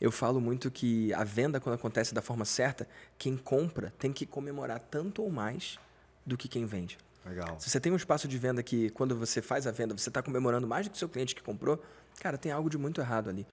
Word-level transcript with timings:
Eu 0.00 0.12
falo 0.12 0.40
muito 0.40 0.70
que 0.70 1.12
a 1.14 1.24
venda, 1.24 1.60
quando 1.60 1.74
acontece 1.74 2.14
da 2.14 2.22
forma 2.22 2.44
certa, 2.44 2.88
quem 3.16 3.36
compra 3.36 3.92
tem 3.98 4.12
que 4.12 4.24
comemorar 4.24 4.78
tanto 4.78 5.22
ou 5.22 5.30
mais 5.30 5.78
do 6.24 6.36
que 6.36 6.48
quem 6.48 6.66
vende. 6.66 6.98
Legal. 7.24 7.58
Se 7.58 7.68
você 7.68 7.80
tem 7.80 7.92
um 7.92 7.96
espaço 7.96 8.28
de 8.28 8.38
venda 8.38 8.62
que, 8.62 8.90
quando 8.90 9.16
você 9.16 9.42
faz 9.42 9.66
a 9.66 9.70
venda, 9.70 9.96
você 9.96 10.08
está 10.08 10.22
comemorando 10.22 10.66
mais 10.66 10.86
do 10.86 10.90
que 10.90 10.96
o 10.96 10.98
seu 10.98 11.08
cliente 11.08 11.34
que 11.34 11.42
comprou, 11.42 11.82
cara, 12.20 12.38
tem 12.38 12.52
algo 12.52 12.70
de 12.70 12.78
muito 12.78 13.00
errado 13.00 13.28
ali. 13.28 13.46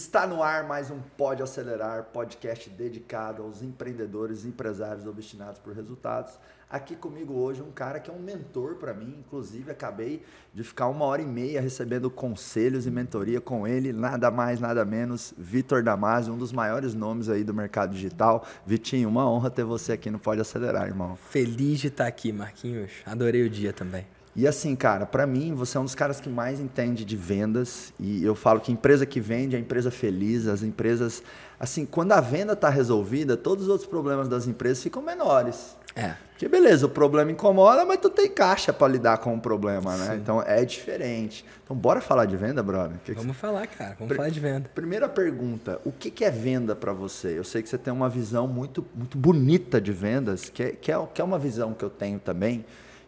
Está 0.00 0.26
no 0.26 0.42
ar 0.42 0.66
mais 0.66 0.90
um 0.90 0.98
Pode 0.98 1.42
Acelerar, 1.42 2.04
podcast 2.04 2.70
dedicado 2.70 3.42
aos 3.42 3.62
empreendedores 3.62 4.44
e 4.44 4.48
empresários 4.48 5.06
obstinados 5.06 5.58
por 5.58 5.74
resultados. 5.74 6.38
Aqui 6.70 6.96
comigo 6.96 7.34
hoje 7.34 7.60
um 7.60 7.70
cara 7.70 8.00
que 8.00 8.10
é 8.10 8.14
um 8.14 8.18
mentor 8.18 8.76
para 8.76 8.94
mim, 8.94 9.16
inclusive 9.18 9.70
acabei 9.70 10.22
de 10.54 10.64
ficar 10.64 10.88
uma 10.88 11.04
hora 11.04 11.20
e 11.20 11.26
meia 11.26 11.60
recebendo 11.60 12.10
conselhos 12.10 12.86
e 12.86 12.90
mentoria 12.90 13.42
com 13.42 13.68
ele, 13.68 13.92
nada 13.92 14.30
mais, 14.30 14.58
nada 14.58 14.86
menos, 14.86 15.34
Vitor 15.36 15.82
Damasio, 15.82 16.32
um 16.32 16.38
dos 16.38 16.50
maiores 16.50 16.94
nomes 16.94 17.28
aí 17.28 17.44
do 17.44 17.52
mercado 17.52 17.92
digital. 17.92 18.46
Vitinho, 18.64 19.06
uma 19.06 19.30
honra 19.30 19.50
ter 19.50 19.64
você 19.64 19.92
aqui 19.92 20.10
no 20.10 20.18
Pode 20.18 20.40
Acelerar, 20.40 20.88
irmão. 20.88 21.14
Feliz 21.28 21.78
de 21.78 21.88
estar 21.88 22.06
aqui, 22.06 22.32
Marquinhos. 22.32 22.90
Adorei 23.04 23.44
o 23.44 23.50
dia 23.50 23.70
também. 23.70 24.06
E 24.34 24.46
assim, 24.46 24.76
cara, 24.76 25.06
para 25.06 25.26
mim, 25.26 25.54
você 25.54 25.76
é 25.76 25.80
um 25.80 25.84
dos 25.84 25.94
caras 25.94 26.20
que 26.20 26.28
mais 26.28 26.60
entende 26.60 27.04
de 27.04 27.16
vendas. 27.16 27.92
E 27.98 28.24
eu 28.24 28.34
falo 28.34 28.60
que 28.60 28.70
empresa 28.70 29.04
que 29.04 29.20
vende 29.20 29.56
é 29.56 29.58
empresa 29.58 29.90
feliz. 29.90 30.46
As 30.46 30.62
empresas. 30.62 31.22
Assim, 31.58 31.84
quando 31.84 32.12
a 32.12 32.20
venda 32.20 32.52
está 32.52 32.68
resolvida, 32.68 33.36
todos 33.36 33.64
os 33.64 33.70
outros 33.70 33.88
problemas 33.88 34.28
das 34.28 34.46
empresas 34.46 34.82
ficam 34.82 35.02
menores. 35.02 35.76
É. 35.96 36.14
Porque 36.30 36.48
beleza, 36.48 36.86
o 36.86 36.88
problema 36.88 37.30
incomoda, 37.30 37.84
mas 37.84 37.98
tu 37.98 38.08
tem 38.08 38.30
caixa 38.30 38.72
para 38.72 38.88
lidar 38.90 39.18
com 39.18 39.34
o 39.34 39.40
problema, 39.40 39.96
né? 39.96 40.12
Sim. 40.12 40.16
Então 40.16 40.42
é 40.42 40.64
diferente. 40.64 41.44
Então 41.62 41.76
bora 41.76 42.00
falar 42.00 42.24
de 42.24 42.36
venda, 42.36 42.62
brother? 42.62 42.96
Que 43.04 43.12
que 43.12 43.20
Vamos 43.20 43.36
falar, 43.36 43.66
cara. 43.66 43.96
Vamos 43.98 44.16
falar 44.16 44.30
de 44.30 44.40
venda. 44.40 44.70
Primeira 44.74 45.08
pergunta, 45.08 45.78
o 45.84 45.92
que, 45.92 46.10
que 46.10 46.24
é 46.24 46.30
venda 46.30 46.74
para 46.74 46.92
você? 46.92 47.36
Eu 47.36 47.44
sei 47.44 47.62
que 47.62 47.68
você 47.68 47.76
tem 47.76 47.92
uma 47.92 48.08
visão 48.08 48.46
muito, 48.48 48.86
muito 48.94 49.18
bonita 49.18 49.78
de 49.80 49.92
vendas, 49.92 50.48
que 50.48 50.62
é, 50.62 50.70
que, 50.70 50.90
é, 50.90 51.08
que 51.12 51.20
é 51.20 51.24
uma 51.24 51.38
visão 51.38 51.74
que 51.74 51.84
eu 51.84 51.90
tenho 51.90 52.18
também. 52.18 52.64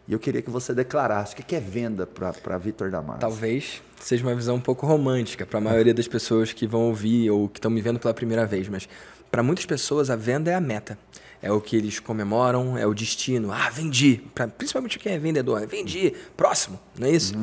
E 0.07 0.13
eu 0.13 0.19
queria 0.19 0.41
que 0.41 0.49
você 0.49 0.73
declarasse 0.73 1.33
o 1.33 1.37
que, 1.37 1.55
é 1.55 1.59
venda 1.59 2.05
para 2.05 2.57
Vitor 2.57 2.91
Damasio. 2.91 3.21
Talvez 3.21 3.81
seja 3.99 4.25
uma 4.25 4.35
visão 4.35 4.55
um 4.55 4.61
pouco 4.61 4.85
romântica 4.85 5.45
para 5.45 5.59
a 5.59 5.61
maioria 5.61 5.93
das 5.93 6.07
pessoas 6.07 6.51
que 6.51 6.67
vão 6.67 6.81
ouvir 6.81 7.29
ou 7.31 7.47
que 7.47 7.57
estão 7.57 7.71
me 7.71 7.81
vendo 7.81 7.99
pela 7.99 8.13
primeira 8.13 8.45
vez, 8.45 8.67
mas 8.67 8.87
para 9.31 9.41
muitas 9.41 9.65
pessoas 9.65 10.09
a 10.09 10.15
venda 10.15 10.51
é 10.51 10.55
a 10.55 10.61
meta. 10.61 10.97
É 11.41 11.51
o 11.51 11.59
que 11.59 11.75
eles 11.75 11.99
comemoram, 11.99 12.77
é 12.77 12.85
o 12.87 12.93
destino. 12.93 13.51
Ah, 13.51 13.69
vendi. 13.69 14.23
Pra, 14.33 14.47
principalmente 14.47 14.97
quem 14.97 15.13
é 15.13 15.19
vendedor. 15.19 15.65
Vendi. 15.67 16.13
Próximo. 16.37 16.79
Não 16.97 17.07
é 17.07 17.11
isso? 17.11 17.33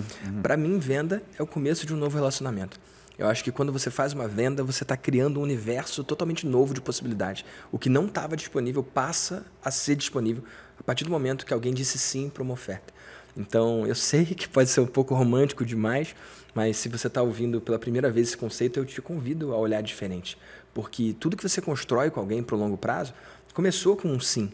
Para 0.42 0.56
mim, 0.56 0.78
venda 0.78 1.22
é 1.38 1.42
o 1.42 1.46
começo 1.46 1.84
de 1.84 1.92
um 1.92 1.98
novo 1.98 2.16
relacionamento. 2.16 2.80
Eu 3.18 3.28
acho 3.28 3.44
que 3.44 3.52
quando 3.52 3.70
você 3.70 3.90
faz 3.90 4.14
uma 4.14 4.26
venda, 4.26 4.64
você 4.64 4.82
está 4.82 4.96
criando 4.96 5.38
um 5.38 5.42
universo 5.42 6.02
totalmente 6.02 6.46
novo 6.46 6.72
de 6.72 6.80
possibilidades. 6.80 7.44
O 7.70 7.78
que 7.78 7.90
não 7.90 8.06
estava 8.06 8.34
disponível 8.34 8.82
passa 8.82 9.44
a 9.62 9.70
ser 9.70 9.96
disponível 9.96 10.42
a 10.80 10.82
partir 10.82 11.04
do 11.04 11.10
momento 11.10 11.44
que 11.44 11.52
alguém 11.52 11.74
disse 11.74 11.98
sim 11.98 12.30
para 12.30 12.42
uma 12.42 12.54
oferta. 12.54 12.92
Então, 13.36 13.86
eu 13.86 13.94
sei 13.94 14.24
que 14.24 14.48
pode 14.48 14.70
ser 14.70 14.80
um 14.80 14.86
pouco 14.86 15.14
romântico 15.14 15.64
demais, 15.64 16.14
mas 16.54 16.78
se 16.78 16.88
você 16.88 17.06
está 17.06 17.22
ouvindo 17.22 17.60
pela 17.60 17.78
primeira 17.78 18.10
vez 18.10 18.28
esse 18.28 18.36
conceito, 18.36 18.80
eu 18.80 18.84
te 18.84 19.00
convido 19.00 19.54
a 19.54 19.58
olhar 19.58 19.82
diferente. 19.82 20.36
Porque 20.74 21.14
tudo 21.20 21.36
que 21.36 21.48
você 21.48 21.60
constrói 21.60 22.10
com 22.10 22.20
alguém 22.20 22.42
para 22.42 22.56
o 22.56 22.58
longo 22.58 22.76
prazo 22.76 23.12
começou 23.54 23.96
com 23.96 24.08
um 24.08 24.18
sim. 24.18 24.50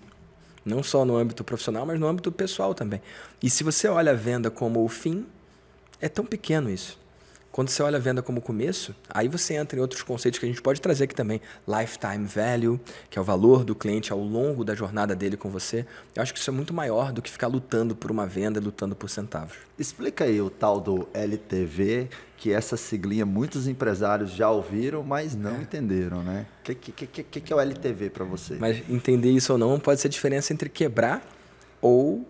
Não 0.64 0.82
só 0.82 1.04
no 1.04 1.16
âmbito 1.16 1.44
profissional, 1.44 1.86
mas 1.86 1.98
no 1.98 2.08
âmbito 2.08 2.32
pessoal 2.32 2.74
também. 2.74 3.00
E 3.42 3.48
se 3.48 3.62
você 3.62 3.86
olha 3.86 4.12
a 4.12 4.16
venda 4.16 4.50
como 4.50 4.84
o 4.84 4.88
fim, 4.88 5.24
é 6.00 6.08
tão 6.08 6.24
pequeno 6.24 6.68
isso. 6.68 6.98
Quando 7.56 7.70
você 7.70 7.82
olha 7.82 7.96
a 7.96 7.98
venda 7.98 8.20
como 8.20 8.42
começo, 8.42 8.94
aí 9.08 9.28
você 9.28 9.54
entra 9.54 9.78
em 9.78 9.80
outros 9.80 10.02
conceitos 10.02 10.38
que 10.38 10.44
a 10.44 10.48
gente 10.48 10.60
pode 10.60 10.78
trazer 10.78 11.04
aqui 11.04 11.14
também. 11.14 11.40
Lifetime 11.66 12.26
value, 12.26 12.78
que 13.08 13.18
é 13.18 13.22
o 13.22 13.24
valor 13.24 13.64
do 13.64 13.74
cliente 13.74 14.12
ao 14.12 14.18
longo 14.18 14.62
da 14.62 14.74
jornada 14.74 15.16
dele 15.16 15.38
com 15.38 15.48
você. 15.48 15.86
Eu 16.14 16.22
acho 16.22 16.34
que 16.34 16.38
isso 16.38 16.50
é 16.50 16.52
muito 16.52 16.74
maior 16.74 17.12
do 17.12 17.22
que 17.22 17.30
ficar 17.30 17.46
lutando 17.46 17.96
por 17.96 18.10
uma 18.10 18.26
venda, 18.26 18.60
lutando 18.60 18.94
por 18.94 19.08
centavos. 19.08 19.56
Explica 19.78 20.24
aí 20.24 20.38
o 20.38 20.50
tal 20.50 20.78
do 20.78 21.08
LTV, 21.14 22.10
que 22.36 22.52
essa 22.52 22.76
siglinha 22.76 23.24
muitos 23.24 23.66
empresários 23.66 24.32
já 24.32 24.50
ouviram, 24.50 25.02
mas 25.02 25.34
não 25.34 25.62
entenderam, 25.62 26.22
né? 26.22 26.44
O 26.60 26.62
que, 26.64 26.74
que, 26.74 27.06
que, 27.06 27.22
que, 27.22 27.40
que 27.40 27.52
é 27.54 27.56
o 27.56 27.60
LTV 27.60 28.10
para 28.10 28.26
você? 28.26 28.56
Mas 28.56 28.82
entender 28.86 29.30
isso 29.30 29.50
ou 29.54 29.58
não 29.58 29.80
pode 29.80 29.98
ser 29.98 30.08
a 30.08 30.10
diferença 30.10 30.52
entre 30.52 30.68
quebrar 30.68 31.26
ou 31.80 32.22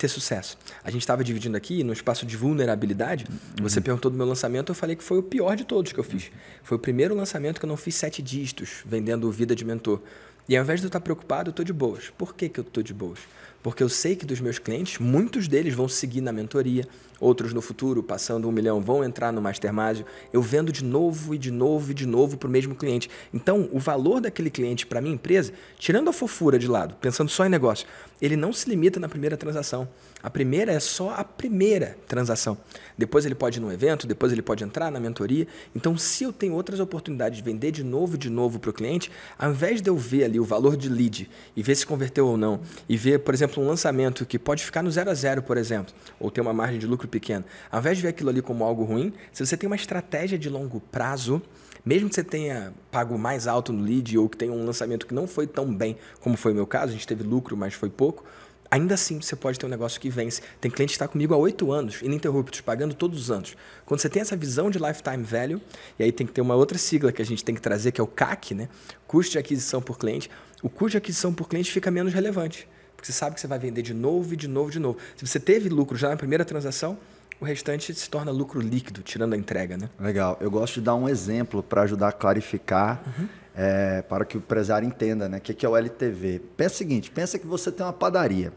ter 0.00 0.08
sucesso. 0.08 0.56
A 0.82 0.90
gente 0.90 1.02
estava 1.02 1.22
dividindo 1.22 1.56
aqui 1.56 1.84
no 1.84 1.92
espaço 1.92 2.24
de 2.24 2.36
vulnerabilidade. 2.36 3.26
Você 3.60 3.80
perguntou 3.80 4.10
do 4.10 4.16
meu 4.16 4.26
lançamento, 4.26 4.70
eu 4.70 4.74
falei 4.74 4.96
que 4.96 5.04
foi 5.04 5.18
o 5.18 5.22
pior 5.22 5.54
de 5.54 5.64
todos 5.64 5.92
que 5.92 6.00
eu 6.00 6.04
fiz. 6.04 6.30
Foi 6.62 6.76
o 6.76 6.80
primeiro 6.80 7.14
lançamento 7.14 7.60
que 7.60 7.66
eu 7.66 7.68
não 7.68 7.76
fiz 7.76 7.94
sete 7.94 8.22
dígitos 8.22 8.82
vendendo 8.86 9.30
vida 9.30 9.54
de 9.54 9.64
mentor. 9.64 10.00
E 10.48 10.56
ao 10.56 10.64
invés 10.64 10.80
de 10.80 10.86
eu 10.86 10.88
estar 10.88 11.00
preocupado, 11.00 11.48
eu 11.48 11.50
estou 11.50 11.64
de 11.64 11.72
boas. 11.72 12.10
Por 12.16 12.34
que, 12.34 12.48
que 12.48 12.58
eu 12.58 12.62
estou 12.62 12.82
de 12.82 12.94
boas? 12.94 13.18
Porque 13.62 13.82
eu 13.82 13.88
sei 13.90 14.16
que 14.16 14.24
dos 14.24 14.40
meus 14.40 14.58
clientes, 14.58 14.98
muitos 14.98 15.46
deles 15.46 15.74
vão 15.74 15.86
seguir 15.86 16.22
na 16.22 16.32
mentoria, 16.32 16.88
outros 17.20 17.52
no 17.52 17.60
futuro, 17.60 18.02
passando 18.02 18.48
um 18.48 18.52
milhão, 18.52 18.80
vão 18.80 19.04
entrar 19.04 19.30
no 19.32 19.42
Mastermásio. 19.42 20.06
Eu 20.32 20.40
vendo 20.40 20.72
de 20.72 20.82
novo 20.82 21.34
e 21.34 21.38
de 21.38 21.50
novo 21.50 21.90
e 21.90 21.94
de 21.94 22.06
novo 22.06 22.38
para 22.38 22.48
o 22.48 22.50
mesmo 22.50 22.74
cliente. 22.74 23.10
Então, 23.32 23.68
o 23.70 23.78
valor 23.78 24.20
daquele 24.20 24.50
cliente 24.50 24.86
para 24.86 25.00
minha 25.00 25.14
empresa, 25.14 25.52
tirando 25.78 26.08
a 26.08 26.12
fofura 26.12 26.58
de 26.58 26.66
lado, 26.66 26.94
pensando 27.00 27.28
só 27.28 27.44
em 27.44 27.48
negócio, 27.50 27.86
ele 28.20 28.36
não 28.36 28.52
se 28.52 28.68
limita 28.68 29.00
na 29.00 29.08
primeira 29.08 29.36
transação. 29.36 29.88
A 30.22 30.28
primeira 30.28 30.72
é 30.72 30.80
só 30.80 31.14
a 31.14 31.24
primeira 31.24 31.96
transação. 32.06 32.58
Depois 32.96 33.24
ele 33.24 33.34
pode 33.34 33.58
ir 33.58 33.62
num 33.62 33.72
evento, 33.72 34.06
depois 34.06 34.30
ele 34.32 34.42
pode 34.42 34.62
entrar 34.62 34.90
na 34.90 35.00
mentoria. 35.00 35.46
Então, 35.74 35.96
se 35.96 36.24
eu 36.24 36.32
tenho 36.32 36.52
outras 36.52 36.80
oportunidades 36.80 37.38
de 37.38 37.42
vender 37.42 37.70
de 37.70 37.82
novo 37.82 38.16
e 38.16 38.18
de 38.18 38.28
novo 38.28 38.58
para 38.58 38.70
o 38.70 38.72
cliente, 38.72 39.10
ao 39.38 39.50
invés 39.50 39.80
de 39.80 39.88
eu 39.88 39.96
ver 39.96 40.24
ali 40.24 40.38
o 40.38 40.44
valor 40.44 40.76
de 40.76 40.88
lead 40.90 41.30
e 41.56 41.62
ver 41.62 41.74
se 41.74 41.86
converteu 41.86 42.26
ou 42.26 42.36
não, 42.36 42.60
e 42.88 42.96
ver, 42.96 43.20
por 43.20 43.32
exemplo, 43.32 43.62
um 43.62 43.66
lançamento 43.66 44.26
que 44.26 44.38
pode 44.38 44.62
ficar 44.62 44.82
no 44.82 44.90
zero 44.90 45.10
a 45.10 45.14
zero, 45.14 45.42
por 45.42 45.56
exemplo, 45.56 45.94
ou 46.18 46.30
ter 46.30 46.42
uma 46.42 46.52
margem 46.52 46.78
de 46.78 46.86
lucro 46.86 47.08
pequena, 47.10 47.44
ao 47.70 47.80
invés 47.80 47.96
de 47.96 48.02
ver 48.02 48.08
aquilo 48.08 48.30
ali 48.30 48.40
como 48.40 48.64
algo 48.64 48.84
ruim, 48.84 49.12
se 49.32 49.44
você 49.44 49.56
tem 49.56 49.66
uma 49.66 49.76
estratégia 49.76 50.38
de 50.38 50.48
longo 50.48 50.80
prazo, 50.80 51.42
mesmo 51.84 52.08
que 52.08 52.14
você 52.14 52.24
tenha 52.24 52.72
pago 52.90 53.18
mais 53.18 53.46
alto 53.46 53.72
no 53.72 53.82
lead 53.82 54.16
ou 54.18 54.28
que 54.28 54.36
tenha 54.36 54.52
um 54.52 54.64
lançamento 54.64 55.06
que 55.06 55.14
não 55.14 55.26
foi 55.26 55.46
tão 55.46 55.72
bem 55.72 55.96
como 56.20 56.36
foi 56.36 56.52
o 56.52 56.54
meu 56.54 56.66
caso, 56.66 56.88
a 56.88 56.92
gente 56.92 57.06
teve 57.06 57.22
lucro, 57.22 57.56
mas 57.56 57.74
foi 57.74 57.90
pouco, 57.90 58.24
ainda 58.70 58.94
assim 58.94 59.20
você 59.20 59.34
pode 59.34 59.58
ter 59.58 59.66
um 59.66 59.68
negócio 59.68 60.00
que 60.00 60.08
vence. 60.08 60.40
Tem 60.60 60.70
cliente 60.70 60.90
que 60.90 60.96
está 60.96 61.08
comigo 61.08 61.34
há 61.34 61.36
oito 61.36 61.72
anos, 61.72 62.00
ininterruptos, 62.02 62.60
pagando 62.60 62.94
todos 62.94 63.20
os 63.20 63.30
anos. 63.30 63.56
Quando 63.84 64.00
você 64.00 64.08
tem 64.08 64.22
essa 64.22 64.36
visão 64.36 64.70
de 64.70 64.78
lifetime 64.78 65.24
value, 65.24 65.60
e 65.98 66.04
aí 66.04 66.12
tem 66.12 66.26
que 66.26 66.32
ter 66.32 66.40
uma 66.40 66.54
outra 66.54 66.78
sigla 66.78 67.10
que 67.10 67.20
a 67.20 67.26
gente 67.26 67.44
tem 67.44 67.54
que 67.54 67.60
trazer, 67.60 67.92
que 67.92 68.00
é 68.00 68.04
o 68.04 68.06
CAC, 68.06 68.54
né? 68.54 68.68
custo 69.06 69.32
de 69.32 69.38
aquisição 69.38 69.82
por 69.82 69.98
cliente, 69.98 70.30
o 70.62 70.68
custo 70.68 70.92
de 70.92 70.98
aquisição 70.98 71.34
por 71.34 71.48
cliente 71.48 71.72
fica 71.72 71.90
menos 71.90 72.12
relevante. 72.12 72.68
Porque 73.00 73.10
você 73.10 73.18
sabe 73.18 73.34
que 73.34 73.40
você 73.40 73.46
vai 73.46 73.58
vender 73.58 73.80
de 73.80 73.94
novo 73.94 74.34
e 74.34 74.36
de 74.36 74.46
novo 74.46 74.68
e 74.68 74.72
de 74.72 74.78
novo. 74.78 74.98
Se 75.16 75.26
você 75.26 75.40
teve 75.40 75.70
lucro 75.70 75.96
já 75.96 76.10
na 76.10 76.16
primeira 76.16 76.44
transação, 76.44 76.98
o 77.40 77.46
restante 77.46 77.94
se 77.94 78.10
torna 78.10 78.30
lucro 78.30 78.60
líquido, 78.60 79.00
tirando 79.00 79.32
a 79.32 79.38
entrega, 79.38 79.78
né? 79.78 79.88
Legal. 79.98 80.36
Eu 80.38 80.50
gosto 80.50 80.74
de 80.74 80.80
dar 80.82 80.94
um 80.94 81.08
exemplo 81.08 81.62
para 81.62 81.80
ajudar 81.80 82.08
a 82.08 82.12
clarificar, 82.12 83.02
é, 83.56 84.02
para 84.02 84.26
que 84.26 84.36
o 84.36 84.38
empresário 84.38 84.86
entenda 84.86 85.30
né, 85.30 85.38
o 85.38 85.40
que, 85.40 85.54
que 85.54 85.64
é 85.64 85.68
o 85.68 85.74
LTV. 85.78 86.42
Pensa 86.58 86.74
o 86.74 86.76
seguinte: 86.76 87.10
pensa 87.10 87.38
que 87.38 87.46
você 87.46 87.72
tem 87.72 87.86
uma 87.86 87.92
padaria. 87.94 88.52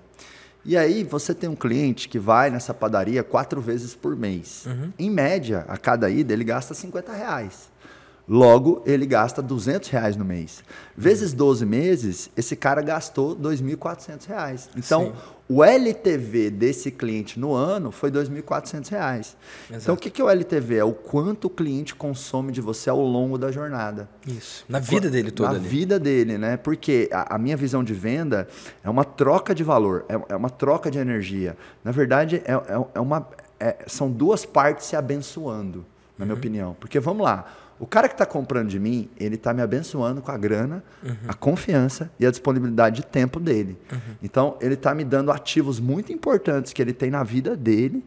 E 0.66 0.76
aí 0.76 1.06
você 1.06 1.34
tem 1.34 1.50
um 1.50 1.56
cliente 1.56 2.10
que 2.10 2.20
vai 2.20 2.50
nessa 2.50 2.74
padaria 2.74 3.24
quatro 3.24 3.62
vezes 3.62 3.96
por 3.96 4.14
mês. 4.14 4.66
Em 5.00 5.10
média, 5.10 5.64
a 5.70 5.78
cada 5.78 6.10
ida, 6.10 6.34
ele 6.34 6.44
gasta 6.44 6.74
50 6.74 7.14
reais. 7.14 7.72
Logo, 8.28 8.82
ele 8.86 9.06
gasta 9.06 9.42
200 9.42 9.90
reais 9.90 10.16
no 10.16 10.24
mês. 10.24 10.64
Vezes 10.96 11.34
12 11.34 11.66
meses, 11.66 12.30
esse 12.38 12.56
cara 12.56 12.82
gastou 12.82 13.36
2.400 13.36 14.26
reais. 14.28 14.70
Então, 14.78 15.08
Sim. 15.08 15.14
o 15.50 15.62
LTV 15.62 16.50
desse 16.50 16.90
cliente 16.90 17.38
no 17.38 17.54
ano 17.54 17.92
foi 17.92 18.10
2.400 18.10 18.88
reais. 18.90 19.36
Então, 19.66 19.76
Exato. 19.78 19.94
o 19.94 19.98
que 19.98 20.10
que 20.10 20.22
é 20.22 20.24
o 20.24 20.30
LTV? 20.30 20.78
É 20.78 20.84
o 20.86 20.94
quanto 20.94 21.46
o 21.48 21.50
cliente 21.50 21.94
consome 21.94 22.54
de 22.54 22.62
você 22.62 22.90
ao 22.90 23.02
longo 23.02 23.38
da 23.38 23.52
jornada. 23.52 24.08
Isso. 24.26 24.64
Na 24.70 24.80
vida 24.80 25.10
dele 25.10 25.30
toda 25.30 25.50
Na 25.50 25.56
ali. 25.58 25.68
vida 25.68 26.00
dele, 26.00 26.38
né? 26.38 26.56
Porque 26.56 27.10
a, 27.12 27.36
a 27.36 27.38
minha 27.38 27.58
visão 27.58 27.84
de 27.84 27.94
venda 27.94 28.48
é 28.82 28.90
uma 28.90 29.04
troca 29.04 29.54
de 29.54 29.66
valor, 29.66 30.06
é, 30.08 30.34
é 30.34 30.36
uma 30.38 30.50
troca 30.50 30.90
de 30.90 30.98
energia. 30.98 31.58
Na 31.84 31.92
verdade, 31.92 32.42
é, 32.46 32.54
é- 32.54 32.86
é 32.96 33.00
uma, 33.02 33.28
é- 33.60 33.80
são 33.86 34.10
duas 34.10 34.46
partes 34.46 34.86
se 34.86 34.96
abençoando, 34.96 35.86
na 36.18 36.24
Uhum. 36.24 36.28
minha 36.28 36.38
opinião. 36.38 36.78
Porque 36.80 37.02
vamos 37.02 37.24
lá, 37.24 37.46
O 37.84 37.86
cara 37.86 38.08
que 38.08 38.14
está 38.14 38.26
comprando 38.26 38.70
de 38.70 38.80
mim, 38.80 39.10
ele 39.20 39.36
está 39.36 39.54
me 39.54 39.62
abençoando 39.62 40.22
com 40.22 40.32
a 40.32 40.38
grana, 40.38 40.82
uhum. 41.04 41.18
a 41.28 41.34
confiança 41.34 42.10
e 42.18 42.26
a 42.26 42.32
disponibilidade 42.32 43.02
de 43.02 43.06
tempo 43.06 43.42
dele. 43.42 43.78
Uhum. 43.92 44.00
Então, 44.24 44.58
ele 44.62 44.76
está 44.76 44.96
me 44.96 45.04
dando 45.04 45.34
ativos 45.34 45.82
muito 45.82 46.10
importantes 46.14 46.72
que 46.72 46.82
ele 46.82 46.94
tem 46.94 47.12
na 47.12 47.24
vida 47.24 47.58
dele. 47.58 48.02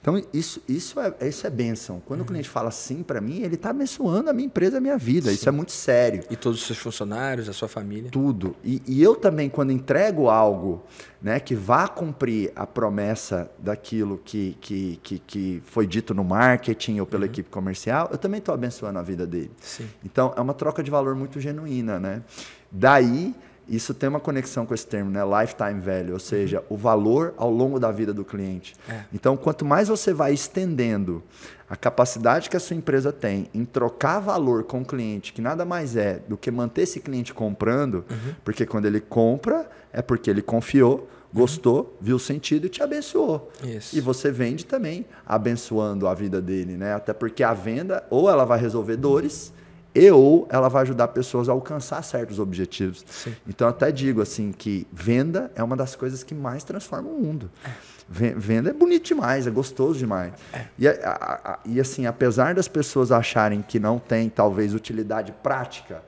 Então, 0.00 0.20
isso, 0.34 0.60
isso, 0.68 0.98
é, 0.98 1.28
isso 1.28 1.46
é 1.46 1.50
bênção. 1.50 2.02
Quando 2.04 2.22
uhum. 2.22 2.24
o 2.24 2.28
cliente 2.28 2.48
fala 2.48 2.72
sim 2.72 3.04
para 3.04 3.20
mim, 3.20 3.42
ele 3.42 3.54
está 3.54 3.70
abençoando 3.70 4.28
a 4.30 4.32
minha 4.32 4.46
empresa, 4.46 4.78
a 4.78 4.80
minha 4.80 4.98
vida. 4.98 5.28
Sim. 5.28 5.36
Isso 5.36 5.48
é 5.48 5.52
muito 5.52 5.70
sério. 5.70 6.24
E 6.28 6.34
todos 6.34 6.60
os 6.60 6.66
seus 6.66 6.80
funcionários, 6.80 7.48
a 7.48 7.52
sua 7.52 7.68
família? 7.68 8.10
Tudo. 8.10 8.56
E, 8.64 8.82
e 8.84 9.00
eu 9.00 9.14
também, 9.14 9.48
quando 9.48 9.70
entrego 9.70 10.28
algo 10.28 10.84
né, 11.22 11.38
que 11.38 11.54
vá 11.54 11.86
cumprir 11.86 12.50
a 12.56 12.66
promessa 12.66 13.50
daquilo 13.58 14.18
que, 14.24 14.56
que, 14.60 14.98
que, 15.02 15.18
que 15.18 15.62
foi 15.66 15.86
dito 15.86 16.14
no 16.14 16.24
marketing 16.24 17.00
ou 17.00 17.06
pela 17.06 17.24
uhum. 17.24 17.30
equipe 17.30 17.50
comercial, 17.50 18.08
eu 18.10 18.18
também 18.18 18.38
estou 18.38 18.54
abençoando 18.54 18.98
a 18.98 19.02
vida 19.02 19.26
dele. 19.26 19.50
Sim. 19.60 19.88
Então, 20.04 20.32
é 20.36 20.40
uma 20.40 20.54
troca 20.54 20.82
de 20.82 20.90
valor 20.90 21.14
muito 21.14 21.38
genuína. 21.38 22.00
Né? 22.00 22.22
Daí, 22.70 23.34
isso 23.68 23.92
tem 23.94 24.08
uma 24.08 24.18
conexão 24.18 24.66
com 24.66 24.74
esse 24.74 24.86
termo, 24.86 25.10
né? 25.10 25.20
Lifetime 25.24 25.80
value, 25.80 26.12
ou 26.12 26.18
seja, 26.18 26.58
uhum. 26.58 26.74
o 26.74 26.76
valor 26.76 27.34
ao 27.36 27.50
longo 27.50 27.78
da 27.78 27.92
vida 27.92 28.12
do 28.12 28.24
cliente. 28.24 28.74
É. 28.88 29.04
Então, 29.12 29.36
quanto 29.36 29.64
mais 29.64 29.88
você 29.88 30.12
vai 30.12 30.32
estendendo 30.32 31.22
a 31.70 31.76
capacidade 31.76 32.50
que 32.50 32.56
a 32.56 32.60
sua 32.60 32.74
empresa 32.74 33.12
tem 33.12 33.46
em 33.54 33.64
trocar 33.64 34.18
valor 34.18 34.64
com 34.64 34.80
o 34.80 34.84
cliente, 34.84 35.32
que 35.32 35.40
nada 35.40 35.64
mais 35.64 35.96
é 35.96 36.20
do 36.28 36.36
que 36.36 36.50
manter 36.50 36.82
esse 36.82 36.98
cliente 36.98 37.32
comprando, 37.32 38.04
uhum. 38.10 38.34
porque 38.44 38.66
quando 38.66 38.86
ele 38.86 39.00
compra, 39.00 39.70
é 39.92 40.02
porque 40.02 40.28
ele 40.28 40.42
confiou, 40.42 41.08
gostou, 41.32 41.78
uhum. 41.78 41.88
viu 42.00 42.16
o 42.16 42.18
sentido 42.18 42.66
e 42.66 42.68
te 42.68 42.82
abençoou. 42.82 43.52
Isso. 43.62 43.96
E 43.96 44.00
você 44.00 44.32
vende 44.32 44.66
também 44.66 45.06
abençoando 45.24 46.08
a 46.08 46.14
vida 46.14 46.42
dele, 46.42 46.76
né? 46.76 46.92
Até 46.92 47.12
porque 47.12 47.44
a 47.44 47.54
venda, 47.54 48.04
ou 48.10 48.28
ela 48.28 48.44
vai 48.44 48.58
resolver 48.58 48.96
dores, 48.96 49.52
e 49.94 50.10
ou 50.10 50.48
ela 50.50 50.68
vai 50.68 50.82
ajudar 50.82 51.08
pessoas 51.08 51.48
a 51.48 51.52
alcançar 51.52 52.02
certos 52.02 52.40
objetivos. 52.40 53.04
Sim. 53.08 53.34
Então 53.48 53.66
eu 53.66 53.70
até 53.70 53.92
digo 53.92 54.20
assim 54.20 54.52
que 54.52 54.86
venda 54.92 55.50
é 55.54 55.62
uma 55.62 55.76
das 55.76 55.94
coisas 55.94 56.22
que 56.24 56.34
mais 56.34 56.64
transforma 56.64 57.08
o 57.08 57.20
mundo. 57.20 57.50
É. 57.64 57.70
Venda 58.12 58.70
é 58.70 58.72
bonito 58.72 59.06
demais, 59.06 59.46
é 59.46 59.50
gostoso 59.50 59.96
demais. 59.96 60.32
É. 60.52 60.66
E, 60.76 60.88
a, 60.88 60.92
a, 60.92 61.52
a, 61.52 61.58
e 61.64 61.80
assim, 61.80 62.06
apesar 62.06 62.56
das 62.56 62.66
pessoas 62.66 63.12
acharem 63.12 63.62
que 63.62 63.78
não 63.78 64.00
tem 64.00 64.28
talvez 64.28 64.74
utilidade 64.74 65.32
prática, 65.44 66.02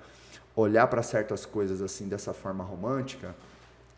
olhar 0.57 0.89
para 0.89 1.01
certas 1.01 1.47
coisas 1.47 1.81
assim 1.81 2.09
dessa 2.09 2.35
forma 2.35 2.65
romântica, 2.65 3.33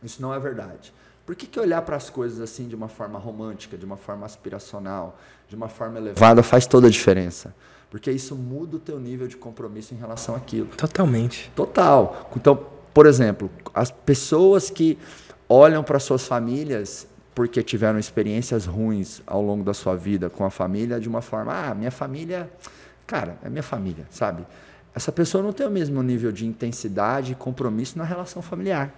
isso 0.02 0.20
não 0.20 0.34
é 0.34 0.38
verdade. 0.38 0.92
Por 1.24 1.34
que, 1.34 1.46
que 1.46 1.58
olhar 1.58 1.80
para 1.80 1.96
as 1.96 2.10
coisas 2.10 2.40
assim 2.40 2.68
de 2.68 2.74
uma 2.74 2.88
forma 2.88 3.18
romântica, 3.18 3.78
de 3.78 3.86
uma 3.86 3.96
forma 3.96 4.26
aspiracional, 4.26 5.18
de 5.48 5.56
uma 5.56 5.70
forma 5.70 5.98
elevada 5.98 6.42
faz 6.42 6.66
toda 6.66 6.88
a 6.88 6.90
diferença? 6.90 7.54
Porque 7.90 8.10
isso 8.10 8.36
muda 8.36 8.76
o 8.76 8.78
teu 8.80 9.00
nível 9.00 9.26
de 9.26 9.38
compromisso 9.38 9.94
em 9.94 9.96
relação 9.96 10.34
àquilo. 10.34 10.66
Totalmente. 10.76 11.50
Total. 11.56 12.30
Então, 12.36 12.66
por 12.92 13.06
exemplo, 13.06 13.50
as 13.72 13.90
pessoas 13.90 14.68
que 14.68 14.98
olham 15.48 15.82
para 15.82 15.98
suas 15.98 16.26
famílias 16.26 17.06
porque 17.34 17.62
tiveram 17.62 17.98
experiências 17.98 18.66
ruins 18.66 19.22
ao 19.26 19.42
longo 19.42 19.64
da 19.64 19.74
sua 19.74 19.96
vida 19.96 20.30
com 20.30 20.44
a 20.44 20.50
família 20.50 21.00
de 21.00 21.08
uma 21.08 21.20
forma, 21.20 21.52
ah, 21.52 21.74
minha 21.74 21.90
família, 21.90 22.48
cara, 23.06 23.36
é 23.42 23.48
minha 23.48 23.62
família, 23.62 24.06
sabe? 24.10 24.46
Essa 24.94 25.10
pessoa 25.10 25.42
não 25.42 25.52
tem 25.52 25.66
o 25.66 25.70
mesmo 25.70 26.02
nível 26.02 26.30
de 26.30 26.46
intensidade 26.46 27.32
e 27.32 27.34
compromisso 27.34 27.98
na 27.98 28.04
relação 28.04 28.40
familiar. 28.40 28.92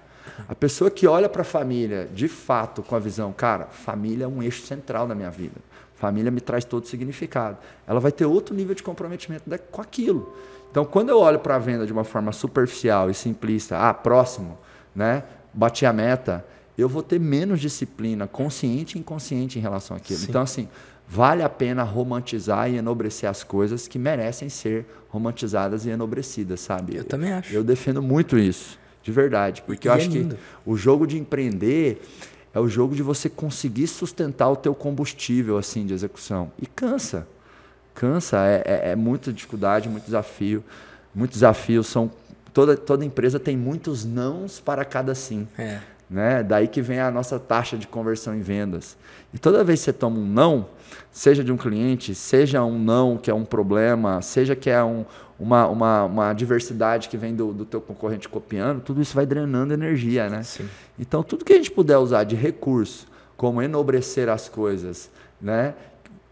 A 0.49 0.55
pessoa 0.55 0.91
que 0.91 1.07
olha 1.07 1.29
para 1.29 1.43
a 1.43 1.45
família, 1.45 2.09
de 2.13 2.29
fato, 2.29 2.83
com 2.83 2.95
a 2.95 2.99
visão, 2.99 3.33
cara, 3.33 3.67
família 3.67 4.25
é 4.25 4.29
um 4.29 4.43
eixo 4.43 4.67
central 4.67 5.07
da 5.07 5.15
minha 5.15 5.31
vida. 5.31 5.55
Família 5.95 6.31
me 6.31 6.43
traz 6.43 6.65
todo 6.65 6.87
significado. 6.87 7.57
Ela 7.87 8.01
vai 8.01 8.13
ter 8.13 8.27
outro 8.27 8.55
nível 8.55 8.75
de 8.75 8.83
comprometimento 8.83 9.45
com 9.71 9.81
aquilo. 9.81 10.37
Então, 10.71 10.85
quando 10.85 11.09
eu 11.09 11.19
olho 11.19 11.39
para 11.39 11.55
a 11.55 11.59
venda 11.59 11.87
de 11.87 11.93
uma 11.93 12.05
forma 12.05 12.33
superficial 12.33 13.09
e 13.09 13.15
simplista, 13.15 13.79
ah, 13.79 13.95
próximo, 13.95 14.59
né? 14.95 15.23
Bati 15.55 15.87
a 15.87 15.93
meta, 15.93 16.45
eu 16.83 16.89
vou 16.89 17.03
ter 17.03 17.19
menos 17.19 17.61
disciplina, 17.61 18.27
consciente 18.27 18.97
e 18.97 19.01
inconsciente 19.01 19.59
em 19.59 19.63
relação 19.63 19.97
àquilo. 19.97 20.21
Sim. 20.21 20.27
Então, 20.29 20.43
assim, 20.43 20.69
vale 21.09 21.43
a 21.43 21.49
pena 21.49 21.83
romantizar 21.83 22.71
e 22.71 22.77
enobrecer 22.77 23.29
as 23.29 23.43
coisas 23.43 23.89
que 23.89 23.99
merecem 23.99 24.49
ser 24.49 24.87
romantizadas 25.09 25.87
e 25.87 25.91
enobrecidas, 25.91 26.61
sabe? 26.61 26.97
Eu 26.97 27.05
também 27.05 27.33
acho. 27.33 27.55
Eu 27.55 27.65
defendo 27.65 28.03
muito 28.03 28.39
isso, 28.39 28.79
de 29.03 29.13
verdade, 29.13 29.63
porque 29.63 29.89
e 29.89 29.91
eu 29.91 29.95
é 29.95 29.97
acho 29.97 30.11
lindo. 30.11 30.35
que 30.35 30.41
o 30.65 30.77
jogo 30.77 31.07
de 31.07 31.19
empreender 31.19 32.03
é 32.53 32.61
o 32.61 32.69
jogo 32.69 32.95
de 32.95 33.03
você 33.03 33.29
conseguir 33.29 33.87
sustentar 33.87 34.49
o 34.51 34.57
teu 34.57 34.75
combustível 34.75 35.59
assim 35.59 35.87
de 35.87 35.95
execução. 35.95 36.51
E 36.61 36.67
cansa. 36.67 37.27
Cansa, 37.95 38.39
é, 38.47 38.63
é, 38.65 38.91
é 38.91 38.97
muita 38.97 39.33
dificuldade, 39.33 39.89
muito 39.89 40.05
desafio. 40.05 40.63
Muitos 41.15 41.39
desafios 41.39 41.87
são. 41.87 42.11
Toda, 42.53 42.77
toda 42.77 43.05
empresa 43.05 43.39
tem 43.39 43.57
muitos 43.57 44.05
nãos 44.05 44.61
para 44.61 44.85
cada 44.85 45.15
sim. 45.15 45.47
É. 45.59 45.81
Né? 46.09 46.43
Daí 46.43 46.69
que 46.69 46.81
vem 46.81 47.01
a 47.01 47.11
nossa 47.11 47.39
taxa 47.39 47.77
de 47.77 47.87
conversão 47.87 48.35
em 48.35 48.41
vendas. 48.41 48.97
E 49.35 49.39
toda 49.39 49.65
vez 49.65 49.81
que 49.81 49.87
você 49.87 49.93
toma 49.93 50.19
um 50.19 50.27
não, 50.27 50.67
seja 51.11 51.43
de 51.43 51.51
um 51.51 51.57
cliente, 51.57 52.15
seja 52.15 52.63
um 52.65 52.79
não 52.79 53.17
que 53.17 53.31
é 53.31 53.35
um 53.35 53.45
problema, 53.45 54.23
seja 54.23 54.55
que 54.55 54.71
é 54.71 54.83
um, 54.85 55.05
uma, 55.39 55.67
uma, 55.67 56.05
uma 56.05 56.33
diversidade 56.33 57.09
que 57.09 57.17
vem 57.17 57.35
do, 57.35 57.53
do 57.53 57.65
teu 57.65 57.81
concorrente 57.81 58.29
copiando, 58.29 58.81
tudo 58.81 59.03
isso 59.03 59.15
vai 59.15 59.27
drenando 59.27 59.75
energia. 59.75 60.29
Né? 60.29 60.43
Sim. 60.43 60.69
Então, 60.99 61.23
tudo 61.23 61.45
que 61.45 61.53
a 61.53 61.57
gente 61.57 61.71
puder 61.71 61.99
usar 61.99 62.25
de 62.25 62.37
recurso, 62.37 63.07
como 63.37 63.61
enobrecer 63.61 64.29
as 64.29 64.49
coisas, 64.49 65.11
né? 65.41 65.75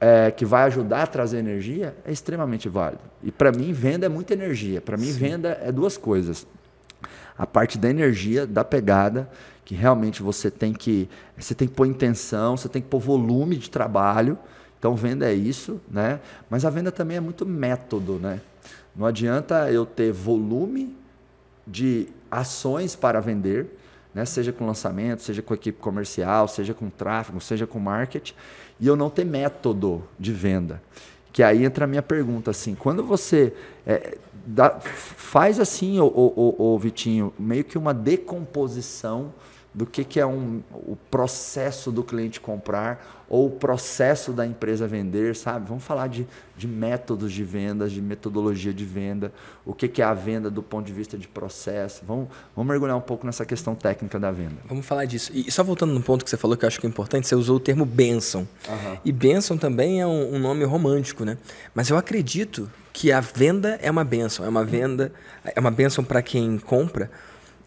É, 0.01 0.31
que 0.31 0.45
vai 0.45 0.65
ajudar 0.65 1.05
a 1.05 1.07
trazer 1.07 1.39
energia, 1.39 1.95
é 2.05 2.13
extremamente 2.13 2.69
válido. 2.69 3.03
E 3.23 3.31
para 3.31 3.51
mim, 3.51 3.73
venda 3.73 4.05
é 4.05 4.09
muita 4.09 4.35
energia. 4.35 4.81
Para 4.81 4.99
mim, 4.99 5.07
Sim. 5.07 5.19
venda 5.19 5.59
é 5.63 5.73
duas 5.73 5.97
coisas. 5.97 6.47
A 7.39 7.47
parte 7.47 7.79
da 7.79 7.89
energia, 7.89 8.47
da 8.47 8.63
pegada, 8.63 9.31
que 9.65 9.75
realmente 9.75 10.23
você 10.23 10.51
tem 10.51 10.73
que 10.73 11.09
você 11.37 11.55
tem 11.55 11.67
que 11.67 11.75
pôr 11.75 11.87
intenção, 11.87 12.57
você 12.57 12.69
tem 12.69 12.83
que 12.83 12.89
pôr 12.89 13.01
volume 13.01 13.57
de 13.57 13.71
trabalho. 13.71 14.39
Então 14.79 14.95
venda 14.95 15.27
é 15.27 15.35
isso, 15.35 15.81
né? 15.91 16.21
Mas 16.51 16.65
a 16.65 16.71
venda 16.71 16.93
também 16.93 17.17
é 17.17 17.21
muito 17.21 17.47
método, 17.47 18.19
né? 18.19 18.41
Não 18.95 19.07
adianta 19.07 19.71
eu 19.71 19.87
ter 19.87 20.13
volume 20.13 20.95
de 21.67 22.09
ações 22.31 22.95
para 22.95 23.21
vender, 23.21 23.79
né? 24.15 24.27
Seja 24.27 24.53
com 24.53 24.67
lançamento, 24.67 25.23
seja 25.23 25.41
com 25.41 25.55
equipe 25.55 25.81
comercial, 25.81 26.47
seja 26.47 26.75
com 26.75 26.91
tráfego, 26.91 27.41
seja 27.41 27.67
com 27.67 27.79
marketing, 27.79 28.35
e 28.79 28.87
eu 28.87 28.97
não 28.97 29.09
ter 29.09 29.25
método 29.25 30.05
de 30.19 30.33
venda. 30.33 30.83
Que 31.33 31.43
aí 31.43 31.65
entra 31.65 31.85
a 31.85 31.89
minha 31.89 32.03
pergunta 32.03 32.51
assim, 32.51 32.75
quando 32.75 33.03
você 33.03 33.55
é, 33.87 34.19
dá, 34.47 34.79
faz 34.79 35.59
assim, 35.59 35.99
o, 35.99 36.05
o, 36.05 36.55
o, 36.59 36.75
o 36.75 36.79
Vitinho, 36.79 37.33
meio 37.39 37.65
que 37.65 37.79
uma 37.79 37.95
decomposição 37.95 39.33
do 39.75 39.85
que, 39.85 40.05
que 40.05 40.21
é 40.21 40.27
um, 40.27 40.63
o 40.73 40.97
processo 41.11 41.91
do 41.91 42.05
cliente 42.05 42.41
comprar 42.41 43.25
ou 43.29 43.47
o 43.47 43.51
processo 43.51 44.33
da 44.33 44.47
empresa 44.47 44.87
vender, 44.87 45.35
sabe? 45.35 45.67
Vamos 45.69 45.83
falar 45.83 46.07
de, 46.07 46.27
de 46.57 46.69
métodos 46.69 47.33
de 47.33 47.43
vendas, 47.43 47.91
de 47.91 48.01
metodologia 48.01 48.73
de 48.73 48.85
venda, 48.85 49.33
o 49.65 49.75
que, 49.75 49.89
que 49.89 50.01
é 50.01 50.05
a 50.05 50.15
venda 50.15 50.49
do 50.49 50.63
ponto 50.63 50.87
de 50.87 50.93
vista 50.93 51.19
de 51.19 51.27
processo. 51.27 52.03
Vamos, 52.07 52.29
vamos 52.55 52.71
mergulhar 52.71 52.97
um 52.97 53.01
pouco 53.01 53.27
nessa 53.27 53.45
questão 53.45 53.75
técnica 53.75 54.21
da 54.21 54.31
venda. 54.31 54.57
Vamos 54.67 54.87
falar 54.87 55.07
disso. 55.07 55.33
E 55.35 55.51
só 55.51 55.65
voltando 55.65 55.93
no 55.93 56.03
ponto 56.03 56.23
que 56.23 56.31
você 56.31 56.37
falou 56.37 56.57
que 56.57 56.65
eu 56.65 56.69
acho 56.69 56.79
que 56.79 56.87
é 56.87 56.91
importante, 56.91 57.27
você 57.27 57.35
usou 57.35 57.57
o 57.57 57.61
termo 57.61 57.85
bênção. 57.85 58.47
Uhum. 58.69 58.99
E 59.05 59.11
bênção 59.11 59.59
também 59.59 60.01
é 60.01 60.07
um, 60.07 60.37
um 60.37 60.39
nome 60.39 60.65
romântico, 60.65 61.25
né? 61.25 61.37
Mas 61.75 61.91
eu 61.91 61.97
acredito 61.97 62.71
que 62.93 63.11
a 63.11 63.21
venda 63.21 63.79
é 63.83 63.91
uma 63.91 64.05
bênção, 64.05 64.47
é 64.47 64.49
uma 64.49 64.65
venda, 64.65 65.13
é 65.45 65.59
uma 65.59 65.71
bênção 65.73 66.05
para 66.05 66.23
quem 66.23 66.59
compra, 66.59 67.11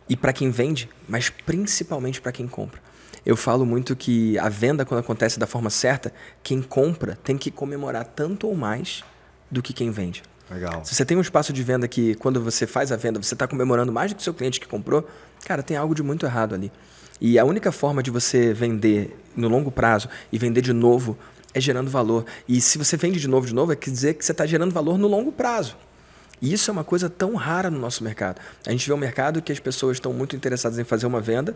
e 0.10 0.16
para 0.16 0.34
quem 0.34 0.50
vende, 0.50 0.90
mas 1.08 1.30
principalmente 1.30 2.22
para 2.22 2.32
quem 2.32 2.48
compra. 2.48 2.82
Eu 3.26 3.36
falo 3.36 3.66
muito 3.66 3.96
que 3.96 4.38
a 4.40 4.48
venda, 4.48 4.86
quando 4.86 5.02
acontece 5.02 5.38
da 5.38 5.46
forma 5.46 5.70
certa, 5.70 6.14
quem 6.42 6.62
compra 6.62 7.18
tem 7.24 7.38
que 7.38 7.52
comemorar 7.52 8.06
tanto 8.06 8.48
ou 8.48 8.56
mais 8.56 9.04
do 9.52 9.62
que 9.62 9.74
quem 9.74 9.92
vende. 9.92 10.24
Legal. 10.50 10.86
Se 10.86 10.96
você 10.96 11.04
tem 11.04 11.18
um 11.18 11.22
espaço 11.22 11.52
de 11.52 11.62
venda 11.62 11.88
que, 11.88 12.16
quando 12.16 12.42
você 12.42 12.66
faz 12.66 12.92
a 12.92 12.96
venda, 12.96 13.22
você 13.22 13.34
está 13.36 13.46
comemorando 13.46 13.92
mais 13.92 14.12
do 14.12 14.16
que 14.16 14.22
o 14.22 14.24
seu 14.24 14.34
cliente 14.34 14.62
que 14.62 14.68
comprou, 14.68 15.06
cara, 15.46 15.62
tem 15.62 15.76
algo 15.76 15.94
de 15.94 16.02
muito 16.02 16.26
errado 16.26 16.56
ali. 16.56 16.72
E 17.20 17.38
a 17.38 17.44
única 17.44 17.72
forma 17.72 18.02
de 18.02 18.12
você 18.12 18.54
vender 18.54 19.18
no 19.36 19.50
longo 19.50 19.72
prazo 19.72 20.08
e 20.32 20.38
vender 20.38 20.62
de 20.62 20.72
novo 20.72 21.18
é 21.54 21.60
gerando 21.60 21.90
valor. 21.90 22.26
E 22.48 22.62
se 22.62 22.78
você 22.78 22.96
vende 22.96 23.20
de 23.20 23.28
novo, 23.28 23.48
de 23.48 23.54
novo, 23.54 23.74
é 23.74 23.76
quer 23.76 23.92
dizer 23.92 24.14
que 24.14 24.24
você 24.24 24.32
está 24.32 24.46
gerando 24.46 24.72
valor 24.72 24.98
no 24.98 25.08
longo 25.08 25.32
prazo. 25.32 25.76
E 26.42 26.54
isso 26.54 26.70
é 26.70 26.72
uma 26.72 26.84
coisa 26.84 27.10
tão 27.10 27.36
rara 27.36 27.70
no 27.70 27.80
nosso 27.80 28.04
mercado. 28.04 28.40
A 28.66 28.72
gente 28.72 28.88
vê 28.88 28.94
um 28.94 28.98
mercado 28.98 29.42
que 29.42 29.52
as 29.52 29.60
pessoas 29.60 29.98
estão 29.98 30.14
muito 30.14 30.36
interessadas 30.36 30.78
em 30.78 30.84
fazer 30.84 31.06
uma 31.06 31.20
venda. 31.20 31.56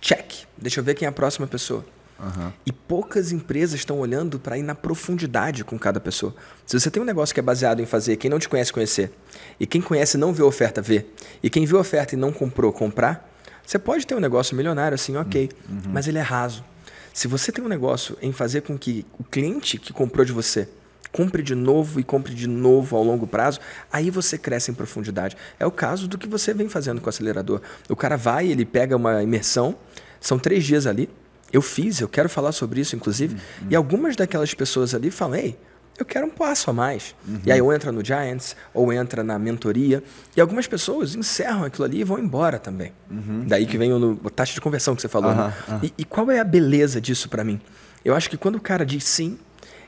Check. 0.00 0.44
Deixa 0.56 0.80
eu 0.80 0.84
ver 0.84 0.94
quem 0.94 1.06
é 1.06 1.08
a 1.08 1.12
próxima 1.12 1.46
pessoa. 1.46 1.84
Uhum. 2.18 2.52
E 2.64 2.72
poucas 2.72 3.32
empresas 3.32 3.80
estão 3.80 3.98
olhando 3.98 4.38
para 4.38 4.56
ir 4.56 4.62
na 4.62 4.74
profundidade 4.74 5.64
com 5.64 5.78
cada 5.78 6.00
pessoa. 6.00 6.34
Se 6.64 6.78
você 6.78 6.90
tem 6.90 7.02
um 7.02 7.06
negócio 7.06 7.34
que 7.34 7.40
é 7.40 7.42
baseado 7.42 7.80
em 7.80 7.86
fazer 7.86 8.16
quem 8.16 8.30
não 8.30 8.38
te 8.38 8.48
conhece 8.48 8.72
conhecer, 8.72 9.12
e 9.58 9.66
quem 9.66 9.80
conhece 9.80 10.16
não 10.16 10.32
vê 10.32 10.42
oferta 10.42 10.80
ver, 10.80 11.12
e 11.42 11.50
quem 11.50 11.66
viu 11.66 11.78
oferta 11.78 12.14
e 12.14 12.18
não 12.18 12.32
comprou 12.32 12.72
comprar, 12.72 13.30
você 13.66 13.78
pode 13.78 14.06
ter 14.06 14.14
um 14.14 14.20
negócio 14.20 14.56
milionário 14.56 14.94
assim, 14.94 15.16
ok, 15.16 15.50
uhum. 15.68 15.80
mas 15.88 16.06
ele 16.06 16.18
é 16.18 16.22
raso. 16.22 16.64
Se 17.12 17.28
você 17.28 17.50
tem 17.50 17.64
um 17.64 17.68
negócio 17.68 18.16
em 18.20 18.32
fazer 18.32 18.62
com 18.62 18.78
que 18.78 19.06
o 19.18 19.24
cliente 19.24 19.78
que 19.78 19.92
comprou 19.92 20.24
de 20.24 20.32
você 20.32 20.68
compre 21.14 21.44
de 21.44 21.54
novo 21.54 22.00
e 22.00 22.02
compre 22.02 22.34
de 22.34 22.48
novo 22.48 22.96
ao 22.96 23.04
longo 23.04 23.24
prazo, 23.24 23.60
aí 23.92 24.10
você 24.10 24.36
cresce 24.36 24.72
em 24.72 24.74
profundidade. 24.74 25.36
É 25.60 25.64
o 25.64 25.70
caso 25.70 26.08
do 26.08 26.18
que 26.18 26.26
você 26.26 26.52
vem 26.52 26.68
fazendo 26.68 27.00
com 27.00 27.06
o 27.06 27.08
acelerador. 27.08 27.60
O 27.88 27.94
cara 27.94 28.16
vai, 28.16 28.48
ele 28.48 28.64
pega 28.64 28.96
uma 28.96 29.22
imersão, 29.22 29.76
são 30.20 30.40
três 30.40 30.64
dias 30.64 30.88
ali. 30.88 31.08
Eu 31.52 31.62
fiz, 31.62 32.00
eu 32.00 32.08
quero 32.08 32.28
falar 32.28 32.50
sobre 32.50 32.80
isso, 32.80 32.96
inclusive. 32.96 33.34
Uhum. 33.34 33.68
E 33.70 33.76
algumas 33.76 34.16
daquelas 34.16 34.52
pessoas 34.54 34.92
ali 34.92 35.08
falam, 35.08 35.36
ei, 35.36 35.56
eu 35.96 36.04
quero 36.04 36.26
um 36.26 36.30
passo 36.30 36.68
a 36.68 36.72
mais. 36.72 37.14
Uhum. 37.28 37.42
E 37.46 37.52
aí 37.52 37.62
ou 37.62 37.72
entra 37.72 37.92
no 37.92 38.04
Giants, 38.04 38.56
ou 38.72 38.92
entra 38.92 39.22
na 39.22 39.38
mentoria. 39.38 40.02
E 40.36 40.40
algumas 40.40 40.66
pessoas 40.66 41.14
encerram 41.14 41.62
aquilo 41.62 41.84
ali 41.84 42.00
e 42.00 42.04
vão 42.04 42.18
embora 42.18 42.58
também. 42.58 42.92
Uhum. 43.08 43.44
Daí 43.46 43.66
que 43.66 43.78
vem 43.78 43.92
o, 43.92 44.18
o 44.20 44.30
taxa 44.30 44.52
de 44.52 44.60
conversão 44.60 44.96
que 44.96 45.02
você 45.02 45.08
falou. 45.08 45.32
Né? 45.32 45.54
E, 45.80 45.94
e, 45.98 46.04
qual 46.04 46.28
é 46.28 46.40
a 46.40 46.44
beleza 46.44 47.00
disso 47.00 47.28
para 47.28 47.44
mim? 47.44 47.60
Eu 48.04 48.16
acho 48.16 48.28
que 48.28 48.36
quando 48.36 48.56
o 48.56 48.60
cara 48.60 48.84
diz 48.84 49.04
sim, 49.04 49.38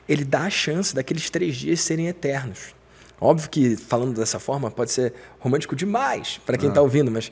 ele 0.07 0.23
dá 0.23 0.43
a 0.43 0.49
chance 0.49 0.93
daqueles 0.93 1.29
três 1.29 1.55
dias 1.55 1.81
serem 1.81 2.07
eternos. 2.07 2.75
Óbvio 3.19 3.49
que 3.49 3.75
falando 3.75 4.15
dessa 4.15 4.39
forma 4.39 4.69
pode 4.69 4.91
ser 4.91 5.13
romântico 5.39 5.75
demais 5.75 6.39
para 6.45 6.57
quem 6.57 6.69
está 6.69 6.81
ouvindo, 6.81 7.09
mas 7.09 7.31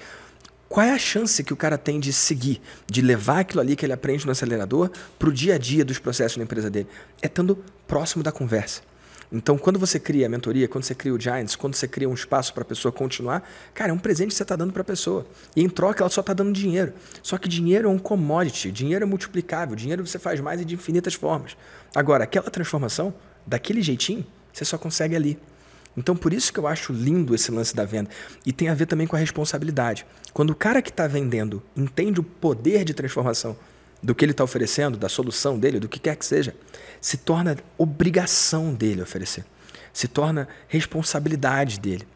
qual 0.67 0.85
é 0.85 0.91
a 0.91 0.97
chance 0.97 1.43
que 1.43 1.53
o 1.53 1.55
cara 1.55 1.77
tem 1.77 1.99
de 1.99 2.11
seguir, 2.11 2.59
de 2.87 3.01
levar 3.01 3.39
aquilo 3.39 3.61
ali 3.61 3.75
que 3.75 3.85
ele 3.85 3.93
aprende 3.93 4.25
no 4.25 4.31
acelerador 4.31 4.89
para 5.19 5.29
o 5.29 5.31
dia 5.31 5.55
a 5.55 5.57
dia 5.57 5.85
dos 5.85 5.99
processos 5.99 6.37
na 6.37 6.43
empresa 6.43 6.69
dele? 6.69 6.87
É 7.21 7.27
estando 7.27 7.63
próximo 7.87 8.23
da 8.23 8.31
conversa. 8.31 8.81
Então, 9.31 9.57
quando 9.57 9.79
você 9.79 9.99
cria 9.99 10.27
a 10.27 10.29
mentoria, 10.29 10.67
quando 10.67 10.83
você 10.83 10.95
cria 10.95 11.13
o 11.13 11.19
Giants, 11.19 11.55
quando 11.55 11.75
você 11.75 11.87
cria 11.87 12.07
um 12.07 12.13
espaço 12.13 12.53
para 12.53 12.61
a 12.61 12.65
pessoa 12.65 12.91
continuar, 12.91 13.47
cara, 13.73 13.91
é 13.91 13.93
um 13.93 13.97
presente 13.97 14.29
que 14.29 14.35
você 14.35 14.43
está 14.43 14.55
dando 14.55 14.71
para 14.71 14.81
a 14.81 14.85
pessoa. 14.85 15.25
E 15.55 15.63
em 15.63 15.69
troca, 15.69 16.03
ela 16.03 16.09
só 16.09 16.21
está 16.21 16.33
dando 16.33 16.53
dinheiro. 16.53 16.93
Só 17.23 17.37
que 17.37 17.49
dinheiro 17.49 17.87
é 17.87 17.91
um 17.91 17.97
commodity, 17.97 18.71
dinheiro 18.71 19.03
é 19.03 19.07
multiplicável, 19.07 19.75
dinheiro 19.75 20.05
você 20.05 20.19
faz 20.19 20.39
mais 20.39 20.61
e 20.61 20.65
de 20.65 20.75
infinitas 20.75 21.13
formas. 21.13 21.57
Agora, 21.93 22.23
aquela 22.23 22.49
transformação, 22.49 23.13
daquele 23.45 23.81
jeitinho, 23.81 24.25
você 24.53 24.63
só 24.63 24.77
consegue 24.77 25.15
ali. 25.15 25.39
Então, 25.97 26.15
por 26.15 26.33
isso 26.33 26.51
que 26.51 26.59
eu 26.59 26.67
acho 26.67 26.91
lindo 26.91 27.33
esse 27.33 27.51
lance 27.51 27.75
da 27.75 27.85
venda. 27.85 28.09
E 28.45 28.51
tem 28.51 28.67
a 28.67 28.73
ver 28.73 28.85
também 28.85 29.07
com 29.07 29.15
a 29.15 29.19
responsabilidade. 29.19 30.05
Quando 30.33 30.49
o 30.49 30.55
cara 30.55 30.81
que 30.81 30.89
está 30.89 31.07
vendendo 31.07 31.63
entende 31.75 32.19
o 32.19 32.23
poder 32.23 32.83
de 32.83 32.93
transformação 32.93 33.55
do 34.05 34.15
que 34.15 34.23
ele 34.23 34.31
está 34.31 34.43
oferecendo, 34.43 34.97
da 34.97 35.09
solução 35.09 35.57
dele, 35.57 35.79
do 35.79 35.89
que 35.89 35.99
quer 35.99 36.15
que 36.15 36.25
seja, 36.25 36.55
se 37.01 37.17
torna 37.17 37.57
obrigação 37.77 38.73
dele 38.73 39.01
oferecer. 39.01 39.43
Se 39.91 40.07
torna 40.07 40.47
responsabilidade 40.67 41.79
dele. 41.79 42.07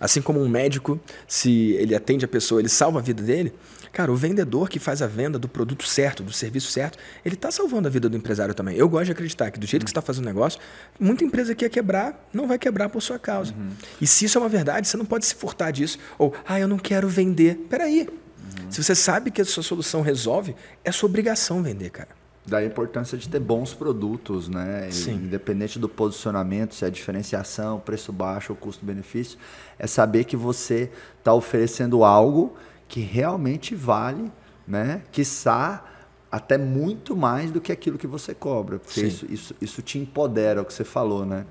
Assim 0.00 0.22
como 0.22 0.40
um 0.40 0.48
médico, 0.48 1.00
se 1.26 1.72
ele 1.72 1.94
atende 1.94 2.24
a 2.24 2.28
pessoa, 2.28 2.60
ele 2.60 2.68
salva 2.68 2.98
a 2.98 3.02
vida 3.02 3.22
dele, 3.22 3.52
Cara, 3.92 4.12
o 4.12 4.16
vendedor 4.16 4.68
que 4.68 4.78
faz 4.78 5.02
a 5.02 5.06
venda 5.06 5.38
do 5.38 5.48
produto 5.48 5.86
certo, 5.86 6.22
do 6.22 6.32
serviço 6.32 6.70
certo, 6.70 6.98
ele 7.24 7.34
está 7.34 7.50
salvando 7.50 7.88
a 7.88 7.90
vida 7.90 8.08
do 8.08 8.16
empresário 8.16 8.54
também. 8.54 8.76
Eu 8.76 8.88
gosto 8.88 9.06
de 9.06 9.12
acreditar 9.12 9.50
que 9.50 9.58
do 9.58 9.66
jeito 9.66 9.84
que 9.84 9.90
você 9.90 9.92
está 9.92 10.02
fazendo 10.02 10.24
negócio, 10.24 10.60
muita 10.98 11.24
empresa 11.24 11.54
que 11.54 11.64
ia 11.64 11.68
quebrar 11.70 12.28
não 12.32 12.46
vai 12.46 12.58
quebrar 12.58 12.88
por 12.88 13.00
sua 13.00 13.18
causa. 13.18 13.52
Uhum. 13.52 13.70
E 14.00 14.06
se 14.06 14.24
isso 14.24 14.38
é 14.38 14.40
uma 14.40 14.48
verdade, 14.48 14.86
você 14.86 14.96
não 14.96 15.04
pode 15.04 15.26
se 15.26 15.34
furtar 15.34 15.70
disso. 15.70 15.98
Ou, 16.18 16.34
ah, 16.46 16.60
eu 16.60 16.68
não 16.68 16.78
quero 16.78 17.08
vender. 17.08 17.66
Peraí. 17.68 18.08
Uhum. 18.62 18.70
Se 18.70 18.82
você 18.82 18.94
sabe 18.94 19.30
que 19.30 19.40
a 19.40 19.44
sua 19.44 19.62
solução 19.62 20.00
resolve, 20.00 20.54
é 20.84 20.92
sua 20.92 21.08
obrigação 21.08 21.62
vender, 21.62 21.90
cara. 21.90 22.10
Da 22.46 22.64
importância 22.64 23.18
de 23.18 23.28
ter 23.28 23.40
bons 23.40 23.74
produtos, 23.74 24.48
né? 24.48 24.88
Sim. 24.90 25.14
Independente 25.16 25.78
do 25.78 25.88
posicionamento, 25.88 26.74
se 26.74 26.84
é 26.84 26.90
diferenciação, 26.90 27.78
preço 27.78 28.12
baixo 28.12 28.52
ou 28.52 28.56
custo-benefício, 28.56 29.38
é 29.78 29.86
saber 29.86 30.24
que 30.24 30.36
você 30.36 30.90
está 31.18 31.34
oferecendo 31.34 32.04
algo 32.04 32.56
que 32.88 33.00
realmente 33.00 33.74
vale, 33.74 34.32
né? 34.66 35.02
Quiçá 35.12 35.84
até 36.30 36.56
muito 36.58 37.16
mais 37.16 37.50
do 37.50 37.60
que 37.60 37.72
aquilo 37.72 37.98
que 37.98 38.06
você 38.06 38.34
cobra. 38.34 38.78
Porque 38.78 39.00
isso, 39.00 39.26
isso, 39.28 39.54
isso 39.60 39.82
te 39.82 39.98
empodera, 39.98 40.60
é 40.60 40.62
o 40.62 40.64
que 40.64 40.72
você 40.72 40.84
falou, 40.84 41.26
né? 41.26 41.44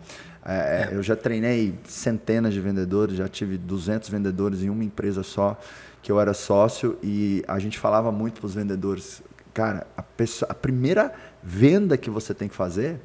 É, 0.46 0.90
é. 0.92 0.96
Eu 0.96 1.04
já 1.04 1.16
treinei 1.16 1.78
centenas 1.86 2.54
de 2.54 2.62
vendedores, 2.62 3.18
já 3.18 3.28
tive 3.28 3.58
200 3.58 4.08
vendedores 4.10 4.64
em 4.64 4.70
uma 4.70 4.84
empresa 4.84 5.22
só, 5.22 5.60
que 6.02 6.12
eu 6.12 6.20
era 6.20 6.34
sócio, 6.34 6.98
e 7.04 7.44
a 7.48 7.60
gente 7.60 7.78
falava 7.78 8.12
muito 8.12 8.40
para 8.40 8.48
os 8.48 8.54
vendedores, 8.54 9.22
cara, 9.54 9.86
a, 9.96 10.04
pessoa, 10.04 10.52
a 10.52 10.56
primeira 10.56 11.14
venda 11.44 11.98
que 11.98 12.10
você 12.10 12.34
tem 12.34 12.48
que 12.48 12.56
fazer 12.56 13.00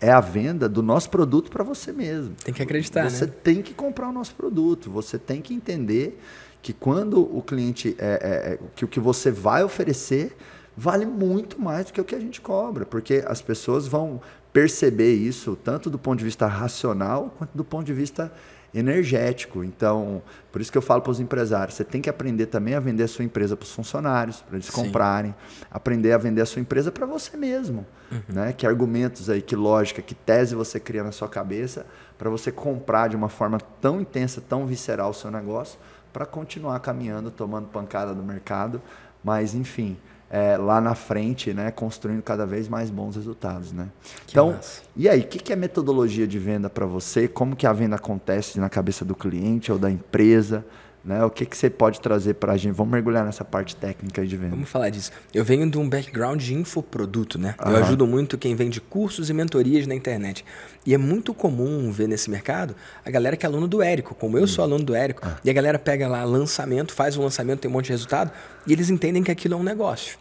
é 0.00 0.10
a 0.10 0.20
venda 0.20 0.68
do 0.68 0.82
nosso 0.82 1.08
produto 1.08 1.50
para 1.50 1.64
você 1.64 1.92
mesmo. 1.92 2.34
Tem 2.44 2.52
que 2.52 2.62
acreditar, 2.62 3.08
Você 3.08 3.26
né? 3.26 3.32
tem 3.42 3.62
que 3.62 3.72
comprar 3.72 4.08
o 4.08 4.12
nosso 4.12 4.34
produto, 4.34 4.90
você 4.90 5.18
tem 5.18 5.40
que 5.40 5.54
entender 5.54 6.20
que 6.60 6.72
quando 6.72 7.20
o 7.20 7.42
cliente 7.42 7.94
é, 7.98 8.06
é, 8.06 8.52
é, 8.52 8.58
que 8.74 8.84
o 8.84 8.88
que 8.88 9.00
você 9.00 9.30
vai 9.30 9.62
oferecer 9.62 10.36
vale 10.76 11.06
muito 11.06 11.60
mais 11.60 11.86
do 11.86 11.92
que 11.92 12.00
o 12.00 12.04
que 12.04 12.14
a 12.14 12.20
gente 12.20 12.40
cobra, 12.40 12.84
porque 12.84 13.22
as 13.26 13.40
pessoas 13.40 13.86
vão 13.86 14.20
perceber 14.52 15.14
isso 15.14 15.56
tanto 15.62 15.90
do 15.90 15.98
ponto 15.98 16.18
de 16.18 16.24
vista 16.24 16.46
racional 16.46 17.34
quanto 17.36 17.56
do 17.56 17.64
ponto 17.64 17.84
de 17.84 17.92
vista 17.92 18.32
energético. 18.74 19.62
Então, 19.62 20.20
por 20.50 20.60
isso 20.60 20.72
que 20.72 20.76
eu 20.76 20.82
falo 20.82 21.00
para 21.00 21.12
os 21.12 21.20
empresários, 21.20 21.76
você 21.76 21.84
tem 21.84 22.00
que 22.00 22.10
aprender 22.10 22.46
também 22.46 22.74
a 22.74 22.80
vender 22.80 23.04
a 23.04 23.08
sua 23.08 23.24
empresa 23.24 23.56
para 23.56 23.64
os 23.64 23.72
funcionários, 23.72 24.40
para 24.40 24.56
eles 24.56 24.66
Sim. 24.66 24.72
comprarem, 24.72 25.34
aprender 25.70 26.12
a 26.12 26.18
vender 26.18 26.42
a 26.42 26.46
sua 26.46 26.60
empresa 26.60 26.90
para 26.90 27.06
você 27.06 27.36
mesmo, 27.36 27.86
uhum. 28.10 28.20
né? 28.28 28.52
Que 28.52 28.66
argumentos 28.66 29.30
aí, 29.30 29.40
que 29.40 29.54
lógica, 29.54 30.02
que 30.02 30.14
tese 30.14 30.54
você 30.54 30.80
cria 30.80 31.04
na 31.04 31.12
sua 31.12 31.28
cabeça 31.28 31.86
para 32.18 32.28
você 32.28 32.50
comprar 32.50 33.08
de 33.08 33.16
uma 33.16 33.28
forma 33.28 33.58
tão 33.80 34.00
intensa, 34.00 34.40
tão 34.40 34.66
visceral 34.66 35.10
o 35.10 35.14
seu 35.14 35.30
negócio 35.30 35.78
para 36.12 36.26
continuar 36.26 36.78
caminhando, 36.80 37.30
tomando 37.30 37.68
pancada 37.68 38.14
do 38.14 38.22
mercado, 38.22 38.80
mas 39.22 39.54
enfim, 39.54 39.96
é, 40.30 40.56
lá 40.56 40.80
na 40.80 40.94
frente, 40.94 41.52
né, 41.52 41.70
construindo 41.70 42.22
cada 42.22 42.44
vez 42.44 42.68
mais 42.68 42.90
bons 42.90 43.16
resultados, 43.16 43.72
né? 43.72 43.88
Que 44.26 44.32
então, 44.32 44.52
massa. 44.52 44.82
e 44.96 45.08
aí, 45.08 45.20
o 45.20 45.26
que, 45.26 45.38
que 45.38 45.52
é 45.52 45.56
metodologia 45.56 46.26
de 46.26 46.38
venda 46.38 46.68
para 46.68 46.86
você? 46.86 47.28
Como 47.28 47.54
que 47.54 47.66
a 47.66 47.72
venda 47.72 47.96
acontece 47.96 48.58
na 48.58 48.68
cabeça 48.68 49.04
do 49.04 49.14
cliente 49.14 49.70
ou 49.70 49.78
da 49.78 49.90
empresa? 49.90 50.64
Né? 51.04 51.22
O 51.22 51.28
que, 51.28 51.44
que 51.44 51.54
você 51.54 51.68
pode 51.68 52.00
trazer 52.00 52.34
para 52.34 52.54
a 52.54 52.56
gente? 52.56 52.72
Vamos 52.72 52.90
mergulhar 52.90 53.26
nessa 53.26 53.44
parte 53.44 53.76
técnica 53.76 54.24
de 54.26 54.36
venda. 54.38 54.52
Vamos 54.52 54.70
falar 54.70 54.88
disso. 54.88 55.12
Eu 55.34 55.44
venho 55.44 55.68
de 55.68 55.76
um 55.76 55.86
background 55.86 56.40
de 56.40 56.54
infoproduto, 56.54 57.38
né? 57.38 57.54
Eu 57.62 57.76
ajudo 57.76 58.06
muito 58.06 58.38
quem 58.38 58.54
vende 58.54 58.80
cursos 58.80 59.28
e 59.28 59.34
mentorias 59.34 59.86
na 59.86 59.94
internet. 59.94 60.44
E 60.86 60.94
é 60.94 60.98
muito 60.98 61.34
comum 61.34 61.92
ver 61.92 62.08
nesse 62.08 62.30
mercado 62.30 62.74
a 63.04 63.10
galera 63.10 63.36
que 63.36 63.44
é 63.44 63.48
aluno 63.48 63.68
do 63.68 63.82
Érico, 63.82 64.14
como 64.14 64.38
eu 64.38 64.46
sou 64.46 64.64
aluno 64.64 64.82
do 64.82 64.94
Érico, 64.94 65.20
ah. 65.24 65.36
e 65.44 65.50
a 65.50 65.52
galera 65.52 65.78
pega 65.78 66.08
lá 66.08 66.24
lançamento, 66.24 66.94
faz 66.94 67.18
um 67.18 67.22
lançamento, 67.22 67.60
tem 67.60 67.70
um 67.70 67.74
monte 67.74 67.86
de 67.86 67.92
resultado, 67.92 68.30
e 68.66 68.72
eles 68.72 68.88
entendem 68.88 69.22
que 69.22 69.30
aquilo 69.30 69.54
é 69.54 69.56
um 69.58 69.62
negócio. 69.62 70.18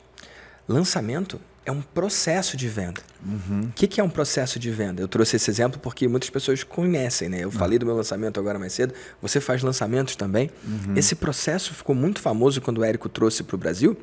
Lançamento 0.67 1.39
é 1.65 1.71
um 1.71 1.81
processo 1.81 2.57
de 2.57 2.67
venda. 2.67 3.01
Uhum. 3.25 3.61
O 3.61 3.71
que, 3.73 3.87
que, 3.87 4.01
é 4.01 4.03
um 4.03 4.09
processo 4.09 4.59
de 4.59 4.69
venda? 4.69 5.01
Eu 5.01 5.07
trouxe 5.07 5.35
esse 5.35 5.49
exemplo 5.49 5.79
porque 5.79 6.07
muitas 6.07 6.29
pessoas 6.29 6.63
conhecem, 6.63 7.29
né? 7.29 7.39
Eu 7.39 7.47
uhum. 7.47 7.51
falei 7.51 7.79
do 7.79 7.85
meu 7.85 7.95
lançamento 7.95 8.39
agora 8.39 8.59
mais 8.59 8.73
cedo. 8.73 8.93
Você 9.21 9.39
faz 9.39 9.63
lançamentos 9.63 10.15
também. 10.15 10.49
Uhum. 10.65 10.93
Esse 10.95 11.15
processo 11.15 11.73
ficou 11.73 11.95
muito 11.95 12.19
famoso 12.19 12.59
quando 12.61 12.79
o 12.79 12.83
Érico 12.83 13.07
trouxe 13.07 13.43
para 13.43 13.55
o 13.55 13.57
Brasil, 13.57 13.97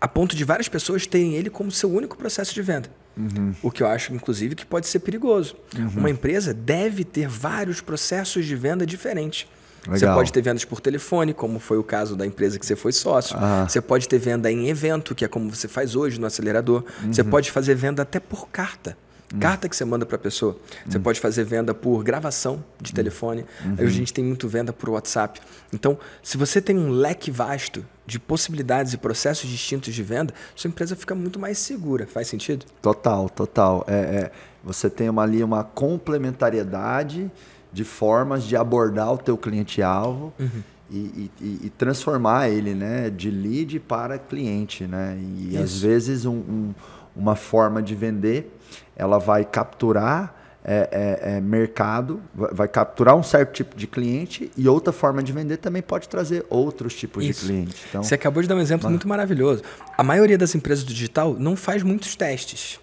a 0.00 0.08
ponto 0.08 0.34
de 0.36 0.44
várias 0.44 0.68
pessoas 0.68 1.06
terem 1.06 1.34
ele 1.34 1.50
como 1.50 1.70
seu 1.70 1.90
único 1.90 2.16
processo 2.16 2.54
de 2.54 2.62
venda. 2.62 2.90
Uhum. 3.16 3.54
O 3.62 3.70
que 3.70 3.82
eu 3.82 3.86
acho, 3.86 4.14
inclusive, 4.14 4.54
que 4.54 4.64
pode 4.64 4.86
ser 4.86 5.00
perigoso. 5.00 5.56
Uhum. 5.76 5.88
Uma 5.96 6.10
empresa 6.10 6.54
deve 6.54 7.04
ter 7.04 7.28
vários 7.28 7.80
processos 7.80 8.46
de 8.46 8.54
venda 8.54 8.86
diferentes. 8.86 9.46
Legal. 9.88 9.98
Você 9.98 10.18
pode 10.18 10.32
ter 10.32 10.42
vendas 10.42 10.64
por 10.64 10.80
telefone, 10.80 11.32
como 11.32 11.58
foi 11.58 11.78
o 11.78 11.82
caso 11.82 12.14
da 12.14 12.26
empresa 12.26 12.58
que 12.58 12.66
você 12.66 12.76
foi 12.76 12.92
sócio. 12.92 13.36
Ah. 13.38 13.66
Você 13.68 13.80
pode 13.80 14.08
ter 14.08 14.18
venda 14.18 14.50
em 14.50 14.68
evento, 14.68 15.14
que 15.14 15.24
é 15.24 15.28
como 15.28 15.48
você 15.48 15.66
faz 15.66 15.96
hoje 15.96 16.20
no 16.20 16.26
acelerador. 16.26 16.84
Uhum. 17.02 17.12
Você 17.12 17.24
pode 17.24 17.50
fazer 17.50 17.74
venda 17.74 18.02
até 18.02 18.20
por 18.20 18.48
carta. 18.48 18.96
Uhum. 19.32 19.40
Carta 19.40 19.68
que 19.68 19.76
você 19.76 19.84
manda 19.84 20.06
para 20.06 20.16
a 20.16 20.18
pessoa. 20.18 20.56
Você 20.86 20.96
uhum. 20.96 21.02
pode 21.02 21.20
fazer 21.20 21.44
venda 21.44 21.74
por 21.74 22.02
gravação 22.02 22.64
de 22.80 22.92
telefone. 22.92 23.44
Uhum. 23.64 23.76
Aí 23.78 23.86
a 23.86 23.90
gente 23.90 24.12
tem 24.12 24.24
muito 24.24 24.48
venda 24.48 24.72
por 24.72 24.90
WhatsApp. 24.90 25.40
Então, 25.72 25.98
se 26.22 26.36
você 26.36 26.60
tem 26.60 26.78
um 26.78 26.90
leque 26.90 27.30
vasto 27.30 27.84
de 28.06 28.18
possibilidades 28.18 28.94
e 28.94 28.96
processos 28.96 29.48
distintos 29.48 29.94
de 29.94 30.02
venda, 30.02 30.32
sua 30.54 30.68
empresa 30.68 30.96
fica 30.96 31.14
muito 31.14 31.38
mais 31.38 31.58
segura. 31.58 32.06
Faz 32.06 32.28
sentido? 32.28 32.64
Total, 32.80 33.28
total. 33.28 33.84
É, 33.86 33.94
é, 33.94 34.30
você 34.64 34.88
tem 34.88 35.10
uma, 35.10 35.22
ali 35.22 35.42
uma 35.44 35.62
complementariedade 35.62 37.30
de 37.78 37.84
formas 37.84 38.42
de 38.42 38.56
abordar 38.56 39.12
o 39.12 39.18
teu 39.18 39.38
cliente-alvo 39.38 40.32
uhum. 40.36 40.62
e, 40.90 41.30
e, 41.40 41.60
e, 41.66 41.70
transformar 41.78 42.48
ele 42.48 42.74
né, 42.74 43.08
de 43.08 43.30
lead 43.30 43.78
para 43.78 44.18
cliente. 44.18 44.84
Né? 44.84 45.16
E 45.16 45.50
Isso. 45.50 45.62
às 45.62 45.80
vezes 45.80 46.26
um, 46.26 46.38
um, 46.38 46.74
uma 47.14 47.36
forma 47.36 47.80
de 47.80 47.94
vender 47.94 48.52
ela 48.96 49.18
vai 49.18 49.44
capturar 49.44 50.34
é, 50.64 50.88
é, 50.90 51.36
é, 51.36 51.40
mercado, 51.40 52.20
vai 52.34 52.66
capturar 52.66 53.14
um 53.14 53.22
certo 53.22 53.52
tipo 53.52 53.76
de 53.76 53.86
cliente 53.86 54.50
e 54.56 54.68
outra 54.68 54.92
forma 54.92 55.22
de 55.22 55.32
vender 55.32 55.58
também 55.58 55.80
pode 55.80 56.08
trazer 56.08 56.44
outros 56.50 56.94
tipos 56.94 57.24
Isso. 57.24 57.42
de 57.42 57.46
cliente. 57.46 57.86
Então, 57.88 58.02
Você 58.02 58.16
acabou 58.16 58.42
de 58.42 58.48
dar 58.48 58.56
um 58.56 58.60
exemplo 58.60 58.90
muito 58.90 59.06
maravilhoso. 59.06 59.62
A 59.96 60.02
maioria 60.02 60.36
das 60.36 60.52
empresas 60.56 60.82
do 60.82 60.92
digital 60.92 61.36
não 61.38 61.54
faz 61.54 61.84
muitos 61.84 62.16
testes. 62.16 62.80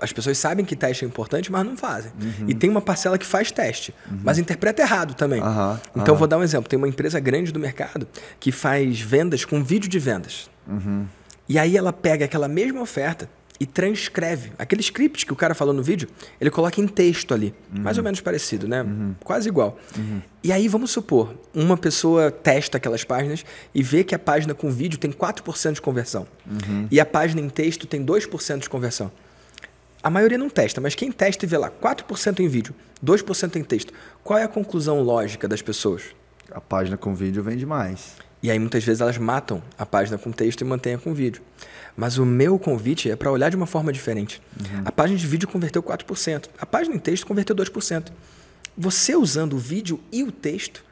As 0.00 0.12
pessoas 0.12 0.38
sabem 0.38 0.64
que 0.64 0.76
teste 0.76 1.04
é 1.04 1.08
importante, 1.08 1.50
mas 1.50 1.66
não 1.66 1.76
fazem. 1.76 2.12
Uhum. 2.20 2.48
E 2.48 2.54
tem 2.54 2.70
uma 2.70 2.80
parcela 2.80 3.18
que 3.18 3.26
faz 3.26 3.50
teste, 3.50 3.94
uhum. 4.10 4.20
mas 4.22 4.38
interpreta 4.38 4.82
errado 4.82 5.14
também. 5.14 5.42
Uhum. 5.42 5.78
Então, 5.96 6.14
vou 6.14 6.28
dar 6.28 6.38
um 6.38 6.42
exemplo. 6.42 6.68
Tem 6.68 6.76
uma 6.76 6.88
empresa 6.88 7.18
grande 7.18 7.52
do 7.52 7.58
mercado 7.58 8.06
que 8.38 8.52
faz 8.52 9.00
vendas 9.00 9.44
com 9.44 9.62
vídeo 9.62 9.88
de 9.88 9.98
vendas. 9.98 10.48
Uhum. 10.66 11.06
E 11.48 11.58
aí 11.58 11.76
ela 11.76 11.92
pega 11.92 12.24
aquela 12.24 12.48
mesma 12.48 12.80
oferta 12.80 13.28
e 13.58 13.66
transcreve. 13.66 14.52
Aquele 14.58 14.80
script 14.80 15.26
que 15.26 15.32
o 15.32 15.36
cara 15.36 15.54
falou 15.54 15.74
no 15.74 15.82
vídeo, 15.82 16.08
ele 16.40 16.50
coloca 16.50 16.80
em 16.80 16.86
texto 16.86 17.34
ali. 17.34 17.54
Uhum. 17.74 17.82
Mais 17.82 17.98
ou 17.98 18.04
menos 18.04 18.20
parecido, 18.20 18.66
né? 18.66 18.82
Uhum. 18.82 19.14
Quase 19.22 19.48
igual. 19.48 19.78
E 20.42 20.52
aí, 20.52 20.66
vamos 20.68 20.90
supor, 20.90 21.34
uma 21.54 21.76
pessoa 21.76 22.30
testa 22.30 22.78
aquelas 22.78 23.04
páginas 23.04 23.44
e 23.74 23.82
vê 23.82 24.02
que 24.02 24.14
a 24.14 24.18
página 24.18 24.54
com 24.54 24.70
vídeo 24.70 24.98
tem 24.98 25.10
4% 25.12 25.74
de 25.74 25.80
conversão. 25.80 26.26
E 26.90 26.98
a 27.00 27.06
página 27.06 27.40
em 27.40 27.48
texto 27.48 27.86
tem 27.86 28.04
2% 28.04 28.58
de 28.60 28.70
conversão. 28.70 29.10
A 30.02 30.10
maioria 30.10 30.36
não 30.36 30.50
testa, 30.50 30.80
mas 30.80 30.96
quem 30.96 31.12
testa 31.12 31.44
e 31.44 31.48
vê 31.48 31.56
lá 31.56 31.70
4% 31.70 32.40
em 32.40 32.48
vídeo, 32.48 32.74
2% 33.04 33.56
em 33.56 33.62
texto, 33.62 33.92
qual 34.24 34.38
é 34.38 34.42
a 34.42 34.48
conclusão 34.48 35.00
lógica 35.00 35.46
das 35.46 35.62
pessoas? 35.62 36.02
A 36.50 36.60
página 36.60 36.96
com 36.96 37.14
vídeo 37.14 37.42
vende 37.42 37.64
mais. 37.64 38.16
E 38.42 38.50
aí 38.50 38.58
muitas 38.58 38.82
vezes 38.82 39.00
elas 39.00 39.16
matam 39.16 39.62
a 39.78 39.86
página 39.86 40.18
com 40.18 40.32
texto 40.32 40.62
e 40.62 40.64
mantêm 40.64 40.94
a 40.94 40.98
com 40.98 41.14
vídeo. 41.14 41.40
Mas 41.96 42.18
o 42.18 42.26
meu 42.26 42.58
convite 42.58 43.08
é 43.08 43.14
para 43.14 43.30
olhar 43.30 43.48
de 43.48 43.56
uma 43.56 43.66
forma 43.66 43.92
diferente. 43.92 44.42
Uhum. 44.58 44.82
A 44.84 44.90
página 44.90 45.16
de 45.16 45.26
vídeo 45.26 45.46
converteu 45.46 45.82
4%, 45.82 46.46
a 46.58 46.66
página 46.66 46.96
em 46.96 46.98
texto 46.98 47.24
converteu 47.24 47.54
2%. 47.54 48.08
Você 48.76 49.14
usando 49.14 49.52
o 49.52 49.58
vídeo 49.58 50.00
e 50.10 50.24
o 50.24 50.32
texto, 50.32 50.84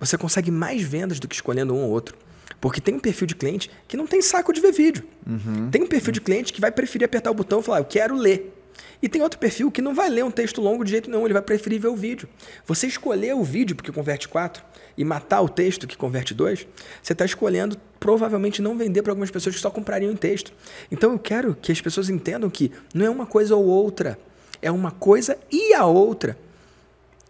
você 0.00 0.18
consegue 0.18 0.50
mais 0.50 0.82
vendas 0.82 1.20
do 1.20 1.28
que 1.28 1.34
escolhendo 1.36 1.74
um 1.74 1.82
ou 1.82 1.90
outro. 1.90 2.16
Porque 2.60 2.80
tem 2.80 2.94
um 2.94 3.00
perfil 3.00 3.26
de 3.26 3.34
cliente 3.34 3.70
que 3.86 3.96
não 3.96 4.06
tem 4.06 4.20
saco 4.20 4.52
de 4.52 4.60
ver 4.60 4.72
vídeo. 4.72 5.04
Uhum. 5.26 5.70
Tem 5.70 5.82
um 5.82 5.86
perfil 5.86 6.12
de 6.12 6.20
cliente 6.20 6.52
que 6.52 6.60
vai 6.60 6.72
preferir 6.72 7.04
apertar 7.04 7.30
o 7.30 7.34
botão 7.34 7.60
e 7.60 7.62
falar, 7.62 7.78
eu 7.78 7.84
quero 7.84 8.16
ler. 8.16 8.54
E 9.02 9.08
tem 9.08 9.22
outro 9.22 9.38
perfil 9.38 9.70
que 9.70 9.82
não 9.82 9.94
vai 9.94 10.08
ler 10.08 10.24
um 10.24 10.30
texto 10.30 10.60
longo 10.60 10.84
de 10.84 10.90
jeito 10.90 11.10
nenhum, 11.10 11.24
ele 11.24 11.32
vai 11.32 11.42
preferir 11.42 11.80
ver 11.80 11.88
o 11.88 11.96
vídeo. 11.96 12.28
Você 12.66 12.86
escolher 12.86 13.34
o 13.34 13.44
vídeo 13.44 13.76
porque 13.76 13.92
converte 13.92 14.28
4, 14.28 14.62
e 14.98 15.04
matar 15.04 15.40
o 15.40 15.48
texto 15.48 15.86
que 15.86 15.96
converte 15.96 16.34
dois, 16.34 16.66
você 17.00 17.12
está 17.12 17.24
escolhendo 17.24 17.78
provavelmente 18.00 18.60
não 18.60 18.76
vender 18.76 19.00
para 19.02 19.12
algumas 19.12 19.30
pessoas 19.30 19.54
que 19.54 19.60
só 19.60 19.70
comprariam 19.70 20.10
em 20.10 20.16
texto. 20.16 20.52
Então 20.90 21.12
eu 21.12 21.18
quero 21.20 21.54
que 21.54 21.70
as 21.70 21.80
pessoas 21.80 22.10
entendam 22.10 22.50
que 22.50 22.72
não 22.92 23.06
é 23.06 23.10
uma 23.10 23.24
coisa 23.24 23.54
ou 23.54 23.64
outra, 23.64 24.18
é 24.60 24.70
uma 24.72 24.90
coisa 24.90 25.38
e 25.52 25.72
a 25.72 25.86
outra. 25.86 26.36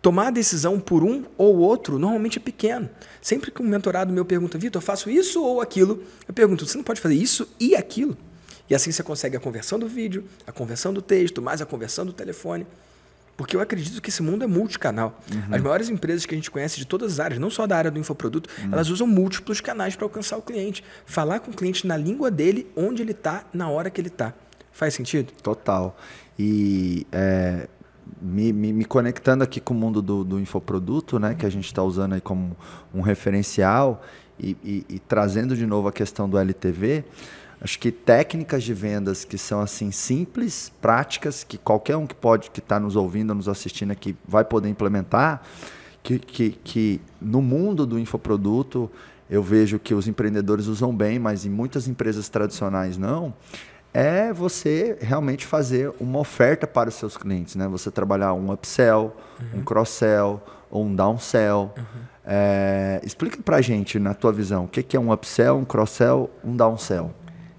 Tomar 0.00 0.28
a 0.28 0.30
decisão 0.30 0.78
por 0.78 1.02
um 1.02 1.24
ou 1.36 1.56
outro 1.56 1.98
normalmente 1.98 2.38
é 2.38 2.40
pequeno. 2.40 2.88
Sempre 3.20 3.50
que 3.50 3.60
um 3.60 3.66
mentorado 3.66 4.12
meu 4.12 4.24
pergunta, 4.24 4.56
Vitor, 4.56 4.80
eu 4.80 4.84
faço 4.84 5.10
isso 5.10 5.42
ou 5.42 5.60
aquilo, 5.60 6.02
eu 6.26 6.32
pergunto, 6.32 6.66
você 6.66 6.76
não 6.76 6.84
pode 6.84 7.00
fazer 7.00 7.16
isso 7.16 7.48
e 7.58 7.74
aquilo? 7.74 8.16
E 8.70 8.74
assim 8.74 8.92
você 8.92 9.02
consegue 9.02 9.36
a 9.36 9.40
conversão 9.40 9.78
do 9.78 9.88
vídeo, 9.88 10.24
a 10.46 10.52
conversão 10.52 10.92
do 10.92 11.02
texto, 11.02 11.42
mais 11.42 11.60
a 11.60 11.66
conversão 11.66 12.04
do 12.06 12.12
telefone. 12.12 12.66
Porque 13.36 13.54
eu 13.54 13.60
acredito 13.60 14.02
que 14.02 14.10
esse 14.10 14.20
mundo 14.20 14.42
é 14.42 14.48
multicanal. 14.48 15.20
Uhum. 15.32 15.54
As 15.54 15.62
maiores 15.62 15.88
empresas 15.88 16.26
que 16.26 16.34
a 16.34 16.36
gente 16.36 16.50
conhece 16.50 16.76
de 16.76 16.84
todas 16.84 17.12
as 17.12 17.20
áreas, 17.20 17.40
não 17.40 17.48
só 17.48 17.68
da 17.68 17.76
área 17.76 17.90
do 17.90 17.98
infoproduto, 17.98 18.50
uhum. 18.58 18.72
elas 18.72 18.90
usam 18.90 19.06
múltiplos 19.06 19.60
canais 19.60 19.94
para 19.94 20.04
alcançar 20.04 20.36
o 20.36 20.42
cliente. 20.42 20.82
Falar 21.06 21.38
com 21.38 21.52
o 21.52 21.54
cliente 21.54 21.86
na 21.86 21.96
língua 21.96 22.32
dele, 22.32 22.66
onde 22.76 23.00
ele 23.00 23.12
está, 23.12 23.44
na 23.54 23.70
hora 23.70 23.90
que 23.90 24.00
ele 24.00 24.08
está. 24.08 24.34
Faz 24.72 24.94
sentido? 24.94 25.32
Total. 25.40 25.96
E 26.36 27.06
é, 27.12 27.68
me, 28.20 28.52
me, 28.52 28.72
me, 28.72 28.84
conectando 28.84 29.44
aqui 29.44 29.60
com 29.60 29.74
o 29.74 29.76
mundo 29.76 30.02
do, 30.02 30.24
do 30.24 30.40
infoproduto, 30.40 31.18
né, 31.18 31.34
que 31.34 31.46
a 31.46 31.50
gente 31.50 31.66
está 31.66 31.82
usando 31.82 32.14
aí 32.14 32.20
como 32.20 32.56
um 32.94 33.00
referencial 33.00 34.02
e, 34.38 34.56
e, 34.64 34.86
e 34.88 34.98
trazendo 34.98 35.56
de 35.56 35.66
novo 35.66 35.88
a 35.88 35.92
questão 35.92 36.28
do 36.28 36.38
LTV, 36.38 37.04
Acho 37.60 37.78
que 37.78 37.90
técnicas 37.90 38.62
de 38.62 38.72
vendas 38.72 39.24
que 39.24 39.36
são 39.36 39.60
assim 39.60 39.90
simples, 39.90 40.70
práticas, 40.80 41.42
que 41.42 41.58
qualquer 41.58 41.96
um 41.96 42.06
que 42.06 42.14
pode, 42.14 42.50
que 42.50 42.60
está 42.60 42.78
nos 42.78 42.94
ouvindo, 42.94 43.34
nos 43.34 43.48
assistindo 43.48 43.90
aqui, 43.90 44.16
vai 44.26 44.44
poder 44.44 44.68
implementar, 44.68 45.42
que, 46.00 46.20
que, 46.20 46.50
que 46.50 47.00
no 47.20 47.42
mundo 47.42 47.84
do 47.84 47.98
infoproduto 47.98 48.88
eu 49.28 49.42
vejo 49.42 49.78
que 49.78 49.92
os 49.92 50.06
empreendedores 50.06 50.66
usam 50.66 50.94
bem, 50.94 51.18
mas 51.18 51.44
em 51.44 51.50
muitas 51.50 51.88
empresas 51.88 52.28
tradicionais 52.28 52.96
não, 52.96 53.34
é 53.98 54.32
você 54.32 54.96
realmente 55.00 55.44
fazer 55.44 55.92
uma 55.98 56.20
oferta 56.20 56.68
para 56.68 56.88
os 56.88 56.94
seus 56.94 57.16
clientes, 57.16 57.56
né? 57.56 57.66
Você 57.66 57.90
trabalhar 57.90 58.32
um 58.32 58.52
upsell, 58.52 59.12
uhum. 59.40 59.58
um 59.58 59.64
cross-sell 59.64 60.40
ou 60.70 60.84
um 60.84 60.94
downsell. 60.94 61.74
Uhum. 61.76 61.84
É, 62.24 63.00
explica 63.02 63.42
para 63.42 63.60
gente, 63.60 63.98
na 63.98 64.14
tua 64.14 64.32
visão, 64.32 64.66
o 64.66 64.68
que 64.68 64.96
é 64.96 65.00
um 65.00 65.12
upsell, 65.12 65.56
um 65.56 65.64
cross-sell, 65.64 66.30
um 66.44 66.54
downsell? 66.54 67.10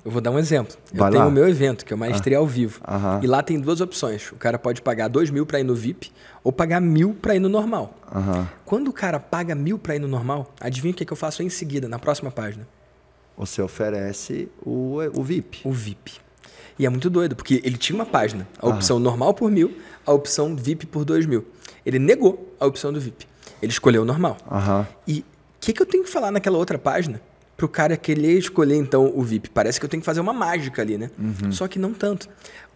Eu 0.06 0.12
vou 0.12 0.22
dar 0.22 0.32
um 0.32 0.40
exemplo. 0.40 0.78
Vai 0.94 1.10
eu 1.10 1.14
tenho 1.14 1.28
o 1.28 1.32
meu 1.32 1.50
evento, 1.50 1.84
que 1.84 1.92
é 1.92 1.96
o 1.96 2.00
Maestria 2.00 2.38
ah. 2.38 2.40
ao 2.40 2.48
Vivo. 2.48 2.80
E 3.22 3.28
lá 3.28 3.44
tem 3.44 3.60
duas 3.60 3.82
opções. 3.82 4.32
O 4.32 4.38
cara 4.38 4.58
pode 4.58 4.82
pagar 4.82 5.10
dois 5.10 5.30
mil 5.30 5.46
para 5.46 5.60
ir 5.60 5.66
no 5.66 5.76
VIP 5.76 6.10
ou 6.42 6.54
pagar 6.54 6.80
mil 6.80 7.14
para 7.14 7.36
ir 7.36 7.40
no 7.40 7.50
normal. 7.50 7.94
Quando 8.64 8.88
o 8.88 8.94
cara 8.94 9.20
paga 9.20 9.54
mil 9.54 9.78
para 9.78 9.98
ir 9.98 10.00
no 10.00 10.08
normal, 10.08 10.54
adivinha 10.62 10.94
o 10.94 10.96
que, 10.96 11.04
é 11.04 11.06
que 11.06 11.12
eu 11.12 11.18
faço 11.18 11.44
em 11.44 11.50
seguida, 11.50 11.90
na 11.90 12.00
próxima 12.00 12.32
página? 12.32 12.66
Você 13.38 13.62
oferece 13.62 14.50
o, 14.66 15.00
o 15.14 15.22
VIP. 15.22 15.62
O 15.66 15.72
VIP. 15.72 16.29
E 16.80 16.86
é 16.86 16.90
muito 16.90 17.10
doido, 17.10 17.36
porque 17.36 17.62
ele 17.64 17.78
tinha 17.78 17.94
uma 17.94 18.06
página, 18.06 18.48
a 18.58 18.68
opção 18.68 19.00
normal 19.00 19.34
por 19.34 19.52
mil, 19.52 19.78
a 20.06 20.14
opção 20.14 20.56
VIP 20.56 20.86
por 20.86 21.04
dois 21.04 21.26
mil. 21.26 21.46
Ele 21.86 22.00
negou 22.00 22.56
a 22.58 22.66
opção 22.66 22.94
do 22.94 23.02
VIP. 23.02 23.28
Ele 23.62 23.72
escolheu 23.72 24.04
o 24.04 24.06
normal. 24.06 24.38
E 25.06 25.20
o 25.20 25.24
que, 25.60 25.74
que 25.74 25.82
eu 25.82 25.86
tenho 25.86 26.06
que 26.06 26.10
falar 26.10 26.32
naquela 26.32 26.58
outra 26.58 26.80
página 26.80 27.22
para 27.60 27.66
o 27.66 27.70
cara 27.70 27.98
querer 27.98 28.38
escolher 28.38 28.76
então 28.76 29.12
o 29.14 29.22
VIP. 29.22 29.50
Parece 29.50 29.78
que 29.78 29.86
eu 29.86 29.90
tenho 29.90 30.00
que 30.00 30.06
fazer 30.06 30.22
uma 30.22 30.32
mágica 30.32 30.82
ali, 30.82 30.98
né? 30.98 31.12
Uhum. 31.20 31.52
Só 31.52 31.68
que 31.68 31.78
não 31.78 31.94
tanto. 31.94 32.30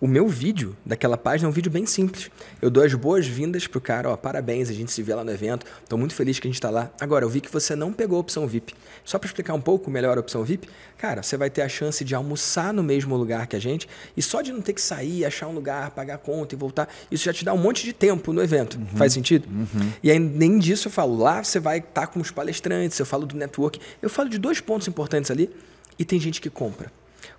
O 0.04 0.08
meu 0.08 0.28
vídeo 0.28 0.76
daquela 0.86 1.16
página 1.18 1.48
é 1.48 1.50
um 1.50 1.54
vídeo 1.54 1.72
bem 1.72 1.86
simples. 1.86 2.30
Eu 2.62 2.70
dou 2.70 2.84
as 2.84 2.94
boas-vindas 2.94 3.68
pro 3.68 3.80
cara, 3.80 4.10
ó, 4.10 4.18
parabéns, 4.18 4.70
a 4.70 4.74
gente 4.74 4.92
se 4.92 5.02
vê 5.02 5.16
lá 5.16 5.24
no 5.24 5.32
evento. 5.32 5.66
Estou 5.82 5.98
muito 5.98 6.14
feliz 6.14 6.40
que 6.40 6.46
a 6.46 6.50
gente 6.50 6.58
está 6.58 6.70
lá. 6.70 6.92
Agora, 7.00 7.24
eu 7.24 7.30
vi 7.30 7.40
que 7.40 7.50
você 7.50 7.74
não 7.74 7.94
pegou 7.94 8.18
a 8.18 8.20
opção 8.20 8.46
VIP. 8.46 8.74
Só 9.06 9.18
para 9.18 9.28
explicar 9.28 9.54
um 9.54 9.62
pouco 9.62 9.90
melhor 9.90 10.18
a 10.18 10.20
opção 10.20 10.44
VIP, 10.44 10.68
cara, 10.98 11.24
você 11.24 11.38
vai 11.38 11.50
ter 11.50 11.62
a 11.62 11.70
chance 11.70 12.04
de 12.04 12.14
almoçar 12.14 12.74
no 12.74 12.84
mesmo 12.84 13.16
lugar 13.16 13.48
que 13.48 13.56
a 13.56 13.60
gente 13.60 13.88
e 14.18 14.22
só 14.22 14.42
de 14.42 14.52
não 14.52 14.60
ter 14.60 14.74
que 14.74 14.82
sair, 14.82 15.24
achar 15.24 15.48
um 15.48 15.54
lugar, 15.54 15.92
pagar 15.92 16.18
conta 16.18 16.54
e 16.54 16.58
voltar, 16.58 16.90
isso 17.10 17.24
já 17.24 17.32
te 17.32 17.46
dá 17.46 17.54
um 17.54 17.58
monte 17.58 17.86
de 17.86 17.94
tempo 17.94 18.34
no 18.34 18.44
evento. 18.44 18.78
Uhum. 18.78 18.98
Faz 18.98 19.14
sentido? 19.14 19.48
Uhum. 19.48 19.90
E 20.04 20.12
aí, 20.12 20.20
nem 20.20 20.60
disso 20.60 20.90
eu 20.90 20.92
falo. 20.92 21.16
Lá 21.16 21.42
você 21.42 21.62
vai 21.62 21.78
estar 21.78 22.02
tá 22.02 22.08
com 22.08 22.20
os 22.20 22.30
palestrantes, 22.30 23.00
eu 23.00 23.06
falo 23.06 23.26
do 23.26 23.38
network. 23.38 23.80
Eu 24.02 24.10
falo 24.10 24.28
de 24.28 24.38
dois 24.38 24.60
pontos 24.60 24.86
importantes 24.86 25.32
ali 25.32 25.50
e 25.98 26.04
tem 26.04 26.20
gente 26.20 26.42
que 26.42 26.50
compra. 26.50 26.92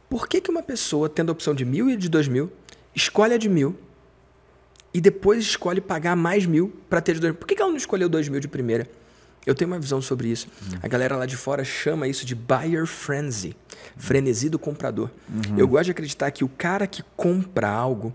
Por 0.09 0.29
que, 0.29 0.41
que 0.41 0.51
uma 0.51 0.63
pessoa, 0.63 1.09
tendo 1.09 1.31
a 1.31 1.33
opção 1.33 1.55
de 1.55 1.65
mil 1.65 1.91
e 1.91 1.97
de 1.97 2.09
dois 2.09 2.29
mil, 2.29 2.51
escolhe 2.95 3.35
a 3.35 3.39
de 3.39 3.49
mil 3.49 3.77
e 4.93 5.01
depois 5.01 5.43
escolhe 5.43 5.81
pagar 5.81 6.15
mais 6.15 6.47
mil 6.47 6.73
para 6.89 7.01
ter 7.01 7.15
de 7.15 7.21
dois 7.21 7.33
mil? 7.33 7.41
Por 7.41 7.47
que, 7.47 7.55
que 7.55 7.63
ela 7.63 7.71
não 7.71 7.79
escolheu 7.79 8.09
dois 8.09 8.29
mil 8.29 8.41
de 8.41 8.49
primeira? 8.49 8.89
Eu 9.47 9.55
tenho 9.55 9.71
uma 9.71 9.79
visão 9.79 10.01
sobre 10.01 10.29
isso. 10.29 10.49
Uhum. 10.63 10.79
A 10.83 10.89
galera 10.89 11.17
lá 11.17 11.27
de 11.27 11.37
fora 11.37 11.65
chama 11.65 12.09
isso 12.09 12.25
de 12.25 12.35
buyer 12.35 12.87
frenzy, 12.87 13.55
frenesi 13.97 14.49
do 14.49 14.59
comprador. 14.59 15.11
Uhum. 15.29 15.59
Eu 15.59 15.69
gosto 15.69 15.87
de 15.87 15.91
acreditar 15.91 16.31
que 16.31 16.45
o 16.45 16.49
cara 16.49 16.87
que 16.87 17.03
compra 17.17 17.69
algo, 17.69 18.15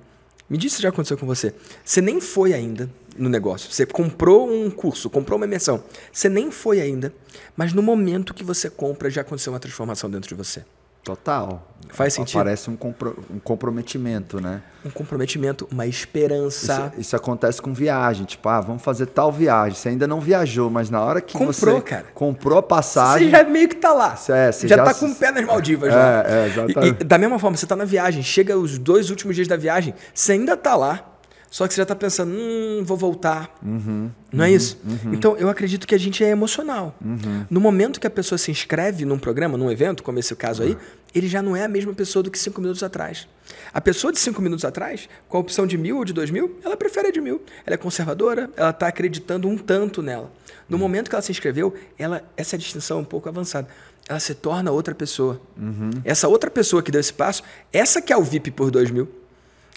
me 0.50 0.58
diz 0.58 0.74
se 0.74 0.82
já 0.82 0.90
aconteceu 0.90 1.18
com 1.18 1.28
você. 1.28 1.54
Você 1.86 2.02
nem 2.02 2.20
foi 2.20 2.54
ainda 2.54 2.90
no 3.16 3.30
negócio. 3.30 3.72
Você 3.72 3.86
comprou 3.86 4.50
um 4.50 4.72
curso, 4.72 5.10
comprou 5.10 5.38
uma 5.38 5.46
imersão. 5.46 5.84
Você 6.12 6.28
nem 6.28 6.50
foi 6.50 6.82
ainda, 6.82 7.14
mas 7.56 7.74
no 7.74 7.84
momento 7.84 8.34
que 8.34 8.44
você 8.44 8.70
compra 8.70 9.10
já 9.10 9.22
aconteceu 9.22 9.54
uma 9.54 9.60
transformação 9.60 10.10
dentro 10.10 10.28
de 10.28 10.36
você. 10.36 10.66
Total. 11.04 11.66
Faz 11.90 12.14
sentido. 12.14 12.38
Parece 12.38 12.70
um, 12.70 12.76
compro 12.76 13.18
um 13.32 13.40
comprometimento, 13.40 14.40
né? 14.40 14.62
Um 14.86 14.90
comprometimento, 14.90 15.68
uma 15.72 15.88
esperança. 15.88 16.92
Isso, 16.92 17.02
isso, 17.02 17.16
acontece 17.16 17.62
com 17.62 17.74
viagem. 17.74 18.26
Tipo, 18.26 18.48
ah, 18.50 18.62
vamos 18.62 18.84
fazer 18.84 19.08
tal 19.08 19.32
viagem. 19.32 19.76
Você 19.76 19.90
ainda 19.90 20.06
não 20.06 20.20
viajou, 20.20 20.70
mas 20.70 20.90
na 20.90 21.02
hora 21.02 21.20
que 21.20 21.34
comprou, 21.34 21.78
você 21.78 21.82
cara. 21.82 22.06
comprou 22.14 22.60
a 22.60 22.64
passagem... 22.64 23.30
Você 23.30 23.38
já 23.38 23.44
meio 23.44 23.68
que 23.68 23.78
tá 23.78 23.92
lá. 23.94 24.16
É, 24.30 24.52
você 24.52 24.68
já, 24.68 24.76
já 24.76 24.84
tá 24.84 24.94
com 24.94 25.08
o 25.08 25.16
pé 25.16 25.32
nas 25.32 25.46
Maldivas. 25.46 25.92
É, 25.92 26.26
é, 26.28 26.48
exatamente. 26.48 27.02
E, 27.02 27.02
e, 27.02 27.08
da 27.08 27.18
mesma 27.18 27.40
forma, 27.40 27.58
você 27.58 27.66
tá 27.66 27.76
na 27.76 27.86
viagem. 27.86 28.22
Chega 28.22 28.58
os 28.58 28.78
dois 28.78 29.10
últimos 29.10 29.36
dias 29.36 29.48
da 29.48 29.58
viagem, 29.58 29.94
você 30.14 30.34
ainda 30.34 30.56
tá 30.56 30.76
lá. 30.76 31.06
Só 31.50 31.68
que 31.68 31.74
você 31.74 31.78
já 31.78 31.84
está 31.84 31.96
pensando, 31.96 32.32
hum, 32.32 32.84
vou 32.84 32.96
voltar. 32.96 33.58
Uhum, 33.64 34.12
não 34.32 34.46
é 34.46 34.52
isso? 34.52 34.78
Uhum. 34.86 35.14
Então, 35.14 35.36
eu 35.38 35.50
acredito 35.50 35.88
que 35.88 35.96
a 35.96 35.98
gente 35.98 36.24
é 36.24 36.30
emocional. 36.30 36.96
Uhum. 37.04 37.46
No 37.50 37.60
momento 37.60 38.00
que 38.00 38.06
a 38.06 38.10
pessoa 38.10 38.38
se 38.38 38.52
inscreve 38.52 39.04
num 39.04 39.18
programa, 39.18 39.58
num 39.58 39.72
evento, 39.72 40.04
como 40.04 40.20
esse 40.20 40.36
caso 40.36 40.62
aí, 40.62 40.78
ele 41.14 41.28
já 41.28 41.42
não 41.42 41.56
é 41.56 41.64
a 41.64 41.68
mesma 41.68 41.94
pessoa 41.94 42.22
do 42.22 42.30
que 42.30 42.38
cinco 42.38 42.62
minutos 42.62 42.84
atrás. 42.84 43.28
A 43.74 43.82
pessoa 43.82 44.14
de 44.14 44.20
cinco 44.20 44.42
minutos 44.42 44.64
atrás, 44.64 45.10
com 45.28 45.38
a 45.38 45.40
opção 45.40 45.66
de 45.66 45.76
mil 45.76 45.98
ou 45.98 46.06
de 46.06 46.14
dois 46.14 46.30
mil, 46.30 46.60
ela 46.64 46.78
prefere 46.78 47.08
a 47.08 47.12
de 47.12 47.20
mil. 47.20 47.42
Ela 47.66 47.74
é 47.74 47.78
conservadora, 47.78 48.50
ela 48.56 48.70
está 48.70 48.88
acreditando 48.88 49.48
um 49.48 49.58
tanto 49.58 50.04
nela. 50.04 50.32
No 50.68 50.76
uhum. 50.76 50.82
momento 50.82 51.10
que 51.10 51.16
ela 51.16 51.22
se 51.22 51.32
inscreveu, 51.32 51.74
ela, 51.98 52.24
essa 52.38 52.58
distinção 52.60 53.00
é 53.00 53.02
um 53.02 53.06
pouco 53.06 53.28
avançada. 53.28 53.68
Ela 54.08 54.20
se 54.20 54.36
torna 54.36 54.72
outra 54.72 54.94
pessoa. 54.94 55.42
Uhum. 55.58 55.90
Essa 56.06 56.28
outra 56.28 56.52
pessoa 56.52 56.84
que 56.84 56.92
deu 56.92 57.02
esse 57.02 57.14
passo, 57.14 57.42
essa 57.74 58.02
que 58.02 58.14
é 58.14 58.18
o 58.18 58.24
VIP 58.24 58.52
por 58.52 58.70
dois 58.70 58.92
mil, 58.92 59.10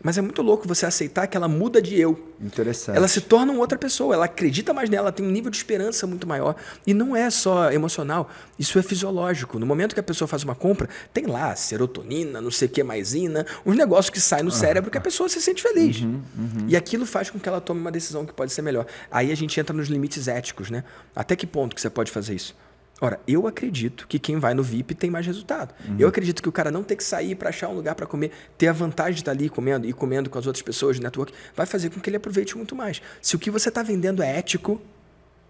mas 0.03 0.19
é 0.19 0.21
muito 0.21 0.43
louco 0.43 0.67
você 0.67 0.85
aceitar 0.85 1.27
que 1.27 1.37
ela 1.37 1.49
muda 1.49 1.81
de 1.81 1.99
eu. 1.99 2.19
Interessante. 2.41 2.97
Ela 2.97 3.07
se 3.07 3.21
torna 3.21 3.53
uma 3.53 3.61
outra 3.61 3.79
pessoa, 3.79 4.15
ela 4.15 4.25
acredita 4.25 4.73
mais 4.73 4.91
nela, 4.91 5.05
ela 5.05 5.12
tem 5.12 5.25
um 5.25 5.31
nível 5.31 5.51
de 5.51 5.57
esperança 5.57 6.07
muito 6.07 6.27
maior. 6.27 6.57
E 6.87 6.93
não 6.93 7.15
é 7.15 7.31
só 7.31 7.71
emocional, 7.71 8.29
isso 8.59 8.79
é 8.79 8.83
fisiológico. 8.83 9.59
No 9.59 9.67
momento 9.67 9.95
que 9.95 10.01
a 10.01 10.03
pessoa 10.03 10.27
faz 10.27 10.43
uma 10.43 10.55
compra, 10.55 10.88
tem 11.12 11.27
lá 11.27 11.55
serotonina, 11.55 12.41
não 12.41 12.51
sei 12.51 12.69
o 12.69 12.71
que 12.71 12.83
maisina, 12.83 13.47
uns 13.65 13.77
negócios 13.77 14.11
que 14.11 14.21
saem 14.21 14.43
no 14.45 14.51
cérebro 14.51 14.91
que 14.91 14.99
a 14.99 15.01
pessoa 15.01 15.29
se 15.29 15.41
sente 15.41 15.62
feliz. 15.62 16.01
Uhum, 16.01 16.23
uhum. 16.37 16.67
E 16.69 16.77
aquilo 16.77 17.07
faz 17.07 17.31
com 17.31 17.38
que 17.38 17.49
ela 17.49 17.61
tome 17.61 17.81
uma 17.81 17.93
decisão 17.93 18.27
que 18.27 18.33
pode 18.33 18.53
ser 18.53 18.62
melhor. 18.62 18.87
Aí 19.11 19.31
a 19.31 19.37
gente 19.37 19.59
entra 19.59 19.75
nos 19.75 19.88
limites 19.88 20.27
éticos, 20.27 20.71
né? 20.71 20.83
Até 21.15 21.37
que 21.37 21.47
ponto 21.47 21.75
que 21.75 21.81
você 21.81 21.91
pode 21.91 22.11
fazer 22.11 22.35
isso? 22.35 22.55
Ora, 23.03 23.19
eu 23.27 23.49
acredito 23.49 24.07
que 24.07 24.17
quem 24.17 24.38
vai 24.38 24.55
no 24.55 24.62
VIP 24.62 24.95
tem 24.95 25.11
mais 25.11 25.27
resultado. 25.27 25.75
Uhum. 25.88 25.97
Eu 25.99 26.07
acredito 26.07 26.41
que 26.41 26.49
o 26.49 26.53
cara 26.53 26.71
não 26.71 26.85
ter 26.85 26.95
que 26.95 27.03
sair 27.03 27.35
para 27.35 27.49
achar 27.49 27.69
um 27.69 27.75
lugar 27.75 27.97
para 27.97 28.07
comer, 28.07 28.31
ter 28.57 28.69
a 28.69 28.73
vantagem 28.73 29.15
de 29.15 29.23
estar 29.23 29.33
ali 29.33 29.49
comendo 29.49 29.88
e 29.88 29.93
comendo 29.93 30.31
com 30.31 30.38
as 30.38 30.47
outras 30.47 30.62
pessoas 30.62 30.95
de 30.95 31.03
network, 31.03 31.35
vai 31.57 31.67
fazer 31.67 31.91
com 31.91 31.99
que 31.99 32.09
ele 32.09 32.17
aproveite 32.17 32.57
muito 32.57 32.77
mais. 32.77 33.03
Se 33.21 33.35
o 33.35 33.41
que 33.41 33.51
você 33.51 33.71
está 33.71 33.83
vendendo 33.83 34.23
é 34.23 34.38
ético, 34.38 34.81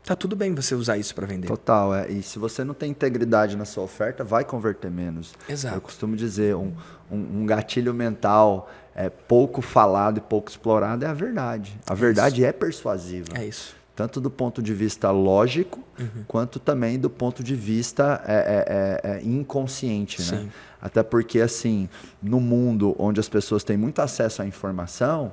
tá 0.03 0.17
tudo 0.17 0.35
bem 0.35 0.55
você 0.55 0.75
usar 0.75 0.97
isso 0.97 1.15
para 1.15 1.27
vender. 1.27 1.47
Total, 1.47 1.95
é. 1.95 2.11
E 2.11 2.23
se 2.23 2.39
você 2.39 2.65
não 2.65 2.73
tem 2.73 2.91
integridade 2.91 3.55
na 3.55 3.67
sua 3.67 3.85
oferta, 3.85 4.25
vai 4.25 4.47
converter 4.47 4.91
menos. 4.91 5.35
Exato. 5.47 5.77
Eu 5.77 5.81
costumo 5.83 6.17
dizer, 6.17 6.57
um, 6.57 6.73
um, 7.11 7.43
um 7.43 7.45
gatilho 7.45 7.93
mental 7.93 8.71
é, 8.95 9.11
pouco 9.11 9.61
falado 9.61 10.17
e 10.17 10.21
pouco 10.23 10.51
explorado 10.51 11.05
é 11.05 11.09
a 11.09 11.13
verdade. 11.13 11.79
A 11.87 11.93
verdade 11.93 12.41
isso. 12.41 12.47
é 12.47 12.53
persuasiva. 12.53 13.29
É 13.35 13.45
isso 13.45 13.82
tanto 13.95 14.21
do 14.21 14.31
ponto 14.31 14.63
de 14.63 14.73
vista 14.73 15.11
lógico, 15.11 15.81
uhum. 15.99 16.25
quanto 16.27 16.59
também 16.59 16.99
do 16.99 17.11
ponto 17.11 17.43
de 17.43 17.55
vista 17.55 18.23
é, 18.27 18.35
é, 18.35 19.11
é, 19.11 19.17
é 19.19 19.23
inconsciente. 19.23 20.23
Né? 20.33 20.49
Até 20.81 21.03
porque, 21.03 21.41
assim, 21.41 21.89
no 22.23 22.41
mundo 22.41 22.97
onde 22.99 23.21
as 23.21 23.29
pessoas 23.29 23.63
têm 23.63 23.77
muito 23.77 24.01
acesso 24.01 24.43
à 24.43 24.47
informação, 24.47 25.33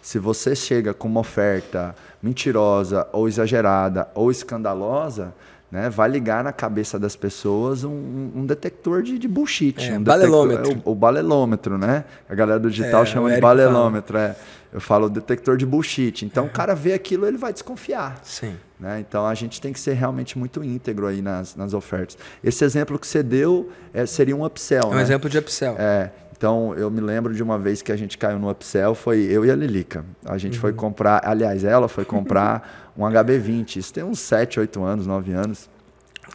se 0.00 0.18
você 0.18 0.56
chega 0.56 0.94
com 0.94 1.06
uma 1.06 1.20
oferta 1.20 1.94
mentirosa, 2.22 3.06
ou 3.12 3.28
exagerada, 3.28 4.08
ou 4.14 4.30
escandalosa, 4.30 5.34
né, 5.70 5.90
vai 5.90 6.08
ligar 6.08 6.42
na 6.42 6.50
cabeça 6.50 6.98
das 6.98 7.14
pessoas 7.14 7.84
um, 7.84 8.30
um 8.34 8.46
detector 8.46 9.02
de, 9.02 9.18
de 9.18 9.28
bullshit. 9.28 9.86
É, 9.86 9.98
um 9.98 10.02
balelômetro. 10.02 10.62
Detector, 10.62 10.82
é, 10.86 10.88
o, 10.88 10.92
o, 10.92 10.94
balelômetro, 10.94 11.76
né? 11.76 12.04
A 12.26 12.34
galera 12.34 12.58
do 12.58 12.70
digital 12.70 13.02
é, 13.02 13.06
chama 13.06 13.30
de 13.34 13.40
balelômetro. 13.40 14.16
É. 14.16 14.34
Eu 14.72 14.80
falo 14.80 15.08
detector 15.08 15.56
de 15.56 15.64
bullshit. 15.64 16.24
Então, 16.24 16.46
o 16.46 16.50
cara 16.50 16.74
vê 16.74 16.92
aquilo, 16.92 17.26
ele 17.26 17.38
vai 17.38 17.52
desconfiar. 17.52 18.20
Sim. 18.22 18.56
Né? 18.78 19.00
Então, 19.00 19.26
a 19.26 19.34
gente 19.34 19.60
tem 19.60 19.72
que 19.72 19.80
ser 19.80 19.94
realmente 19.94 20.38
muito 20.38 20.62
íntegro 20.62 21.06
aí 21.06 21.22
nas, 21.22 21.56
nas 21.56 21.72
ofertas. 21.72 22.18
Esse 22.44 22.64
exemplo 22.64 22.98
que 22.98 23.06
você 23.06 23.22
deu 23.22 23.70
é, 23.94 24.04
seria 24.04 24.36
um 24.36 24.44
upsell, 24.44 24.84
É 24.84 24.86
um 24.86 24.94
né? 24.94 25.02
exemplo 25.02 25.28
de 25.30 25.38
upsell. 25.38 25.74
É. 25.78 26.10
Então, 26.36 26.72
eu 26.76 26.88
me 26.88 27.00
lembro 27.00 27.34
de 27.34 27.42
uma 27.42 27.58
vez 27.58 27.82
que 27.82 27.90
a 27.90 27.96
gente 27.96 28.16
caiu 28.16 28.38
no 28.38 28.48
upsell, 28.48 28.94
foi 28.94 29.22
eu 29.22 29.44
e 29.44 29.50
a 29.50 29.56
Lilica. 29.56 30.04
A 30.24 30.38
gente 30.38 30.54
uhum. 30.54 30.60
foi 30.60 30.72
comprar, 30.72 31.20
aliás, 31.24 31.64
ela 31.64 31.88
foi 31.88 32.04
comprar 32.04 32.90
um 32.96 33.02
HB20. 33.02 33.76
Isso 33.76 33.92
tem 33.92 34.04
uns 34.04 34.20
7, 34.20 34.60
8 34.60 34.84
anos, 34.84 35.06
9 35.06 35.32
anos. 35.32 35.68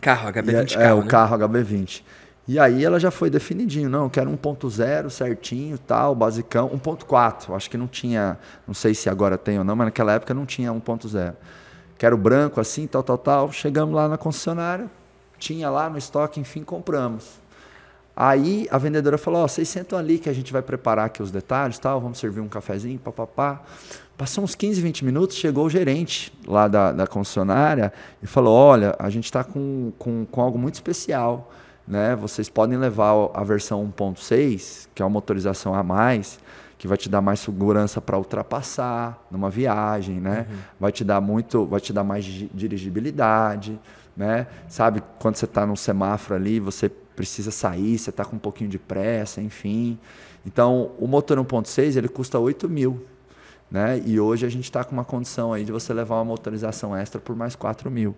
Carro, 0.02 0.30
HB20 0.30 0.72
é, 0.72 0.76
carro, 0.76 0.84
É, 0.84 0.94
o 0.94 1.02
né? 1.02 1.08
carro 1.08 1.38
HB20. 1.38 2.02
E 2.46 2.60
aí 2.60 2.84
ela 2.84 3.00
já 3.00 3.10
foi 3.10 3.30
definidinho, 3.30 3.90
não, 3.90 4.04
eu 4.04 4.10
quero 4.10 4.30
1.0 4.30 5.10
certinho, 5.10 5.78
tal, 5.78 6.14
basicão, 6.14 6.70
1.4, 6.70 7.56
acho 7.56 7.70
que 7.70 7.78
não 7.78 7.88
tinha, 7.88 8.38
não 8.68 8.74
sei 8.74 8.94
se 8.94 9.10
agora 9.10 9.38
tem 9.38 9.58
ou 9.58 9.64
não, 9.64 9.78
mas 9.78 9.88
naquela 9.88 10.12
época 10.12 10.34
não 10.34 10.46
tinha 10.46 10.70
1.0. 10.72 11.34
Quero 11.98 12.18
branco 12.18 12.60
assim, 12.60 12.86
tal, 12.86 13.02
tal, 13.02 13.18
tal. 13.18 13.52
Chegamos 13.54 13.96
lá 13.96 14.10
na 14.10 14.18
concessionária, 14.18 14.92
tinha 15.40 15.70
lá 15.70 15.90
no 15.90 15.98
estoque, 15.98 16.38
enfim, 16.38 16.64
compramos. 16.64 17.42
Aí 18.14 18.68
a 18.70 18.78
vendedora 18.78 19.18
falou: 19.18 19.42
Ó, 19.42 19.48
vocês 19.48 19.70
sentam 19.70 19.98
ali 19.98 20.20
que 20.20 20.28
a 20.30 20.34
gente 20.34 20.52
vai 20.52 20.62
preparar 20.62 21.06
aqui 21.06 21.24
os 21.24 21.32
detalhes, 21.32 21.80
tal, 21.80 22.02
vamos 22.02 22.20
servir 22.20 22.42
um 22.42 22.50
cafezinho, 22.50 23.00
papapá. 23.00 23.62
Passou 24.18 24.44
uns 24.44 24.54
15, 24.54 24.82
20 24.82 25.06
minutos, 25.06 25.38
chegou 25.38 25.66
o 25.66 25.70
gerente 25.70 26.32
lá 26.46 26.68
da, 26.68 26.92
da 26.92 27.08
concessionária 27.08 27.94
e 28.22 28.28
falou: 28.28 28.54
Olha, 28.54 28.96
a 29.00 29.10
gente 29.10 29.26
está 29.26 29.44
com, 29.44 29.94
com, 29.98 30.26
com 30.26 30.42
algo 30.42 30.60
muito 30.60 30.76
especial. 30.76 31.52
Né? 31.88 32.16
Vocês 32.16 32.50
podem 32.50 32.78
levar 32.78 33.30
a 33.34 33.44
versão 33.44 33.86
1.6, 33.98 34.88
que 34.96 35.02
é 35.02 35.06
uma 35.06 35.12
motorização 35.12 35.76
a 35.76 35.84
mais, 35.84 36.40
que 36.78 36.88
vai 36.88 36.98
te 36.98 37.10
dar 37.10 37.22
mais 37.22 37.40
segurança 37.40 38.02
para 38.02 38.18
ultrapassar 38.18 39.26
numa 39.32 39.50
viagem, 39.50 40.20
né? 40.20 40.48
Uhum. 40.50 40.58
Vai 40.80 40.92
te 40.92 41.04
dar 41.04 41.22
muito, 41.22 41.66
vai 41.66 41.80
te 41.80 41.94
dar 41.94 42.04
mais 42.04 42.26
dirigibilidade, 42.26 43.80
né? 44.18 44.48
Sabe 44.68 45.02
quando 45.20 45.36
você 45.36 45.46
está 45.46 45.66
no 45.66 45.78
semáforo 45.78 46.36
ali, 46.36 46.60
você 46.60 46.90
precisa 46.90 47.52
sair, 47.52 47.98
você 47.98 48.10
está 48.10 48.26
com 48.26 48.36
um 48.36 48.40
pouquinho 48.40 48.70
de 48.70 48.78
pressa, 48.80 49.42
enfim. 49.42 49.98
Então, 50.46 50.92
o 51.00 51.08
motor 51.08 51.38
1.6 51.38 51.96
ele 51.96 52.10
custa 52.10 52.38
8 52.38 52.68
mil. 52.68 53.06
Né? 53.72 54.02
E 54.06 54.20
hoje 54.20 54.46
a 54.46 54.50
gente 54.50 54.66
está 54.66 54.84
com 54.84 54.92
uma 54.92 55.06
condição 55.06 55.52
aí 55.52 55.64
de 55.66 55.72
você 55.72 55.94
levar 55.94 56.16
uma 56.16 56.26
motorização 56.26 56.96
extra 56.96 57.20
por 57.20 57.36
mais 57.36 57.56
4 57.56 57.90
mil. 57.90 58.16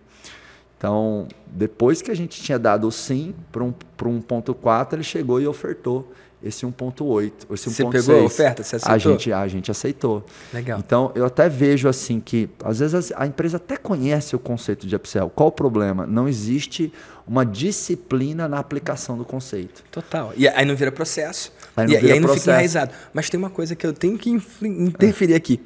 Então, 0.78 1.28
depois 1.48 2.02
que 2.02 2.12
a 2.12 2.16
gente 2.16 2.42
tinha 2.42 2.60
dado 2.60 2.88
o 2.88 2.92
sim 2.92 3.34
para 3.52 3.64
um, 3.64 3.74
um 4.04 4.22
1.4, 4.22 4.94
ele 4.94 5.04
chegou 5.04 5.40
e 5.42 5.48
ofertou 5.48 6.12
esse 6.44 6.66
1.8. 6.66 7.32
Esse 7.52 7.70
você 7.72 7.86
pegou 7.90 8.20
a 8.20 8.24
oferta? 8.24 8.62
Você 8.62 8.76
aceitou? 8.76 8.94
A 8.94 8.98
gente, 8.98 9.34
a 9.34 9.48
gente 9.48 9.72
aceitou. 9.72 10.24
Legal. 10.54 10.80
Então, 10.80 11.12
eu 11.16 11.26
até 11.26 11.50
vejo 11.50 11.88
assim 11.88 12.20
que, 12.20 12.48
às 12.64 12.80
vezes, 12.80 13.12
a 13.16 13.26
empresa 13.26 13.58
até 13.58 13.78
conhece 13.78 14.36
o 14.36 14.40
conceito 14.40 14.86
de 14.86 14.96
upsell. 14.96 15.30
Qual 15.30 15.50
o 15.50 15.52
problema? 15.52 16.06
Não 16.06 16.28
existe 16.28 16.94
uma 17.26 17.44
disciplina 17.44 18.48
na 18.48 18.60
aplicação 18.60 19.18
do 19.18 19.26
conceito. 19.26 19.84
Total. 19.90 20.34
E 20.38 20.48
aí 20.48 20.66
não 20.66 20.76
vira 20.76 20.92
processo. 20.92 21.52
Aí 21.76 21.88
não 21.88 21.94
e, 21.94 21.98
vira 21.98 22.10
e 22.10 22.12
aí 22.14 22.20
não 22.20 22.28
processo. 22.28 22.44
fica 22.44 22.52
enraizado. 22.52 22.92
Mas 23.12 23.30
tem 23.30 23.40
uma 23.40 23.50
coisa 23.50 23.76
que 23.76 23.88
eu 23.88 23.94
tenho 23.94 24.18
que 24.18 24.30
interferir 24.62 25.34
é. 25.34 25.38
aqui. 25.38 25.60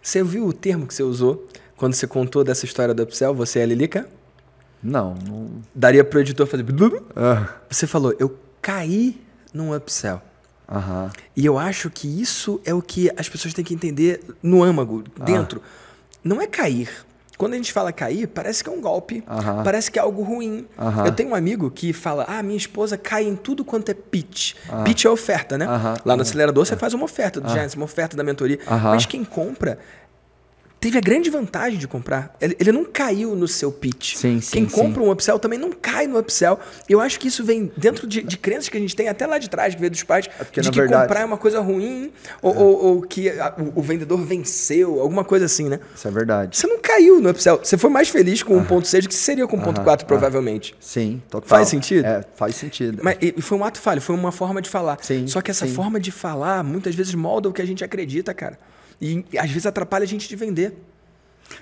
Você 0.00 0.22
viu 0.22 0.46
o 0.46 0.52
termo 0.52 0.86
que 0.86 0.94
você 0.94 1.02
usou 1.02 1.46
quando 1.76 1.94
você 1.94 2.06
contou 2.06 2.44
dessa 2.44 2.64
história 2.64 2.94
do 2.94 3.02
upsell? 3.02 3.34
Você 3.34 3.58
é 3.58 3.62
a 3.64 3.66
Lilica? 3.66 4.06
Não, 4.82 5.14
não. 5.26 5.50
Daria 5.74 6.04
para 6.04 6.18
o 6.18 6.20
editor 6.20 6.46
fazer. 6.46 6.64
Ah. 7.14 7.48
Você 7.68 7.86
falou, 7.86 8.14
eu 8.18 8.38
caí 8.62 9.20
num 9.52 9.74
upsell. 9.74 10.20
Uhum. 10.70 11.10
E 11.36 11.44
eu 11.44 11.58
acho 11.58 11.90
que 11.90 12.06
isso 12.20 12.60
é 12.64 12.72
o 12.72 12.80
que 12.80 13.10
as 13.16 13.28
pessoas 13.28 13.52
têm 13.52 13.64
que 13.64 13.74
entender 13.74 14.22
no 14.42 14.62
âmago, 14.62 15.04
ah. 15.18 15.24
dentro. 15.24 15.60
Não 16.22 16.40
é 16.40 16.46
cair. 16.46 16.88
Quando 17.36 17.54
a 17.54 17.56
gente 17.56 17.72
fala 17.72 17.90
cair, 17.90 18.26
parece 18.26 18.62
que 18.62 18.68
é 18.68 18.72
um 18.72 18.82
golpe, 18.82 19.24
uhum. 19.26 19.64
parece 19.64 19.90
que 19.90 19.98
é 19.98 20.02
algo 20.02 20.22
ruim. 20.22 20.66
Uhum. 20.76 21.06
Eu 21.06 21.12
tenho 21.12 21.30
um 21.30 21.34
amigo 21.34 21.70
que 21.70 21.90
fala: 21.90 22.26
Ah, 22.28 22.42
minha 22.42 22.56
esposa 22.56 22.98
cai 22.98 23.24
em 23.24 23.34
tudo 23.34 23.64
quanto 23.64 23.88
é 23.90 23.94
pitch. 23.94 24.52
Pitch 24.84 25.06
é 25.06 25.08
oferta, 25.08 25.56
né? 25.56 25.66
Lá 26.04 26.16
no 26.16 26.20
acelerador 26.20 26.66
você 26.66 26.76
faz 26.76 26.92
uma 26.92 27.04
oferta 27.04 27.40
do 27.40 27.48
Giants, 27.48 27.74
uma 27.74 27.86
oferta 27.86 28.14
da 28.14 28.22
mentoria. 28.22 28.58
Mas 28.68 29.06
quem 29.06 29.24
compra 29.24 29.78
teve 30.80 30.96
a 30.96 31.00
grande 31.00 31.28
vantagem 31.28 31.78
de 31.78 31.86
comprar. 31.86 32.34
Ele, 32.40 32.56
ele 32.58 32.72
não 32.72 32.84
caiu 32.84 33.36
no 33.36 33.46
seu 33.46 33.70
pitch. 33.70 34.16
Sim, 34.16 34.40
sim, 34.40 34.50
Quem 34.50 34.68
sim. 34.68 34.74
compra 34.74 35.02
um 35.02 35.10
upsell 35.10 35.38
também 35.38 35.58
não 35.58 35.70
cai 35.70 36.06
no 36.06 36.18
upsell. 36.18 36.58
Eu 36.88 37.00
acho 37.00 37.20
que 37.20 37.28
isso 37.28 37.44
vem 37.44 37.70
dentro 37.76 38.06
de, 38.06 38.22
de 38.22 38.38
crenças 38.38 38.70
que 38.70 38.76
a 38.78 38.80
gente 38.80 38.96
tem 38.96 39.06
até 39.06 39.26
lá 39.26 39.36
de 39.36 39.50
trás, 39.50 39.74
que 39.74 39.80
veio 39.80 39.90
dos 39.90 40.02
pais, 40.02 40.26
é 40.40 40.60
de 40.60 40.70
que 40.70 40.80
verdade... 40.80 41.02
comprar 41.02 41.20
é 41.20 41.24
uma 41.24 41.36
coisa 41.36 41.60
ruim 41.60 42.10
ou, 42.40 42.54
é. 42.54 42.58
ou, 42.58 42.84
ou 42.84 43.02
que 43.02 43.28
a, 43.28 43.54
o, 43.58 43.80
o, 43.80 43.82
vendedor 43.82 44.18
venceu, 44.24 45.00
alguma 45.00 45.22
coisa 45.22 45.44
assim, 45.44 45.68
né? 45.68 45.78
Isso 45.94 46.08
é 46.08 46.10
verdade. 46.10 46.56
Você 46.56 46.66
não 46.66 46.78
caiu 46.78 47.20
no 47.20 47.28
upsell. 47.28 47.60
Você 47.62 47.76
foi 47.76 47.90
mais 47.90 48.08
feliz 48.08 48.42
com 48.42 48.58
1.6 48.64 49.02
do 49.02 49.08
que 49.08 49.14
seria 49.14 49.46
com 49.46 49.58
1.4, 49.58 50.04
provavelmente. 50.04 50.74
Sim, 50.80 51.22
total. 51.28 51.48
Faz 51.48 51.68
sentido? 51.68 52.06
É, 52.06 52.24
faz 52.34 52.56
sentido. 52.56 53.00
Mas 53.02 53.18
e 53.20 53.42
foi 53.42 53.58
um 53.58 53.64
ato 53.64 53.78
falho, 53.78 54.00
foi 54.00 54.16
uma 54.16 54.32
forma 54.32 54.62
de 54.62 54.70
falar. 54.70 54.98
Sim, 55.02 55.26
Só 55.26 55.42
que 55.42 55.50
essa 55.50 55.66
sim. 55.66 55.74
forma 55.74 56.00
de 56.00 56.10
falar 56.10 56.64
muitas 56.64 56.94
vezes 56.94 57.14
molda 57.14 57.48
o 57.48 57.52
que 57.52 57.60
a 57.60 57.66
gente 57.66 57.84
acredita, 57.84 58.32
cara. 58.32 58.58
E 59.00 59.24
às 59.38 59.48
vezes 59.48 59.66
atrapalha 59.66 60.04
a 60.04 60.06
gente 60.06 60.28
de 60.28 60.36
vender. 60.36 60.74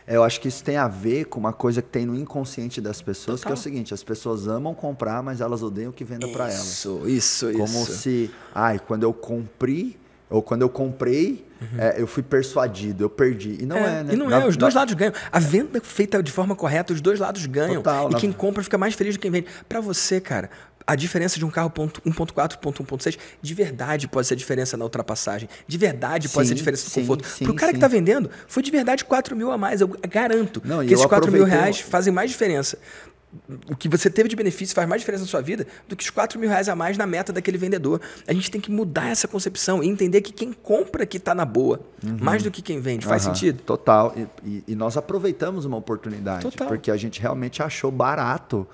É, 0.07 0.16
eu 0.16 0.22
acho 0.22 0.40
que 0.40 0.48
isso 0.48 0.62
tem 0.62 0.77
a 0.77 0.88
ver 0.88 1.27
com 1.27 1.40
uma 1.40 1.53
coisa 1.53 1.81
que 1.81 1.88
tem 1.88 2.05
no 2.05 2.14
inconsciente 2.14 2.81
das 2.81 3.01
pessoas, 3.01 3.40
Total. 3.40 3.53
que 3.53 3.59
é 3.59 3.61
o 3.61 3.62
seguinte: 3.62 3.94
as 3.94 4.03
pessoas 4.03 4.46
amam 4.46 4.74
comprar, 4.74 5.22
mas 5.22 5.40
elas 5.40 5.62
odeiam 5.62 5.92
que 5.92 6.05
venda 6.05 6.29
para 6.29 6.44
elas. 6.44 6.66
Isso, 6.66 7.03
isso, 7.07 7.51
isso. 7.51 7.59
Como 7.59 7.87
se, 7.87 8.31
ai, 8.55 8.79
quando 8.79 9.05
eu 9.05 9.12
comprei, 9.12 9.96
ou 10.31 10.42
quando 10.42 10.62
eu 10.62 10.68
comprei, 10.68 11.46
uhum. 11.61 11.81
é, 11.81 12.01
eu 12.01 12.07
fui 12.07 12.22
persuadido, 12.22 13.05
eu 13.05 13.11
perdi. 13.11 13.59
E 13.61 13.66
não 13.66 13.77
é, 13.77 14.01
é 14.01 14.05
né? 14.05 14.14
E 14.14 14.16
não 14.16 14.29
na, 14.29 14.42
é, 14.42 14.46
os 14.46 14.57
dois 14.57 14.74
na... 14.74 14.81
lados 14.81 14.94
ganham. 14.94 15.14
A 15.33 15.38
venda 15.38 15.81
feita 15.81 16.22
de 16.22 16.31
forma 16.31 16.55
correta, 16.55 16.92
os 16.92 17.01
dois 17.01 17.18
lados 17.18 17.44
ganham. 17.46 17.83
Total, 17.83 18.11
e 18.11 18.12
na... 18.12 18.18
quem 18.18 18.31
compra 18.31 18.62
fica 18.62 18.77
mais 18.77 18.94
feliz 18.94 19.14
do 19.14 19.18
que 19.18 19.22
quem 19.22 19.31
vende. 19.31 19.46
Para 19.66 19.81
você, 19.81 20.20
cara, 20.20 20.51
a 20.88 20.94
diferença 20.94 21.38
de 21.38 21.44
um 21.44 21.51
carro 21.51 21.68
1.4 21.68 22.57
ponto 22.57 22.83
1.6 22.83 23.18
de 23.42 23.55
verdade 23.55 24.09
pode 24.09 24.27
ser 24.27 24.33
a 24.33 24.37
diferença 24.38 24.74
na 24.74 24.85
ultrapassagem. 24.85 25.46
De 25.66 25.77
verdade 25.77 26.31
pode 26.31 26.46
sim, 26.46 26.48
ser 26.48 26.55
a 26.55 26.57
diferença 26.57 26.85
no 26.85 26.90
sim, 26.90 27.01
conforto. 27.03 27.29
Sim, 27.29 27.44
Para 27.44 27.53
o 27.53 27.55
cara 27.55 27.72
sim. 27.72 27.72
que 27.74 27.77
está 27.77 27.88
vendendo, 27.88 28.31
foi 28.46 28.62
de 28.62 28.70
verdade 28.70 29.05
4 29.05 29.37
mil 29.37 29.53
a 29.53 29.59
mais. 29.59 29.83
Eu 29.83 29.88
garanto 30.09 30.62
Não, 30.64 30.83
que 30.83 30.94
esses 30.94 31.05
4 31.05 31.31
mil 31.31 31.44
reais 31.44 31.79
fazem 31.79 32.11
mais 32.11 32.31
diferença. 32.31 32.79
O 33.70 33.77
que 33.77 33.87
você 33.87 34.09
teve 34.09 34.31
de 34.31 34.35
benefício 34.35 34.74
faz 34.74 34.88
mais 34.88 35.03
diferença 35.03 35.24
na 35.24 35.29
sua 35.29 35.42
vida 35.42 35.66
do 35.87 35.94
que 35.94 36.03
os 36.03 36.09
4 36.09 36.40
mil 36.40 36.48
reais 36.48 36.70
a 36.70 36.74
mais 36.74 36.96
na 36.96 37.07
meta 37.07 37.35
daquele 37.35 37.59
vendedor. 37.59 38.01
A 38.27 38.33
gente 38.33 38.51
tem 38.51 38.59
que 38.59 38.70
mudar 38.70 39.11
essa 39.11 39.29
concepção 39.29 39.85
e 39.85 39.88
entender 39.88 40.22
que 40.22 40.33
quem 40.33 40.55
compra 40.55 41.05
que 41.05 41.18
está 41.18 41.35
na 41.35 41.44
boa, 41.44 41.81
uhum. 42.03 42.16
mais 42.18 42.42
do 42.42 42.51
que 42.51 42.62
quem 42.62 42.81
vende. 42.81 43.05
Faz 43.05 43.27
uhum. 43.27 43.35
sentido? 43.35 43.61
Total. 43.61 44.14
E, 44.16 44.27
e, 44.42 44.64
e, 44.68 44.74
nós 44.74 44.96
aproveitamos 44.96 45.66
uma 45.66 45.77
oportunidade. 45.77 46.44
Total. 46.44 46.66
Porque 46.66 46.90
a 46.90 46.96
gente 46.96 47.20
realmente 47.20 47.62
achou 47.62 47.90
barato 47.90 48.66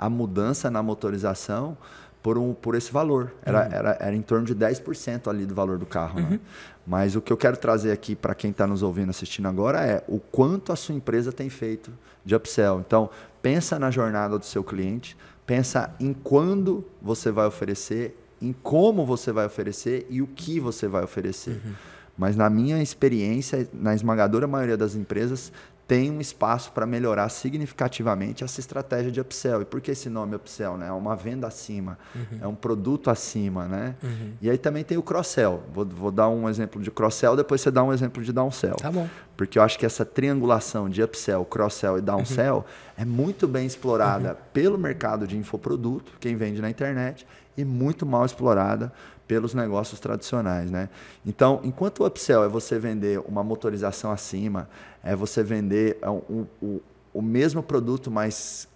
a 0.00 0.08
mudança 0.08 0.70
na 0.70 0.82
motorização 0.82 1.76
por, 2.22 2.38
um, 2.38 2.54
por 2.54 2.74
esse 2.74 2.90
valor. 2.90 3.34
Era, 3.42 3.66
uhum. 3.66 3.72
era, 3.72 3.98
era 4.00 4.16
em 4.16 4.22
torno 4.22 4.46
de 4.46 4.54
10% 4.54 5.28
ali 5.28 5.44
do 5.44 5.54
valor 5.54 5.78
do 5.78 5.84
carro. 5.84 6.18
Uhum. 6.18 6.30
Né? 6.30 6.40
Mas 6.86 7.14
o 7.14 7.20
que 7.20 7.30
eu 7.30 7.36
quero 7.36 7.58
trazer 7.58 7.92
aqui 7.92 8.16
para 8.16 8.34
quem 8.34 8.50
está 8.50 8.66
nos 8.66 8.82
ouvindo, 8.82 9.10
assistindo 9.10 9.46
agora, 9.46 9.84
é 9.84 10.02
o 10.08 10.18
quanto 10.18 10.72
a 10.72 10.76
sua 10.76 10.94
empresa 10.94 11.30
tem 11.30 11.50
feito 11.50 11.92
de 12.24 12.34
upsell. 12.34 12.80
Então, 12.80 13.10
pensa 13.42 13.78
na 13.78 13.90
jornada 13.90 14.38
do 14.38 14.44
seu 14.46 14.64
cliente, 14.64 15.14
pensa 15.44 15.94
em 16.00 16.14
quando 16.14 16.82
você 17.02 17.30
vai 17.30 17.46
oferecer, 17.46 18.16
em 18.40 18.54
como 18.54 19.04
você 19.04 19.30
vai 19.32 19.44
oferecer 19.44 20.06
e 20.08 20.22
o 20.22 20.26
que 20.26 20.58
você 20.58 20.88
vai 20.88 21.04
oferecer. 21.04 21.60
Uhum. 21.62 21.74
Mas 22.16 22.36
na 22.36 22.48
minha 22.48 22.82
experiência, 22.82 23.68
na 23.72 23.94
esmagadora 23.94 24.46
maioria 24.46 24.76
das 24.76 24.94
empresas, 24.94 25.52
tem 25.90 26.08
um 26.08 26.20
espaço 26.20 26.70
para 26.70 26.86
melhorar 26.86 27.28
significativamente 27.30 28.44
essa 28.44 28.60
estratégia 28.60 29.10
de 29.10 29.20
upsell. 29.20 29.60
E 29.60 29.64
por 29.64 29.80
que 29.80 29.90
esse 29.90 30.08
nome 30.08 30.36
upsell? 30.36 30.76
Né? 30.76 30.86
É 30.86 30.92
uma 30.92 31.16
venda 31.16 31.48
acima, 31.48 31.98
uhum. 32.14 32.38
é 32.40 32.46
um 32.46 32.54
produto 32.54 33.10
acima. 33.10 33.66
Né? 33.66 33.96
Uhum. 34.00 34.34
E 34.40 34.48
aí 34.48 34.56
também 34.56 34.84
tem 34.84 34.96
o 34.96 35.02
cross-sell. 35.02 35.64
Vou, 35.74 35.84
vou, 35.84 36.12
dar 36.12 36.28
um 36.28 36.48
exemplo 36.48 36.80
de 36.80 36.92
cross-sell, 36.92 37.34
depois 37.34 37.60
você 37.60 37.72
dá 37.72 37.82
um 37.82 37.92
exemplo 37.92 38.22
de 38.22 38.32
downsell. 38.32 38.76
Tá 38.76 38.88
bom. 38.88 39.08
Porque 39.36 39.58
eu 39.58 39.64
acho 39.64 39.76
que 39.80 39.84
essa 39.84 40.04
triangulação 40.04 40.88
de 40.88 41.02
upsell, 41.02 41.44
cross-sell 41.44 41.98
e 41.98 42.00
downsell 42.00 42.58
uhum. 42.58 42.64
é 42.96 43.04
muito 43.04 43.48
bem 43.48 43.66
explorada 43.66 44.28
uhum. 44.28 44.36
pelo 44.52 44.78
mercado 44.78 45.26
de 45.26 45.36
infoproduto, 45.36 46.12
quem 46.20 46.36
vende 46.36 46.62
na 46.62 46.70
internet, 46.70 47.26
e 47.56 47.64
muito 47.64 48.06
mal 48.06 48.24
explorada 48.24 48.92
pelos 49.30 49.54
negócios 49.54 50.00
tradicionais, 50.00 50.72
né? 50.72 50.88
Então, 51.24 51.60
enquanto 51.62 52.00
o 52.00 52.06
upsell 52.06 52.42
é 52.42 52.48
você 52.48 52.80
vender 52.80 53.20
uma 53.28 53.44
motorização 53.44 54.10
acima, 54.10 54.68
é 55.02 55.16
você 55.16 55.42
vender 55.42 55.98
o, 56.02 56.06
é 56.06 56.64
o, 56.64 56.82
o 57.14 57.22
mesmo 57.22 57.62
produto, 57.62 58.10
mas 58.10 58.68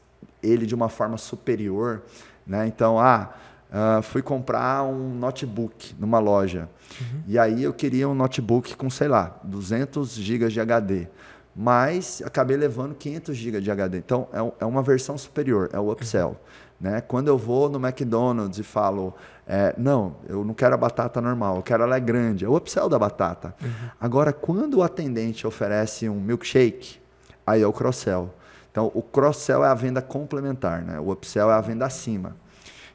ele 0.43 0.67
de 0.67 0.75
uma 0.75 0.89
forma 0.89 1.17
superior, 1.17 2.03
né? 2.47 2.67
Então, 2.67 2.99
ah, 2.99 3.35
uh, 3.71 4.03
fui 4.03 4.23
comprar 4.23 4.83
um 4.85 5.15
notebook 5.15 5.95
numa 5.99 6.19
loja 6.19 6.69
uhum. 7.01 7.23
e 7.27 7.39
aí 7.39 7.63
eu 7.63 7.73
queria 7.73 8.09
um 8.09 8.15
notebook 8.15 8.77
com, 8.77 8.91
sei 8.91 9.09
lá, 9.09 9.39
200 9.45 10.15
GB 10.15 10.49
de 10.49 10.61
HD, 10.61 11.09
mas 11.55 12.23
acabei 12.25 12.57
levando 12.57 12.95
500 12.95 13.37
GB 13.37 13.61
de 13.61 13.71
HD. 13.71 13.99
Então, 13.99 14.29
é, 14.33 14.65
é 14.65 14.67
uma 14.67 14.83
versão 14.83 15.17
superior, 15.17 15.71
é 15.73 15.79
o 15.79 15.91
upsell. 15.91 16.31
Uhum. 16.31 16.37
Né? 16.81 17.01
Quando 17.01 17.29
eu 17.29 17.39
vou 17.39 17.69
no 17.69 17.79
McDonald's 17.79 18.59
e 18.59 18.63
falo, 18.63 19.15
é, 19.47 19.75
não, 19.79 20.17
eu 20.29 20.45
não 20.45 20.55
quero 20.55 20.75
a 20.75 20.77
batata 20.77 21.21
normal, 21.21 21.57
eu 21.57 21.63
quero 21.63 21.83
ela 21.83 21.97
é 21.97 22.01
grande, 22.01 22.45
é 22.45 22.49
o 22.49 22.57
upsell 22.57 22.89
da 22.89 22.99
batata. 22.99 23.55
Uhum. 23.63 23.71
Agora, 24.01 24.33
quando 24.33 24.79
o 24.79 24.83
atendente 24.83 25.47
oferece 25.47 26.09
um 26.09 26.21
milkshake, 26.21 26.99
aí 27.47 27.63
é 27.63 27.67
o 27.67 27.73
cross-sell. 27.73 28.31
Então, 28.71 28.91
o 28.95 29.03
cross-sell 29.03 29.65
é 29.65 29.69
a 29.69 29.75
venda 29.75 30.03
complementar, 30.03 30.83
né? 30.83 30.99
o 30.99 31.11
upsell 31.11 31.51
é 31.51 31.55
a 31.55 31.61
venda 31.61 31.87
acima. 31.87 32.37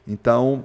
Então, 0.06 0.64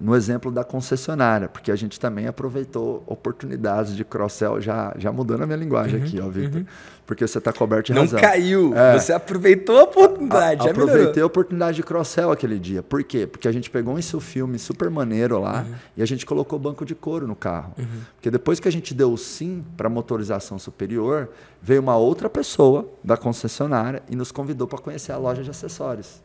no 0.00 0.16
exemplo 0.16 0.50
da 0.50 0.64
concessionária, 0.64 1.48
porque 1.48 1.70
a 1.70 1.76
gente 1.76 2.00
também 2.00 2.26
aproveitou 2.26 3.02
oportunidades 3.06 3.94
de 3.94 4.04
cross-sell, 4.04 4.60
já, 4.60 4.94
já 4.96 5.12
mudando 5.12 5.42
a 5.42 5.46
minha 5.46 5.58
linguagem 5.58 6.00
uhum, 6.00 6.06
aqui, 6.06 6.20
ó, 6.20 6.28
Victor. 6.28 6.60
Uhum. 6.62 6.66
Porque 7.04 7.26
você 7.26 7.38
está 7.38 7.52
coberto 7.52 7.88
de 7.88 7.94
Não 7.94 8.02
razão. 8.02 8.20
Não 8.20 8.28
caiu, 8.28 8.72
é, 8.74 8.98
você 8.98 9.12
aproveitou 9.12 9.78
a 9.78 9.82
oportunidade. 9.82 10.66
A, 10.66 10.70
aproveitei 10.70 11.02
melhorou. 11.02 11.22
a 11.24 11.26
oportunidade 11.26 11.76
de 11.76 11.82
cross-sell 11.82 12.30
aquele 12.30 12.58
dia. 12.58 12.82
Por 12.82 13.02
quê? 13.02 13.26
Porque 13.26 13.48
a 13.48 13.52
gente 13.52 13.68
pegou 13.68 13.94
um 13.94 14.00
filme 14.20 14.58
super 14.58 14.88
maneiro 14.88 15.40
lá 15.40 15.64
uhum. 15.68 15.74
e 15.96 16.02
a 16.02 16.06
gente 16.06 16.24
colocou 16.24 16.58
banco 16.58 16.84
de 16.84 16.94
couro 16.94 17.26
no 17.26 17.34
carro. 17.34 17.74
Uhum. 17.76 18.00
Porque 18.14 18.30
depois 18.30 18.60
que 18.60 18.68
a 18.68 18.72
gente 18.72 18.94
deu 18.94 19.12
o 19.12 19.18
sim 19.18 19.64
para 19.76 19.88
motorização 19.88 20.58
superior, 20.58 21.28
veio 21.60 21.82
uma 21.82 21.96
outra 21.96 22.30
pessoa 22.30 22.88
da 23.02 23.16
concessionária 23.16 24.02
e 24.08 24.16
nos 24.16 24.32
convidou 24.32 24.66
para 24.68 24.78
conhecer 24.78 25.12
a 25.12 25.18
loja 25.18 25.42
de 25.42 25.50
acessórios. 25.50 26.22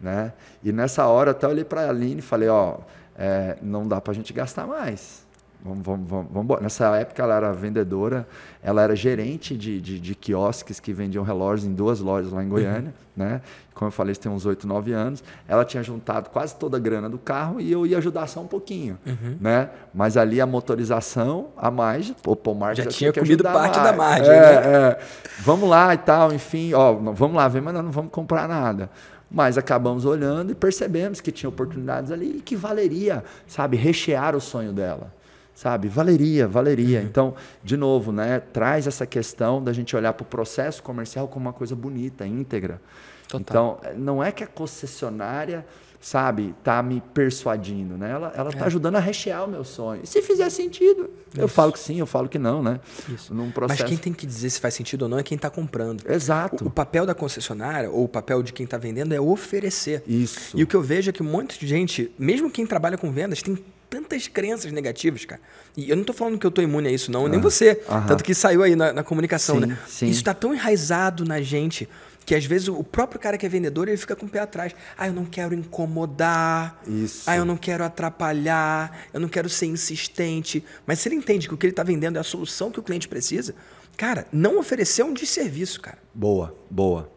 Né? 0.00 0.32
E 0.62 0.72
nessa 0.72 1.06
hora 1.06 1.30
até 1.30 1.46
olhei 1.48 1.64
para 1.64 1.82
a 1.82 1.88
Aline 1.88 2.18
e 2.18 2.22
falei, 2.22 2.48
ó, 2.48 2.78
é, 3.16 3.56
não 3.62 3.86
dá 3.86 4.00
para 4.00 4.12
a 4.12 4.14
gente 4.14 4.32
gastar 4.32 4.66
mais. 4.66 5.26
Vamos, 5.64 5.84
vamos, 5.84 6.08
vamos, 6.08 6.26
vamos, 6.30 6.60
Nessa 6.60 6.96
época 6.96 7.22
ela 7.22 7.34
era 7.34 7.52
vendedora, 7.52 8.26
ela 8.62 8.82
era 8.82 8.94
gerente 8.94 9.56
de, 9.56 9.80
de, 9.80 9.98
de, 9.98 10.14
quiosques 10.14 10.78
que 10.78 10.92
vendiam 10.92 11.24
relógios 11.24 11.66
em 11.66 11.74
duas 11.74 11.98
lojas 11.98 12.30
lá 12.30 12.44
em 12.44 12.48
Goiânia. 12.48 12.94
Uhum. 13.16 13.24
Né? 13.24 13.40
Como 13.74 13.88
eu 13.88 13.92
falei, 13.92 14.12
isso 14.12 14.20
tem 14.20 14.30
uns 14.30 14.46
8, 14.46 14.66
9 14.66 14.92
anos. 14.92 15.24
Ela 15.48 15.64
tinha 15.64 15.82
juntado 15.82 16.30
quase 16.30 16.54
toda 16.54 16.76
a 16.76 16.80
grana 16.80 17.08
do 17.08 17.18
carro 17.18 17.60
e 17.60 17.72
eu 17.72 17.86
ia 17.86 17.98
ajudar 17.98 18.26
só 18.26 18.40
um 18.40 18.46
pouquinho. 18.46 18.98
Uhum. 19.04 19.38
Né? 19.40 19.70
Mas 19.92 20.16
ali 20.16 20.40
a 20.40 20.46
motorização, 20.46 21.48
a 21.56 21.70
mais, 21.70 22.14
o 22.24 22.38
o 22.46 22.54
Marcos 22.54 22.84
já, 22.84 22.90
tinha 22.90 23.12
comido 23.12 23.42
parte 23.42 23.80
da 23.80 23.92
margem. 23.92 24.32
É, 24.32 24.40
né? 24.40 24.60
é. 24.62 24.98
Vamos 25.40 25.68
lá 25.68 25.92
e 25.94 25.98
tal, 25.98 26.32
enfim, 26.32 26.74
ó, 26.74 26.92
vamos 26.92 27.36
lá, 27.36 27.48
vem, 27.48 27.60
mas 27.60 27.74
não 27.74 27.90
vamos 27.90 28.12
comprar 28.12 28.46
nada. 28.46 28.88
Mas 29.36 29.58
acabamos 29.58 30.06
olhando 30.06 30.52
e 30.52 30.54
percebemos 30.54 31.20
que 31.20 31.30
tinha 31.30 31.50
oportunidades 31.50 32.10
ali 32.10 32.38
e 32.38 32.40
que 32.40 32.56
valeria, 32.56 33.22
sabe, 33.46 33.76
rechear 33.76 34.34
o 34.34 34.40
sonho 34.40 34.72
dela. 34.72 35.12
Sabe, 35.54 35.88
valeria, 35.88 36.48
valeria. 36.48 37.00
Uhum. 37.00 37.04
Então, 37.04 37.34
de 37.62 37.76
novo, 37.76 38.12
né, 38.12 38.40
traz 38.40 38.86
essa 38.86 39.04
questão 39.04 39.62
da 39.62 39.74
gente 39.74 39.94
olhar 39.94 40.14
para 40.14 40.22
o 40.22 40.26
processo 40.26 40.82
comercial 40.82 41.28
como 41.28 41.44
uma 41.44 41.52
coisa 41.52 41.76
bonita, 41.76 42.26
íntegra. 42.26 42.80
Total. 43.28 43.78
Então, 43.82 43.94
não 43.98 44.24
é 44.24 44.32
que 44.32 44.42
a 44.42 44.46
concessionária 44.46 45.66
sabe, 46.06 46.54
tá 46.62 46.80
me 46.84 47.02
persuadindo, 47.12 47.98
né? 47.98 48.12
Ela, 48.12 48.32
ela 48.36 48.52
tá 48.52 48.60
é. 48.60 48.66
ajudando 48.66 48.94
a 48.94 49.00
rechear 49.00 49.44
o 49.44 49.48
meu 49.48 49.64
sonho. 49.64 50.02
E 50.04 50.06
se 50.06 50.22
fizer 50.22 50.48
sentido, 50.50 51.10
Isso. 51.32 51.40
eu 51.40 51.48
falo 51.48 51.72
que 51.72 51.80
sim, 51.80 51.98
eu 51.98 52.06
falo 52.06 52.28
que 52.28 52.38
não, 52.38 52.62
né? 52.62 52.78
Isso. 53.12 53.34
Num 53.34 53.50
processo... 53.50 53.82
Mas 53.82 53.88
quem 53.88 53.98
tem 53.98 54.12
que 54.12 54.24
dizer 54.24 54.50
se 54.50 54.60
faz 54.60 54.74
sentido 54.74 55.02
ou 55.02 55.08
não 55.08 55.18
é 55.18 55.24
quem 55.24 55.34
está 55.34 55.50
comprando. 55.50 56.08
Exato. 56.08 56.62
O, 56.62 56.68
o, 56.68 56.70
papel 56.70 57.06
da 57.06 57.12
concessionária 57.12 57.90
ou 57.90 58.04
o 58.04 58.08
papel 58.08 58.40
de 58.40 58.52
quem 58.52 58.62
está 58.62 58.78
vendendo 58.78 59.16
é 59.16 59.20
oferecer. 59.20 60.04
Isso. 60.06 60.56
E 60.56 60.62
o 60.62 60.66
que 60.68 60.76
eu 60.76 60.80
vejo 60.80 61.10
é 61.10 61.12
que 61.12 61.24
um 61.24 61.26
monte 61.26 61.58
de 61.58 61.66
gente, 61.66 62.12
mesmo 62.16 62.48
quem 62.52 62.64
trabalha 62.64 62.96
com 62.96 63.10
vendas, 63.10 63.42
tem 63.42 63.58
tantas 63.90 64.28
crenças 64.28 64.70
negativas, 64.70 65.24
cara. 65.24 65.40
E 65.76 65.90
eu 65.90 65.96
não 65.96 66.02
estou 66.02 66.14
falando 66.14 66.38
que 66.38 66.46
eu 66.46 66.50
estou 66.50 66.62
imune 66.62 66.86
a 66.86 66.92
isso, 66.92 67.10
não, 67.10 67.26
nem 67.26 67.40
você. 67.40 67.74
Tanto 68.06 68.22
que 68.22 68.32
saiu 68.32 68.62
aí 68.62 68.76
na, 68.76 68.92
na 68.92 69.02
comunicação, 69.02 69.56
sim, 69.56 69.66
né? 69.66 69.78
Sim. 69.88 70.06
Isso 70.06 70.20
está 70.20 70.32
tão 70.32 70.54
enraizado 70.54 71.24
na 71.24 71.42
gente 71.42 71.88
que 72.26 72.34
às 72.34 72.44
vezes 72.44 72.66
o 72.66 72.82
próprio 72.82 73.20
cara 73.20 73.38
que 73.38 73.46
é 73.46 73.48
vendedor, 73.48 73.86
ele 73.86 73.96
fica 73.96 74.16
com 74.16 74.26
o 74.26 74.28
pé 74.28 74.40
atrás. 74.40 74.74
Ah, 74.98 75.06
eu 75.06 75.12
não 75.12 75.24
quero 75.24 75.54
incomodar. 75.54 76.82
Isso. 76.84 77.22
Ah, 77.30 77.36
eu 77.36 77.44
não 77.44 77.56
quero 77.56 77.84
atrapalhar. 77.84 78.98
Eu 79.14 79.20
não 79.20 79.28
quero 79.28 79.48
ser 79.48 79.66
insistente. 79.66 80.64
Mas 80.84 80.98
se 80.98 81.08
ele 81.08 81.14
entende 81.14 81.46
que 81.46 81.54
o 81.54 81.56
que 81.56 81.64
ele 81.64 81.72
está 81.72 81.84
vendendo 81.84 82.16
é 82.16 82.18
a 82.18 82.24
solução 82.24 82.72
que 82.72 82.80
o 82.80 82.82
cliente 82.82 83.06
precisa, 83.06 83.54
cara, 83.96 84.26
não 84.32 84.58
oferecer 84.58 85.04
um 85.04 85.14
desserviço, 85.14 85.80
cara. 85.80 85.98
Boa, 86.12 86.52
boa. 86.68 87.08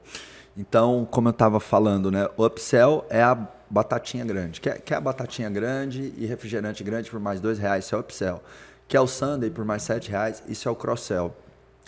Então, 0.56 1.08
como 1.10 1.30
eu 1.30 1.32
estava 1.32 1.60
falando, 1.60 2.12
né? 2.12 2.30
O 2.38 2.46
upsell 2.46 3.04
é 3.10 3.24
a 3.24 3.36
batatinha 3.68 4.24
grande. 4.24 4.62
Quer, 4.62 4.80
quer 4.80 4.96
a 4.96 5.02
batatinha 5.02 5.50
grande 5.50 6.14
e 6.18 6.28
refrigerante 6.28 6.84
grande 6.84 7.10
por 7.10 7.20
mais 7.20 7.42
dois 7.42 7.58
reais, 7.58 7.86
isso 7.86 7.96
é 7.96 7.98
o 7.98 8.02
upsell. 8.02 8.44
Quer 8.88 9.00
o 9.00 9.08
sundae 9.08 9.50
por 9.50 9.66
mais 9.66 9.82
sete 9.82 10.12
reais, 10.12 10.44
isso 10.48 10.68
é 10.68 10.72
o 10.72 10.76
cross-sell. 10.76 11.36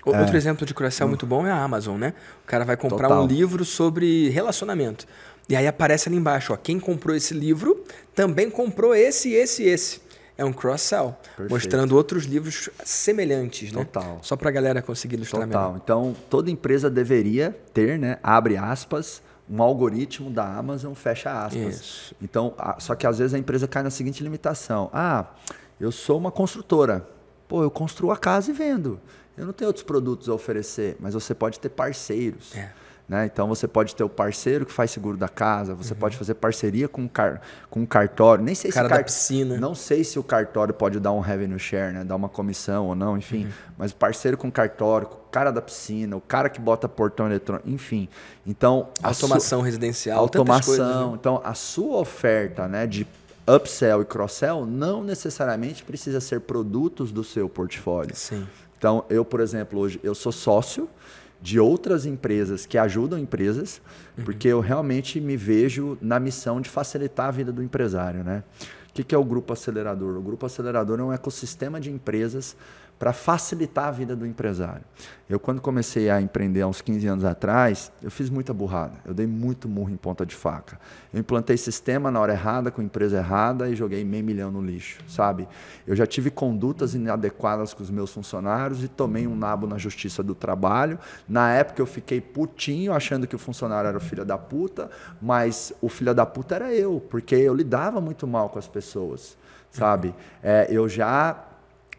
É. 0.06 0.20
Outro 0.20 0.36
exemplo 0.36 0.66
de 0.66 0.74
cross-sell 0.74 1.08
muito 1.08 1.26
bom 1.26 1.46
é 1.46 1.52
a 1.52 1.62
Amazon, 1.62 2.00
né? 2.00 2.14
O 2.44 2.48
cara 2.48 2.66
vai 2.66 2.76
comprar 2.76 3.08
Total. 3.08 3.24
um 3.24 3.28
livro 3.28 3.64
sobre 3.64 4.30
relacionamento. 4.30 5.06
E 5.48 5.56
aí 5.56 5.68
aparece 5.68 6.08
ali 6.08 6.18
embaixo, 6.18 6.54
ó, 6.54 6.58
quem 6.58 6.80
comprou 6.80 7.16
esse 7.16 7.34
livro 7.34 7.84
também 8.16 8.50
comprou 8.50 8.96
esse, 8.96 9.34
esse, 9.34 9.64
esse. 9.64 10.02
É 10.38 10.46
um 10.46 10.54
cross-sell, 10.54 11.16
mostrando 11.50 11.96
outros 11.96 12.24
livros 12.24 12.70
semelhantes, 12.84 13.72
né? 13.72 13.84
Total. 13.84 14.18
Só 14.22 14.36
para 14.36 14.50
a 14.50 14.52
galera 14.52 14.82
conseguir 14.82 15.16
ilustrar 15.16 15.46
Total. 15.46 15.74
Melhor. 15.74 15.82
Então, 15.84 16.16
toda 16.30 16.50
empresa 16.50 16.90
deveria 16.90 17.56
ter, 17.74 18.00
né, 18.00 18.18
abre 18.24 18.58
aspas, 18.58 19.22
um 19.50 19.62
algoritmo 19.62 20.32
da 20.32 20.46
Amazon, 20.46 20.94
fecha 20.94 21.46
aspas. 21.46 21.76
Isso. 21.76 22.16
Então, 22.22 22.56
só 22.80 22.96
que 22.96 23.06
às 23.06 23.20
vezes 23.20 23.34
a 23.34 23.38
empresa 23.38 23.68
cai 23.68 23.84
na 23.84 23.90
seguinte 23.90 24.24
limitação. 24.24 24.90
Ah, 24.94 25.26
eu 25.80 25.92
sou 25.92 26.18
uma 26.18 26.32
construtora. 26.32 27.06
Pô, 27.48 27.62
eu 27.62 27.70
construo 27.70 28.12
a 28.12 28.18
casa 28.18 28.50
e 28.50 28.54
vendo. 28.54 29.00
Eu 29.42 29.48
não 29.48 29.54
tenho 29.54 29.70
outros 29.70 29.84
produtos 29.84 30.30
a 30.30 30.34
oferecer, 30.36 30.96
mas 31.00 31.16
você 31.16 31.34
pode 31.34 31.60
ter 31.60 31.70
parceiros. 31.70 32.56
É. 32.56 32.70
Né? 33.10 33.26
Então 33.26 33.48
você 33.48 33.68
pode 33.68 33.96
ter 33.96 34.04
o 34.04 34.08
parceiro 34.08 34.68
que 34.68 34.72
faz 34.72 34.92
seguro 34.92 35.18
da 35.18 35.28
casa, 35.28 35.74
você 35.74 35.94
uhum. 35.94 36.00
pode 36.00 36.16
fazer 36.16 36.36
parceria 36.36 36.88
com, 36.88 37.10
car 37.10 37.42
com 37.68 37.84
cartório. 37.84 38.44
Nem 38.44 38.54
sei 38.54 38.72
cara 38.72 38.86
se 38.86 38.90
car... 38.90 38.98
da 39.00 39.04
piscina. 39.04 39.58
Não 39.58 39.74
sei 39.74 40.04
se 40.04 40.20
o 40.20 40.24
cartório 40.24 40.76
pode 40.76 41.00
dar 41.00 41.12
um 41.12 41.20
revenue 41.20 41.58
share, 41.58 41.92
né? 41.92 42.04
dar 42.04 42.16
uma 42.16 42.30
comissão 42.30 42.86
ou 42.86 42.94
não, 42.94 43.18
enfim. 43.18 43.46
Uhum. 43.46 43.52
Mas 43.80 43.92
o 43.92 43.96
parceiro 43.96 44.38
com 44.38 44.52
cartório, 44.52 45.08
o 45.08 45.32
cara 45.32 45.50
da 45.50 45.60
piscina, 45.60 46.16
o 46.16 46.22
cara 46.22 46.48
que 46.48 46.62
bota 46.62 46.88
portão 46.88 47.26
eletrônico, 47.26 47.68
enfim. 47.68 48.08
Então 48.46 48.90
automação 49.02 49.62
su... 49.62 49.66
residencial, 49.66 50.20
automação. 50.20 50.76
Coisas, 50.76 51.08
né? 51.08 51.12
Então 51.16 51.42
a 51.44 51.56
sua 51.56 51.98
oferta, 51.98 52.68
né, 52.68 52.86
de 52.86 53.08
upsell 53.48 54.04
e 54.04 54.06
cross-sell 54.06 54.68
não 54.68 55.04
necessariamente 55.04 55.84
precisa 55.84 56.22
ser 56.22 56.42
produtos 56.42 57.12
do 57.12 57.24
seu 57.24 57.50
portfólio. 57.50 58.16
Sim. 58.16 58.48
Então, 58.82 59.06
eu, 59.12 59.24
por 59.24 59.42
exemplo, 59.42 59.80
hoje 59.80 60.00
eu 60.02 60.16
sou 60.16 60.32
sócio 60.32 60.90
de 61.40 61.60
outras 61.60 62.04
empresas 62.04 62.66
que 62.66 62.80
ajudam 62.80 63.20
empresas, 63.20 63.80
uhum. 64.18 64.24
porque 64.24 64.48
eu 64.48 64.60
realmente 64.60 65.22
me 65.22 65.38
vejo 65.38 66.00
na 66.02 66.20
missão 66.20 66.60
de 66.60 66.68
facilitar 66.68 67.28
a 67.28 67.32
vida 67.32 67.52
do 67.52 67.62
empresário, 67.62 68.24
né? 68.24 68.44
O 68.90 68.94
que 69.04 69.14
é 69.14 69.18
o 69.20 69.24
Grupo 69.24 69.54
Acelerador? 69.54 70.18
O 70.18 70.22
Grupo 70.22 70.48
Acelerador 70.48 71.00
é 71.00 71.04
um 71.04 71.14
ecossistema 71.14 71.80
de 71.80 71.92
empresas 71.92 72.58
para 73.02 73.14
facilitar 73.14 73.88
a 73.88 73.92
vida 73.92 74.16
do 74.16 74.28
empresário. 74.28 74.84
Eu, 75.28 75.40
quando 75.40 75.60
comecei 75.60 76.08
a 76.08 76.22
empreender 76.22 76.62
há 76.62 76.68
uns 76.68 76.82
15 76.82 77.08
anos 77.08 77.26
atrás, 77.26 77.92
eu 78.00 78.12
fiz 78.12 78.30
muita 78.30 78.54
burrada. 78.54 78.94
Eu 79.04 79.12
dei 79.12 79.26
muito 79.26 79.68
murro 79.68 79.90
em 79.90 79.98
ponta 79.98 80.24
de 80.24 80.36
faca. 80.36 80.80
Eu 81.12 81.20
implantei 81.20 81.58
sistema 81.58 82.12
na 82.12 82.20
hora 82.20 82.34
errada, 82.34 82.70
com 82.70 82.80
empresa 82.80 83.18
errada 83.18 83.68
e 83.68 83.76
joguei 83.76 84.06
meio 84.06 84.24
milhão 84.24 84.52
no 84.52 84.62
lixo, 84.62 85.00
sabe? 85.08 85.48
Eu 85.88 85.96
já 85.96 86.06
tive 86.06 86.30
condutas 86.30 86.94
inadequadas 86.94 87.74
com 87.74 87.82
os 87.82 87.90
meus 87.90 88.14
funcionários 88.14 88.84
e 88.84 88.88
tomei 88.88 89.26
um 89.26 89.36
nabo 89.36 89.66
na 89.66 89.80
justiça 89.80 90.22
do 90.22 90.36
trabalho. 90.36 91.00
Na 91.28 91.52
época 91.52 91.82
eu 91.82 91.88
fiquei 91.88 92.22
putinho, 92.22 92.94
achando 92.94 93.26
que 93.26 93.36
o 93.36 93.40
funcionário 93.40 93.88
era 93.88 93.98
o 93.98 94.02
filho 94.02 94.24
da 94.24 94.38
puta, 94.38 94.92
mas 95.20 95.74
o 95.82 95.90
filho 95.90 96.14
da 96.14 96.28
puta 96.28 96.54
era 96.54 96.72
eu, 96.72 97.04
porque 97.10 97.34
eu 97.34 97.56
lidava 97.56 98.00
muito 98.00 98.28
mal 98.28 98.48
com 98.50 98.60
as 98.60 98.68
pessoas, 98.68 99.36
sabe? 99.72 100.14
É, 100.44 100.68
eu 100.70 100.88
já 100.88 101.48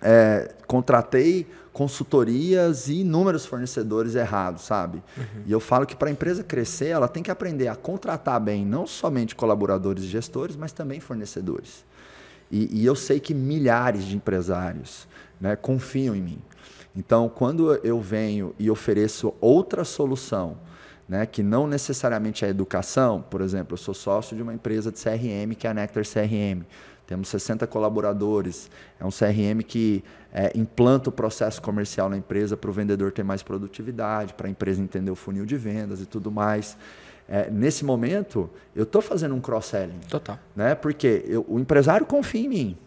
é, 0.02 0.52
contratei 0.66 1.46
consultorias 1.72 2.88
e 2.88 3.00
inúmeros 3.00 3.46
fornecedores 3.46 4.14
errados, 4.14 4.62
sabe? 4.62 5.02
Uhum. 5.16 5.42
E 5.46 5.52
eu 5.52 5.60
falo 5.60 5.86
que 5.86 5.96
para 5.96 6.08
a 6.08 6.12
empresa 6.12 6.44
crescer, 6.44 6.88
ela 6.88 7.08
tem 7.08 7.22
que 7.22 7.30
aprender 7.30 7.68
a 7.68 7.74
contratar 7.74 8.38
bem, 8.40 8.66
não 8.66 8.86
somente 8.86 9.34
colaboradores 9.34 10.04
e 10.04 10.06
gestores, 10.06 10.54
mas 10.54 10.72
também 10.72 11.00
fornecedores. 11.00 11.84
E, 12.50 12.82
e 12.82 12.84
eu 12.84 12.94
sei 12.94 13.18
que 13.18 13.32
milhares 13.32 14.04
de 14.04 14.14
empresários 14.14 15.08
né, 15.40 15.56
confiam 15.56 16.14
em 16.14 16.20
mim. 16.20 16.38
Então, 16.94 17.26
quando 17.28 17.74
eu 17.76 17.98
venho 18.00 18.54
e 18.58 18.70
ofereço 18.70 19.32
outra 19.40 19.82
solução, 19.82 20.58
né, 21.08 21.24
que 21.24 21.42
não 21.42 21.66
necessariamente 21.66 22.44
é 22.44 22.48
educação, 22.48 23.24
por 23.30 23.40
exemplo, 23.40 23.74
eu 23.74 23.78
sou 23.78 23.94
sócio 23.94 24.36
de 24.36 24.42
uma 24.42 24.52
empresa 24.52 24.92
de 24.92 25.02
CRM 25.02 25.54
que 25.58 25.66
é 25.66 25.70
a 25.70 25.74
Nectar 25.74 26.04
CRM. 26.04 26.64
Temos 27.12 27.28
60 27.28 27.66
colaboradores. 27.66 28.70
É 28.98 29.04
um 29.04 29.10
CRM 29.10 29.60
que 29.62 30.02
é, 30.32 30.50
implanta 30.58 31.10
o 31.10 31.12
processo 31.12 31.60
comercial 31.60 32.08
na 32.08 32.16
empresa 32.16 32.56
para 32.56 32.70
o 32.70 32.72
vendedor 32.72 33.12
ter 33.12 33.22
mais 33.22 33.42
produtividade, 33.42 34.32
para 34.32 34.46
a 34.46 34.50
empresa 34.50 34.80
entender 34.80 35.10
o 35.10 35.14
funil 35.14 35.44
de 35.44 35.54
vendas 35.58 36.00
e 36.00 36.06
tudo 36.06 36.32
mais. 36.32 36.74
É, 37.28 37.50
nesse 37.50 37.84
momento, 37.84 38.48
eu 38.74 38.84
estou 38.84 39.02
fazendo 39.02 39.34
um 39.34 39.42
cross-selling. 39.42 40.00
Total. 40.08 40.38
Né? 40.56 40.74
Porque 40.74 41.22
eu, 41.26 41.44
o 41.46 41.60
empresário 41.60 42.06
confia 42.06 42.46
em 42.46 42.48
mim. 42.48 42.78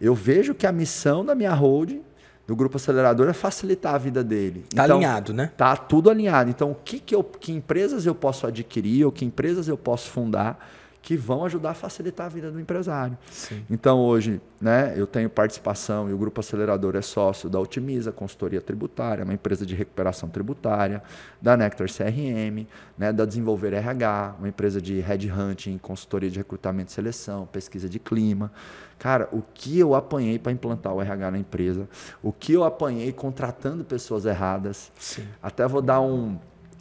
Eu 0.00 0.14
vejo 0.14 0.54
que 0.54 0.68
a 0.68 0.72
missão 0.72 1.24
da 1.24 1.34
minha 1.34 1.52
holding 1.52 2.02
do 2.46 2.54
grupo 2.54 2.76
acelerador 2.76 3.28
é 3.28 3.32
facilitar 3.32 3.96
a 3.96 3.98
vida 3.98 4.22
dele. 4.22 4.66
Está 4.70 4.84
então, 4.84 4.98
alinhado, 4.98 5.34
né? 5.34 5.50
Tá 5.56 5.76
tudo 5.76 6.10
alinhado. 6.10 6.48
Então, 6.48 6.70
o 6.70 6.76
que, 6.76 7.00
que, 7.00 7.12
eu, 7.12 7.24
que 7.24 7.50
empresas 7.50 8.06
eu 8.06 8.14
posso 8.14 8.46
adquirir 8.46 9.04
ou 9.04 9.10
que 9.10 9.24
empresas 9.24 9.66
eu 9.66 9.76
posso 9.76 10.08
fundar 10.10 10.64
que 11.04 11.18
vão 11.18 11.44
ajudar 11.44 11.72
a 11.72 11.74
facilitar 11.74 12.24
a 12.24 12.28
vida 12.30 12.50
do 12.50 12.58
empresário. 12.58 13.16
Sim. 13.30 13.62
Então, 13.68 14.00
hoje, 14.00 14.40
né, 14.58 14.94
eu 14.96 15.06
tenho 15.06 15.28
participação 15.28 16.08
e 16.08 16.14
o 16.14 16.16
Grupo 16.16 16.40
Acelerador 16.40 16.96
é 16.96 17.02
sócio 17.02 17.50
da 17.50 17.60
Otimiza, 17.60 18.10
consultoria 18.10 18.60
tributária, 18.62 19.22
uma 19.22 19.34
empresa 19.34 19.66
de 19.66 19.74
recuperação 19.74 20.30
tributária, 20.30 21.02
da 21.42 21.58
Nectar 21.58 21.88
CRM, 21.88 22.66
né, 22.96 23.12
da 23.12 23.26
Desenvolver 23.26 23.74
RH, 23.74 24.36
uma 24.38 24.48
empresa 24.48 24.80
de 24.80 24.98
headhunting, 25.00 25.76
consultoria 25.76 26.30
de 26.30 26.38
recrutamento 26.38 26.90
e 26.90 26.94
seleção, 26.94 27.46
pesquisa 27.52 27.86
de 27.86 27.98
clima. 27.98 28.50
Cara, 28.98 29.28
o 29.30 29.42
que 29.42 29.78
eu 29.78 29.94
apanhei 29.94 30.38
para 30.38 30.52
implantar 30.52 30.94
o 30.94 31.02
RH 31.02 31.30
na 31.32 31.38
empresa, 31.38 31.86
o 32.22 32.32
que 32.32 32.54
eu 32.54 32.64
apanhei 32.64 33.12
contratando 33.12 33.84
pessoas 33.84 34.24
erradas. 34.24 34.90
Sim. 34.98 35.26
Até 35.42 35.68
vou 35.68 35.82
dar 35.82 36.00
um, 36.00 36.38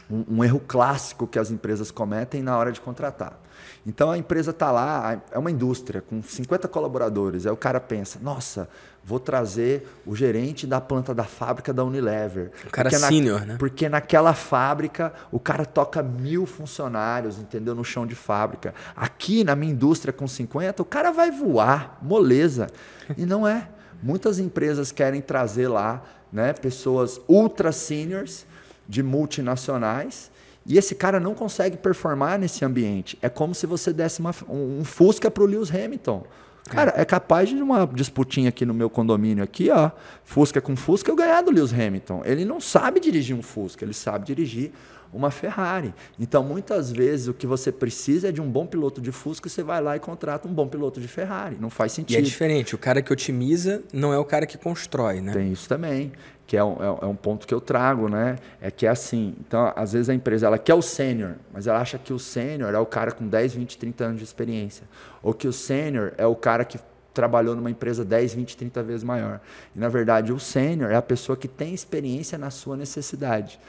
um, 0.09 0.37
um 0.37 0.43
erro 0.45 0.61
clássico 0.65 1.27
que 1.27 1.37
as 1.37 1.51
empresas 1.51 1.91
cometem 1.91 2.41
na 2.41 2.57
hora 2.57 2.71
de 2.71 2.79
contratar 2.79 3.42
então 3.85 4.11
a 4.11 4.17
empresa 4.17 4.51
está 4.51 4.71
lá, 4.71 5.21
é 5.31 5.37
uma 5.37 5.51
indústria 5.51 6.01
com 6.01 6.21
50 6.21 6.67
colaboradores. 6.69 7.45
Aí 7.45 7.51
o 7.51 7.57
cara 7.57 7.81
pensa: 7.81 8.17
nossa, 8.21 8.69
vou 9.03 9.19
trazer 9.19 9.87
o 10.05 10.15
gerente 10.15 10.65
da 10.65 10.79
planta 10.79 11.13
da 11.13 11.25
fábrica 11.25 11.73
da 11.73 11.83
Unilever. 11.83 12.51
O 12.65 12.69
cara 12.69 12.89
porque 12.89 13.05
sênior, 13.05 13.41
na, 13.41 13.45
né? 13.45 13.55
Porque 13.59 13.89
naquela 13.89 14.33
fábrica 14.33 15.13
o 15.31 15.39
cara 15.39 15.65
toca 15.65 16.01
mil 16.01 16.45
funcionários, 16.45 17.37
entendeu? 17.37 17.75
No 17.75 17.83
chão 17.83 18.07
de 18.07 18.15
fábrica. 18.15 18.73
Aqui 18.95 19.43
na 19.43 19.55
minha 19.55 19.73
indústria 19.73 20.13
com 20.13 20.27
50, 20.27 20.81
o 20.81 20.85
cara 20.85 21.11
vai 21.11 21.31
voar, 21.31 21.97
moleza. 22.01 22.67
E 23.17 23.25
não 23.25 23.45
é. 23.45 23.67
Muitas 24.01 24.39
empresas 24.39 24.91
querem 24.91 25.21
trazer 25.21 25.67
lá 25.67 26.01
né, 26.31 26.53
pessoas 26.53 27.19
ultra 27.27 27.71
seniors 27.71 28.45
de 28.87 29.03
multinacionais 29.03 30.31
e 30.65 30.77
esse 30.77 30.95
cara 30.95 31.19
não 31.19 31.33
consegue 31.33 31.77
performar 31.77 32.39
nesse 32.39 32.63
ambiente. 32.63 33.17
É 33.21 33.29
como 33.29 33.53
se 33.53 33.65
você 33.65 33.91
desse 33.91 34.19
uma, 34.19 34.33
um 34.49 34.83
Fusca 34.83 35.29
para 35.29 35.43
o 35.43 35.45
Lewis 35.45 35.73
Hamilton. 35.73 36.23
Cara, 36.69 36.93
é 36.95 37.03
capaz 37.03 37.49
de 37.49 37.55
uma 37.55 37.85
disputinha 37.85 38.49
aqui 38.49 38.65
no 38.65 38.73
meu 38.73 38.89
condomínio 38.89 39.43
aqui, 39.43 39.69
ó, 39.69 39.91
Fusca 40.23 40.61
com 40.61 40.75
Fusca, 40.77 41.11
eu 41.11 41.15
ganhar 41.15 41.41
do 41.41 41.51
Lewis 41.51 41.73
Hamilton. 41.73 42.21
Ele 42.23 42.45
não 42.45 42.61
sabe 42.61 43.01
dirigir 43.01 43.35
um 43.35 43.41
Fusca, 43.41 43.83
ele 43.83 43.93
sabe 43.93 44.25
dirigir 44.25 44.71
uma 45.13 45.29
Ferrari. 45.29 45.93
Então, 46.19 46.43
muitas 46.43 46.91
vezes, 46.91 47.27
o 47.27 47.33
que 47.33 47.45
você 47.45 47.71
precisa 47.71 48.29
é 48.29 48.31
de 48.31 48.41
um 48.41 48.49
bom 48.49 48.65
piloto 48.65 48.99
de 48.99 49.11
Fusca, 49.11 49.47
você 49.47 49.61
vai 49.61 49.79
lá 49.81 49.95
e 49.95 49.99
contrata 49.99 50.47
um 50.47 50.53
bom 50.53 50.67
piloto 50.67 50.99
de 50.99 51.07
Ferrari. 51.07 51.57
Não 51.59 51.69
faz 51.69 51.91
sentido. 51.91 52.17
E 52.17 52.19
é 52.19 52.21
diferente, 52.21 52.73
o 52.73 52.77
cara 52.77 53.01
que 53.01 53.13
otimiza 53.13 53.83
não 53.93 54.11
é 54.11 54.17
o 54.17 54.25
cara 54.25 54.45
que 54.45 54.57
constrói, 54.57 55.21
né? 55.21 55.33
Tem 55.33 55.51
isso 55.51 55.69
também 55.69 56.11
que 56.45 56.57
é 56.57 56.63
um, 56.63 56.73
é, 56.73 57.03
é 57.03 57.05
um 57.05 57.15
ponto 57.15 57.47
que 57.47 57.53
eu 57.53 57.61
trago, 57.61 58.09
né? 58.09 58.37
É 58.61 58.69
que 58.69 58.85
é 58.85 58.89
assim, 58.89 59.35
então, 59.39 59.71
às 59.75 59.93
vezes 59.93 60.09
a 60.09 60.13
empresa 60.13 60.47
ela 60.47 60.57
quer 60.57 60.73
o 60.73 60.81
sênior, 60.81 61.35
mas 61.53 61.67
ela 61.67 61.79
acha 61.79 61.97
que 61.97 62.11
o 62.11 62.19
sênior 62.19 62.73
é 62.73 62.79
o 62.79 62.85
cara 62.85 63.11
com 63.11 63.27
10, 63.27 63.53
20, 63.53 63.77
30 63.77 64.03
anos 64.03 64.17
de 64.17 64.23
experiência. 64.23 64.85
Ou 65.21 65.33
que 65.33 65.47
o 65.47 65.53
sênior 65.53 66.13
é 66.17 66.25
o 66.25 66.35
cara 66.35 66.65
que 66.65 66.77
trabalhou 67.13 67.55
numa 67.55 67.69
empresa 67.69 68.03
10, 68.03 68.33
20, 68.33 68.57
30 68.57 68.83
vezes 68.83 69.03
maior. 69.03 69.39
E, 69.75 69.79
na 69.79 69.87
verdade, 69.87 70.33
o 70.33 70.39
sênior 70.39 70.91
é 70.91 70.95
a 70.95 71.01
pessoa 71.01 71.37
que 71.37 71.47
tem 71.47 71.73
experiência 71.73 72.37
na 72.37 72.49
sua 72.49 72.75
necessidade. 72.75 73.59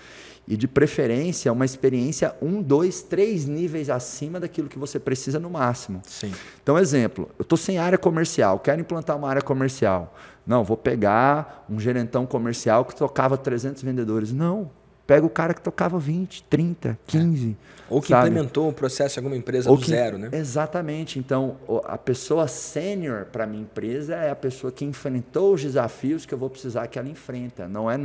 E, 0.46 0.56
de 0.56 0.68
preferência, 0.68 1.52
uma 1.52 1.64
experiência 1.64 2.34
um, 2.40 2.60
dois, 2.60 3.02
três 3.02 3.46
níveis 3.46 3.88
acima 3.88 4.38
daquilo 4.40 4.68
que 4.68 4.78
você 4.78 4.98
precisa 4.98 5.38
no 5.38 5.48
máximo. 5.48 6.02
Sim. 6.04 6.32
Então, 6.62 6.78
exemplo, 6.78 7.30
eu 7.38 7.42
estou 7.42 7.56
sem 7.56 7.78
área 7.78 7.96
comercial, 7.96 8.58
quero 8.58 8.80
implantar 8.80 9.16
uma 9.16 9.28
área 9.28 9.42
comercial. 9.42 10.14
Não, 10.46 10.62
vou 10.62 10.76
pegar 10.76 11.64
um 11.68 11.80
gerentão 11.80 12.26
comercial 12.26 12.84
que 12.84 12.94
tocava 12.94 13.36
300 13.36 13.82
vendedores. 13.82 14.32
Não, 14.32 14.70
pega 15.06 15.24
o 15.24 15.30
cara 15.30 15.54
que 15.54 15.60
tocava 15.60 15.98
20, 15.98 16.42
30, 16.44 16.98
15. 17.06 17.56
Ou 17.88 18.00
que 18.00 18.08
sabe? 18.08 18.28
implementou 18.28 18.68
um 18.68 18.72
processo 18.72 19.18
em 19.18 19.20
alguma 19.20 19.36
empresa 19.36 19.70
Ou 19.70 19.76
do 19.76 19.82
que, 19.82 19.90
zero, 19.90 20.16
né? 20.16 20.30
Exatamente. 20.32 21.18
Então, 21.18 21.56
a 21.84 21.98
pessoa 21.98 22.48
sênior 22.48 23.26
para 23.26 23.46
minha 23.46 23.62
empresa 23.62 24.14
é 24.14 24.30
a 24.30 24.36
pessoa 24.36 24.72
que 24.72 24.84
enfrentou 24.84 25.54
os 25.54 25.62
desafios 25.62 26.24
que 26.24 26.32
eu 26.32 26.38
vou 26.38 26.48
precisar 26.48 26.86
que 26.86 26.98
ela 26.98 27.08
enfrenta. 27.08 27.68
Não 27.68 27.90
é 27.90 27.96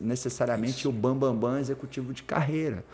necessariamente 0.00 0.80
Isso. 0.80 0.88
o 0.88 0.92
bambambam 0.92 1.34
bam, 1.36 1.50
bam 1.52 1.60
executivo 1.60 2.12
de 2.12 2.24
carreira. 2.24 2.84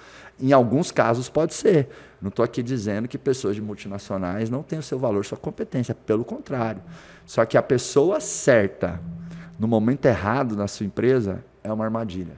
Em 0.41 0.53
alguns 0.53 0.91
casos 0.91 1.29
pode 1.29 1.55
ser. 1.55 1.89
Não 2.21 2.29
estou 2.29 2.45
aqui 2.45 2.63
dizendo 2.63 3.07
que 3.07 3.19
pessoas 3.19 3.55
de 3.55 3.63
multinacionais 3.63 4.51
não 4.51 4.63
têm 4.63 4.79
o 4.79 4.83
seu 4.83 4.99
valor, 4.99 5.25
sua 5.25 5.39
competência. 5.39 5.95
Pelo 5.95 6.25
contrário. 6.25 6.83
Só 7.27 7.45
que 7.45 7.57
a 7.57 7.63
pessoa 7.63 8.21
certa, 8.21 9.01
no 9.59 9.69
momento 9.69 10.07
errado 10.07 10.57
na 10.57 10.67
sua 10.67 10.87
empresa, 10.87 11.45
é 11.63 11.73
uma 11.73 11.85
armadilha. 11.85 12.37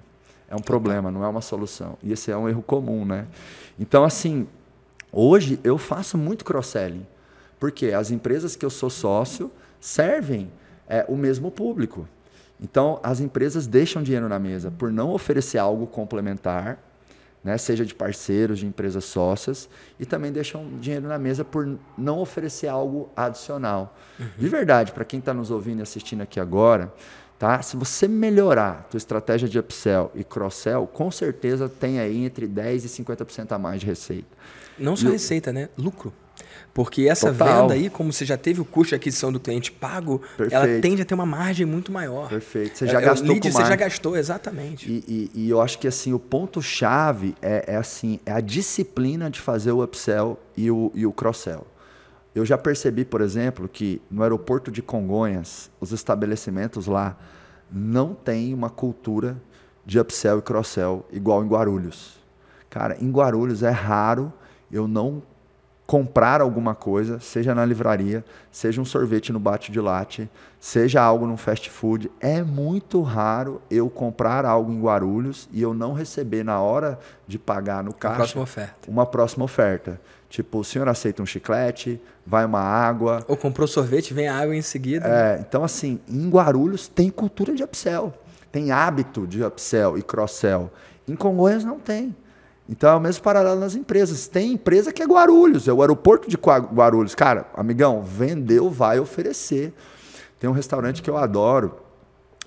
É 0.48 0.54
um 0.54 0.60
problema, 0.60 1.10
não 1.10 1.24
é 1.24 1.28
uma 1.28 1.40
solução. 1.40 1.96
E 2.02 2.12
esse 2.12 2.30
é 2.30 2.36
um 2.36 2.48
erro 2.48 2.62
comum, 2.62 3.04
né? 3.04 3.26
Então, 3.78 4.04
assim, 4.04 4.46
hoje 5.10 5.58
eu 5.64 5.76
faço 5.78 6.16
muito 6.16 6.44
cross-selling. 6.44 7.06
Porque 7.58 7.86
as 7.86 8.10
empresas 8.10 8.54
que 8.54 8.64
eu 8.64 8.70
sou 8.70 8.90
sócio 8.90 9.50
servem 9.80 10.50
é, 10.88 11.04
o 11.08 11.16
mesmo 11.16 11.50
público. 11.50 12.06
Então, 12.60 13.00
as 13.02 13.20
empresas 13.20 13.66
deixam 13.66 14.02
dinheiro 14.02 14.28
na 14.28 14.38
mesa 14.38 14.70
por 14.70 14.90
não 14.90 15.10
oferecer 15.10 15.58
algo 15.58 15.86
complementar 15.86 16.78
né, 17.46 17.56
seja 17.56 17.86
de 17.86 17.94
parceiros, 17.94 18.58
de 18.58 18.66
empresas 18.66 19.04
sócias, 19.04 19.68
e 20.00 20.04
também 20.04 20.32
deixam 20.32 20.68
dinheiro 20.80 21.06
na 21.06 21.16
mesa 21.16 21.44
por 21.44 21.78
não 21.96 22.18
oferecer 22.18 22.66
algo 22.66 23.08
adicional. 23.16 23.96
Uhum. 24.18 24.26
De 24.36 24.48
verdade, 24.48 24.90
para 24.90 25.04
quem 25.04 25.20
está 25.20 25.32
nos 25.32 25.52
ouvindo 25.52 25.78
e 25.78 25.82
assistindo 25.82 26.22
aqui 26.22 26.40
agora, 26.40 26.92
tá? 27.38 27.62
se 27.62 27.76
você 27.76 28.08
melhorar 28.08 28.70
a 28.70 28.82
tua 28.82 28.98
estratégia 28.98 29.48
de 29.48 29.60
upsell 29.60 30.10
e 30.12 30.24
cross-sell, 30.24 30.88
com 30.88 31.08
certeza 31.08 31.68
tem 31.68 32.00
aí 32.00 32.24
entre 32.24 32.48
10% 32.48 32.84
e 32.84 33.04
50% 33.04 33.52
a 33.52 33.58
mais 33.58 33.80
de 33.80 33.86
receita. 33.86 34.26
Não 34.76 34.96
só 34.96 35.06
e 35.06 35.12
receita, 35.12 35.52
né? 35.52 35.68
Lucro. 35.78 36.12
Porque 36.72 37.08
essa 37.08 37.32
Total. 37.32 37.62
venda 37.62 37.74
aí, 37.74 37.88
como 37.88 38.12
você 38.12 38.24
já 38.24 38.36
teve 38.36 38.60
o 38.60 38.64
custo 38.64 38.90
de 38.90 38.94
aquisição 38.96 39.32
do 39.32 39.40
cliente 39.40 39.72
pago, 39.72 40.20
Perfeito. 40.36 40.54
ela 40.54 40.80
tende 40.80 41.02
a 41.02 41.04
ter 41.04 41.14
uma 41.14 41.24
margem 41.24 41.64
muito 41.64 41.90
maior. 41.90 42.28
Perfeito. 42.28 42.76
Você 42.76 42.84
é, 42.84 42.88
já 42.88 43.00
é, 43.00 43.04
gastou 43.04 43.28
lead, 43.28 43.40
com 43.40 43.50
Você 43.50 43.64
já 43.64 43.76
gastou, 43.76 44.16
exatamente. 44.16 44.90
E, 44.90 45.04
e, 45.08 45.30
e, 45.34 45.50
eu 45.50 45.60
acho 45.60 45.78
que 45.78 45.88
assim 45.88 46.12
o 46.12 46.18
ponto-chave 46.18 47.34
é, 47.40 47.64
é, 47.68 47.76
assim, 47.76 48.20
é 48.26 48.32
a 48.32 48.40
disciplina 48.40 49.30
de 49.30 49.40
fazer 49.40 49.72
o 49.72 49.82
upsell 49.82 50.38
e 50.56 50.70
o, 50.70 50.92
e 50.94 51.06
o 51.06 51.12
cross-sell. 51.12 51.66
Eu 52.34 52.44
já 52.44 52.58
percebi, 52.58 53.04
por 53.06 53.22
exemplo, 53.22 53.66
que 53.66 54.02
no 54.10 54.22
aeroporto 54.22 54.70
de 54.70 54.82
Congonhas, 54.82 55.70
os 55.80 55.92
estabelecimentos 55.92 56.86
lá 56.86 57.16
não 57.72 58.12
têm 58.12 58.52
uma 58.52 58.68
cultura 58.68 59.40
de 59.86 59.98
upsell 59.98 60.40
e 60.40 60.42
cross-sell 60.42 61.06
igual 61.10 61.42
em 61.42 61.48
Guarulhos. 61.48 62.18
Cara, 62.68 62.98
em 63.00 63.10
Guarulhos 63.10 63.62
é 63.62 63.70
raro 63.70 64.30
eu 64.70 64.86
não 64.88 65.22
comprar 65.86 66.40
alguma 66.40 66.74
coisa, 66.74 67.20
seja 67.20 67.54
na 67.54 67.64
livraria, 67.64 68.24
seja 68.50 68.80
um 68.80 68.84
sorvete 68.84 69.32
no 69.32 69.38
bate 69.38 69.70
de 69.70 69.80
latte, 69.80 70.28
seja 70.58 71.00
algo 71.00 71.26
no 71.26 71.36
fast 71.36 71.70
food. 71.70 72.10
É 72.20 72.42
muito 72.42 73.00
raro 73.02 73.62
eu 73.70 73.88
comprar 73.88 74.44
algo 74.44 74.72
em 74.72 74.80
Guarulhos 74.80 75.48
e 75.52 75.62
eu 75.62 75.72
não 75.72 75.92
receber 75.92 76.42
na 76.42 76.60
hora 76.60 76.98
de 77.26 77.38
pagar 77.38 77.84
no 77.84 77.92
caixa 77.92 78.14
uma 78.14 78.16
próxima 78.16 78.42
oferta. 78.42 78.90
Uma 78.90 79.06
próxima 79.06 79.44
oferta. 79.44 80.00
Tipo, 80.28 80.58
o 80.58 80.64
senhor 80.64 80.88
aceita 80.88 81.22
um 81.22 81.26
chiclete, 81.26 82.00
vai 82.26 82.44
uma 82.44 82.60
água. 82.60 83.24
Ou 83.28 83.36
comprou 83.36 83.68
sorvete, 83.68 84.12
vem 84.12 84.26
a 84.26 84.36
água 84.36 84.56
em 84.56 84.62
seguida. 84.62 85.06
É, 85.06 85.38
então 85.40 85.62
assim, 85.62 86.00
em 86.08 86.28
Guarulhos 86.28 86.88
tem 86.88 87.10
cultura 87.10 87.54
de 87.54 87.62
upsell, 87.62 88.12
tem 88.50 88.72
hábito 88.72 89.24
de 89.24 89.44
upsell 89.44 89.96
e 89.96 90.02
cross-sell. 90.02 90.68
Em 91.06 91.14
Congonhas 91.14 91.62
não 91.62 91.78
tem. 91.78 92.12
Então 92.68 92.90
é 92.90 92.96
o 92.96 93.00
mesmo 93.00 93.22
paralelo 93.22 93.60
nas 93.60 93.74
empresas. 93.74 94.26
Tem 94.26 94.52
empresa 94.52 94.92
que 94.92 95.02
é 95.02 95.06
Guarulhos, 95.06 95.68
é 95.68 95.72
o 95.72 95.80
aeroporto 95.80 96.28
de 96.28 96.36
Guarulhos. 96.36 97.14
Cara, 97.14 97.46
amigão, 97.54 98.02
vendeu, 98.02 98.70
vai 98.70 98.98
oferecer. 98.98 99.72
Tem 100.38 100.50
um 100.50 100.52
restaurante 100.52 101.02
que 101.02 101.08
eu 101.08 101.16
adoro, 101.16 101.76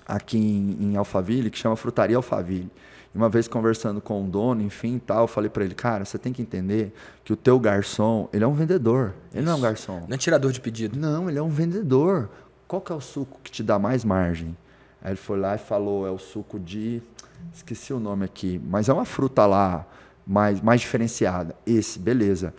aqui 0.06 0.38
em, 0.38 0.92
em 0.92 0.96
Alphaville 0.96 1.50
que 1.50 1.58
chama 1.58 1.76
Frutaria 1.76 2.16
Alphaville. 2.16 2.70
E 3.14 3.18
uma 3.18 3.28
vez 3.28 3.48
conversando 3.48 4.00
com 4.00 4.24
o 4.24 4.28
dono, 4.28 4.62
enfim, 4.62 5.00
tal, 5.04 5.22
eu 5.22 5.26
falei 5.26 5.50
para 5.50 5.64
ele, 5.64 5.74
cara, 5.74 6.04
você 6.04 6.18
tem 6.18 6.32
que 6.32 6.42
entender 6.42 6.92
que 7.24 7.32
o 7.32 7.36
teu 7.36 7.58
garçom, 7.58 8.28
ele 8.32 8.44
é 8.44 8.46
um 8.46 8.54
vendedor. 8.54 9.14
Ele 9.34 9.44
não 9.44 9.52
é 9.52 9.54
um 9.56 9.60
garçom. 9.60 10.04
Não 10.06 10.14
é 10.14 10.18
tirador 10.18 10.52
de 10.52 10.60
pedido. 10.60 10.98
Não, 10.98 11.28
ele 11.28 11.38
é 11.38 11.42
um 11.42 11.48
vendedor. 11.48 12.28
Qual 12.68 12.80
que 12.80 12.92
é 12.92 12.94
o 12.94 13.00
suco 13.00 13.40
que 13.42 13.50
te 13.50 13.62
dá 13.62 13.78
mais 13.78 14.04
margem? 14.04 14.56
Aí 15.02 15.10
ele 15.10 15.16
foi 15.16 15.38
lá 15.38 15.56
e 15.56 15.58
falou, 15.58 16.06
é 16.06 16.10
o 16.10 16.18
suco 16.18 16.60
de 16.60 17.02
esqueci 17.54 17.92
o 17.92 17.98
nome 17.98 18.24
aqui, 18.24 18.60
mas 18.68 18.88
é 18.88 18.92
uma 18.92 19.06
fruta 19.06 19.46
lá 19.46 19.86
mais 20.26 20.60
mais 20.60 20.80
diferenciada. 20.80 21.54
Esse, 21.66 21.98
beleza. 21.98 22.54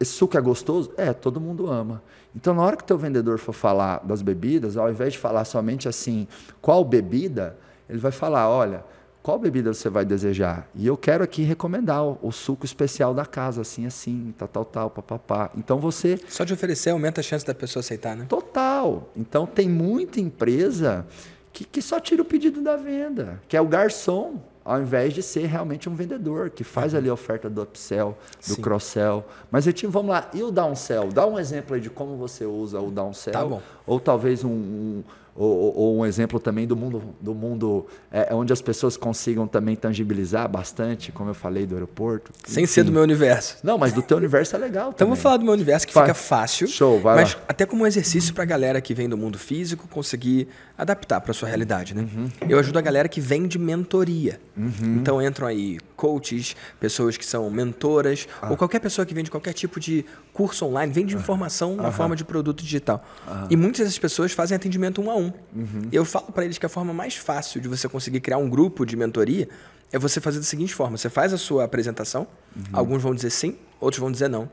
Esse 0.00 0.12
suco 0.12 0.36
é 0.38 0.40
gostoso? 0.40 0.92
É, 0.96 1.12
todo 1.12 1.40
mundo 1.40 1.68
ama. 1.68 2.02
Então, 2.34 2.54
na 2.54 2.62
hora 2.62 2.76
que 2.76 2.84
o 2.84 2.86
teu 2.86 2.96
vendedor 2.96 3.38
for 3.38 3.52
falar 3.52 4.00
das 4.04 4.22
bebidas, 4.22 4.76
ao 4.76 4.88
invés 4.88 5.14
de 5.14 5.18
falar 5.18 5.44
somente 5.44 5.88
assim, 5.88 6.28
qual 6.60 6.84
bebida, 6.84 7.56
ele 7.88 7.98
vai 7.98 8.12
falar, 8.12 8.48
olha, 8.48 8.84
qual 9.22 9.38
bebida 9.38 9.74
você 9.74 9.90
vai 9.90 10.04
desejar? 10.04 10.68
E 10.74 10.86
eu 10.86 10.96
quero 10.96 11.24
aqui 11.24 11.42
recomendar 11.42 12.04
o, 12.04 12.18
o 12.22 12.30
suco 12.30 12.64
especial 12.64 13.12
da 13.12 13.26
casa, 13.26 13.62
assim, 13.62 13.86
assim, 13.86 14.32
tal, 14.38 14.48
tal, 14.48 14.64
tal, 14.64 14.90
papapá. 14.90 15.50
Então 15.56 15.78
você. 15.78 16.18
Só 16.28 16.44
de 16.44 16.54
oferecer 16.54 16.90
aumenta 16.90 17.20
a 17.20 17.24
chance 17.24 17.44
da 17.44 17.54
pessoa 17.54 17.80
aceitar, 17.80 18.16
né? 18.16 18.26
Total. 18.28 19.10
Então 19.16 19.44
tem 19.44 19.68
muita 19.68 20.20
empresa 20.20 21.06
que, 21.52 21.64
que 21.64 21.82
só 21.82 21.98
tira 21.98 22.22
o 22.22 22.24
pedido 22.24 22.62
da 22.62 22.76
venda, 22.76 23.42
que 23.48 23.56
é 23.56 23.60
o 23.60 23.66
garçom, 23.66 24.40
ao 24.68 24.82
invés 24.82 25.14
de 25.14 25.22
ser 25.22 25.46
realmente 25.46 25.88
um 25.88 25.94
vendedor, 25.94 26.50
que 26.50 26.62
faz 26.62 26.94
ali 26.94 27.08
a 27.08 27.14
oferta 27.14 27.48
do 27.48 27.62
upsell, 27.62 28.14
do 28.46 28.58
cross-sell. 28.58 29.24
Mas 29.50 29.66
eu 29.66 29.72
vamos 29.90 30.10
lá, 30.10 30.28
e 30.34 30.42
o 30.42 30.50
downsell? 30.50 31.08
Dá 31.08 31.26
um 31.26 31.38
exemplo 31.38 31.74
aí 31.74 31.80
de 31.80 31.88
como 31.88 32.18
você 32.18 32.44
usa 32.44 32.78
o 32.78 32.90
downsell. 32.90 33.32
Tá 33.32 33.44
bom. 33.46 33.62
Ou 33.86 33.98
talvez 33.98 34.44
um, 34.44 34.50
um 34.50 35.02
ou, 35.38 35.76
ou, 35.76 35.98
um 35.98 36.04
exemplo 36.04 36.40
também 36.40 36.66
do 36.66 36.74
mundo, 36.74 37.14
do 37.20 37.32
mundo 37.32 37.86
é, 38.10 38.34
onde 38.34 38.52
as 38.52 38.60
pessoas 38.60 38.96
consigam 38.96 39.46
também 39.46 39.76
tangibilizar 39.76 40.48
bastante, 40.48 41.12
como 41.12 41.30
eu 41.30 41.34
falei 41.34 41.64
do 41.64 41.74
aeroporto. 41.74 42.32
Sem 42.44 42.64
Enfim. 42.64 42.72
ser 42.72 42.82
do 42.82 42.90
meu 42.90 43.02
universo. 43.02 43.56
Não, 43.62 43.78
mas 43.78 43.92
do 43.92 44.02
teu 44.02 44.16
universo 44.16 44.56
é 44.56 44.58
legal. 44.58 44.90
Então 44.92 45.06
vou 45.06 45.16
falar 45.16 45.36
do 45.36 45.44
meu 45.44 45.52
universo 45.52 45.86
que 45.86 45.92
fica 45.92 46.12
fácil. 46.12 46.66
Show, 46.66 47.00
vai 47.00 47.14
Mas 47.14 47.34
lá. 47.34 47.40
até 47.46 47.64
como 47.64 47.84
um 47.84 47.86
exercício 47.86 48.34
para 48.34 48.42
a 48.42 48.46
galera 48.46 48.80
que 48.80 48.92
vem 48.92 49.08
do 49.08 49.16
mundo 49.16 49.38
físico 49.38 49.86
conseguir 49.86 50.48
adaptar 50.76 51.20
para 51.20 51.32
sua 51.32 51.48
realidade, 51.48 51.94
né? 51.94 52.02
Uhum. 52.02 52.28
Eu 52.48 52.58
ajudo 52.58 52.78
a 52.78 52.82
galera 52.82 53.08
que 53.08 53.20
vem 53.20 53.46
de 53.46 53.58
mentoria. 53.58 54.40
Uhum. 54.56 54.96
Então 54.96 55.22
entram 55.22 55.46
aí 55.46 55.78
coaches, 55.98 56.54
pessoas 56.78 57.16
que 57.16 57.26
são 57.26 57.50
mentoras, 57.50 58.28
ah. 58.40 58.50
ou 58.50 58.56
qualquer 58.56 58.78
pessoa 58.78 59.04
que 59.04 59.12
vem 59.12 59.24
de 59.24 59.30
qualquer 59.30 59.52
tipo 59.52 59.80
de 59.80 60.04
curso 60.32 60.64
online, 60.64 60.92
vem 60.92 61.04
de 61.04 61.16
informação 61.16 61.74
na 61.74 61.90
forma 61.90 62.14
de 62.14 62.24
produto 62.24 62.62
digital. 62.62 63.04
E 63.50 63.56
muitas 63.56 63.80
dessas 63.80 63.98
pessoas 63.98 64.32
fazem 64.32 64.54
atendimento 64.54 65.02
um 65.02 65.10
a 65.10 65.16
um. 65.16 65.32
Uhum. 65.54 65.88
Eu 65.90 66.04
falo 66.04 66.26
para 66.32 66.44
eles 66.44 66.56
que 66.56 66.64
a 66.64 66.68
forma 66.68 66.94
mais 66.94 67.16
fácil 67.16 67.60
de 67.60 67.66
você 67.66 67.88
conseguir 67.88 68.20
criar 68.20 68.38
um 68.38 68.48
grupo 68.48 68.86
de 68.86 68.96
mentoria 68.96 69.48
é 69.92 69.98
você 69.98 70.20
fazer 70.20 70.38
da 70.38 70.44
seguinte 70.44 70.72
forma: 70.72 70.96
você 70.96 71.10
faz 71.10 71.32
a 71.32 71.38
sua 71.38 71.64
apresentação, 71.64 72.28
uhum. 72.54 72.62
alguns 72.72 73.02
vão 73.02 73.12
dizer 73.12 73.30
sim, 73.30 73.58
outros 73.80 74.00
vão 74.00 74.12
dizer 74.12 74.28
não. 74.28 74.48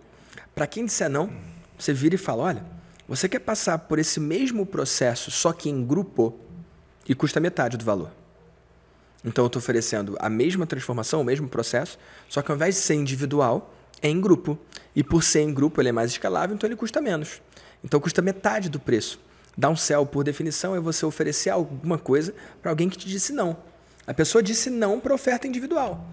Para 0.56 0.66
quem 0.66 0.86
disser 0.86 1.10
não, 1.10 1.30
você 1.78 1.94
vira 1.94 2.16
e 2.16 2.18
fala: 2.18 2.44
olha, 2.44 2.66
você 3.08 3.30
quer 3.30 3.40
passar 3.40 3.78
por 3.78 4.00
esse 4.00 4.20
mesmo 4.20 4.66
processo, 4.66 5.30
só 5.30 5.54
que 5.54 5.70
em 5.70 5.86
grupo, 5.86 6.34
e 7.08 7.14
custa 7.14 7.40
metade 7.40 7.78
do 7.78 7.86
valor. 7.86 8.10
Então 9.26 9.44
eu 9.44 9.48
estou 9.48 9.60
oferecendo 9.60 10.16
a 10.20 10.30
mesma 10.30 10.68
transformação, 10.68 11.22
o 11.22 11.24
mesmo 11.24 11.50
processo, 11.50 11.98
só 12.30 12.42
que 12.42 12.52
ao 12.52 12.56
invés 12.56 12.76
de 12.76 12.82
ser 12.82 12.94
individual, 12.94 13.74
é 14.02 14.08
em 14.08 14.22
grupo. 14.22 14.58
E 14.96 15.04
por 15.04 15.24
ser 15.24 15.42
em 15.42 15.54
grupo, 15.54 15.82
ele 15.82 15.90
é 15.90 15.92
mais 15.92 16.12
escalável, 16.12 16.56
então 16.56 16.68
ele 16.68 16.76
custa 16.76 17.02
menos. 17.02 17.42
Então 17.84 18.00
custa 18.00 18.22
metade 18.22 18.70
do 18.70 18.80
preço. 18.80 19.20
Downsell, 19.58 20.06
por 20.06 20.24
definição, 20.24 20.76
é 20.76 20.80
você 20.80 21.06
oferecer 21.06 21.50
alguma 21.50 21.98
coisa 21.98 22.34
para 22.62 22.72
alguém 22.72 22.88
que 22.88 22.98
te 22.98 23.08
disse 23.08 23.34
não. 23.34 23.58
A 24.06 24.14
pessoa 24.14 24.44
disse 24.44 24.70
não 24.70 25.00
para 25.00 25.14
oferta 25.14 25.48
individual. 25.48 26.06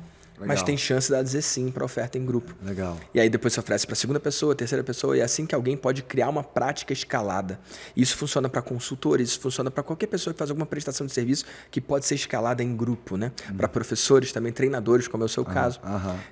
Legal. 0.42 0.56
Mas 0.56 0.62
tem 0.62 0.76
chance 0.76 1.08
de 1.08 1.14
ela 1.14 1.22
dizer 1.22 1.42
sim 1.42 1.70
para 1.70 1.84
oferta 1.84 2.18
em 2.18 2.26
grupo. 2.26 2.54
Legal. 2.62 2.98
E 3.14 3.20
aí 3.20 3.30
depois 3.30 3.54
você 3.54 3.60
oferece 3.60 3.86
para 3.86 3.94
a 3.94 3.96
segunda 3.96 4.18
pessoa, 4.18 4.54
terceira 4.54 4.82
pessoa, 4.82 5.16
e 5.16 5.20
é 5.20 5.22
assim 5.22 5.46
que 5.46 5.54
alguém 5.54 5.76
pode 5.76 6.02
criar 6.02 6.28
uma 6.28 6.42
prática 6.42 6.92
escalada. 6.92 7.60
Isso 7.96 8.16
funciona 8.16 8.48
para 8.48 8.60
consultores, 8.60 9.30
isso 9.30 9.40
funciona 9.40 9.70
para 9.70 9.82
qualquer 9.82 10.08
pessoa 10.08 10.34
que 10.34 10.38
faz 10.38 10.50
alguma 10.50 10.66
prestação 10.66 11.06
de 11.06 11.12
serviço 11.12 11.44
que 11.70 11.80
pode 11.80 12.06
ser 12.06 12.16
escalada 12.16 12.62
em 12.62 12.76
grupo, 12.76 13.16
né? 13.16 13.30
Hum. 13.50 13.56
Para 13.56 13.68
professores, 13.68 14.32
também 14.32 14.52
treinadores, 14.52 15.06
como 15.06 15.22
é 15.22 15.26
o 15.26 15.28
seu 15.28 15.44
aham, 15.44 15.54
caso. 15.54 15.80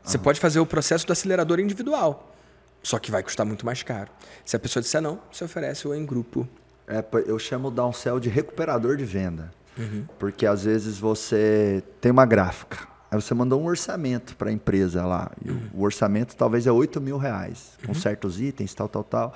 Você 0.03 0.19
pode 0.19 0.41
fazer 0.41 0.59
o 0.59 0.67
processo 0.67 1.07
do 1.07 1.13
acelerador 1.13 1.61
individual, 1.61 2.35
só 2.83 2.99
que 2.99 3.11
vai 3.11 3.23
custar 3.23 3.47
muito 3.47 3.65
mais 3.65 3.83
caro. 3.83 4.11
Se 4.45 4.57
a 4.57 4.59
pessoa 4.59 4.83
disser 4.83 5.01
não, 5.01 5.21
você 5.31 5.45
oferece 5.45 5.87
o 5.87 5.95
em 5.95 6.05
grupo. 6.05 6.49
É, 6.89 7.05
eu 7.27 7.39
chamo 7.39 7.69
o 7.69 7.71
downsell 7.71 8.19
de 8.19 8.29
recuperador 8.29 8.97
de 8.97 9.05
venda. 9.05 9.53
Uhum. 9.79 10.05
Porque 10.19 10.45
às 10.45 10.65
vezes 10.65 10.99
você 10.99 11.83
tem 12.01 12.11
uma 12.11 12.27
gráfica 12.27 12.89
Aí 13.11 13.21
você 13.21 13.35
mandou 13.35 13.61
um 13.61 13.67
orçamento 13.67 14.37
para 14.37 14.51
a 14.51 14.53
empresa 14.53 15.05
lá. 15.05 15.33
E 15.45 15.51
uhum. 15.51 15.61
o 15.75 15.83
orçamento 15.83 16.37
talvez 16.37 16.67
é 16.67 16.73
8 16.73 17.01
mil 17.01 17.19
reais, 17.19 17.73
com 17.83 17.89
uhum. 17.89 17.95
certos 17.95 18.41
itens, 18.41 18.73
tal, 18.73 18.89
tal, 18.89 19.03
tal. 19.03 19.35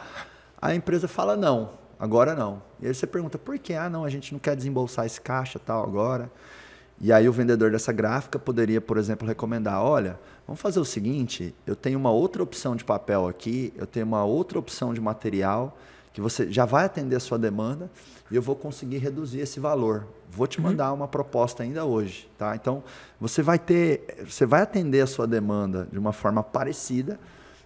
a 0.63 0.75
empresa 0.75 1.09
fala 1.09 1.37
não, 1.37 1.71
agora 1.99 2.35
não. 2.35 2.63
E 2.81 2.87
aí 2.87 2.95
você 2.95 3.07
pergunta, 3.07 3.37
por 3.37 3.59
que? 3.59 3.75
Ah, 3.75 3.91
não, 3.91 4.05
a 4.05 4.11
gente 4.11 4.33
não 4.33 4.39
quer 4.39 4.55
desembolsar 4.55 5.07
esse 5.07 5.21
caixa 5.21 5.59
tal 5.59 5.83
agora. 5.83 6.31
E 7.01 7.13
aí 7.13 7.29
o 7.29 7.33
vendedor 7.33 7.73
dessa 7.73 7.93
gráfica 7.93 8.39
poderia, 8.39 8.81
por 8.81 8.97
exemplo, 8.97 9.27
recomendar, 9.27 9.83
olha, 9.83 10.19
vamos 10.47 10.61
fazer 10.61 10.79
o 10.79 10.85
seguinte, 10.85 11.53
eu 11.67 11.75
tenho 11.75 11.99
uma 11.99 12.13
outra 12.13 12.43
opção 12.43 12.77
de 12.77 12.85
papel 12.85 13.27
aqui, 13.27 13.73
eu 13.77 13.87
tenho 13.87 14.07
uma 14.07 14.25
outra 14.25 14.59
opção 14.59 14.95
de 14.95 15.01
material 15.01 15.77
que 16.15 16.21
você 16.21 16.51
já 16.51 16.65
vai 16.65 16.85
atender 16.85 17.17
a 17.17 17.21
sua 17.21 17.37
demanda 17.37 17.91
e 18.31 18.37
eu 18.37 18.41
vou 18.41 18.55
conseguir 18.55 18.99
reduzir 18.99 19.41
esse 19.41 19.59
valor. 19.59 20.07
Vou 20.31 20.47
te 20.47 20.59
uhum. 20.59 20.69
mandar 20.69 20.91
uhum. 20.91 20.99
uma 20.99 21.09
proposta 21.09 21.65
ainda 21.65 21.85
hoje, 21.85 22.31
tá? 22.39 22.55
Então, 22.55 22.85
você 23.21 23.43
vai 23.43 23.59
ter, 23.59 24.25
você 24.25 24.47
vai 24.47 24.63
atender 24.63 25.01
a 25.01 25.09
sua 25.09 25.27
demanda 25.27 25.89
de 25.91 25.99
uma 25.99 26.13
forma 26.13 26.41
parecida, 26.41 27.19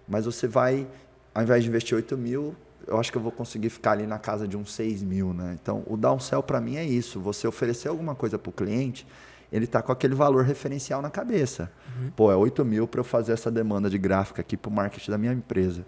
mas 0.08 0.24
você 0.24 0.48
vai, 0.48 0.88
ao 1.34 1.42
invés 1.42 1.62
de 1.62 1.68
investir 1.68 1.94
8 1.94 2.16
mil, 2.16 2.56
eu 2.86 2.98
acho 2.98 3.12
que 3.12 3.18
eu 3.18 3.22
vou 3.22 3.30
conseguir 3.30 3.68
ficar 3.68 3.92
ali 3.92 4.06
na 4.06 4.18
casa 4.18 4.48
de 4.48 4.56
uns 4.56 4.72
6 4.72 5.02
mil, 5.02 5.34
né? 5.34 5.58
Então, 5.60 5.82
o 5.86 5.94
downsell 5.94 6.42
para 6.42 6.58
mim 6.58 6.76
é 6.76 6.84
isso, 6.84 7.20
você 7.20 7.46
oferecer 7.46 7.88
alguma 7.88 8.14
coisa 8.14 8.38
para 8.38 8.48
o 8.48 8.52
cliente, 8.52 9.06
ele 9.52 9.66
está 9.66 9.82
com 9.82 9.92
aquele 9.92 10.14
valor 10.14 10.42
referencial 10.42 11.02
na 11.02 11.10
cabeça. 11.10 11.70
Uhum. 12.00 12.10
Pô, 12.16 12.32
é 12.32 12.36
8 12.36 12.64
mil 12.64 12.88
para 12.88 13.00
eu 13.00 13.04
fazer 13.04 13.32
essa 13.32 13.50
demanda 13.50 13.90
de 13.90 13.98
gráfica 13.98 14.40
aqui 14.40 14.56
para 14.56 14.70
o 14.70 14.72
marketing 14.72 15.10
da 15.10 15.18
minha 15.18 15.34
empresa. 15.34 15.84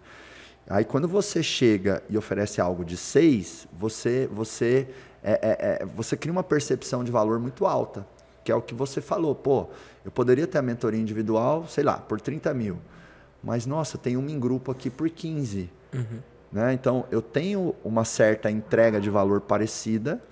Aí 0.70 0.84
quando 0.84 1.08
você 1.08 1.42
chega 1.42 2.00
e 2.08 2.16
oferece 2.16 2.60
algo 2.60 2.84
de 2.84 2.96
6, 2.96 3.66
você, 3.72 4.28
você, 4.32 4.86
é, 5.20 5.32
é, 5.32 5.82
é, 5.82 5.84
você 5.84 6.16
cria 6.16 6.30
uma 6.30 6.44
percepção 6.44 7.02
de 7.02 7.10
valor 7.10 7.40
muito 7.40 7.66
alta, 7.66 8.06
que 8.44 8.52
é 8.52 8.54
o 8.54 8.62
que 8.62 8.72
você 8.72 9.00
falou. 9.00 9.34
Pô, 9.34 9.66
eu 10.04 10.12
poderia 10.12 10.46
ter 10.46 10.58
a 10.58 10.62
mentoria 10.62 11.00
individual, 11.00 11.66
sei 11.66 11.82
lá, 11.82 11.94
por 11.94 12.20
30 12.20 12.54
mil. 12.54 12.78
Mas, 13.42 13.66
nossa, 13.66 13.98
tem 13.98 14.16
uma 14.16 14.30
em 14.30 14.38
grupo 14.38 14.70
aqui 14.70 14.88
por 14.88 15.10
15. 15.10 15.68
Uhum. 15.92 16.04
Né? 16.52 16.72
Então, 16.72 17.04
eu 17.10 17.20
tenho 17.20 17.74
uma 17.82 18.04
certa 18.04 18.48
entrega 18.48 19.00
de 19.00 19.10
valor 19.10 19.40
parecida, 19.40 20.22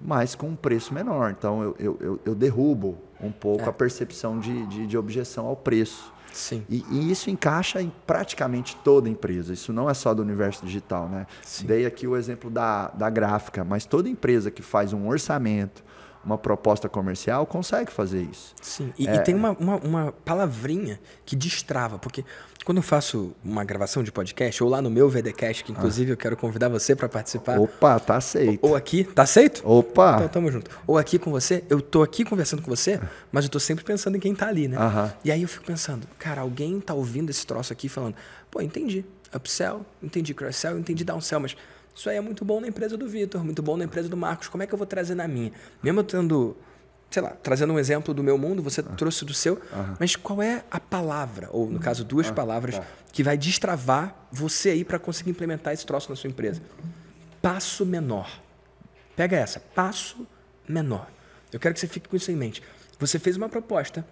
mas 0.00 0.34
com 0.34 0.48
um 0.48 0.56
preço 0.56 0.92
menor. 0.92 1.30
Então, 1.30 1.62
eu, 1.78 1.96
eu, 2.00 2.20
eu, 2.24 2.34
derrubo 2.34 2.98
um 3.20 3.30
pouco 3.30 3.64
é. 3.64 3.68
a 3.68 3.72
percepção 3.72 4.40
de, 4.40 4.66
de, 4.66 4.86
de 4.88 4.98
objeção 4.98 5.46
ao 5.46 5.54
preço. 5.54 6.12
Sim. 6.34 6.64
E, 6.68 6.84
e, 6.90 7.10
isso 7.10 7.30
encaixa 7.30 7.80
em 7.80 7.92
praticamente 8.06 8.76
toda 8.82 9.08
empresa. 9.08 9.52
Isso 9.52 9.72
não 9.72 9.88
é 9.88 9.94
só 9.94 10.12
do 10.12 10.20
universo 10.20 10.66
digital, 10.66 11.08
né? 11.08 11.26
Sim. 11.42 11.66
Dei 11.66 11.86
aqui 11.86 12.06
o 12.06 12.16
exemplo 12.16 12.50
da, 12.50 12.88
da 12.88 13.08
gráfica, 13.08 13.64
mas 13.64 13.86
toda 13.86 14.08
empresa 14.08 14.50
que 14.50 14.60
faz 14.60 14.92
um 14.92 15.06
orçamento, 15.08 15.84
uma 16.24 16.38
proposta 16.38 16.88
comercial, 16.88 17.46
consegue 17.46 17.92
fazer 17.92 18.22
isso. 18.22 18.54
Sim, 18.60 18.92
e, 18.98 19.06
é... 19.06 19.16
e 19.16 19.18
tem 19.20 19.34
uma, 19.34 19.50
uma, 19.52 19.76
uma, 19.76 20.12
palavrinha 20.24 20.98
que 21.24 21.36
destrava, 21.36 21.98
porque 21.98 22.24
quando 22.64 22.78
eu 22.78 22.82
faço 22.82 23.34
uma 23.44 23.62
gravação 23.62 24.02
de 24.02 24.10
podcast, 24.10 24.62
ou 24.62 24.70
lá 24.70 24.80
no 24.80 24.90
meu 24.90 25.08
VDcast, 25.10 25.62
que 25.62 25.72
inclusive 25.72 26.10
ah. 26.10 26.14
eu 26.14 26.16
quero 26.16 26.36
convidar 26.36 26.68
você 26.68 26.96
para 26.96 27.08
participar. 27.08 27.58
Opa, 27.58 28.00
tá 28.00 28.16
aceito. 28.16 28.64
Ou, 28.64 28.70
ou, 28.70 28.76
aqui, 28.76 29.04
tá 29.04 29.22
aceito? 29.22 29.62
Opa! 29.68 30.14
Então 30.16 30.28
tamo 30.28 30.50
junto. 30.50 30.70
Ou 30.86 30.96
aqui 30.96 31.18
com 31.18 31.30
você, 31.30 31.62
eu 31.68 31.82
tô 31.82 32.02
aqui 32.02 32.24
conversando 32.24 32.62
com 32.62 32.70
você, 32.70 32.98
mas 33.30 33.44
eu 33.44 33.50
tô 33.50 33.60
sempre 33.60 33.84
pensando 33.84 34.16
em 34.16 34.20
quem 34.20 34.34
tá 34.34 34.48
ali, 34.48 34.66
né? 34.66 34.78
Aham. 34.78 35.12
E 35.24 35.30
aí 35.30 35.42
eu 35.42 35.48
fico 35.48 35.64
pensando, 35.64 36.06
cara, 36.18 36.40
alguém 36.40 36.80
tá 36.80 36.94
ouvindo 36.94 37.28
esse 37.28 37.46
troço 37.46 37.72
aqui 37.72 37.88
falando, 37.88 38.14
pô, 38.50 38.62
entendi. 38.62 39.04
Upsell, 39.34 39.84
entendi 40.02 40.32
cross-sell, 40.32 40.78
entendi 40.78 41.04
downsell, 41.04 41.40
mas 41.40 41.56
isso 41.94 42.10
aí 42.10 42.16
é 42.16 42.20
muito 42.20 42.44
bom 42.44 42.60
na 42.60 42.66
empresa 42.66 42.96
do 42.96 43.06
Vitor, 43.06 43.44
muito 43.44 43.62
bom 43.62 43.76
na 43.76 43.84
empresa 43.84 44.08
do 44.08 44.16
Marcos. 44.16 44.48
Como 44.48 44.62
é 44.62 44.66
que 44.66 44.74
eu 44.74 44.78
vou 44.78 44.86
trazer 44.86 45.14
na 45.14 45.28
minha? 45.28 45.52
Mesmo 45.82 46.02
tendo, 46.02 46.56
sei 47.08 47.22
lá, 47.22 47.30
trazendo 47.30 47.72
um 47.72 47.78
exemplo 47.78 48.12
do 48.12 48.22
meu 48.22 48.36
mundo, 48.36 48.62
você 48.62 48.80
ah. 48.80 48.94
trouxe 48.96 49.24
do 49.24 49.32
seu, 49.32 49.60
mas 50.00 50.16
qual 50.16 50.42
é 50.42 50.64
a 50.70 50.80
palavra, 50.80 51.48
ou 51.52 51.70
no 51.70 51.78
caso, 51.78 52.04
duas 52.04 52.28
ah, 52.28 52.32
palavras, 52.32 52.78
tá. 52.78 52.84
que 53.12 53.22
vai 53.22 53.38
destravar 53.38 54.26
você 54.32 54.70
aí 54.70 54.84
para 54.84 54.98
conseguir 54.98 55.30
implementar 55.30 55.72
esse 55.72 55.86
troço 55.86 56.10
na 56.10 56.16
sua 56.16 56.28
empresa? 56.28 56.60
Passo 57.40 57.86
menor. 57.86 58.28
Pega 59.14 59.36
essa, 59.36 59.60
passo 59.60 60.26
menor. 60.68 61.08
Eu 61.52 61.60
quero 61.60 61.72
que 61.74 61.80
você 61.80 61.86
fique 61.86 62.08
com 62.08 62.16
isso 62.16 62.32
em 62.32 62.36
mente. 62.36 62.60
Você 62.98 63.18
fez 63.18 63.36
uma 63.36 63.48
proposta, 63.48 64.04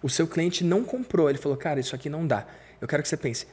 o 0.00 0.08
seu 0.08 0.28
cliente 0.28 0.62
não 0.62 0.84
comprou, 0.84 1.28
ele 1.28 1.38
falou, 1.38 1.58
cara, 1.58 1.80
isso 1.80 1.94
aqui 1.94 2.08
não 2.08 2.24
dá. 2.24 2.46
Eu 2.80 2.86
quero 2.86 3.02
que 3.02 3.08
você 3.08 3.16
pense, 3.16 3.46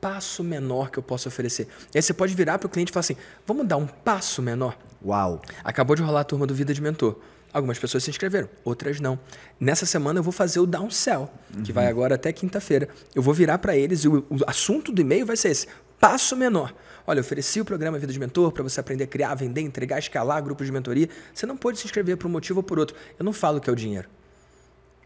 passo 0.00 0.42
menor 0.44 0.90
que 0.90 0.98
eu 0.98 1.02
posso 1.02 1.28
oferecer? 1.28 1.68
E 1.94 1.98
aí 1.98 2.02
você 2.02 2.12
pode 2.12 2.34
virar 2.34 2.58
para 2.58 2.66
o 2.66 2.70
cliente 2.70 2.90
e 2.90 2.92
falar 2.92 3.00
assim: 3.00 3.16
vamos 3.46 3.66
dar 3.66 3.76
um 3.76 3.86
passo 3.86 4.42
menor? 4.42 4.76
Uau! 5.04 5.40
Acabou 5.62 5.94
de 5.94 6.02
rolar 6.02 6.20
a 6.20 6.24
turma 6.24 6.46
do 6.46 6.54
Vida 6.54 6.72
de 6.74 6.80
Mentor. 6.80 7.16
Algumas 7.52 7.78
pessoas 7.78 8.04
se 8.04 8.10
inscreveram, 8.10 8.48
outras 8.62 9.00
não. 9.00 9.18
Nessa 9.58 9.86
semana 9.86 10.18
eu 10.18 10.22
vou 10.22 10.32
fazer 10.32 10.60
o 10.60 10.66
downsell, 10.66 11.30
uhum. 11.54 11.62
que 11.62 11.72
vai 11.72 11.86
agora 11.86 12.14
até 12.14 12.30
quinta-feira. 12.30 12.88
Eu 13.14 13.22
vou 13.22 13.32
virar 13.32 13.58
para 13.58 13.74
eles 13.74 14.04
e 14.04 14.08
o, 14.08 14.18
o 14.28 14.38
assunto 14.46 14.92
do 14.92 15.00
e-mail 15.00 15.24
vai 15.24 15.36
ser 15.36 15.50
esse: 15.50 15.66
passo 15.98 16.36
menor. 16.36 16.74
Olha, 17.06 17.20
eu 17.20 17.22
ofereci 17.22 17.58
o 17.58 17.64
programa 17.64 17.98
Vida 17.98 18.12
de 18.12 18.18
Mentor 18.18 18.52
para 18.52 18.62
você 18.62 18.80
aprender 18.80 19.04
a 19.04 19.06
criar, 19.06 19.34
vender, 19.34 19.62
entregar, 19.62 19.98
escalar 19.98 20.42
grupos 20.42 20.66
de 20.66 20.72
mentoria. 20.72 21.08
Você 21.32 21.46
não 21.46 21.56
pode 21.56 21.78
se 21.78 21.86
inscrever 21.86 22.18
por 22.18 22.28
um 22.28 22.30
motivo 22.30 22.58
ou 22.58 22.62
por 22.62 22.78
outro. 22.78 22.94
Eu 23.18 23.24
não 23.24 23.32
falo 23.32 23.60
que 23.60 23.70
é 23.70 23.72
o 23.72 23.76
dinheiro. 23.76 24.08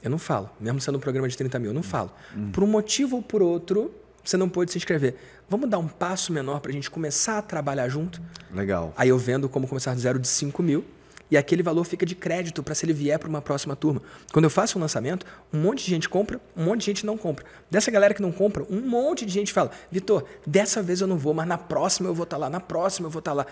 Eu 0.03 0.11
não 0.11 0.19
falo, 0.19 0.51
mesmo 0.59 0.81
sendo 0.81 0.99
um 0.99 1.01
programa 1.01 1.29
de 1.29 1.37
30 1.37 1.61
mil, 1.61 1.71
eu 1.71 1.75
não 1.75 1.83
falo. 1.83 2.11
Uhum. 2.35 2.51
Por 2.51 2.65
um 2.65 2.67
motivo 2.67 3.17
ou 3.17 3.23
por 3.23 3.41
outro, 3.41 3.95
você 4.25 4.37
não 4.37 4.49
pôde 4.49 4.71
se 4.71 4.79
inscrever. 4.79 5.17
Vamos 5.49 5.69
dar 5.69 5.79
um 5.79 5.89
passo 5.89 6.33
menor 6.33 6.61
para 6.61 6.71
a 6.71 6.75
gente 6.75 6.91
começar 6.91 7.39
a 7.39 7.43
trabalhar 7.43 7.89
junto? 7.89 8.21
Legal. 8.53 8.93
Aí 8.97 9.09
eu 9.09 9.19
vendo 9.19 9.49
como 9.49 9.67
começar 9.69 9.95
do 9.95 10.01
zero 10.01 10.19
de 10.19 10.29
5 10.29 10.63
mil 10.63 10.85
e 11.33 11.37
aquele 11.37 11.63
valor 11.63 11.85
fica 11.85 12.05
de 12.05 12.15
crédito 12.15 12.63
para 12.63 12.75
se 12.75 12.85
ele 12.85 12.93
vier 12.93 13.19
para 13.19 13.27
uma 13.27 13.41
próxima 13.41 13.75
turma. 13.75 14.03
Quando 14.35 14.45
eu 14.45 14.51
faço 14.51 14.77
um 14.77 14.83
lançamento, 14.83 15.25
um 15.51 15.59
monte 15.59 15.83
de 15.83 15.89
gente 15.89 16.07
compra, 16.07 16.39
um 16.55 16.65
monte 16.65 16.81
de 16.81 16.87
gente 16.87 17.07
não 17.07 17.17
compra. 17.17 17.47
Dessa 17.71 17.91
galera 17.91 18.13
que 18.13 18.21
não 18.21 18.31
compra, 18.31 18.67
um 18.69 18.83
monte 18.83 19.25
de 19.25 19.33
gente 19.33 19.51
fala: 19.51 19.71
Vitor, 19.91 20.27
dessa 20.47 20.83
vez 20.83 21.01
eu 21.01 21.07
não 21.07 21.17
vou, 21.17 21.33
mas 21.33 21.49
na 21.49 21.57
próxima 21.57 22.11
eu 22.11 22.15
vou 22.15 22.25
estar 22.25 22.37
tá 22.37 22.41
lá, 22.41 22.51
na 22.51 22.61
próxima 22.61 23.07
eu 23.07 23.11
vou 23.11 23.21
estar 23.21 23.31
tá 23.31 23.35
lá. 23.35 23.47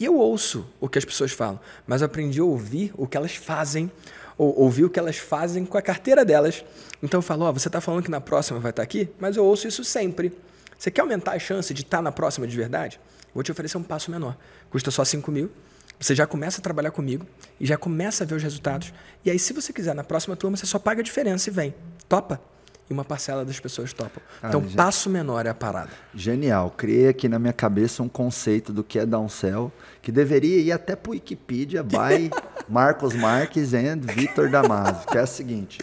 E 0.00 0.04
eu 0.06 0.16
ouço 0.16 0.66
o 0.80 0.88
que 0.88 0.98
as 0.98 1.04
pessoas 1.04 1.30
falam, 1.32 1.60
mas 1.86 2.00
eu 2.00 2.06
aprendi 2.06 2.40
a 2.40 2.44
ouvir 2.44 2.90
o 2.96 3.06
que 3.06 3.18
elas 3.18 3.34
fazem, 3.34 3.90
ou 4.36 4.58
ouvir 4.60 4.84
o 4.84 4.90
que 4.90 4.98
elas 4.98 5.16
fazem 5.16 5.64
com 5.64 5.78
a 5.78 5.82
carteira 5.82 6.24
delas. 6.24 6.64
Então 7.02 7.18
eu 7.18 7.22
falo: 7.22 7.44
Ó, 7.44 7.50
oh, 7.50 7.52
você 7.52 7.68
está 7.68 7.80
falando 7.80 8.02
que 8.02 8.10
na 8.10 8.20
próxima 8.20 8.58
vai 8.58 8.70
estar 8.70 8.82
tá 8.82 8.84
aqui, 8.84 9.08
mas 9.18 9.36
eu 9.36 9.44
ouço 9.44 9.66
isso 9.66 9.84
sempre. 9.84 10.32
Você 10.78 10.90
quer 10.90 11.00
aumentar 11.00 11.32
a 11.32 11.38
chance 11.38 11.72
de 11.72 11.82
estar 11.82 11.98
tá 11.98 12.02
na 12.02 12.12
próxima 12.12 12.46
de 12.46 12.56
verdade? 12.56 13.00
Vou 13.32 13.42
te 13.42 13.50
oferecer 13.50 13.78
um 13.78 13.82
passo 13.82 14.10
menor. 14.10 14.36
Custa 14.70 14.90
só 14.90 15.04
5 15.04 15.30
mil 15.30 15.50
você 15.98 16.14
já 16.14 16.26
começa 16.26 16.60
a 16.60 16.62
trabalhar 16.62 16.90
comigo 16.90 17.26
e 17.58 17.66
já 17.66 17.76
começa 17.76 18.24
a 18.24 18.26
ver 18.26 18.34
os 18.34 18.42
resultados. 18.42 18.92
E 19.24 19.30
aí, 19.30 19.38
se 19.38 19.52
você 19.52 19.72
quiser, 19.72 19.94
na 19.94 20.04
próxima 20.04 20.36
turma, 20.36 20.56
você 20.56 20.66
só 20.66 20.78
paga 20.78 21.00
a 21.00 21.04
diferença 21.04 21.48
e 21.48 21.52
vem. 21.52 21.74
Topa? 22.08 22.40
E 22.88 22.92
uma 22.92 23.04
parcela 23.04 23.44
das 23.44 23.58
pessoas 23.58 23.92
topam. 23.92 24.22
Ah, 24.40 24.48
então, 24.48 24.62
passo 24.62 25.10
menor 25.10 25.44
é 25.44 25.48
a 25.48 25.54
parada. 25.54 25.90
Genial. 26.14 26.70
Criei 26.70 27.08
aqui 27.08 27.28
na 27.28 27.38
minha 27.38 27.52
cabeça 27.52 28.02
um 28.02 28.08
conceito 28.08 28.72
do 28.72 28.84
que 28.84 28.98
é 28.98 29.04
downsell, 29.04 29.72
que 30.00 30.12
deveria 30.12 30.60
ir 30.60 30.70
até 30.70 30.94
para 30.94 31.10
o 31.10 31.12
Wikipedia 31.12 31.82
by 31.82 32.30
Marcos 32.68 33.14
Marques 33.14 33.74
and 33.74 34.02
Vitor 34.02 34.48
Damasio, 34.48 35.08
que 35.08 35.18
é 35.18 35.22
o 35.22 35.26
seguinte. 35.26 35.78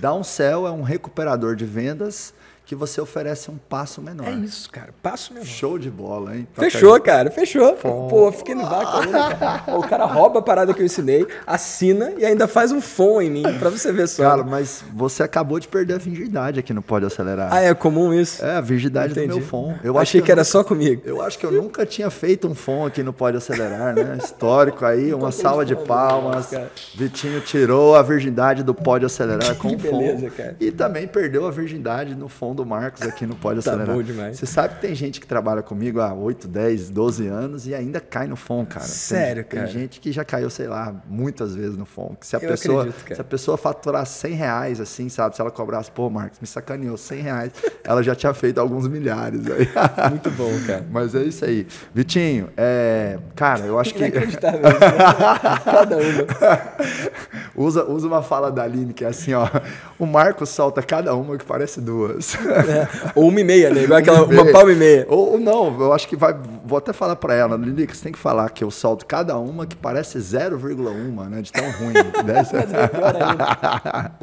Downsell 0.00 0.66
é 0.66 0.70
um 0.70 0.82
recuperador 0.82 1.54
de 1.56 1.66
vendas 1.66 2.32
que 2.66 2.74
você 2.74 3.00
oferece 3.00 3.48
um 3.48 3.56
passo 3.56 4.02
menor. 4.02 4.26
É 4.26 4.32
isso, 4.32 4.68
cara. 4.68 4.92
Passo 5.00 5.32
menor. 5.32 5.46
Show 5.46 5.78
de 5.78 5.88
bola, 5.88 6.36
hein? 6.36 6.48
Tá 6.52 6.62
fechou, 6.62 7.00
cara. 7.00 7.30
Fechou. 7.30 7.76
Fom. 7.76 8.08
Pô, 8.08 8.32
fiquei 8.32 8.56
no 8.56 8.64
vácuo 8.66 9.06
né, 9.06 9.36
cara? 9.38 9.78
O 9.78 9.82
cara 9.88 10.04
rouba 10.04 10.40
a 10.40 10.42
parada 10.42 10.74
que 10.74 10.82
eu 10.82 10.86
ensinei, 10.86 11.24
assina 11.46 12.12
e 12.18 12.24
ainda 12.24 12.48
faz 12.48 12.72
um 12.72 12.80
fom 12.80 13.22
em 13.22 13.30
mim, 13.30 13.44
pra 13.60 13.70
você 13.70 13.92
ver 13.92 14.08
só. 14.08 14.24
Cara, 14.24 14.42
mas 14.42 14.84
você 14.92 15.22
acabou 15.22 15.60
de 15.60 15.68
perder 15.68 15.94
a 15.94 15.98
virgindade 15.98 16.58
aqui 16.58 16.74
no 16.74 16.82
Pode 16.82 17.06
Acelerar. 17.06 17.52
Ah, 17.52 17.62
é 17.62 17.72
comum 17.72 18.12
isso? 18.12 18.44
É, 18.44 18.56
a 18.56 18.60
virgindade 18.60 19.12
Entendi. 19.12 19.28
do 19.28 19.36
meu 19.36 19.46
fom. 19.46 19.76
Eu 19.84 19.96
Achei 19.96 20.20
que, 20.20 20.26
que 20.26 20.32
era 20.32 20.40
nunca, 20.40 20.50
só 20.50 20.64
comigo. 20.64 21.02
Eu 21.04 21.22
acho 21.22 21.38
que 21.38 21.46
eu 21.46 21.52
nunca 21.52 21.86
tinha 21.86 22.10
feito 22.10 22.48
um 22.48 22.54
fom 22.54 22.84
aqui 22.84 23.00
no 23.00 23.12
Pode 23.12 23.36
Acelerar, 23.36 23.94
né? 23.94 24.18
Histórico 24.22 24.84
aí, 24.84 25.14
uma 25.14 25.30
salva 25.30 25.64
de 25.64 25.76
palmas. 25.76 26.46
Cara. 26.46 26.68
Vitinho 26.96 27.40
tirou 27.42 27.94
a 27.94 28.02
virgindade 28.02 28.64
do 28.64 28.74
Pode 28.74 29.04
Acelerar 29.04 29.54
com 29.56 29.68
o 29.68 29.78
fom. 29.78 29.98
Beleza, 29.98 30.30
cara. 30.30 30.56
E 30.58 30.72
também 30.72 31.06
perdeu 31.06 31.46
a 31.46 31.50
virgindade 31.52 32.16
no 32.16 32.28
fom 32.28 32.55
do 32.56 32.66
Marcos 32.66 33.02
aqui 33.02 33.26
no 33.26 33.36
Pode 33.36 33.60
Acelerar. 33.60 33.86
tá 33.86 33.92
bom 33.92 34.02
demais. 34.02 34.38
Você 34.38 34.46
sabe 34.46 34.74
que 34.74 34.80
tem 34.80 34.94
gente 34.94 35.20
que 35.20 35.26
trabalha 35.26 35.62
comigo 35.62 36.00
há 36.00 36.12
8, 36.12 36.48
10, 36.48 36.90
12 36.90 37.26
anos 37.28 37.66
e 37.66 37.74
ainda 37.74 38.00
cai 38.00 38.26
no 38.26 38.34
FON, 38.36 38.66
cara. 38.66 38.84
Sério, 38.86 39.44
tem, 39.44 39.60
cara? 39.60 39.70
Tem 39.70 39.80
gente 39.80 40.00
que 40.00 40.10
já 40.10 40.24
caiu, 40.24 40.50
sei 40.50 40.66
lá, 40.66 40.94
muitas 41.06 41.54
vezes 41.54 41.76
no 41.76 41.84
FON. 41.84 42.16
se 42.20 42.34
a, 42.34 42.38
Eu 42.40 42.48
pessoa, 42.48 42.82
acredito, 42.82 43.14
se 43.14 43.20
a 43.20 43.24
pessoa 43.24 43.56
faturar 43.56 44.04
100 44.06 44.34
reais, 44.34 44.80
assim, 44.80 45.08
sabe? 45.08 45.36
Se 45.36 45.40
ela 45.40 45.50
cobrasse, 45.50 45.90
pô, 45.90 46.08
Marcos, 46.10 46.40
me 46.40 46.46
sacaneou 46.46 46.96
100 46.96 47.20
reais, 47.20 47.52
ela 47.84 48.02
já 48.02 48.14
tinha 48.14 48.32
feito 48.34 48.58
alguns 48.58 48.88
milhares 48.88 49.42
aí. 49.46 49.68
Muito 50.10 50.30
bom, 50.30 50.50
cara. 50.66 50.86
Mas 50.90 51.14
é 51.14 51.22
isso 51.22 51.44
aí. 51.44 51.66
Vitinho, 51.94 52.48
é... 52.56 53.18
cara, 53.34 53.64
eu 53.66 53.78
acho 53.78 53.94
que... 53.94 54.00
Inacreditável. 54.00 54.60
Cada 55.64 55.96
uma. 55.96 57.26
Usa, 57.56 57.84
usa 57.84 58.06
uma 58.06 58.22
fala 58.22 58.50
da 58.52 58.62
Aline 58.62 58.92
que 58.92 59.04
é 59.04 59.08
assim, 59.08 59.32
ó. 59.34 59.48
O 59.98 60.06
Marcos 60.06 60.50
solta 60.50 60.82
cada 60.82 61.14
uma 61.14 61.36
que 61.36 61.44
parece 61.44 61.80
duas. 61.80 62.34
É. 62.34 62.88
Ou 63.14 63.28
uma 63.28 63.40
e 63.40 63.44
meia, 63.44 63.70
né? 63.70 63.84
Igual 63.84 63.98
aquela, 63.98 64.22
uma, 64.26 64.42
uma 64.42 64.52
palma 64.52 64.72
e 64.72 64.76
meia. 64.76 65.06
Ou, 65.08 65.32
ou, 65.32 65.40
não, 65.40 65.80
eu 65.80 65.92
acho 65.92 66.06
que 66.06 66.16
vai. 66.16 66.36
Vou 66.64 66.78
até 66.78 66.92
falar 66.92 67.16
para 67.16 67.34
ela, 67.34 67.56
Lili, 67.56 67.86
você 67.86 68.04
tem 68.04 68.12
que 68.12 68.18
falar 68.18 68.50
que 68.50 68.62
eu 68.62 68.70
solto 68.70 69.06
cada 69.06 69.36
uma 69.38 69.66
que 69.66 69.76
parece 69.76 70.18
0,1, 70.18 71.28
né? 71.28 71.42
De 71.42 71.52
tão 71.52 71.64
ruim. 71.72 71.94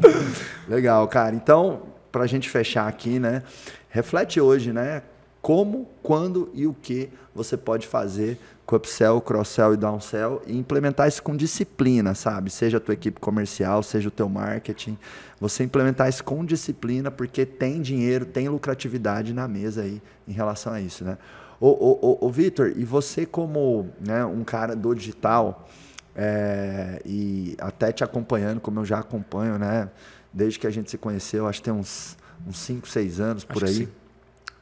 Legal, 0.68 1.08
cara. 1.08 1.36
Então, 1.36 1.82
pra 2.12 2.28
gente 2.28 2.50
fechar 2.50 2.88
aqui, 2.88 3.20
né? 3.20 3.44
Reflete 3.90 4.40
hoje, 4.40 4.72
né? 4.72 5.02
Como, 5.42 5.90
quando 6.02 6.50
e 6.54 6.66
o 6.66 6.74
que 6.74 7.10
você 7.36 7.58
pode 7.58 7.88
fazer 7.88 8.40
com 8.66 8.76
upsell, 8.76 9.20
cross-sell 9.22 9.74
e 9.74 9.78
downsell 9.78 10.42
e 10.48 10.58
implementar 10.58 11.08
isso 11.08 11.22
com 11.22 11.36
disciplina, 11.36 12.16
sabe? 12.16 12.50
Seja 12.50 12.78
a 12.78 12.80
tua 12.80 12.94
equipe 12.94 13.20
comercial, 13.20 13.84
seja 13.84 14.08
o 14.08 14.12
teu 14.12 14.30
marketing, 14.30 14.98
você 15.40 15.64
implementar 15.64 16.08
isso 16.08 16.24
com 16.24 16.46
disciplina 16.46 17.12
porque 17.12 17.46
tem 17.46 17.82
dinheiro, 17.82 18.26
tem 18.26 18.48
lucratividade 18.48 19.34
na 19.34 19.48
mesa 19.48 19.82
aí 19.82 20.02
em 20.28 20.32
relação 20.32 20.74
a 20.74 20.80
isso, 20.80 21.04
né? 21.04 21.18
Ô, 21.60 21.68
ô, 21.68 22.00
ô, 22.02 22.28
ô 22.28 22.30
Vitor, 22.30 22.74
e 22.76 22.84
você 22.84 23.26
como 23.26 23.90
né, 24.00 24.26
um 24.26 24.44
cara 24.44 24.76
do 24.76 24.94
digital 24.94 25.68
é, 26.16 27.02
e 27.06 27.56
até 27.60 27.92
te 27.92 28.04
acompanhando, 28.04 28.60
como 28.60 28.80
eu 28.80 28.86
já 28.86 29.00
acompanho, 29.00 29.58
né? 29.58 29.90
Desde 30.32 30.60
que 30.60 30.68
a 30.68 30.72
gente 30.72 30.90
se 30.90 30.98
conheceu, 30.98 31.48
acho 31.48 31.60
que 31.60 31.66
tem 31.66 31.74
uns 31.74 32.18
5, 32.52 32.88
6 32.88 33.20
anos 33.20 33.44
por 33.44 33.64
acho 33.64 33.82
aí. 33.82 33.90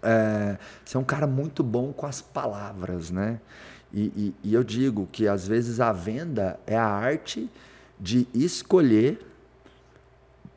É, 0.04 0.58
você 0.84 0.98
é 0.98 1.00
um 1.00 1.04
cara 1.04 1.28
muito 1.28 1.64
bom 1.64 1.94
com 1.94 2.06
as 2.06 2.22
palavras, 2.22 3.12
né? 3.12 3.40
E, 3.94 4.34
e, 4.44 4.50
e, 4.50 4.54
eu 4.54 4.64
digo 4.64 5.08
que 5.12 5.28
às 5.28 5.48
vezes 5.48 5.80
a 5.80 5.92
venda 5.92 6.60
é 6.66 6.78
a 6.78 6.86
arte 6.86 7.50
de 8.00 8.28
escolher 8.34 9.20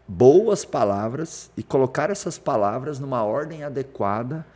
boas 0.06 0.64
palavras 0.64 1.50
e 1.56 1.62
colocar 1.62 2.10
essas 2.10 2.38
palavras 2.38 3.00
numa 3.00 3.24
ordem 3.24 3.64
adequada, 3.64 4.46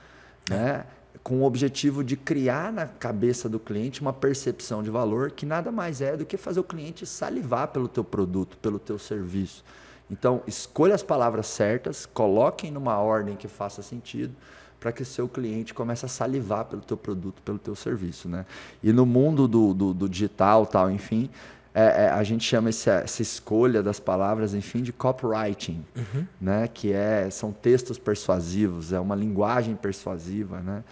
né? 0.49 0.85
com 1.23 1.41
o 1.41 1.45
objetivo 1.45 2.05
de 2.05 2.17
criar 2.17 2.73
na 2.73 2.87
cabeça 2.87 3.49
do 3.49 3.59
cliente 3.59 4.01
uma 4.01 4.13
percepção 4.13 4.83
de 4.83 4.89
valor 4.89 5.31
que 5.31 5.45
nada 5.45 5.71
mais 5.73 6.01
é 6.01 6.17
do 6.17 6.25
que 6.25 6.37
fazer 6.37 6.61
o 6.61 6.65
cliente 6.65 7.05
salivar 7.05 7.69
pelo 7.69 7.89
teu 7.89 8.05
produto, 8.05 8.57
pelo 8.59 8.79
teu 8.79 8.99
serviço. 8.99 9.65
Então, 10.11 10.43
escolha 10.47 10.95
as 10.95 11.03
palavras 11.03 11.47
certas, 11.49 12.07
coloquem 12.07 12.71
numa 12.71 12.97
ordem 12.99 13.37
que 13.37 13.49
faça 13.49 13.83
sentido 13.83 14.35
para 14.81 14.93
que 14.93 15.05
seu 15.05 15.29
cliente 15.29 15.75
comece 15.75 16.05
a 16.05 16.09
salivar 16.09 16.65
pelo 16.67 16.83
teu 16.83 16.97
produto, 16.97 17.43
pelo 17.43 17.59
teu 17.59 17.75
serviço, 17.75 18.29
né? 18.29 18.47
E 18.83 18.93
no 18.93 19.05
mundo 19.05 19.49
do, 19.49 19.75
do, 19.75 19.95
do 19.95 20.09
digital, 20.09 20.67
tal, 20.67 20.91
enfim, 20.91 21.29
é, 21.75 22.05
é, 22.05 22.09
a 22.11 22.23
gente 22.23 22.45
chama 22.45 22.69
essa, 22.69 22.93
essa, 23.05 23.23
escolha 23.23 23.83
das 23.83 24.01
palavras, 24.01 24.55
enfim, 24.55 24.83
de 24.83 24.93
copywriting, 24.93 25.85
uhum. 25.97 26.27
né? 26.41 26.69
Que 26.69 26.93
é, 26.93 27.29
são 27.31 27.53
textos 27.53 27.99
persuasivos, 27.99 28.93
é 28.93 29.01
uma 29.01 29.15
linguagem 29.15 29.75
persuasiva, 29.75 30.61
né? 30.61 30.85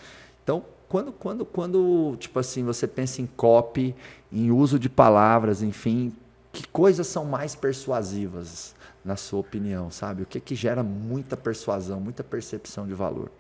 Então, 0.43 0.65
quando, 0.89 1.13
quando, 1.13 1.45
quando, 1.45 2.17
tipo 2.19 2.39
assim, 2.39 2.65
você 2.65 2.87
pensa 2.87 3.21
em 3.21 3.27
copy, 3.27 3.95
em 4.33 4.51
uso 4.51 4.79
de 4.79 4.89
palavras, 4.89 5.63
enfim, 5.63 6.13
que 6.53 6.67
coisas 6.69 7.07
são 7.07 7.25
mais 7.25 7.55
persuasivas, 7.55 8.75
na 9.05 9.17
sua 9.17 9.41
opinião, 9.41 9.91
sabe? 9.91 10.23
O 10.23 10.27
que 10.27 10.41
que 10.41 10.55
gera 10.55 10.83
muita 10.83 11.37
persuasão, 11.37 12.01
muita 12.01 12.25
percepção 12.25 12.87
de 12.87 12.95
valor? 12.95 13.31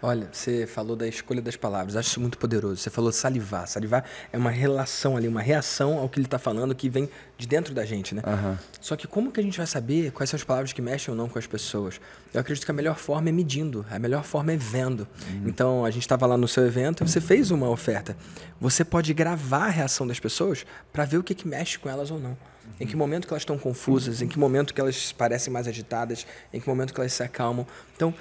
Olha, 0.00 0.28
você 0.30 0.64
falou 0.66 0.94
da 0.94 1.08
escolha 1.08 1.42
das 1.42 1.56
palavras, 1.56 1.96
acho 1.96 2.10
isso 2.10 2.20
muito 2.20 2.38
poderoso. 2.38 2.76
Você 2.76 2.88
falou 2.88 3.10
salivar. 3.10 3.66
Salivar 3.66 4.04
é 4.32 4.38
uma 4.38 4.50
relação 4.50 5.16
ali, 5.16 5.26
uma 5.26 5.42
reação 5.42 5.98
ao 5.98 6.08
que 6.08 6.20
ele 6.20 6.26
está 6.26 6.38
falando 6.38 6.72
que 6.72 6.88
vem 6.88 7.08
de 7.36 7.48
dentro 7.48 7.74
da 7.74 7.84
gente, 7.84 8.14
né? 8.14 8.22
Uhum. 8.24 8.56
Só 8.80 8.94
que 8.94 9.08
como 9.08 9.32
que 9.32 9.40
a 9.40 9.42
gente 9.42 9.58
vai 9.58 9.66
saber 9.66 10.12
quais 10.12 10.30
são 10.30 10.36
as 10.36 10.44
palavras 10.44 10.72
que 10.72 10.80
mexem 10.80 11.10
ou 11.10 11.18
não 11.18 11.28
com 11.28 11.36
as 11.38 11.48
pessoas? 11.48 12.00
Eu 12.32 12.40
acredito 12.40 12.64
que 12.64 12.70
a 12.70 12.74
melhor 12.74 12.96
forma 12.96 13.28
é 13.28 13.32
medindo, 13.32 13.84
a 13.90 13.98
melhor 13.98 14.22
forma 14.22 14.52
é 14.52 14.56
vendo. 14.56 15.00
Uhum. 15.30 15.48
Então, 15.48 15.84
a 15.84 15.90
gente 15.90 16.02
estava 16.02 16.26
lá 16.26 16.36
no 16.36 16.46
seu 16.46 16.64
evento 16.64 17.02
e 17.02 17.08
você 17.08 17.20
fez 17.20 17.50
uma 17.50 17.68
oferta. 17.68 18.16
Você 18.60 18.84
pode 18.84 19.12
gravar 19.12 19.66
a 19.66 19.70
reação 19.70 20.06
das 20.06 20.20
pessoas 20.20 20.64
para 20.92 21.04
ver 21.04 21.18
o 21.18 21.24
que, 21.24 21.34
que 21.34 21.48
mexe 21.48 21.76
com 21.76 21.88
elas 21.88 22.12
ou 22.12 22.20
não. 22.20 22.30
Uhum. 22.30 22.36
Em 22.80 22.86
que 22.86 22.94
momento 22.94 23.26
que 23.26 23.32
elas 23.32 23.42
estão 23.42 23.58
confusas, 23.58 24.22
em 24.22 24.28
que 24.28 24.38
momento 24.38 24.72
que 24.72 24.80
elas 24.80 25.10
parecem 25.10 25.52
mais 25.52 25.66
agitadas, 25.66 26.24
em 26.52 26.60
que 26.60 26.68
momento 26.68 26.94
que 26.94 27.00
elas 27.00 27.12
se 27.12 27.22
acalmam. 27.24 27.66
Então, 27.96 28.14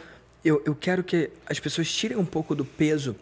eu, 0.43 0.61
eu 0.65 0.75
quero 0.75 1.03
que 1.03 1.29
as 1.45 1.59
pessoas 1.59 1.91
tirem 1.91 2.17
um 2.17 2.25
pouco 2.25 2.55
do 2.55 2.65
peso 2.65 3.15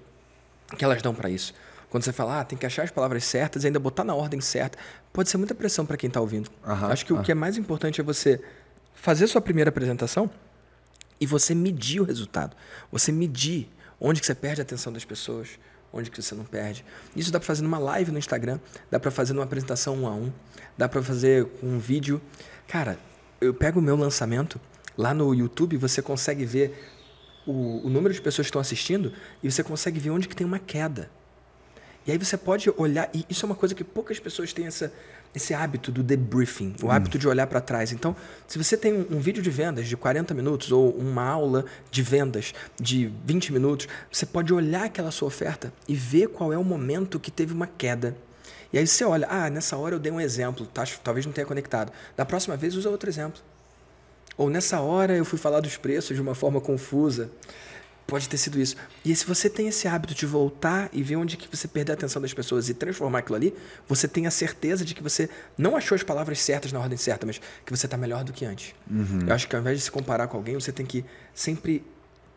que 0.77 0.83
elas 0.83 1.01
dão 1.01 1.13
para 1.13 1.29
isso. 1.29 1.53
Quando 1.89 2.03
você 2.03 2.11
fala, 2.11 2.41
ah, 2.41 2.43
tem 2.43 2.57
que 2.57 2.65
achar 2.65 2.83
as 2.83 2.91
palavras 2.91 3.23
certas 3.23 3.63
e 3.63 3.67
ainda 3.67 3.79
botar 3.79 4.03
na 4.03 4.13
ordem 4.13 4.41
certa, 4.41 4.77
pode 5.13 5.29
ser 5.29 5.37
muita 5.37 5.55
pressão 5.55 5.85
para 5.85 5.95
quem 5.95 6.07
está 6.07 6.19
ouvindo. 6.19 6.49
Acho 6.63 7.05
que 7.05 7.13
o 7.13 7.21
que 7.21 7.31
é 7.31 7.35
mais 7.35 7.57
importante 7.57 8.01
é 8.01 8.03
você 8.03 8.41
fazer 8.93 9.27
sua 9.27 9.39
primeira 9.39 9.69
apresentação 9.69 10.29
e 11.19 11.25
você 11.25 11.55
medir 11.55 12.01
o 12.01 12.03
resultado. 12.03 12.55
Você 12.91 13.11
medir 13.11 13.69
onde 13.99 14.19
que 14.19 14.25
você 14.25 14.35
perde 14.35 14.61
a 14.61 14.63
atenção 14.63 14.91
das 14.91 15.05
pessoas, 15.05 15.59
onde 15.93 16.11
que 16.11 16.21
você 16.21 16.35
não 16.35 16.43
perde. 16.43 16.83
Isso 17.15 17.31
dá 17.31 17.39
para 17.39 17.47
fazer 17.47 17.61
numa 17.61 17.79
live 17.79 18.11
no 18.11 18.19
Instagram, 18.19 18.59
dá 18.91 18.99
para 18.99 19.11
fazer 19.11 19.33
numa 19.33 19.45
apresentação 19.45 19.95
um 19.95 20.07
a 20.07 20.11
um, 20.11 20.31
dá 20.77 20.89
para 20.89 21.01
fazer 21.01 21.47
um 21.63 21.79
vídeo. 21.79 22.21
Cara, 22.67 22.99
eu 23.39 23.53
pego 23.53 23.79
o 23.79 23.81
meu 23.81 23.95
lançamento, 23.95 24.59
lá 24.97 25.13
no 25.13 25.33
YouTube 25.33 25.77
você 25.77 26.01
consegue 26.01 26.45
ver 26.45 26.94
o, 27.45 27.81
o 27.85 27.89
número 27.89 28.13
de 28.13 28.21
pessoas 28.21 28.45
que 28.45 28.49
estão 28.49 28.61
assistindo 28.61 29.13
e 29.43 29.51
você 29.51 29.63
consegue 29.63 29.99
ver 29.99 30.09
onde 30.09 30.27
que 30.27 30.35
tem 30.35 30.45
uma 30.45 30.59
queda. 30.59 31.09
E 32.07 32.11
aí 32.11 32.17
você 32.19 32.37
pode 32.37 32.71
olhar, 32.77 33.09
e 33.13 33.25
isso 33.27 33.45
é 33.45 33.47
uma 33.47 33.55
coisa 33.55 33.73
que 33.73 33.83
poucas 33.83 34.19
pessoas 34.19 34.53
têm 34.53 34.67
essa, 34.67 34.93
esse 35.33 35.55
hábito 35.55 35.91
do 35.91 36.03
debriefing, 36.03 36.75
o 36.83 36.85
hum. 36.85 36.91
hábito 36.91 37.17
de 37.17 37.27
olhar 37.27 37.47
para 37.47 37.59
trás. 37.59 37.91
Então, 37.91 38.15
se 38.47 38.59
você 38.59 38.77
tem 38.77 38.93
um, 38.93 39.17
um, 39.17 39.19
vídeo 39.19 39.41
de 39.41 39.49
vendas 39.49 39.87
de 39.87 39.97
40 39.97 40.31
minutos 40.35 40.71
ou 40.71 40.91
uma 40.91 41.23
aula 41.23 41.65
de 41.89 42.03
vendas 42.03 42.53
de 42.79 43.11
20 43.25 43.53
minutos, 43.53 43.87
você 44.11 44.25
pode 44.25 44.53
olhar 44.53 44.85
aquela 44.85 45.09
sua 45.09 45.27
oferta 45.27 45.73
e 45.87 45.95
ver 45.95 46.27
qual 46.27 46.53
é 46.53 46.57
o 46.57 46.63
momento 46.63 47.19
que 47.19 47.31
teve 47.31 47.53
uma 47.53 47.65
queda. 47.65 48.15
E 48.71 48.77
aí 48.77 48.85
você 48.85 49.03
olha, 49.03 49.25
ah, 49.27 49.49
nessa 49.49 49.75
hora 49.75 49.95
eu 49.95 49.99
dei 49.99 50.11
um 50.11 50.21
exemplo, 50.21 50.67
tá, 50.67 50.83
talvez 51.03 51.25
não 51.25 51.33
tenha 51.33 51.47
conectado. 51.47 51.91
Da 52.15 52.23
próxima 52.23 52.55
vez 52.55 52.75
usa 52.75 52.89
outro 52.89 53.09
exemplo. 53.09 53.41
Ou 54.37 54.49
nessa 54.49 54.79
hora 54.79 55.15
eu 55.15 55.25
fui 55.25 55.39
falar 55.39 55.59
dos 55.61 55.77
preços 55.77 56.15
de 56.15 56.21
uma 56.21 56.35
forma 56.35 56.59
confusa. 56.59 57.29
Pode 58.07 58.29
ter 58.29 58.37
sido 58.37 58.59
isso. 58.59 58.75
E 59.03 59.15
se 59.15 59.25
você 59.25 59.49
tem 59.49 59.67
esse 59.67 59.87
hábito 59.87 60.13
de 60.13 60.27
voltar 60.27 60.89
e 60.93 61.01
ver 61.01 61.15
onde 61.15 61.35
que 61.37 61.47
você 61.49 61.67
perdeu 61.67 61.93
a 61.93 61.97
atenção 61.97 62.21
das 62.21 62.33
pessoas 62.33 62.69
e 62.69 62.73
transformar 62.75 63.19
aquilo 63.19 63.35
ali, 63.35 63.53
você 63.87 64.07
tem 64.07 64.27
a 64.27 64.31
certeza 64.31 64.85
de 64.85 64.93
que 64.93 65.01
você 65.01 65.27
não 65.57 65.75
achou 65.75 65.95
as 65.95 66.03
palavras 66.03 66.39
certas 66.39 66.71
na 66.71 66.79
ordem 66.79 66.97
certa, 66.97 67.25
mas 67.25 67.41
que 67.65 67.75
você 67.75 67.87
está 67.87 67.97
melhor 67.97 68.23
do 68.23 68.31
que 68.31 68.45
antes. 68.45 68.75
Uhum. 68.89 69.21
Eu 69.25 69.33
acho 69.33 69.47
que 69.47 69.55
ao 69.55 69.61
invés 69.61 69.79
de 69.79 69.85
se 69.85 69.91
comparar 69.91 70.27
com 70.27 70.37
alguém, 70.37 70.53
você 70.53 70.71
tem 70.71 70.85
que 70.85 71.03
sempre 71.33 71.83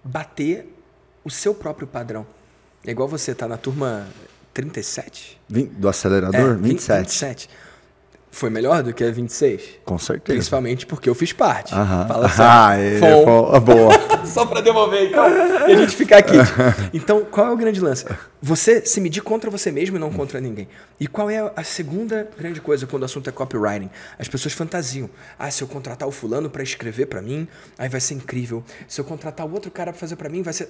bater 0.02 0.74
o 1.22 1.30
seu 1.30 1.54
próprio 1.54 1.86
padrão. 1.86 2.26
É 2.86 2.90
igual 2.90 3.06
você 3.06 3.34
tá 3.34 3.46
na 3.46 3.58
turma 3.58 4.08
37? 4.54 5.38
Do 5.50 5.88
acelerador? 5.88 6.52
É, 6.52 6.54
27. 6.54 7.00
27. 7.02 7.50
Foi 8.30 8.50
melhor 8.50 8.82
do 8.82 8.92
que 8.92 9.02
a 9.02 9.10
26? 9.10 9.80
Com 9.84 9.98
certeza. 9.98 10.36
Principalmente 10.36 10.86
porque 10.86 11.08
eu 11.08 11.14
fiz 11.14 11.32
parte. 11.32 11.74
Aham. 11.74 12.06
Fala 12.06 12.26
assim, 12.26 12.42
ah, 12.42 12.76
é, 12.78 12.96
é 12.98 13.60
boa. 13.60 13.92
Só 14.26 14.44
para 14.44 14.60
devolver, 14.60 15.08
então, 15.08 15.26
e 15.66 15.72
a 15.72 15.76
gente 15.76 15.96
ficar 15.96 16.18
aqui. 16.18 16.34
Então, 16.92 17.24
qual 17.24 17.46
é 17.46 17.50
o 17.50 17.56
grande 17.56 17.80
lance? 17.80 18.04
Você 18.42 18.84
se 18.84 19.00
medir 19.00 19.22
contra 19.22 19.50
você 19.50 19.72
mesmo 19.72 19.96
e 19.96 19.98
não 19.98 20.12
contra 20.12 20.40
ninguém. 20.40 20.68
E 21.00 21.06
qual 21.06 21.30
é 21.30 21.52
a 21.56 21.64
segunda 21.64 22.28
grande 22.38 22.60
coisa 22.60 22.86
quando 22.86 23.02
o 23.02 23.06
assunto 23.06 23.28
é 23.28 23.32
copywriting? 23.32 23.90
As 24.18 24.28
pessoas 24.28 24.52
fantasiam. 24.52 25.08
Ah, 25.38 25.50
se 25.50 25.62
eu 25.62 25.68
contratar 25.68 26.06
o 26.06 26.12
fulano 26.12 26.50
para 26.50 26.62
escrever 26.62 27.06
para 27.06 27.22
mim, 27.22 27.48
aí 27.78 27.88
vai 27.88 28.00
ser 28.00 28.14
incrível. 28.14 28.62
Se 28.86 29.00
eu 29.00 29.04
contratar 29.04 29.46
o 29.46 29.52
outro 29.52 29.70
cara 29.70 29.90
para 29.92 29.98
fazer 29.98 30.16
para 30.16 30.28
mim, 30.28 30.42
vai 30.42 30.52
ser... 30.52 30.68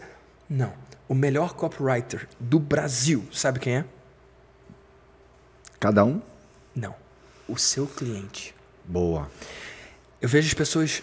Não. 0.48 0.72
O 1.09 1.14
melhor 1.14 1.54
copywriter 1.54 2.28
do 2.38 2.59
Brasil, 2.59 3.24
sabe 3.32 3.59
quem 3.59 3.76
é? 3.78 3.84
Cada 5.80 6.04
um? 6.04 6.22
Não 6.74 7.07
o 7.49 7.57
seu 7.57 7.86
cliente. 7.86 8.55
Boa. 8.84 9.30
Eu 10.20 10.28
vejo 10.28 10.46
as 10.46 10.55
pessoas 10.55 11.03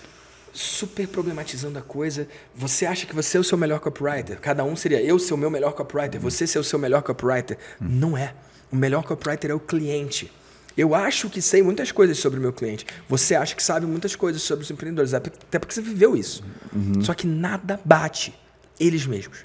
super 0.53 1.07
problematizando 1.07 1.77
a 1.77 1.81
coisa. 1.81 2.27
Você 2.55 2.85
acha 2.85 3.05
que 3.05 3.13
você 3.13 3.37
é 3.37 3.39
o 3.39 3.43
seu 3.43 3.57
melhor 3.57 3.79
copywriter? 3.79 4.39
Cada 4.39 4.63
um 4.63 4.75
seria 4.75 5.01
eu 5.01 5.19
ser 5.19 5.33
o 5.33 5.37
meu 5.37 5.49
melhor 5.49 5.73
copywriter, 5.73 6.19
você 6.19 6.47
ser 6.47 6.59
o 6.59 6.63
seu 6.63 6.79
melhor 6.79 7.01
copywriter. 7.01 7.57
Hum. 7.81 7.87
Não 7.89 8.17
é. 8.17 8.33
O 8.71 8.75
melhor 8.75 9.03
copywriter 9.03 9.51
é 9.51 9.53
o 9.53 9.59
cliente. 9.59 10.31
Eu 10.77 10.93
acho 10.93 11.29
que 11.29 11.41
sei 11.41 11.61
muitas 11.61 11.91
coisas 11.91 12.17
sobre 12.19 12.37
o 12.39 12.41
meu 12.41 12.51
cliente. 12.51 12.85
Você 13.07 13.35
acha 13.35 13.55
que 13.55 13.63
sabe 13.63 13.85
muitas 13.85 14.15
coisas 14.15 14.41
sobre 14.41 14.63
os 14.63 14.71
empreendedores, 14.71 15.13
até 15.13 15.57
porque 15.57 15.73
você 15.73 15.81
viveu 15.81 16.17
isso. 16.17 16.43
Uhum. 16.73 17.01
Só 17.01 17.13
que 17.13 17.25
nada 17.25 17.79
bate 17.85 18.37
eles 18.77 19.05
mesmos. 19.05 19.39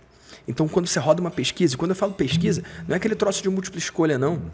Então, 0.49 0.67
quando 0.67 0.89
você 0.89 0.99
roda 0.99 1.21
uma 1.21 1.31
pesquisa, 1.31 1.75
e 1.75 1.77
quando 1.77 1.93
eu 1.93 1.97
falo 1.97 2.13
pesquisa, 2.15 2.65
não 2.89 2.95
é 2.95 2.97
aquele 2.97 3.15
troço 3.15 3.43
de 3.43 3.49
múltipla 3.49 3.79
escolha, 3.79 4.19
não 4.19 4.51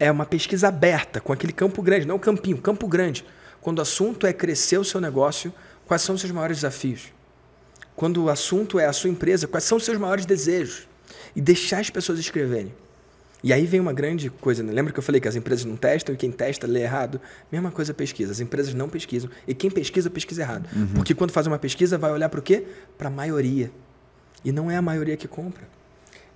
é 0.00 0.10
uma 0.10 0.24
pesquisa 0.24 0.68
aberta, 0.68 1.20
com 1.20 1.30
aquele 1.30 1.52
campo 1.52 1.82
grande, 1.82 2.06
não 2.06 2.16
o 2.16 2.18
campinho, 2.18 2.56
campo 2.56 2.88
grande. 2.88 3.22
Quando 3.60 3.78
o 3.78 3.82
assunto 3.82 4.26
é 4.26 4.32
crescer 4.32 4.78
o 4.78 4.84
seu 4.84 4.98
negócio, 4.98 5.52
quais 5.86 6.00
são 6.00 6.14
os 6.14 6.22
seus 6.22 6.32
maiores 6.32 6.56
desafios? 6.56 7.12
Quando 7.94 8.24
o 8.24 8.30
assunto 8.30 8.80
é 8.80 8.86
a 8.86 8.92
sua 8.94 9.10
empresa, 9.10 9.46
quais 9.46 9.64
são 9.64 9.76
os 9.76 9.84
seus 9.84 9.98
maiores 9.98 10.24
desejos? 10.24 10.88
E 11.36 11.40
deixar 11.40 11.80
as 11.80 11.90
pessoas 11.90 12.18
escreverem. 12.18 12.72
E 13.44 13.52
aí 13.52 13.66
vem 13.66 13.78
uma 13.78 13.92
grande 13.92 14.30
coisa, 14.30 14.62
né? 14.62 14.72
lembra 14.72 14.92
que 14.92 14.98
eu 14.98 15.02
falei 15.02 15.20
que 15.20 15.28
as 15.28 15.36
empresas 15.36 15.64
não 15.64 15.76
testam 15.76 16.14
e 16.14 16.18
quem 16.18 16.30
testa 16.30 16.66
lê 16.66 16.82
errado? 16.82 17.20
Mesma 17.52 17.70
coisa 17.70 17.92
pesquisa, 17.92 18.32
as 18.32 18.40
empresas 18.40 18.72
não 18.74 18.88
pesquisam 18.88 19.30
e 19.46 19.54
quem 19.54 19.70
pesquisa, 19.70 20.10
pesquisa 20.10 20.42
errado. 20.42 20.66
Uhum. 20.74 20.88
Porque 20.94 21.14
quando 21.14 21.30
faz 21.30 21.46
uma 21.46 21.58
pesquisa, 21.58 21.98
vai 21.98 22.10
olhar 22.10 22.28
para 22.28 22.40
o 22.40 22.42
quê? 22.42 22.66
Para 22.96 23.08
a 23.08 23.10
maioria. 23.10 23.70
E 24.44 24.52
não 24.52 24.70
é 24.70 24.76
a 24.76 24.82
maioria 24.82 25.16
que 25.16 25.28
compra. 25.28 25.66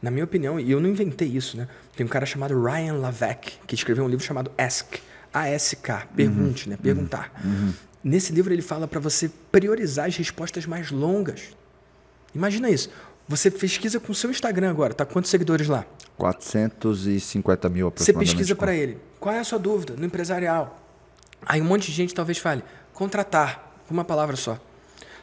Na 0.04 0.10
minha 0.10 0.24
opinião, 0.24 0.60
e 0.60 0.70
eu 0.70 0.82
não 0.82 0.90
inventei 0.90 1.26
isso, 1.26 1.56
né? 1.56 1.66
Tem 1.96 2.04
um 2.04 2.08
cara 2.10 2.26
chamado 2.26 2.62
Ryan 2.62 2.98
Lavec, 2.98 3.54
que 3.66 3.74
escreveu 3.74 4.04
um 4.04 4.08
livro 4.08 4.22
chamado 4.22 4.52
Ask, 4.58 4.96
A-S-K, 5.32 6.08
pergunte, 6.14 6.66
uhum. 6.66 6.72
né? 6.72 6.76
Perguntar. 6.76 7.32
Uhum. 7.42 7.50
uhum. 7.50 7.74
Nesse 8.04 8.30
livro 8.30 8.52
ele 8.52 8.60
fala 8.60 8.86
para 8.86 9.00
você 9.00 9.30
priorizar 9.50 10.06
as 10.06 10.14
respostas 10.14 10.66
mais 10.66 10.90
longas. 10.90 11.54
Imagina 12.34 12.68
isso. 12.68 12.90
Você 13.26 13.50
pesquisa 13.50 13.98
com 13.98 14.12
o 14.12 14.14
seu 14.14 14.30
Instagram 14.30 14.68
agora, 14.68 14.92
tá 14.92 15.06
quantos 15.06 15.30
seguidores 15.30 15.68
lá? 15.68 15.86
450 16.18 17.70
mil 17.70 17.88
aproximadamente. 17.88 18.28
Você 18.28 18.36
pesquisa 18.36 18.54
para 18.54 18.74
ele. 18.74 18.98
Qual 19.18 19.34
é 19.34 19.38
a 19.38 19.44
sua 19.44 19.58
dúvida 19.58 19.94
no 19.96 20.04
empresarial? 20.04 20.84
Aí 21.46 21.62
um 21.62 21.64
monte 21.64 21.86
de 21.86 21.92
gente 21.92 22.12
talvez 22.12 22.36
fale, 22.36 22.62
contratar, 22.92 23.74
uma 23.90 24.04
palavra 24.04 24.36
só. 24.36 24.60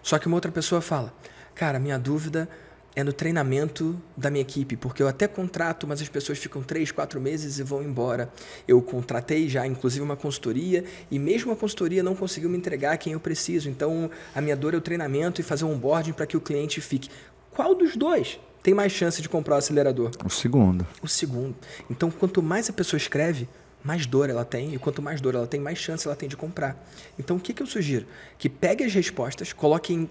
Só 0.01 0.17
que 0.17 0.25
uma 0.25 0.37
outra 0.37 0.51
pessoa 0.51 0.81
fala, 0.81 1.13
cara, 1.53 1.77
minha 1.77 1.99
dúvida 1.99 2.49
é 2.95 3.03
no 3.03 3.13
treinamento 3.13 3.99
da 4.17 4.29
minha 4.29 4.41
equipe, 4.41 4.75
porque 4.75 5.01
eu 5.01 5.07
até 5.07 5.27
contrato, 5.27 5.87
mas 5.87 6.01
as 6.01 6.09
pessoas 6.09 6.37
ficam 6.37 6.61
três, 6.61 6.91
quatro 6.91 7.21
meses 7.21 7.57
e 7.57 7.63
vão 7.63 7.81
embora. 7.81 8.31
Eu 8.67 8.81
contratei 8.81 9.47
já, 9.47 9.65
inclusive, 9.65 10.03
uma 10.03 10.17
consultoria 10.17 10.83
e 11.09 11.17
mesmo 11.17 11.51
a 11.51 11.55
consultoria 11.55 12.03
não 12.03 12.15
conseguiu 12.15 12.49
me 12.49 12.57
entregar 12.57 12.97
quem 12.97 13.13
eu 13.13 13.19
preciso. 13.19 13.69
Então, 13.69 14.09
a 14.35 14.41
minha 14.41 14.55
dor 14.55 14.73
é 14.73 14.77
o 14.77 14.81
treinamento 14.81 15.39
e 15.39 15.43
fazer 15.43 15.63
um 15.63 15.71
onboarding 15.71 16.11
para 16.11 16.25
que 16.25 16.35
o 16.35 16.41
cliente 16.41 16.81
fique. 16.81 17.09
Qual 17.49 17.73
dos 17.73 17.95
dois 17.95 18.39
tem 18.61 18.73
mais 18.73 18.91
chance 18.91 19.21
de 19.21 19.29
comprar 19.29 19.55
o 19.55 19.57
acelerador? 19.57 20.11
O 20.25 20.29
segundo. 20.29 20.85
O 21.01 21.07
segundo. 21.07 21.55
Então, 21.89 22.11
quanto 22.11 22.43
mais 22.43 22.69
a 22.69 22.73
pessoa 22.73 22.97
escreve, 22.97 23.47
mais 23.83 24.05
dor 24.05 24.29
ela 24.29 24.45
tem, 24.45 24.73
e 24.73 24.77
quanto 24.77 25.01
mais 25.01 25.21
dor 25.21 25.33
ela 25.33 25.47
tem, 25.47 25.59
mais 25.59 25.77
chance 25.77 26.05
ela 26.05 26.15
tem 26.15 26.29
de 26.29 26.37
comprar. 26.37 26.77
Então, 27.17 27.37
o 27.37 27.39
que, 27.39 27.53
que 27.53 27.63
eu 27.63 27.67
sugiro? 27.67 28.05
Que 28.37 28.49
pegue 28.49 28.83
as 28.83 28.93
respostas, 28.93 29.53
coloque 29.53 29.93
em 29.93 30.09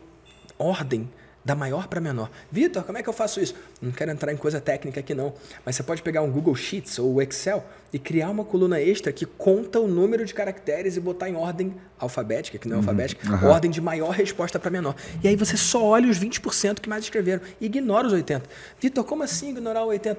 ordem 0.59 1.09
da 1.45 1.55
maior 1.55 1.89
para 1.89 2.01
menor. 2.01 2.31
Vitor, 2.51 2.85
como 2.85 2.99
é 2.99 3.03
que 3.03 3.09
eu 3.09 3.13
faço 3.13 3.41
isso? 3.41 3.55
Não 3.81 3.91
quero 3.91 4.11
entrar 4.11 4.33
em 4.33 4.37
coisa 4.37 4.61
técnica 4.61 5.01
aqui 5.01 5.15
não, 5.15 5.33
mas 5.65 5.77
você 5.77 5.83
pode 5.83 6.03
pegar 6.03 6.23
um 6.23 6.31
Google 6.31 6.55
Sheets 6.55 6.99
ou 6.99 7.15
o 7.15 7.23
Excel 7.23 7.65
e 7.93 7.99
criar 7.99 8.31
uma 8.31 8.45
coluna 8.45 8.81
extra 8.81 9.13
que 9.13 9.25
conta 9.25 9.81
o 9.81 9.89
número 9.89 10.25
de 10.25 10.35
caracteres 10.35 10.97
e 10.97 11.01
botar 11.01 11.29
em 11.29 11.37
ordem 11.37 11.75
alfabética, 11.99 12.59
que 12.59 12.69
não 12.69 12.75
é 12.75 12.79
uhum, 12.79 12.83
alfabética, 12.83 13.33
uhum. 13.33 13.49
ordem 13.49 13.71
de 13.71 13.81
maior 13.81 14.11
resposta 14.11 14.59
para 14.59 14.71
menor. 14.71 14.95
E 15.23 15.29
aí 15.29 15.37
você 15.37 15.57
só 15.57 15.83
olha 15.83 16.09
os 16.09 16.19
20% 16.19 16.81
que 16.81 16.89
mais 16.89 17.05
escreveram 17.05 17.43
e 17.61 17.67
ignora 17.67 18.07
os 18.07 18.13
80%. 18.13 18.43
Vitor, 18.79 19.05
como 19.05 19.23
assim 19.23 19.51
ignorar 19.51 19.85
o 19.85 19.89
80%? 19.89 20.19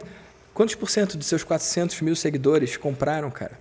Quantos 0.53 0.75
por 0.75 0.89
cento 0.89 1.17
dos 1.17 1.27
seus 1.27 1.43
400 1.43 2.01
mil 2.01 2.15
seguidores 2.15 2.75
compraram, 2.75 3.31
cara? 3.31 3.57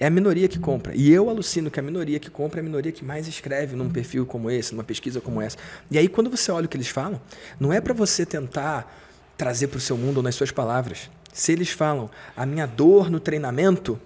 É 0.00 0.06
a 0.06 0.10
minoria 0.10 0.48
que 0.48 0.58
compra. 0.58 0.94
E 0.96 1.12
eu 1.12 1.28
alucino 1.28 1.70
que 1.70 1.78
a 1.78 1.82
minoria 1.82 2.18
que 2.18 2.30
compra 2.30 2.58
é 2.58 2.62
a 2.62 2.64
minoria 2.64 2.90
que 2.90 3.04
mais 3.04 3.28
escreve 3.28 3.76
num 3.76 3.90
perfil 3.90 4.24
como 4.24 4.50
esse, 4.50 4.74
numa 4.74 4.82
pesquisa 4.82 5.20
como 5.20 5.42
essa. 5.42 5.58
E 5.90 5.98
aí, 5.98 6.08
quando 6.08 6.30
você 6.30 6.50
olha 6.50 6.64
o 6.64 6.68
que 6.70 6.76
eles 6.78 6.88
falam, 6.88 7.20
não 7.60 7.70
é 7.70 7.82
para 7.82 7.92
você 7.92 8.24
tentar 8.24 8.90
trazer 9.36 9.66
para 9.66 9.76
o 9.76 9.80
seu 9.80 9.98
mundo 9.98 10.16
ou 10.16 10.22
nas 10.22 10.34
suas 10.34 10.50
palavras. 10.50 11.10
Se 11.34 11.52
eles 11.52 11.68
falam, 11.68 12.10
a 12.34 12.46
minha 12.46 12.64
dor 12.66 13.10
no 13.10 13.20
treinamento, 13.20 14.00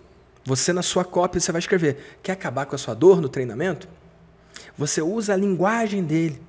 você 0.44 0.72
na 0.72 0.82
sua 0.82 1.04
cópia 1.04 1.40
você 1.40 1.52
vai 1.52 1.60
escrever, 1.60 2.18
quer 2.22 2.32
acabar 2.32 2.66
com 2.66 2.74
a 2.74 2.78
sua 2.78 2.94
dor 2.94 3.20
no 3.20 3.28
treinamento? 3.28 3.88
Você 4.76 5.00
usa 5.00 5.32
a 5.32 5.36
linguagem 5.36 6.02
dele. 6.02 6.42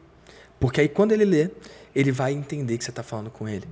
Porque 0.60 0.82
aí 0.82 0.90
quando 0.90 1.12
ele 1.12 1.24
lê, 1.24 1.50
ele 1.96 2.12
vai 2.12 2.34
entender 2.34 2.78
que 2.78 2.84
você 2.84 2.90
está 2.90 3.02
falando 3.02 3.30
com 3.30 3.48
ele. 3.48 3.66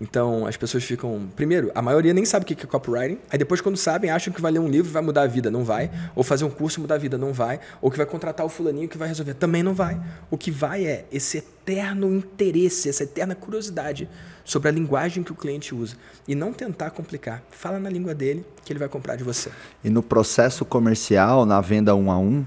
Então, 0.00 0.46
as 0.46 0.56
pessoas 0.56 0.82
ficam. 0.84 1.28
Primeiro, 1.36 1.70
a 1.74 1.82
maioria 1.82 2.14
nem 2.14 2.24
sabe 2.24 2.44
o 2.44 2.46
que 2.46 2.54
é 2.54 2.66
copywriting. 2.66 3.18
Aí 3.30 3.38
depois, 3.38 3.60
quando 3.60 3.76
sabem, 3.76 4.10
acham 4.10 4.32
que 4.32 4.40
vai 4.40 4.50
ler 4.50 4.58
um 4.58 4.68
livro 4.68 4.90
e 4.90 4.92
vai 4.92 5.02
mudar 5.02 5.22
a 5.22 5.26
vida. 5.26 5.50
Não 5.50 5.64
vai. 5.64 5.90
Ou 6.16 6.24
fazer 6.24 6.46
um 6.46 6.50
curso 6.50 6.80
e 6.80 6.80
mudar 6.80 6.94
a 6.94 6.98
vida. 6.98 7.18
Não 7.18 7.32
vai. 7.32 7.60
Ou 7.82 7.90
que 7.90 7.98
vai 7.98 8.06
contratar 8.06 8.46
o 8.46 8.48
fulaninho 8.48 8.88
que 8.88 8.96
vai 8.96 9.06
resolver. 9.06 9.34
Também 9.34 9.62
não 9.62 9.74
vai. 9.74 10.00
O 10.30 10.38
que 10.38 10.50
vai 10.50 10.86
é 10.86 11.04
esse 11.12 11.38
eterno 11.38 12.14
interesse, 12.14 12.88
essa 12.88 13.04
eterna 13.04 13.34
curiosidade 13.34 14.08
sobre 14.46 14.70
a 14.70 14.72
linguagem 14.72 15.22
que 15.22 15.32
o 15.32 15.34
cliente 15.34 15.74
usa. 15.74 15.94
E 16.26 16.34
não 16.34 16.54
tentar 16.54 16.90
complicar. 16.90 17.42
Fala 17.50 17.78
na 17.78 17.90
língua 17.90 18.14
dele 18.14 18.46
que 18.64 18.72
ele 18.72 18.78
vai 18.78 18.88
comprar 18.88 19.16
de 19.16 19.24
você. 19.24 19.50
E 19.84 19.90
no 19.90 20.02
processo 20.02 20.64
comercial, 20.64 21.44
na 21.44 21.60
venda 21.60 21.94
um 21.94 22.10
a 22.10 22.18
um, 22.18 22.46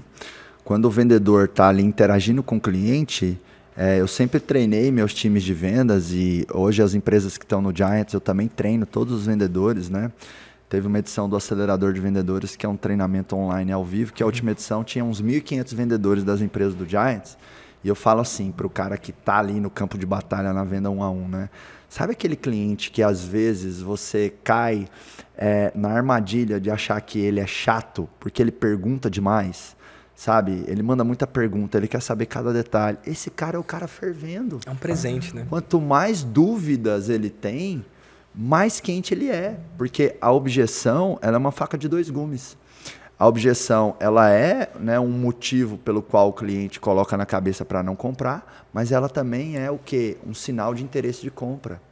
quando 0.64 0.86
o 0.86 0.90
vendedor 0.90 1.44
está 1.44 1.68
ali 1.68 1.84
interagindo 1.84 2.42
com 2.42 2.56
o 2.56 2.60
cliente 2.60 3.38
é, 3.76 4.00
eu 4.00 4.06
sempre 4.06 4.38
treinei 4.38 4.90
meus 4.90 5.14
times 5.14 5.42
de 5.42 5.54
vendas 5.54 6.12
e 6.12 6.46
hoje 6.52 6.82
as 6.82 6.94
empresas 6.94 7.38
que 7.38 7.44
estão 7.44 7.62
no 7.62 7.74
Giants 7.74 8.12
eu 8.12 8.20
também 8.20 8.46
treino 8.46 8.84
todos 8.84 9.12
os 9.14 9.26
vendedores, 9.26 9.88
né? 9.88 10.12
Teve 10.68 10.86
uma 10.86 10.98
edição 10.98 11.28
do 11.28 11.36
Acelerador 11.36 11.92
de 11.92 12.00
Vendedores, 12.00 12.56
que 12.56 12.64
é 12.64 12.68
um 12.68 12.78
treinamento 12.78 13.36
online 13.36 13.72
ao 13.72 13.84
vivo, 13.84 14.12
que 14.12 14.22
a 14.22 14.26
última 14.26 14.52
edição 14.52 14.82
tinha 14.82 15.04
uns 15.04 15.20
1.500 15.20 15.74
vendedores 15.74 16.24
das 16.24 16.40
empresas 16.40 16.74
do 16.74 16.88
Giants. 16.88 17.36
E 17.84 17.88
eu 17.88 17.94
falo 17.94 18.20
assim 18.22 18.50
para 18.50 18.66
o 18.66 18.70
cara 18.70 18.96
que 18.96 19.10
está 19.10 19.38
ali 19.38 19.60
no 19.60 19.68
campo 19.68 19.98
de 19.98 20.06
batalha 20.06 20.52
na 20.52 20.64
venda 20.64 20.90
um 20.90 21.02
a 21.02 21.10
um, 21.10 21.28
né? 21.28 21.50
Sabe 21.88 22.12
aquele 22.12 22.36
cliente 22.36 22.90
que 22.90 23.02
às 23.02 23.22
vezes 23.22 23.82
você 23.82 24.32
cai 24.42 24.88
é, 25.36 25.70
na 25.74 25.90
armadilha 25.90 26.58
de 26.58 26.70
achar 26.70 26.98
que 27.02 27.18
ele 27.18 27.38
é 27.38 27.46
chato 27.46 28.08
porque 28.18 28.40
ele 28.40 28.52
pergunta 28.52 29.10
demais? 29.10 29.76
Sabe? 30.22 30.62
Ele 30.68 30.84
manda 30.84 31.02
muita 31.02 31.26
pergunta, 31.26 31.76
ele 31.76 31.88
quer 31.88 32.00
saber 32.00 32.26
cada 32.26 32.52
detalhe. 32.52 32.96
Esse 33.04 33.28
cara 33.28 33.56
é 33.56 33.58
o 33.58 33.64
cara 33.64 33.88
fervendo. 33.88 34.60
É 34.64 34.70
um 34.70 34.76
presente, 34.76 35.34
né? 35.34 35.44
Quanto 35.48 35.80
mais 35.80 36.22
dúvidas 36.22 37.08
ele 37.08 37.28
tem, 37.28 37.84
mais 38.32 38.78
quente 38.78 39.12
ele 39.12 39.28
é. 39.28 39.58
Porque 39.76 40.14
a 40.20 40.30
objeção 40.30 41.18
ela 41.20 41.34
é 41.34 41.38
uma 41.38 41.50
faca 41.50 41.76
de 41.76 41.88
dois 41.88 42.08
gumes. 42.08 42.56
A 43.18 43.26
objeção 43.26 43.96
ela 43.98 44.30
é 44.30 44.70
né, 44.78 45.00
um 45.00 45.10
motivo 45.10 45.76
pelo 45.76 46.00
qual 46.00 46.28
o 46.28 46.32
cliente 46.32 46.78
coloca 46.78 47.16
na 47.16 47.26
cabeça 47.26 47.64
para 47.64 47.82
não 47.82 47.96
comprar, 47.96 48.68
mas 48.72 48.92
ela 48.92 49.08
também 49.08 49.56
é 49.56 49.72
o 49.72 49.78
que? 49.78 50.16
Um 50.24 50.34
sinal 50.34 50.72
de 50.72 50.84
interesse 50.84 51.20
de 51.22 51.32
compra. 51.32 51.82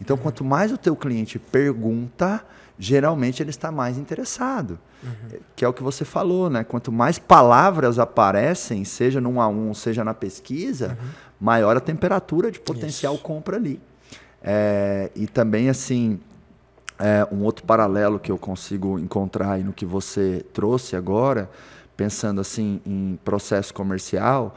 Então, 0.00 0.16
quanto 0.16 0.42
mais 0.42 0.72
o 0.72 0.78
teu 0.78 0.96
cliente 0.96 1.38
pergunta, 1.38 2.42
geralmente 2.78 3.42
ele 3.42 3.50
está 3.50 3.70
mais 3.70 3.98
interessado. 3.98 4.78
Uhum. 5.02 5.38
Que 5.54 5.64
é 5.64 5.68
o 5.68 5.72
que 5.72 5.82
você 5.82 6.04
falou, 6.04 6.50
né? 6.50 6.64
Quanto 6.64 6.92
mais 6.92 7.18
palavras 7.18 7.98
aparecem, 7.98 8.84
seja 8.84 9.20
no 9.20 9.30
1 9.30 9.40
a 9.40 9.48
1, 9.48 9.74
seja 9.74 10.04
na 10.04 10.14
pesquisa, 10.14 10.98
uhum. 11.00 11.08
maior 11.40 11.76
a 11.76 11.80
temperatura 11.80 12.50
de 12.50 12.60
potencial 12.60 13.14
Isso. 13.14 13.22
compra 13.22 13.56
ali. 13.56 13.80
É, 14.42 15.10
e 15.14 15.26
também, 15.26 15.68
assim, 15.68 16.20
é, 16.98 17.26
um 17.32 17.42
outro 17.42 17.64
paralelo 17.64 18.18
que 18.18 18.30
eu 18.30 18.38
consigo 18.38 18.98
encontrar 18.98 19.52
aí 19.52 19.64
no 19.64 19.72
que 19.72 19.84
você 19.84 20.44
trouxe 20.52 20.96
agora, 20.96 21.50
pensando 21.96 22.40
assim 22.40 22.80
em 22.84 23.18
processo 23.24 23.72
comercial, 23.72 24.54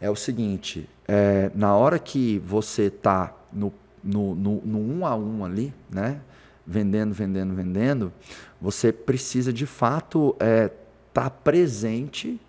é 0.00 0.10
o 0.10 0.16
seguinte: 0.16 0.88
é, 1.06 1.50
na 1.54 1.74
hora 1.74 1.98
que 1.98 2.38
você 2.40 2.84
está 2.84 3.34
no, 3.52 3.72
no, 4.02 4.34
no, 4.34 4.62
no 4.64 4.78
um 4.78 5.06
a 5.06 5.14
um 5.14 5.44
ali, 5.44 5.72
né? 5.90 6.20
Vendendo, 6.66 7.12
vendendo, 7.12 7.54
vendendo, 7.54 8.12
você 8.60 8.92
precisa 8.92 9.52
de 9.52 9.66
fato 9.66 10.32
estar 10.34 10.46
é, 10.46 10.68
tá 11.12 11.30
presente 11.30 12.40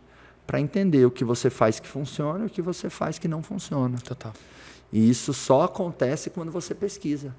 para 0.45 0.59
entender 0.59 1.05
o 1.05 1.11
que 1.11 1.23
você 1.23 1.49
faz 1.49 1.79
que 1.79 1.87
funciona 1.87 2.43
e 2.43 2.47
o 2.47 2.49
que 2.49 2.61
você 2.61 2.89
faz 2.89 3.17
que 3.17 3.27
não 3.27 3.41
funciona. 3.41 3.97
Total. 3.99 4.33
E 4.91 5.09
isso 5.09 5.33
só 5.33 5.63
acontece 5.63 6.29
quando 6.29 6.51
você 6.51 6.75
pesquisa. 6.75 7.33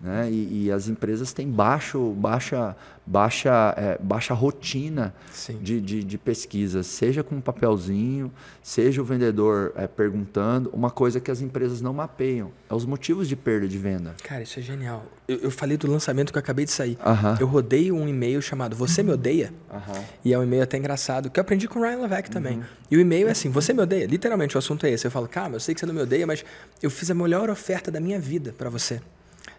Né? 0.00 0.30
E, 0.30 0.64
e, 0.64 0.72
as 0.72 0.88
empresas 0.88 1.30
têm 1.32 1.46
baixo, 1.46 2.12
baixa, 2.12 2.74
baixa, 3.06 3.74
é, 3.76 3.98
baixa 4.02 4.32
rotina 4.32 5.14
de, 5.60 5.78
de, 5.78 6.02
de, 6.02 6.16
pesquisa, 6.16 6.82
seja 6.82 7.22
com 7.22 7.34
um 7.34 7.40
papelzinho, 7.40 8.32
seja 8.62 9.02
o 9.02 9.04
vendedor 9.04 9.72
é, 9.76 9.86
perguntando. 9.86 10.70
Uma 10.72 10.90
coisa 10.90 11.20
que 11.20 11.30
as 11.30 11.42
empresas 11.42 11.82
não 11.82 11.92
mapeiam 11.92 12.50
é 12.70 12.74
os 12.74 12.86
motivos 12.86 13.28
de 13.28 13.36
perda 13.36 13.68
de 13.68 13.76
venda. 13.76 14.14
Cara, 14.24 14.42
isso 14.42 14.58
é 14.58 14.62
genial. 14.62 15.04
Eu, 15.28 15.36
eu 15.38 15.50
falei 15.50 15.76
do 15.76 15.90
lançamento 15.90 16.32
que 16.32 16.38
eu 16.38 16.40
acabei 16.40 16.64
de 16.64 16.70
sair. 16.70 16.96
Uh 17.04 17.10
-huh. 17.10 17.40
Eu 17.40 17.46
rodei 17.46 17.92
um 17.92 18.08
e-mail 18.08 18.40
chamado 18.40 18.74
Você 18.76 19.02
Me 19.02 19.12
Odeia? 19.12 19.52
Uh 19.70 19.76
-huh. 19.76 20.02
E 20.24 20.32
é 20.32 20.38
um 20.38 20.42
e-mail 20.42 20.62
até 20.62 20.78
engraçado, 20.78 21.28
que 21.28 21.38
eu 21.38 21.42
aprendi 21.42 21.68
com 21.68 21.78
o 21.78 21.82
Ryan 21.82 21.98
Levesque 21.98 22.30
também. 22.30 22.54
Uh 22.54 22.60
uhum. 22.60 22.62
-huh. 22.62 22.80
E 22.90 22.96
o 22.96 23.00
e-mail 23.00 23.28
é 23.28 23.32
assim: 23.32 23.50
Você 23.50 23.74
me 23.74 23.82
odeia? 23.82 24.06
Literalmente, 24.06 24.56
o 24.56 24.58
assunto 24.58 24.86
é 24.86 24.90
esse. 24.90 25.06
Eu 25.06 25.10
falo, 25.10 25.28
cara, 25.28 25.52
eu 25.52 25.60
sei 25.60 25.74
que 25.74 25.80
você 25.80 25.86
não 25.86 25.94
me 25.94 26.00
odeia, 26.00 26.26
mas 26.26 26.42
eu 26.82 26.90
fiz 26.90 27.10
a 27.10 27.14
melhor 27.14 27.50
oferta 27.50 27.90
da 27.90 28.00
minha 28.00 28.18
vida 28.18 28.54
para 28.56 28.70
você. 28.70 29.00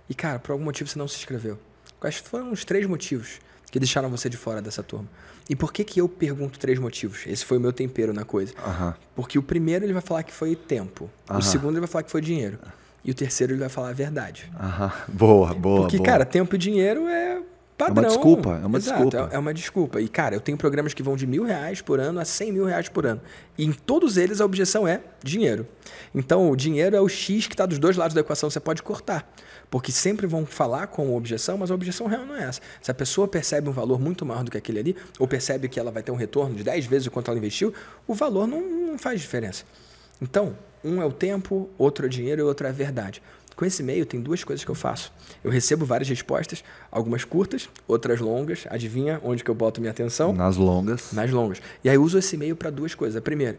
E, 0.10 0.14
cara, 0.14 0.40
por 0.40 0.52
algum 0.52 0.64
motivo 0.64 0.90
você 0.90 0.98
não 0.98 1.08
se 1.08 1.18
inscreveu. 1.18 1.58
Quais 2.00 2.18
foram 2.18 2.52
os 2.52 2.66
três 2.66 2.86
motivos 2.86 3.40
que 3.72 3.80
deixaram 3.80 4.10
você 4.10 4.30
de 4.30 4.38
fora 4.38 4.62
dessa 4.62 4.84
turma? 4.84 5.08
E 5.50 5.56
por 5.56 5.74
que, 5.74 5.84
que 5.84 6.00
eu 6.00 6.08
pergunto 6.08 6.60
três 6.60 6.80
motivos? 6.80 7.24
Esse 7.28 7.44
foi 7.44 7.58
o 7.58 7.62
meu 7.62 7.74
tempero 7.74 8.14
na 8.14 8.24
coisa. 8.24 8.54
Uhum. 8.66 8.94
Porque 9.16 9.38
o 9.38 9.44
primeiro 9.44 9.86
ele 9.86 9.94
vai 9.94 10.02
falar 10.02 10.24
que 10.24 10.34
foi 10.34 10.56
tempo. 10.56 11.10
Uhum. 11.30 11.38
O 11.38 11.42
segundo 11.42 11.74
ele 11.74 11.82
vai 11.82 11.90
falar 11.90 12.04
que 12.04 12.12
foi 12.12 12.22
dinheiro. 12.22 12.58
E 13.04 13.12
o 13.12 13.14
terceiro 13.14 13.54
ele 13.54 13.60
vai 13.60 13.70
falar 13.70 13.90
a 13.90 13.94
verdade. 13.94 14.52
Boa, 15.08 15.54
boa. 15.54 15.82
Porque, 15.82 15.98
boa. 15.98 16.06
cara, 16.06 16.26
tempo 16.26 16.56
e 16.56 16.58
dinheiro 16.58 17.08
é 17.08 17.42
padrão. 17.78 18.04
É 18.04 18.08
uma 18.08 18.08
desculpa, 18.08 18.60
é 18.62 18.66
uma 18.66 18.78
Exato, 18.78 19.04
desculpa. 19.04 19.30
É, 19.32 19.36
é, 19.36 19.40
uma 19.40 19.54
desculpa. 19.54 20.02
E, 20.02 20.08
cara, 20.08 20.36
eu 20.36 20.40
tenho 20.40 20.58
programas 20.58 20.94
que 20.94 21.02
vão 21.02 21.16
de 21.16 21.26
mil 21.26 21.44
reais 21.44 21.82
por 21.82 22.00
ano 22.00 22.20
a 22.20 22.26
cem 22.26 22.52
mil 22.52 22.66
reais 22.66 22.90
por 22.90 23.06
ano. 23.06 23.22
E 23.58 23.66
em 23.66 23.72
todos 23.72 24.18
eles 24.18 24.40
a 24.40 24.46
objeção 24.46 24.88
é 24.88 25.02
dinheiro. 25.24 25.68
Então, 26.14 26.50
o 26.50 26.56
dinheiro 26.56 26.96
é 26.96 27.02
o 27.02 27.10
X 27.10 27.48
que 27.48 27.54
está 27.54 27.66
dos 27.66 27.80
dois 27.80 27.98
lados 27.98 28.14
da 28.14 28.22
equação, 28.22 28.50
você 28.50 28.60
pode 28.60 28.84
cortar. 28.84 29.28
Porque 29.72 29.90
sempre 29.90 30.28
vão 30.28 30.46
falar 30.46 30.88
com 30.88 31.16
objeção, 31.16 31.58
mas 31.58 31.72
a 31.72 31.74
objeção 31.74 32.06
real 32.06 32.26
não 32.26 32.36
é 32.36 32.44
essa. 32.44 32.60
Se 32.82 32.92
a 32.92 32.94
pessoa 32.94 33.26
percebe 33.26 33.70
um 33.70 33.72
valor 33.72 34.02
muito 34.02 34.26
maior 34.26 34.44
do 34.44 34.52
que 34.52 34.58
aquele 34.58 34.80
ali, 34.80 34.96
ou 35.18 35.26
percebe 35.26 35.70
que 35.70 35.80
ela 35.80 35.90
vai 35.90 36.04
ter 36.04 36.12
um 36.12 36.16
retorno 36.16 36.54
de 36.54 36.64
10 36.64 36.86
vezes 36.88 37.08
o 37.08 37.12
quanto 37.12 37.32
ela 37.32 37.38
investiu, 37.40 37.74
o 38.06 38.14
valor 38.14 38.46
não, 38.46 38.62
não 38.62 39.00
faz 39.00 39.22
diferença. 39.22 39.64
Então, 40.22 40.58
um 40.84 41.02
é 41.02 41.06
o 41.06 41.12
tempo, 41.12 41.70
outro 41.78 42.06
é 42.06 42.08
o 42.08 42.10
dinheiro 42.10 42.42
e 42.42 42.44
outro 42.44 42.68
é 42.68 42.70
a 42.70 42.74
verdade. 42.74 43.24
Com 43.56 43.64
esse 43.64 43.82
e-mail, 43.82 44.06
tem 44.06 44.20
duas 44.20 44.44
coisas 44.44 44.66
que 44.66 44.72
eu 44.72 44.76
faço. 44.76 45.14
Eu 45.42 45.50
recebo 45.50 45.86
várias 45.86 46.10
respostas, 46.10 46.66
algumas 46.92 47.24
curtas, 47.24 47.70
outras 47.88 48.20
longas. 48.20 48.66
Adivinha 48.70 49.22
onde 49.24 49.42
que 49.42 49.50
eu 49.50 49.56
boto 49.56 49.80
minha 49.80 49.92
atenção? 49.92 50.34
Nas 50.34 50.58
longas. 50.58 51.14
Nas 51.14 51.32
longas. 51.32 51.62
E 51.82 51.90
aí 51.90 51.96
eu 51.96 52.04
uso 52.04 52.18
esse 52.18 52.36
e-mail 52.36 52.58
para 52.58 52.70
duas 52.70 52.94
coisas. 52.94 53.16
A 53.16 53.22
primeira, 53.22 53.58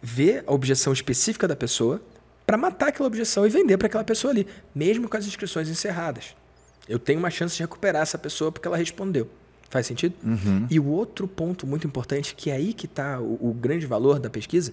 ver 0.00 0.42
a 0.44 0.52
objeção 0.52 0.92
específica 0.92 1.46
da 1.46 1.54
pessoa 1.54 2.00
para 2.52 2.58
matar 2.58 2.88
aquela 2.88 3.06
objeção 3.06 3.46
e 3.46 3.48
vender 3.48 3.78
para 3.78 3.86
aquela 3.86 4.04
pessoa 4.04 4.30
ali, 4.30 4.46
mesmo 4.74 5.08
com 5.08 5.16
as 5.16 5.24
inscrições 5.24 5.70
encerradas. 5.70 6.36
Eu 6.86 6.98
tenho 6.98 7.18
uma 7.18 7.30
chance 7.30 7.56
de 7.56 7.62
recuperar 7.62 8.02
essa 8.02 8.18
pessoa 8.18 8.52
porque 8.52 8.68
ela 8.68 8.76
respondeu. 8.76 9.26
Faz 9.70 9.86
sentido? 9.86 10.14
Uhum. 10.22 10.66
E 10.70 10.78
o 10.78 10.84
outro 10.84 11.26
ponto 11.26 11.66
muito 11.66 11.86
importante, 11.86 12.34
que 12.34 12.50
é 12.50 12.56
aí 12.56 12.74
que 12.74 12.84
está 12.84 13.18
o, 13.18 13.38
o, 13.40 13.54
grande 13.54 13.86
valor 13.86 14.18
da 14.18 14.28
pesquisa, 14.28 14.70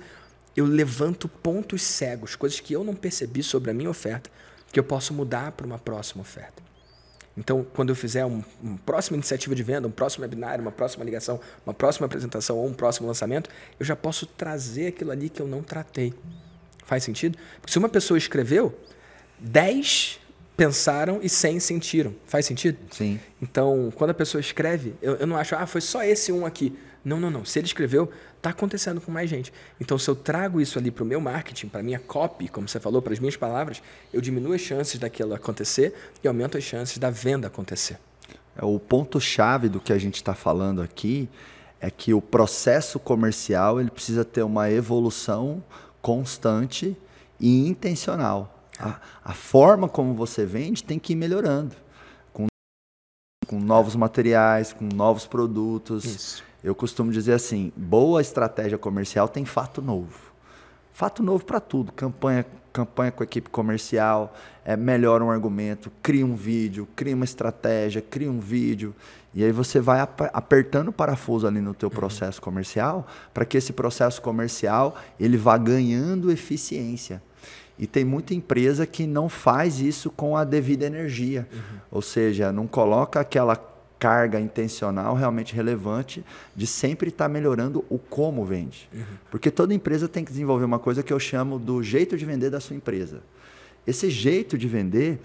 eu 0.58 0.66
levanto 0.66 1.30
pontos 1.30 1.82
cegos, 1.82 2.36
coisas 2.36 2.60
que 2.60 2.74
eu 2.74 2.84
não 2.84 2.94
percebi 2.94 3.42
sobre 3.42 3.72
a 3.72 3.74
minha 3.74 3.90
oferta, 3.90 4.30
que 4.74 4.78
eu 4.78 4.84
posso 4.84 5.14
mudar 5.14 5.54
para 5.54 5.66
uma 5.66 5.80
próxima 5.80 6.22
oferta. 6.22 6.62
Então, 7.38 7.66
quando 7.74 7.92
eu 7.92 7.96
fizer 7.96 8.26
uma 8.26 8.44
um 8.62 8.76
próxima 8.76 9.16
iniciativa 9.16 9.56
de 9.56 9.64
venda, 9.64 9.88
um 9.88 9.92
próximo 9.92 10.24
webinar, 10.24 10.60
uma 10.60 10.74
próxima 10.74 11.06
ligação, 11.06 11.40
uma 11.66 11.74
próxima 11.74 12.08
apresentação 12.08 12.58
ou 12.58 12.68
um 12.68 12.74
próximo 12.74 13.08
lançamento, 13.08 13.50
eu 13.80 13.86
já 13.86 13.96
posso 13.96 14.26
trazer 14.26 14.88
aquilo 14.88 15.12
ali 15.12 15.30
que 15.30 15.42
eu 15.42 15.48
não 15.48 15.64
tratei. 15.64 16.14
Faz 16.86 17.04
sentido? 17.04 17.38
Porque 17.62 17.72
se 17.72 17.78
uma 17.78 17.90
pessoa 17.90 18.18
escreveu, 18.18 18.78
10 19.40 20.20
pensaram 20.58 21.20
e 21.24 21.30
100 21.30 21.60
sentiram. 21.60 22.16
Faz 22.26 22.46
sentido? 22.46 22.78
Sim. 22.92 23.20
Então, 23.42 23.94
quando 23.96 24.10
a 24.10 24.14
pessoa 24.14 24.42
escreve, 24.42 24.94
eu, 25.02 25.16
eu 25.16 25.26
não 25.26 25.38
acho, 25.38 25.56
ah, 25.56 25.66
foi 25.66 25.80
só 25.80 26.04
esse 26.04 26.32
um 26.32 26.46
aqui. 26.46 26.78
Não, 27.04 27.18
não, 27.18 27.32
não. 27.32 27.46
Se 27.46 27.60
ele 27.60 27.66
escreveu, 27.66 28.12
está 28.36 28.50
acontecendo 28.50 29.00
com 29.00 29.10
mais 29.12 29.30
gente. 29.30 29.54
Então, 29.80 29.98
se 29.98 30.10
eu 30.10 30.16
trago 30.16 30.60
isso 30.60 30.78
ali 30.78 30.92
para 30.92 31.04
o 31.04 31.08
meu 31.08 31.22
marketing, 31.22 31.70
para 31.70 31.80
a 31.80 31.84
minha 31.84 32.00
copy, 32.00 32.50
como 32.50 32.68
você 32.68 32.80
falou, 32.80 33.02
para 33.02 33.14
as 33.14 33.20
minhas 33.20 33.38
palavras, 33.38 33.82
eu 34.12 34.20
diminuo 34.20 34.54
as 34.54 34.62
chances 34.62 35.00
daquilo 35.00 35.34
acontecer 35.34 35.94
e 36.22 36.28
aumento 36.28 36.58
as 36.58 36.64
chances 36.64 36.98
da 36.98 37.10
venda 37.10 37.48
acontecer. 37.48 37.98
É, 38.58 38.66
o 38.66 38.78
ponto-chave 38.80 39.70
do 39.70 39.80
que 39.80 39.94
a 39.94 39.98
gente 39.98 40.16
está 40.16 40.34
falando 40.34 40.82
aqui 40.82 41.30
é 41.80 41.90
que 41.90 42.14
o 42.14 42.22
processo 42.22 43.00
comercial 43.00 43.80
ele 43.80 43.90
precisa 43.90 44.26
ter 44.26 44.44
uma 44.44 44.70
evolução 44.70 45.64
constante 46.02 46.98
e 47.40 47.68
intencional. 47.68 48.64
A, 48.80 49.00
a 49.24 49.34
forma 49.34 49.88
como 49.90 50.14
você 50.14 50.46
vende 50.46 50.84
tem 50.84 50.98
que 50.98 51.14
ir 51.14 51.16
melhorando. 51.16 51.76
Com, 52.32 52.48
com 53.48 53.60
novos 53.60 53.96
materiais, 53.96 54.74
com 54.74 54.86
novos 54.86 55.26
produtos. 55.26 56.06
Isso. 56.06 56.44
Eu 56.64 56.76
costumo 56.76 57.12
dizer 57.12 57.34
assim: 57.34 57.72
boa 57.76 58.22
estratégia 58.22 58.78
comercial 58.78 59.28
tem 59.28 59.46
fato 59.46 59.82
novo. 59.82 60.30
Fato 60.92 61.24
novo 61.24 61.46
para 61.46 61.60
tudo. 61.60 61.92
Campanha, 61.92 62.46
campanha 62.74 63.12
com 63.12 63.24
a 63.24 63.26
equipe 63.26 63.50
comercial, 63.50 64.34
é, 64.66 64.76
melhora 64.76 65.24
um 65.24 65.32
argumento, 65.32 65.92
cria 66.02 66.26
um 66.26 66.36
vídeo, 66.36 66.88
cria 66.96 67.16
uma 67.16 67.26
estratégia, 67.26 68.02
cria 68.02 68.30
um 68.30 68.40
vídeo. 68.40 68.94
E 69.34 69.44
aí 69.44 69.52
você 69.52 69.80
vai 69.80 70.00
apertando 70.00 70.88
o 70.90 70.94
parafuso 70.94 71.46
ali 71.46 71.62
no 71.62 71.74
teu 71.74 71.90
uhum. 71.90 71.96
processo 71.96 72.42
comercial 72.42 73.08
para 73.34 73.46
que 73.46 73.58
esse 73.58 73.74
processo 73.74 74.22
comercial 74.22 74.98
ele 75.20 75.38
vá 75.38 75.58
ganhando 75.58 76.32
eficiência. 76.32 77.22
E 77.78 77.88
tem 77.88 78.04
muita 78.04 78.34
empresa 78.34 78.86
que 78.86 79.08
não 79.08 79.30
faz 79.30 79.80
isso 79.80 80.10
com 80.10 80.36
a 80.36 80.44
devida 80.44 80.86
energia. 80.86 81.48
Uhum. 81.52 81.80
Ou 81.92 82.02
seja, 82.02 82.52
não 82.52 82.68
coloca 82.68 83.22
aquela 83.22 83.56
carga 84.00 84.40
intencional 84.40 85.14
realmente 85.14 85.54
relevante 85.54 86.24
de 86.56 86.66
sempre 86.66 87.10
estar 87.10 87.26
tá 87.26 87.30
melhorando 87.30 87.86
o 87.90 87.98
como 88.00 88.46
vende. 88.46 88.90
Uhum. 88.94 89.04
Porque 89.30 89.52
toda 89.52 89.74
empresa 89.74 90.08
tem 90.08 90.26
que 90.26 90.32
desenvolver 90.32 90.66
uma 90.66 90.80
coisa 90.80 91.04
que 91.04 91.14
eu 91.14 91.20
chamo 91.20 91.60
do 91.60 91.84
jeito 91.84 92.18
de 92.18 92.26
vender 92.26 92.50
da 92.50 92.60
sua 92.60 92.76
empresa. 92.76 93.22
Esse 93.86 94.10
jeito 94.10 94.58
de 94.58 94.68
vender 94.68 95.20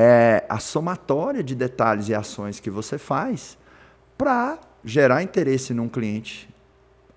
é 0.00 0.44
a 0.48 0.60
somatória 0.60 1.42
de 1.42 1.56
detalhes 1.56 2.08
e 2.08 2.14
ações 2.14 2.60
que 2.60 2.70
você 2.70 2.96
faz 2.96 3.58
para 4.16 4.56
gerar 4.84 5.24
interesse 5.24 5.74
num 5.74 5.88
cliente 5.88 6.48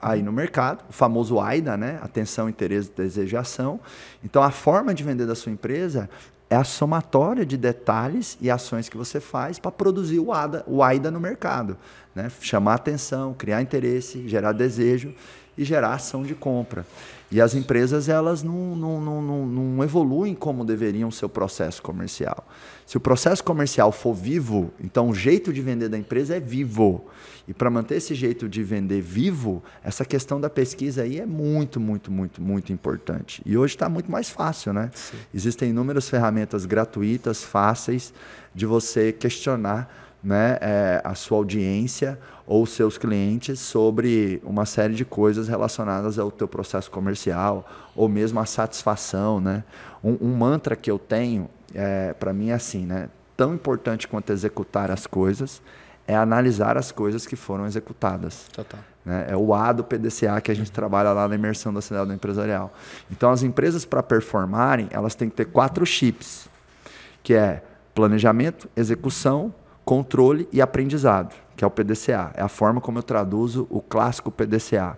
aí 0.02 0.24
no 0.24 0.32
mercado, 0.32 0.84
o 0.90 0.92
famoso 0.92 1.40
AIDA, 1.40 1.78
né? 1.78 2.00
Atenção, 2.02 2.50
interesse, 2.50 2.92
desejo 2.98 3.36
e 3.36 3.38
ação. 3.38 3.80
Então, 4.24 4.42
a 4.42 4.50
forma 4.50 4.96
de 4.96 5.04
vender 5.04 5.28
da 5.28 5.36
sua 5.36 5.52
empresa 5.52 6.10
é 6.50 6.56
a 6.56 6.64
somatória 6.64 7.46
de 7.46 7.56
detalhes 7.56 8.36
e 8.42 8.50
ações 8.50 8.90
que 8.90 8.98
você 8.98 9.20
faz 9.20 9.60
para 9.60 9.70
produzir 9.70 10.18
o 10.18 10.34
AIDA, 10.34 10.64
o 10.66 10.82
AIDA 10.82 11.12
no 11.12 11.20
mercado. 11.20 11.78
Né? 12.16 12.32
Chamar 12.42 12.74
atenção, 12.74 13.36
criar 13.36 13.62
interesse, 13.62 14.28
gerar 14.28 14.54
desejo. 14.54 15.14
E 15.58 15.64
gerar 15.64 15.94
ação 15.94 16.24
de 16.24 16.34
compra. 16.34 16.86
E 17.32 17.40
as 17.40 17.56
empresas 17.56 18.10
elas 18.10 18.44
não, 18.44 18.76
não, 18.76 19.02
não, 19.02 19.46
não, 19.46 19.84
evoluem 19.84 20.36
como 20.36 20.66
deveriam 20.66 21.08
o 21.08 21.12
seu 21.12 21.30
processo 21.30 21.82
comercial. 21.82 22.46
Se 22.86 22.98
o 22.98 23.00
processo 23.00 23.42
comercial 23.42 23.92
for 23.94 24.14
vivo, 24.14 24.70
então 24.84 25.10
o 25.10 25.16
jeito 25.16 25.54
de 25.54 25.62
vender 25.62 25.88
da 25.88 25.98
empresa 25.98 26.36
é 26.36 26.42
vivo. 26.42 27.06
E 27.48 27.54
para 27.54 27.70
manter 27.70 27.96
esse 27.96 28.14
jeito 28.14 28.50
de 28.50 28.62
vender 28.64 29.02
vivo, 29.02 29.64
essa 29.82 30.04
questão 30.04 30.42
da 30.42 30.50
pesquisa 30.50 31.04
aí 31.04 31.22
é 31.22 31.26
muito, 31.26 31.80
muito, 31.80 32.12
muito, 32.12 32.42
muito 32.42 32.74
importante. 32.74 33.42
E 33.46 33.58
hoje 33.58 33.76
está 33.76 33.88
muito 33.88 34.12
mais 34.12 34.30
fácil, 34.30 34.74
né? 34.74 34.92
Sim. 34.94 35.18
Existem 35.34 35.70
inúmeras 35.70 36.10
ferramentas 36.10 36.66
gratuitas, 36.66 37.44
fáceis, 37.44 38.14
de 38.54 38.66
você 38.66 39.14
questionar 39.14 40.11
né, 40.24 40.58
é, 40.62 41.02
a 41.04 41.16
sua 41.16 41.38
audiência 41.38 42.20
ou 42.46 42.66
seus 42.66 42.98
clientes 42.98 43.60
sobre 43.60 44.42
uma 44.44 44.66
série 44.66 44.94
de 44.94 45.06
coisas 45.06 45.48
relacionadas 45.48 46.20
ao 46.20 46.30
teu 46.30 46.48
processo 46.48 46.92
comercial 46.92 47.68
ou 47.96 48.08
mesmo 48.08 48.40
a 48.40 48.46
satisfação, 48.46 49.40
né? 49.40 49.64
Um, 50.04 50.18
um 50.22 50.36
mantra 50.36 50.76
que 50.76 50.92
eu 50.92 51.00
tenho 51.00 51.50
é, 51.74 52.14
para 52.14 52.34
mim 52.34 52.50
é 52.50 52.54
assim, 52.54 52.86
né? 52.86 53.10
Tão 53.36 53.54
importante 53.54 54.08
quanto 54.08 54.32
executar 54.32 54.92
as 54.92 55.08
coisas 55.08 55.62
é 56.08 56.16
analisar 56.16 56.78
as 56.78 56.92
coisas 56.92 57.26
que 57.26 57.36
foram 57.36 57.66
executadas. 57.66 58.48
Total. 58.54 58.80
Né? 59.06 59.28
É 59.30 59.38
o 59.38 59.54
A 59.54 59.72
do 59.72 59.84
PDCA 59.84 60.40
que 60.42 60.52
a 60.52 60.54
gente 60.54 60.68
uhum. 60.68 60.74
trabalha 60.74 61.12
lá 61.12 61.28
na 61.28 61.36
imersão 61.36 61.74
da 61.74 61.82
cidade 61.82 62.12
empresarial. 62.12 62.74
Então, 63.10 63.32
as 63.32 63.44
empresas, 63.44 63.86
para 63.86 64.04
performarem, 64.04 64.88
elas 64.92 65.16
têm 65.16 65.30
que 65.30 65.36
ter 65.36 65.46
quatro 65.46 65.86
chips, 65.86 66.48
que 67.24 67.34
é 67.34 67.64
planejamento, 67.96 68.70
execução, 68.76 69.54
controle 69.84 70.48
e 70.52 70.62
aprendizado, 70.62 71.36
que 71.56 71.64
é 71.64 71.68
o 71.68 71.72
PDCA. 71.72 72.32
É 72.34 72.42
a 72.42 72.48
forma 72.48 72.80
como 72.80 73.00
eu 73.00 73.04
traduzo 73.04 73.68
o 73.70 73.82
clássico 73.82 74.32
PDCA. 74.32 74.98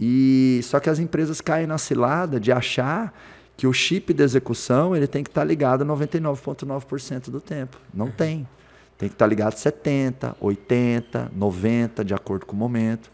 E 0.00 0.60
só 0.62 0.78
que 0.78 0.88
as 0.88 0.98
empresas 0.98 1.40
caem 1.40 1.66
na 1.66 1.78
cilada 1.78 2.38
de 2.38 2.52
achar 2.52 3.12
que 3.56 3.66
o 3.66 3.72
chip 3.72 4.14
de 4.14 4.22
execução 4.22 4.94
ele 4.94 5.08
tem 5.08 5.24
que 5.24 5.30
estar 5.30 5.40
tá 5.40 5.44
ligado 5.44 5.84
99,9% 5.84 7.30
do 7.30 7.40
tempo. 7.40 7.76
Não 7.92 8.10
tem. 8.10 8.46
Tem 8.96 9.08
que 9.08 9.14
estar 9.14 9.24
tá 9.24 9.28
ligado 9.28 9.54
70, 9.54 10.36
80, 10.40 11.32
90, 11.34 12.04
de 12.04 12.14
acordo 12.14 12.46
com 12.46 12.54
o 12.54 12.58
momento. 12.58 13.10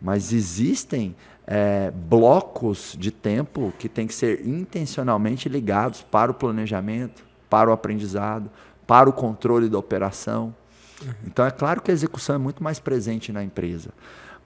Mas 0.00 0.32
existem 0.32 1.16
é, 1.46 1.90
blocos 1.90 2.94
de 2.98 3.10
tempo 3.10 3.72
que 3.78 3.88
têm 3.88 4.06
que 4.06 4.14
ser 4.14 4.46
intencionalmente 4.46 5.48
ligados 5.48 6.02
para 6.02 6.30
o 6.30 6.34
planejamento, 6.34 7.24
para 7.48 7.70
o 7.70 7.72
aprendizado, 7.72 8.50
para 8.86 9.08
o 9.08 9.12
controle 9.12 9.68
da 9.68 9.78
operação. 9.78 10.54
Uhum. 11.02 11.12
Então 11.26 11.44
é 11.44 11.50
claro 11.50 11.80
que 11.82 11.90
a 11.90 11.94
execução 11.94 12.36
é 12.36 12.38
muito 12.38 12.62
mais 12.62 12.78
presente 12.78 13.32
na 13.32 13.42
empresa. 13.42 13.90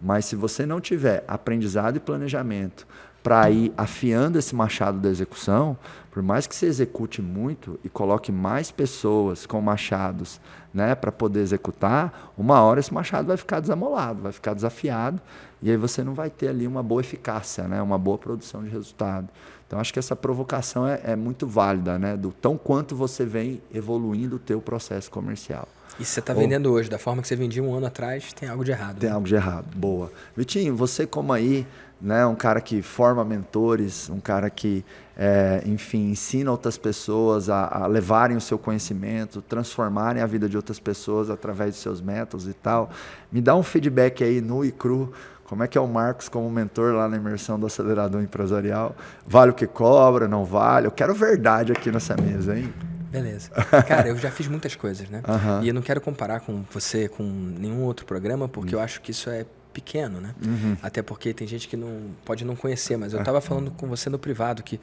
Mas 0.01 0.25
se 0.25 0.35
você 0.35 0.65
não 0.65 0.81
tiver 0.81 1.25
aprendizado 1.29 1.97
e 1.97 2.01
planejamento 2.01 2.87
para 3.23 3.51
ir 3.51 3.71
afiando 3.77 4.39
esse 4.39 4.55
machado 4.55 4.99
da 4.99 5.11
execução, 5.11 5.77
por 6.11 6.23
mais 6.23 6.47
que 6.47 6.55
você 6.55 6.67
execute 6.67 7.21
muito 7.21 7.79
e 7.85 7.89
coloque 7.89 8.33
mais 8.33 8.71
pessoas 8.71 9.45
com 9.45 9.61
machados 9.61 10.41
né, 10.73 10.95
para 10.95 11.13
poder 11.13 11.41
executar, 11.41 12.33
uma 12.37 12.63
hora 12.63 12.81
esse 12.81 12.93
machado 12.95 13.29
vai 13.29 13.37
ficar 13.37 13.61
desamolado, 13.61 14.23
vai 14.23 14.33
ficar 14.33 14.55
desafiado, 14.55 15.21
e 15.61 15.71
aí 15.71 15.77
você 15.77 16.03
não 16.03 16.15
vai 16.15 16.31
ter 16.31 16.49
ali 16.49 16.67
uma 16.67 16.83
boa 16.83 17.03
eficácia, 17.03 17.69
né, 17.69 17.83
uma 17.83 17.99
boa 17.99 18.17
produção 18.17 18.63
de 18.63 18.71
resultado. 18.71 19.29
Então 19.71 19.79
acho 19.79 19.93
que 19.93 20.01
essa 20.01 20.17
provocação 20.17 20.85
é, 20.85 21.01
é 21.05 21.15
muito 21.15 21.47
válida, 21.47 21.97
né, 21.97 22.17
do 22.17 22.33
tão 22.33 22.59
quanto 22.59 22.97
você 22.97 23.25
vem 23.25 23.63
evoluindo 23.73 24.35
o 24.35 24.39
teu 24.41 24.61
processo 24.61 25.09
comercial. 25.09 25.69
E 25.97 26.05
você 26.05 26.19
está 26.19 26.35
vendendo 26.35 26.73
hoje 26.73 26.91
da 26.91 26.99
forma 26.99 27.23
que 27.23 27.29
você 27.29 27.37
vendia 27.37 27.63
um 27.63 27.73
ano 27.73 27.87
atrás, 27.87 28.33
tem 28.33 28.49
algo 28.49 28.65
de 28.65 28.73
errado. 28.73 28.99
Tem 28.99 29.09
né? 29.09 29.15
algo 29.15 29.29
de 29.29 29.35
errado. 29.37 29.67
Boa. 29.77 30.11
Vitinho, 30.37 30.75
você 30.75 31.07
como 31.07 31.33
aí 31.33 31.65
né? 32.01 32.25
Um 32.25 32.35
cara 32.35 32.61
que 32.61 32.81
forma 32.81 33.25
mentores, 33.25 34.09
um 34.09 34.21
cara 34.21 34.49
que, 34.49 34.85
é, 35.17 35.63
enfim, 35.67 36.11
ensina 36.11 36.51
outras 36.51 36.79
pessoas 36.79 37.51
a, 37.51 37.67
a, 37.67 37.87
levarem 37.87 38.37
o 38.37 38.41
seu 38.41 38.59
conhecimento, 38.59 39.43
transformarem 39.43 40.23
a 40.23 40.27
vida 40.27 40.49
de 40.49 40.57
outras 40.57 40.81
pessoas 40.81 41.29
através 41.29 41.75
de 41.75 41.81
seus 41.81 42.01
métodos 42.01 42.49
e 42.49 42.55
tal. 42.55 42.91
Me 43.31 43.41
dá 43.41 43.55
um 43.55 43.63
feedback 43.63 44.25
aí 44.25 44.41
nu 44.41 44.65
e 44.65 44.73
cru. 44.73 45.13
Como 45.51 45.65
é 45.65 45.67
que 45.67 45.77
é 45.77 45.81
o 45.81 45.89
Marcos 45.89 46.29
como 46.29 46.49
mentor 46.49 46.95
lá 46.95 47.09
na 47.09 47.17
imersão 47.17 47.59
do 47.59 47.67
acelerador 47.67 48.23
empresarial? 48.23 48.95
Vale 49.27 49.51
o 49.51 49.55
que 49.55 49.67
cobra? 49.67 50.29
Não 50.29 50.45
vale? 50.45 50.87
Eu 50.87 50.93
quero 50.93 51.13
verdade 51.13 51.73
aqui 51.73 51.91
nessa 51.91 52.17
mesa, 52.17 52.57
hein? 52.57 52.73
Beleza. 53.11 53.51
Cara, 53.89 54.07
eu 54.07 54.17
já 54.17 54.31
fiz 54.31 54.47
muitas 54.47 54.77
coisas, 54.77 55.11
né? 55.11 55.21
Uhum. 55.27 55.65
E 55.65 55.67
eu 55.67 55.75
não 55.75 55.83
quero 55.83 56.01
comparar 56.01 56.39
com 56.39 56.63
você 56.71 57.09
com 57.09 57.25
nenhum 57.25 57.83
outro 57.83 58.07
programa, 58.07 58.49
porque 58.49 58.77
uhum. 58.77 58.81
eu 58.81 58.85
acho 58.85 59.01
que 59.01 59.11
isso 59.11 59.29
é 59.29 59.45
pequeno, 59.73 60.21
né? 60.21 60.37
Uhum. 60.41 60.77
Até 60.81 61.03
porque 61.03 61.35
tem 61.35 61.49
gente 61.49 61.67
que 61.67 61.77
não 61.77 62.13
pode 62.25 62.45
não 62.45 62.55
conhecer, 62.55 62.97
mas 62.97 63.13
eu 63.13 63.19
estava 63.19 63.39
é. 63.39 63.41
falando 63.41 63.73
com 63.73 63.89
você 63.89 64.09
no 64.09 64.21
privado 64.21 64.63
que 64.63 64.77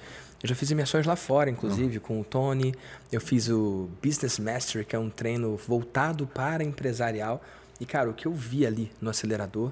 eu 0.43 0.49
já 0.49 0.53
fiz 0.53 0.69
imersões 0.69 1.05
lá 1.05 1.15
fora, 1.15 1.49
inclusive, 1.49 1.95
uhum. 1.95 2.03
com 2.03 2.19
o 2.19 2.25
Tony. 2.25 2.75
Eu 3.09 3.21
fiz 3.21 3.47
o 3.47 3.87
Business 4.03 4.37
Mastery, 4.37 4.83
que 4.83 4.97
é 4.97 4.99
um 4.99 5.09
treino 5.09 5.55
voltado 5.55 6.27
para 6.27 6.61
empresarial. 6.61 7.41
E, 7.79 7.85
cara, 7.85 8.09
o 8.09 8.13
que 8.13 8.25
eu 8.25 8.33
vi 8.33 8.65
ali 8.65 8.91
no 8.99 9.09
acelerador 9.09 9.71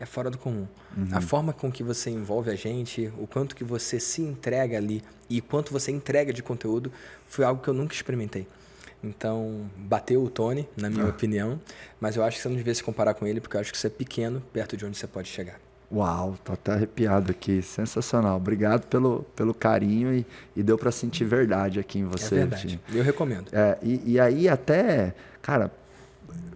é 0.00 0.06
fora 0.06 0.30
do 0.30 0.38
comum. 0.38 0.66
Uhum. 0.96 1.08
A 1.12 1.20
forma 1.20 1.52
com 1.52 1.70
que 1.70 1.82
você 1.82 2.08
envolve 2.08 2.50
a 2.50 2.56
gente, 2.56 3.12
o 3.18 3.26
quanto 3.26 3.54
que 3.54 3.62
você 3.62 4.00
se 4.00 4.22
entrega 4.22 4.78
ali 4.78 5.04
e 5.28 5.42
quanto 5.42 5.72
você 5.72 5.92
entrega 5.92 6.32
de 6.32 6.42
conteúdo 6.42 6.90
foi 7.26 7.44
algo 7.44 7.62
que 7.62 7.68
eu 7.68 7.74
nunca 7.74 7.94
experimentei. 7.94 8.48
Então, 9.04 9.70
bateu 9.76 10.22
o 10.22 10.28
Tony, 10.28 10.68
na 10.76 10.90
minha 10.90 11.04
ah. 11.04 11.08
opinião. 11.08 11.60
Mas 12.00 12.16
eu 12.16 12.24
acho 12.24 12.36
que 12.36 12.42
você 12.42 12.48
não 12.48 12.56
devia 12.56 12.74
se 12.74 12.82
comparar 12.82 13.14
com 13.14 13.26
ele, 13.26 13.40
porque 13.40 13.56
eu 13.56 13.60
acho 13.60 13.72
que 13.72 13.78
você 13.78 13.86
é 13.86 13.90
pequeno 13.90 14.42
perto 14.52 14.76
de 14.76 14.84
onde 14.84 14.96
você 14.96 15.06
pode 15.06 15.28
chegar. 15.28 15.60
Uau, 15.92 16.36
tô 16.44 16.52
até 16.52 16.72
arrepiado 16.72 17.30
aqui. 17.30 17.60
Sensacional. 17.62 18.36
Obrigado 18.36 18.86
pelo, 18.86 19.24
pelo 19.34 19.52
carinho 19.52 20.14
e, 20.14 20.26
e 20.54 20.62
deu 20.62 20.78
para 20.78 20.90
sentir 20.92 21.24
verdade 21.24 21.80
aqui 21.80 21.98
em 21.98 22.04
você. 22.04 22.36
É 22.36 22.38
verdade. 22.38 22.80
Eu 22.92 23.02
recomendo. 23.02 23.48
É, 23.52 23.76
e, 23.82 24.12
e 24.12 24.20
aí 24.20 24.48
até, 24.48 25.14
cara, 25.42 25.70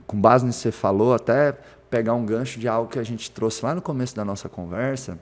com 0.06 0.20
base 0.20 0.46
nisso 0.46 0.58
que 0.58 0.62
você 0.64 0.72
falou, 0.72 1.14
até 1.14 1.56
pegar 1.94 2.14
um 2.14 2.26
gancho 2.26 2.58
de 2.58 2.66
algo 2.66 2.90
que 2.90 2.98
a 2.98 3.04
gente 3.04 3.30
trouxe 3.30 3.64
lá 3.64 3.72
no 3.72 3.80
começo 3.80 4.16
da 4.16 4.24
nossa 4.24 4.48
conversa. 4.48 5.16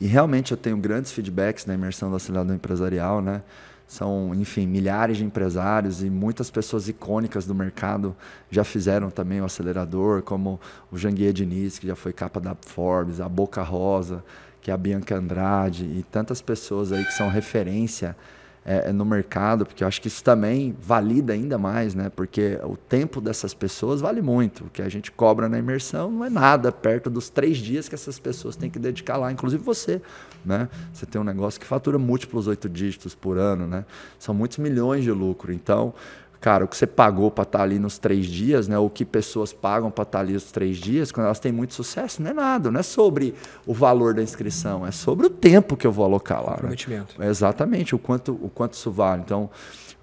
E 0.00 0.06
realmente 0.08 0.50
eu 0.50 0.56
tenho 0.56 0.76
grandes 0.76 1.12
feedbacks 1.12 1.64
na 1.64 1.74
imersão 1.74 2.10
do 2.10 2.16
acelerador 2.16 2.56
empresarial, 2.56 3.22
né? 3.22 3.40
São, 3.86 4.34
enfim, 4.34 4.66
milhares 4.66 5.18
de 5.18 5.24
empresários 5.24 6.02
e 6.02 6.10
muitas 6.10 6.50
pessoas 6.50 6.88
icônicas 6.88 7.46
do 7.46 7.54
mercado 7.54 8.16
já 8.50 8.64
fizeram 8.64 9.10
também 9.10 9.40
o 9.40 9.44
acelerador, 9.44 10.22
como 10.22 10.60
o 10.90 10.98
Janguier 10.98 11.32
Diniz, 11.32 11.78
que 11.78 11.86
já 11.86 11.94
foi 11.94 12.12
capa 12.12 12.40
da 12.40 12.56
Forbes, 12.60 13.20
a 13.20 13.28
Boca 13.28 13.62
Rosa, 13.62 14.24
que 14.60 14.72
é 14.72 14.74
a 14.74 14.76
Bianca 14.76 15.14
Andrade, 15.14 15.84
e 15.84 16.04
tantas 16.10 16.42
pessoas 16.42 16.90
aí 16.90 17.04
que 17.04 17.12
são 17.12 17.28
referência 17.28 18.16
é, 18.64 18.90
é, 18.90 18.92
no 18.92 19.04
mercado, 19.04 19.64
porque 19.64 19.82
eu 19.82 19.88
acho 19.88 20.00
que 20.00 20.08
isso 20.08 20.22
também 20.22 20.76
valida 20.80 21.32
ainda 21.32 21.56
mais, 21.56 21.94
né? 21.94 22.10
Porque 22.14 22.58
o 22.62 22.76
tempo 22.76 23.20
dessas 23.20 23.54
pessoas 23.54 24.00
vale 24.00 24.20
muito. 24.20 24.64
O 24.64 24.70
que 24.70 24.82
a 24.82 24.88
gente 24.88 25.10
cobra 25.10 25.48
na 25.48 25.58
imersão 25.58 26.10
não 26.10 26.24
é 26.24 26.30
nada 26.30 26.70
perto 26.70 27.08
dos 27.08 27.30
três 27.30 27.56
dias 27.56 27.88
que 27.88 27.94
essas 27.94 28.18
pessoas 28.18 28.56
têm 28.56 28.68
que 28.68 28.78
dedicar 28.78 29.16
lá, 29.16 29.32
inclusive 29.32 29.62
você, 29.62 30.02
né? 30.44 30.68
Você 30.92 31.06
tem 31.06 31.20
um 31.20 31.24
negócio 31.24 31.58
que 31.58 31.66
fatura 31.66 31.98
múltiplos 31.98 32.46
oito 32.46 32.68
dígitos 32.68 33.14
por 33.14 33.38
ano, 33.38 33.66
né? 33.66 33.84
São 34.18 34.34
muitos 34.34 34.58
milhões 34.58 35.04
de 35.04 35.10
lucro. 35.10 35.52
Então, 35.52 35.94
cara, 36.40 36.64
o 36.64 36.68
que 36.68 36.76
você 36.76 36.86
pagou 36.86 37.30
para 37.30 37.42
estar 37.42 37.58
tá 37.58 37.64
ali 37.64 37.78
nos 37.78 37.98
três 37.98 38.26
dias, 38.26 38.66
né? 38.66 38.78
O 38.78 38.88
que 38.88 39.04
pessoas 39.04 39.52
pagam 39.52 39.90
para 39.90 40.02
estar 40.02 40.18
tá 40.18 40.24
ali 40.24 40.32
nos 40.32 40.50
três 40.50 40.78
dias, 40.78 41.12
quando 41.12 41.26
elas 41.26 41.38
têm 41.38 41.52
muito 41.52 41.74
sucesso, 41.74 42.22
não 42.22 42.30
é 42.30 42.34
nada, 42.34 42.70
não 42.70 42.80
é 42.80 42.82
sobre 42.82 43.34
o 43.66 43.74
valor 43.74 44.14
da 44.14 44.22
inscrição, 44.22 44.86
é 44.86 44.90
sobre 44.90 45.26
o 45.26 45.30
tempo 45.30 45.76
que 45.76 45.86
eu 45.86 45.92
vou 45.92 46.04
alocar 46.04 46.42
lá. 46.42 46.58
Né? 46.62 46.70
É 47.18 47.28
exatamente, 47.28 47.94
o 47.94 47.98
quanto, 47.98 48.32
o 48.32 48.48
quanto 48.48 48.72
isso 48.72 48.90
vale. 48.90 49.22
Então, 49.22 49.50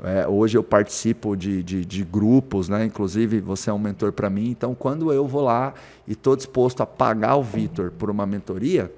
é, 0.03 0.27
hoje 0.27 0.55
eu 0.55 0.63
participo 0.63 1.35
de, 1.35 1.63
de, 1.63 1.83
de, 1.83 2.03
grupos, 2.03 2.69
né? 2.69 2.85
Inclusive, 2.85 3.39
você 3.39 3.71
é 3.71 3.73
um 3.73 3.79
mentor 3.79 4.11
para 4.11 4.29
mim. 4.29 4.51
Então, 4.51 4.75
quando 4.75 5.11
eu 5.11 5.25
vou 5.25 5.41
lá 5.41 5.73
e 6.07 6.11
estou 6.11 6.35
disposto 6.35 6.81
a 6.81 6.85
pagar 6.85 7.35
o 7.35 7.41
Vitor 7.41 7.91
por 7.91 8.11
uma 8.11 8.27
mentoria, 8.27 8.93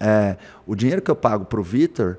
é, 0.00 0.36
o 0.66 0.74
dinheiro 0.74 1.00
que 1.00 1.10
eu 1.10 1.16
pago 1.16 1.44
para 1.44 1.60
o 1.60 1.62
Vitor 1.62 2.18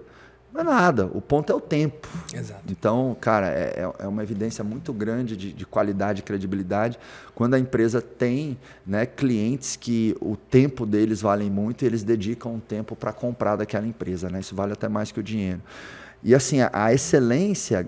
não 0.57 0.73
é 0.73 0.75
nada. 0.75 1.05
O 1.13 1.21
ponto 1.21 1.51
é 1.51 1.55
o 1.55 1.61
tempo. 1.61 2.07
Exato. 2.33 2.61
Então, 2.69 3.15
cara, 3.21 3.47
é, 3.49 3.73
é, 3.77 3.93
é 3.99 4.07
uma 4.07 4.23
evidência 4.23 4.63
muito 4.63 4.91
grande 4.91 5.37
de, 5.37 5.53
de, 5.53 5.65
qualidade 5.65 6.21
e 6.21 6.23
credibilidade 6.23 6.97
quando 7.35 7.53
a 7.53 7.59
empresa 7.59 8.01
tem 8.01 8.57
né, 8.85 9.05
clientes 9.05 9.75
que 9.75 10.15
o 10.19 10.35
tempo 10.35 10.85
deles 10.85 11.21
vale 11.21 11.49
muito 11.49 11.83
e 11.83 11.85
eles 11.85 12.03
dedicam 12.03 12.55
um 12.55 12.59
tempo 12.59 12.95
para 12.95 13.13
comprar 13.13 13.55
daquela 13.55 13.85
empresa. 13.85 14.29
Né? 14.29 14.39
Isso 14.39 14.55
vale 14.55 14.73
até 14.73 14.89
mais 14.89 15.11
que 15.11 15.19
o 15.19 15.23
dinheiro. 15.23 15.61
E 16.23 16.33
assim, 16.33 16.61
a, 16.61 16.69
a 16.73 16.93
excelência, 16.93 17.87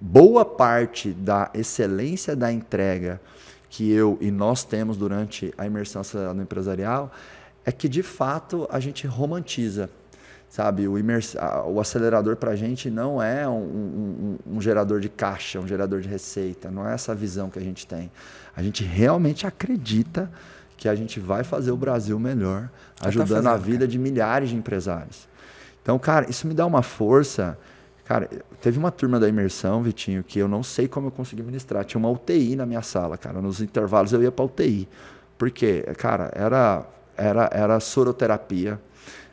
boa 0.00 0.44
parte 0.44 1.10
da 1.10 1.50
excelência 1.52 2.36
da 2.36 2.52
entrega 2.52 3.20
que 3.68 3.90
eu 3.90 4.16
e 4.20 4.30
nós 4.30 4.62
temos 4.62 4.96
durante 4.96 5.52
a 5.58 5.66
imersão 5.66 6.02
no 6.34 6.42
empresarial 6.42 7.12
é 7.64 7.72
que 7.72 7.88
de 7.88 8.02
fato 8.02 8.66
a 8.70 8.78
gente 8.78 9.08
romantiza 9.08 9.90
sabe? 10.48 10.88
O, 10.88 10.98
imers... 10.98 11.36
o 11.66 11.80
acelerador 11.80 12.36
para 12.36 12.52
a 12.52 12.56
gente 12.56 12.90
não 12.90 13.22
é 13.22 13.46
um, 13.48 13.52
um, 13.52 14.38
um, 14.54 14.60
gerador 14.60 15.00
de 15.00 15.08
caixa, 15.08 15.60
um 15.60 15.66
gerador 15.66 16.00
de 16.00 16.08
receita, 16.08 16.70
não 16.70 16.88
é 16.88 16.94
essa 16.94 17.14
visão 17.14 17.50
que 17.50 17.58
a 17.58 17.62
gente 17.62 17.86
tem. 17.86 18.10
A 18.56 18.62
gente 18.62 18.84
realmente 18.84 19.46
acredita 19.46 20.30
que 20.76 20.88
a 20.88 20.94
gente 20.94 21.18
vai 21.18 21.42
fazer 21.42 21.70
o 21.70 21.76
Brasil 21.76 22.18
melhor, 22.18 22.68
tá 22.96 23.08
ajudando 23.08 23.28
tá 23.28 23.34
fazendo, 23.34 23.48
a 23.48 23.56
vida 23.56 23.78
cara. 23.78 23.88
de 23.88 23.98
milhares 23.98 24.50
de 24.50 24.56
empresários. 24.56 25.28
Então, 25.82 25.98
cara, 25.98 26.28
isso 26.28 26.46
me 26.46 26.54
dá 26.54 26.66
uma 26.66 26.82
força. 26.82 27.56
Cara, 28.04 28.28
teve 28.60 28.78
uma 28.78 28.90
turma 28.90 29.18
da 29.18 29.28
imersão, 29.28 29.82
Vitinho, 29.82 30.22
que 30.22 30.38
eu 30.38 30.48
não 30.48 30.62
sei 30.62 30.88
como 30.88 31.08
eu 31.08 31.10
consegui 31.10 31.42
ministrar. 31.42 31.84
Tinha 31.84 31.98
uma 31.98 32.10
UTI 32.10 32.56
na 32.56 32.66
minha 32.66 32.82
sala, 32.82 33.16
cara. 33.16 33.40
Nos 33.40 33.60
intervalos 33.60 34.12
eu 34.12 34.22
ia 34.22 34.32
para 34.32 34.44
UTI. 34.44 34.88
Porque, 35.38 35.82
cara, 35.96 36.30
era, 36.34 36.84
era, 37.16 37.48
era 37.52 37.80
soroterapia, 37.80 38.80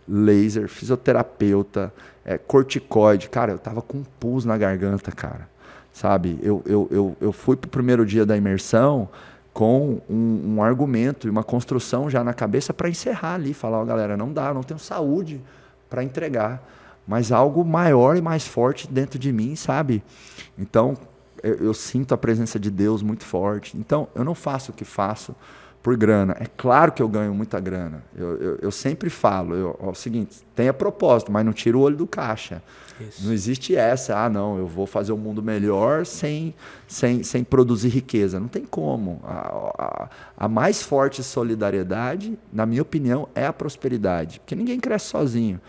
laser, 0.07 0.67
fisioterapeuta, 0.67 1.93
é, 2.25 2.37
corticoide. 2.37 3.29
Cara, 3.29 3.51
eu 3.51 3.59
tava 3.59 3.81
com 3.81 3.99
um 3.99 4.03
pus 4.19 4.45
na 4.45 4.57
garganta, 4.57 5.11
cara. 5.11 5.47
Sabe? 5.91 6.39
Eu, 6.41 6.63
eu, 6.65 6.87
eu, 6.89 7.17
eu 7.21 7.31
fui 7.31 7.55
pro 7.55 7.69
primeiro 7.69 8.05
dia 8.05 8.25
da 8.25 8.35
imersão 8.35 9.09
com 9.53 10.01
um, 10.09 10.55
um 10.55 10.63
argumento 10.63 11.27
e 11.27 11.29
uma 11.29 11.43
construção 11.43 12.09
já 12.09 12.23
na 12.23 12.33
cabeça 12.33 12.73
para 12.73 12.89
encerrar 12.89 13.35
ali. 13.35 13.53
Falar, 13.53 13.81
oh, 13.81 13.85
galera, 13.85 14.17
não 14.17 14.33
dá, 14.33 14.53
não 14.53 14.63
tenho 14.63 14.79
saúde 14.79 15.39
para 15.89 16.03
entregar, 16.03 16.67
mas 17.07 17.31
algo 17.31 17.63
maior 17.63 18.17
e 18.17 18.21
mais 18.21 18.47
forte 18.47 18.91
dentro 18.91 19.19
de 19.19 19.31
mim, 19.31 19.55
sabe? 19.55 20.03
Então, 20.57 20.97
eu, 21.43 21.55
eu, 21.55 21.73
sinto 21.73 22.13
a 22.15 22.17
presença 22.17 22.59
de 22.59 22.71
Deus 22.71 23.03
muito 23.03 23.23
forte. 23.23 23.77
Então, 23.77 24.07
eu 24.15 24.23
não 24.23 24.33
faço 24.33 24.71
o 24.71 24.73
que 24.73 24.83
faço 24.83 25.35
por 25.83 25.97
grana. 25.97 26.33
É 26.39 26.45
claro 26.45 26.93
que 26.93 27.03
eu 27.03 27.09
ganho 27.09 27.33
muita 27.35 27.59
grana. 27.59 28.01
Eu, 28.15 28.37
eu, 28.37 28.59
eu 28.61 28.71
sempre 28.71 29.09
falo, 29.09 29.53
eu, 29.53 29.77
ó, 29.81 29.87
é 29.87 29.91
o 29.91 29.93
seguinte, 29.93 30.37
tenha 30.55 30.73
propósito, 30.73 31.29
mas 31.29 31.45
não 31.45 31.51
tira 31.51 31.77
o 31.77 31.81
olho 31.81 31.97
do 31.97 32.07
caixa. 32.07 32.63
Isso. 33.01 33.25
Não 33.25 33.33
existe 33.33 33.75
essa, 33.75 34.17
ah, 34.17 34.29
não, 34.29 34.57
eu 34.57 34.65
vou 34.65 34.87
fazer 34.87 35.11
o 35.11 35.15
um 35.15 35.17
mundo 35.17 35.43
melhor 35.43 36.05
sem, 36.05 36.55
sem, 36.87 37.21
sem 37.21 37.43
produzir 37.43 37.89
riqueza. 37.89 38.39
Não 38.39 38.47
tem 38.47 38.63
como. 38.63 39.19
A, 39.25 39.73
a, 39.77 40.09
a, 40.45 40.47
mais 40.47 40.81
forte 40.81 41.21
solidariedade, 41.21 42.39
na 42.51 42.65
minha 42.65 42.81
opinião, 42.81 43.27
é 43.35 43.45
a 43.45 43.51
prosperidade. 43.51 44.39
Porque 44.39 44.55
ninguém 44.55 44.79
cresce 44.79 45.07
sozinho. 45.07 45.59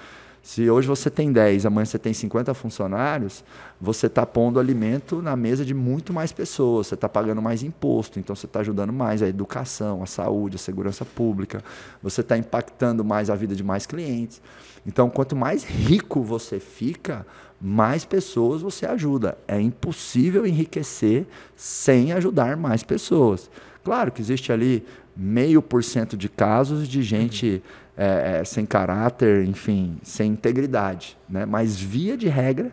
Se 0.45 0.69
hoje 0.69 0.87
você 0.87 1.09
tem 1.09 1.33
10, 1.33 1.65
amanhã 1.65 1.87
você 1.87 1.99
tem 1.99 2.13
50 2.13 2.53
funcionários, 2.53 3.43
você 3.81 4.09
está 4.09 4.27
pondo 4.27 4.61
alimento 4.61 5.23
na 5.23 5.35
mesa 5.35 5.65
de 5.65 5.73
muito 5.73 6.13
mais 6.13 6.33
pessoas, 6.33 6.89
você 6.89 6.95
está 6.97 7.09
pagando 7.09 7.41
mais 7.41 7.63
imposto, 7.63 8.21
então 8.21 8.37
você 8.37 8.45
está 8.45 8.61
ajudando 8.61 8.93
mais 8.93 9.23
a 9.23 9.27
educação, 9.27 10.03
a 10.03 10.07
saúde, 10.07 10.57
a 10.57 10.59
segurança 10.59 11.03
pública, 11.03 11.65
você 12.03 12.21
está 12.21 12.37
impactando 12.37 13.03
mais 13.03 13.31
a 13.31 13.35
vida 13.35 13.57
de 13.57 13.65
mais 13.65 13.87
clientes. 13.87 14.43
Então, 14.87 15.09
quanto 15.09 15.35
mais 15.35 15.65
rico 15.65 16.23
você 16.23 16.61
fica, 16.61 17.27
mais 17.59 18.05
pessoas 18.05 18.61
você 18.61 18.85
ajuda. 18.85 19.39
É 19.49 19.59
impossível 19.59 20.47
enriquecer 20.47 21.27
sem 21.57 22.13
ajudar 22.13 22.55
mais 22.55 22.83
pessoas. 22.83 23.51
Claro 23.83 24.13
que 24.13 24.21
existe 24.21 24.53
ali 24.53 24.85
meio 25.17 25.63
por 25.63 25.83
cento 25.83 26.19
de 26.19 26.29
casos 26.29 26.87
de 26.87 27.03
gente 27.03 27.63
é, 27.97 28.41
é, 28.41 28.45
sem 28.45 28.67
caráter, 28.67 29.45
enfim, 29.45 29.99
sem 30.03 30.33
integridade. 30.33 31.17
Né? 31.29 31.47
Mas, 31.47 31.79
via 31.79 32.17
de 32.17 32.29
regra, 32.29 32.73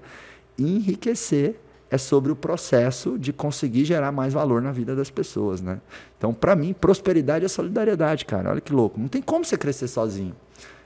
enriquecer 0.57 1.59
é 1.89 1.97
sobre 1.97 2.31
o 2.31 2.35
processo 2.35 3.19
de 3.19 3.33
conseguir 3.33 3.83
gerar 3.83 4.11
mais 4.11 4.33
valor 4.33 4.61
na 4.61 4.71
vida 4.71 4.95
das 4.95 5.09
pessoas. 5.09 5.61
Né? 5.61 5.79
Então, 6.17 6.33
para 6.33 6.55
mim, 6.55 6.73
prosperidade 6.73 7.43
é 7.43 7.47
solidariedade, 7.49 8.25
cara. 8.25 8.49
Olha 8.49 8.61
que 8.61 8.71
louco. 8.71 8.99
Não 8.99 9.09
tem 9.09 9.21
como 9.21 9.43
você 9.43 9.57
crescer 9.57 9.89
sozinho. 9.89 10.33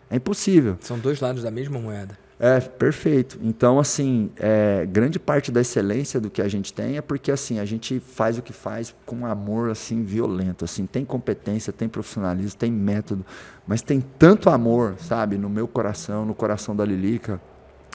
É 0.09 0.15
impossível. 0.15 0.77
São 0.81 0.97
dois 0.97 1.19
lados 1.19 1.43
da 1.43 1.51
mesma 1.51 1.79
moeda. 1.79 2.24
É, 2.37 2.59
perfeito. 2.59 3.39
Então, 3.41 3.79
assim, 3.79 4.29
é, 4.37 4.85
grande 4.85 5.17
parte 5.17 5.51
da 5.51 5.61
excelência 5.61 6.19
do 6.19 6.29
que 6.29 6.41
a 6.41 6.47
gente 6.49 6.73
tem 6.73 6.97
é 6.97 7.01
porque, 7.01 7.31
assim, 7.31 7.59
a 7.59 7.65
gente 7.65 7.99
faz 7.99 8.37
o 8.37 8.41
que 8.41 8.51
faz 8.51 8.93
com 9.05 9.25
amor, 9.25 9.69
assim, 9.69 10.03
violento, 10.03 10.65
assim, 10.65 10.85
tem 10.85 11.05
competência, 11.05 11.71
tem 11.71 11.87
profissionalismo, 11.87 12.57
tem 12.57 12.69
método, 12.69 13.25
mas 13.65 13.81
tem 13.81 14.01
tanto 14.19 14.49
amor, 14.49 14.95
sabe, 14.99 15.37
no 15.37 15.49
meu 15.49 15.65
coração, 15.65 16.25
no 16.25 16.35
coração 16.35 16.75
da 16.75 16.83
Lilica, 16.83 17.39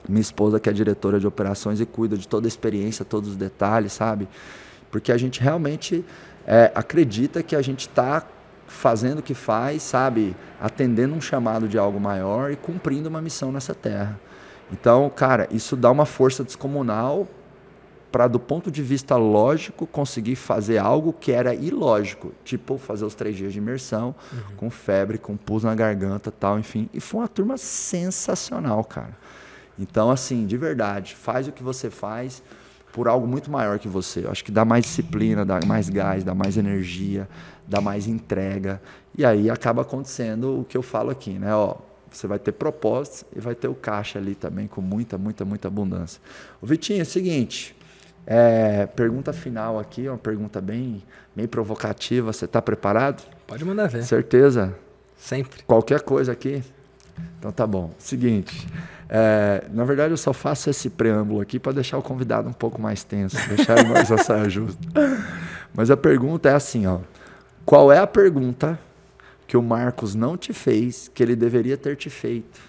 minha 0.08 0.22
esposa 0.22 0.58
que 0.58 0.70
é 0.70 0.72
diretora 0.72 1.20
de 1.20 1.26
operações 1.26 1.78
e 1.78 1.84
cuida 1.84 2.16
de 2.16 2.26
toda 2.26 2.46
a 2.46 2.48
experiência, 2.48 3.04
todos 3.04 3.30
os 3.30 3.36
detalhes, 3.36 3.92
sabe? 3.92 4.26
Porque 4.90 5.12
a 5.12 5.18
gente 5.18 5.42
realmente 5.42 6.02
é, 6.46 6.72
acredita 6.74 7.42
que 7.42 7.54
a 7.54 7.60
gente 7.60 7.80
está 7.80 8.26
fazendo 8.66 9.18
o 9.18 9.22
que 9.22 9.34
faz, 9.34 9.82
sabe? 9.82 10.34
Atendendo 10.58 11.14
um 11.14 11.20
chamado 11.20 11.68
de 11.68 11.76
algo 11.76 12.00
maior 12.00 12.50
e 12.50 12.56
cumprindo 12.56 13.08
uma 13.10 13.20
missão 13.20 13.52
nessa 13.52 13.74
terra. 13.74 14.18
Então, 14.72 15.10
cara, 15.10 15.48
isso 15.50 15.76
dá 15.76 15.90
uma 15.90 16.06
força 16.06 16.44
descomunal 16.44 17.26
para, 18.10 18.26
do 18.26 18.40
ponto 18.40 18.70
de 18.70 18.82
vista 18.82 19.16
lógico, 19.16 19.86
conseguir 19.86 20.34
fazer 20.34 20.78
algo 20.78 21.12
que 21.12 21.30
era 21.30 21.54
ilógico, 21.54 22.32
tipo 22.44 22.76
fazer 22.76 23.04
os 23.04 23.14
três 23.14 23.36
dias 23.36 23.52
de 23.52 23.58
imersão, 23.58 24.14
uhum. 24.32 24.56
com 24.56 24.70
febre, 24.70 25.16
com 25.18 25.36
pus 25.36 25.62
na 25.62 25.74
garganta, 25.74 26.30
tal, 26.30 26.58
enfim. 26.58 26.88
E 26.92 27.00
foi 27.00 27.20
uma 27.20 27.28
turma 27.28 27.56
sensacional, 27.56 28.82
cara. 28.84 29.16
Então, 29.78 30.10
assim, 30.10 30.44
de 30.44 30.56
verdade, 30.56 31.14
faz 31.14 31.48
o 31.48 31.52
que 31.52 31.62
você 31.62 31.88
faz 31.88 32.42
por 32.92 33.06
algo 33.06 33.26
muito 33.26 33.50
maior 33.50 33.78
que 33.78 33.88
você. 33.88 34.24
Eu 34.24 34.30
acho 34.30 34.44
que 34.44 34.50
dá 34.50 34.64
mais 34.64 34.84
disciplina, 34.84 35.44
dá 35.44 35.60
mais 35.64 35.88
gás, 35.88 36.24
dá 36.24 36.34
mais 36.34 36.56
energia, 36.56 37.28
dá 37.66 37.80
mais 37.80 38.06
entrega. 38.06 38.82
E 39.16 39.24
aí 39.24 39.48
acaba 39.48 39.82
acontecendo 39.82 40.60
o 40.60 40.64
que 40.64 40.76
eu 40.76 40.82
falo 40.82 41.10
aqui, 41.10 41.38
né? 41.38 41.54
Ó, 41.54 41.76
você 42.10 42.26
vai 42.26 42.38
ter 42.38 42.52
propósitos 42.52 43.24
e 43.34 43.40
vai 43.40 43.54
ter 43.54 43.68
o 43.68 43.74
caixa 43.74 44.18
ali 44.18 44.34
também 44.34 44.66
com 44.66 44.80
muita, 44.80 45.16
muita, 45.16 45.44
muita 45.44 45.68
abundância. 45.68 46.20
O 46.60 46.66
Vitinho, 46.66 47.00
é 47.00 47.02
o 47.02 47.06
seguinte, 47.06 47.76
é, 48.26 48.86
pergunta 48.86 49.32
final 49.32 49.78
aqui, 49.78 50.08
uma 50.08 50.18
pergunta 50.18 50.60
bem, 50.60 51.02
bem 51.34 51.46
provocativa. 51.46 52.32
Você 52.32 52.44
está 52.44 52.60
preparado? 52.60 53.22
Pode 53.46 53.64
mandar 53.64 53.88
ver. 53.88 54.04
Certeza? 54.04 54.74
Sempre. 55.16 55.62
Qualquer 55.64 56.02
coisa 56.02 56.32
aqui? 56.32 56.62
Então 57.38 57.50
tá 57.50 57.66
bom. 57.66 57.90
Seguinte, 57.98 58.66
é, 59.08 59.64
na 59.72 59.84
verdade 59.84 60.12
eu 60.12 60.16
só 60.16 60.32
faço 60.32 60.70
esse 60.70 60.88
preâmbulo 60.90 61.40
aqui 61.40 61.58
para 61.58 61.72
deixar 61.72 61.98
o 61.98 62.02
convidado 62.02 62.48
um 62.48 62.52
pouco 62.52 62.80
mais 62.80 63.02
tenso, 63.02 63.36
deixar 63.48 63.78
ele 63.78 63.88
mais 63.88 64.10
a 64.10 64.18
saia 64.18 64.48
justa. 64.48 64.80
Mas 65.74 65.90
a 65.90 65.96
pergunta 65.96 66.48
é 66.48 66.54
assim, 66.54 66.86
ó. 66.86 67.00
Qual 67.64 67.92
é 67.92 67.98
a 67.98 68.06
pergunta 68.06 68.78
que 69.50 69.56
o 69.56 69.62
Marcos 69.62 70.14
não 70.14 70.36
te 70.36 70.52
fez, 70.52 71.10
que 71.12 71.20
ele 71.20 71.34
deveria 71.34 71.76
ter 71.76 71.96
te 71.96 72.08
feito, 72.08 72.60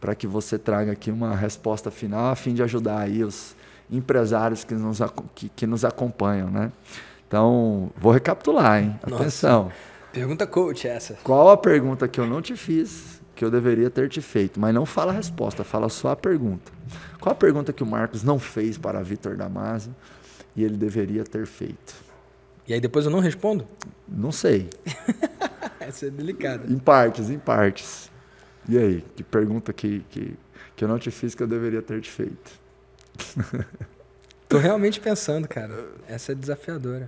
para 0.00 0.14
que 0.14 0.26
você 0.26 0.58
traga 0.58 0.92
aqui 0.92 1.10
uma 1.10 1.36
resposta 1.36 1.90
final, 1.90 2.30
a 2.30 2.34
fim 2.34 2.54
de 2.54 2.62
ajudar 2.62 3.00
aí 3.00 3.22
os 3.22 3.54
empresários 3.90 4.64
que 4.64 4.72
nos, 4.72 5.00
que, 5.34 5.50
que 5.50 5.66
nos 5.66 5.84
acompanham, 5.84 6.50
né? 6.50 6.72
Então, 7.26 7.90
vou 7.94 8.10
recapitular, 8.10 8.82
hein? 8.82 8.98
Atenção. 9.02 9.64
Nossa, 9.64 9.76
pergunta 10.10 10.46
coach 10.46 10.88
essa. 10.88 11.18
Qual 11.22 11.50
a 11.50 11.58
pergunta 11.58 12.08
que 12.08 12.18
eu 12.18 12.26
não 12.26 12.40
te 12.40 12.56
fiz, 12.56 13.20
que 13.34 13.44
eu 13.44 13.50
deveria 13.50 13.90
ter 13.90 14.08
te 14.08 14.22
feito? 14.22 14.58
Mas 14.58 14.74
não 14.74 14.86
fala 14.86 15.12
a 15.12 15.14
resposta, 15.14 15.62
fala 15.62 15.90
só 15.90 16.12
a 16.12 16.16
pergunta. 16.16 16.72
Qual 17.20 17.34
a 17.34 17.36
pergunta 17.36 17.70
que 17.70 17.82
o 17.82 17.86
Marcos 17.86 18.22
não 18.22 18.38
fez 18.38 18.78
para 18.78 19.02
Vitor 19.02 19.36
Damasio 19.36 19.94
e 20.56 20.64
ele 20.64 20.78
deveria 20.78 21.22
ter 21.22 21.46
feito? 21.46 22.07
E 22.68 22.74
aí 22.74 22.80
depois 22.80 23.06
eu 23.06 23.10
não 23.10 23.18
respondo? 23.18 23.66
Não 24.06 24.30
sei. 24.30 24.68
Essa 25.80 26.06
é 26.06 26.10
delicada. 26.10 26.70
Em 26.70 26.78
partes, 26.78 27.30
em 27.30 27.38
partes. 27.38 28.10
E 28.68 28.76
aí, 28.76 29.04
que 29.16 29.24
pergunta 29.24 29.72
que, 29.72 30.04
que, 30.10 30.36
que 30.76 30.84
eu 30.84 30.88
não 30.88 30.98
te 30.98 31.10
fiz 31.10 31.34
que 31.34 31.42
eu 31.42 31.46
deveria 31.46 31.80
ter 31.80 31.98
te 32.02 32.10
feito? 32.10 32.60
Tô 34.46 34.58
realmente 34.58 35.00
pensando, 35.00 35.48
cara. 35.48 35.88
Essa 36.06 36.32
é 36.32 36.34
desafiadora. 36.34 37.06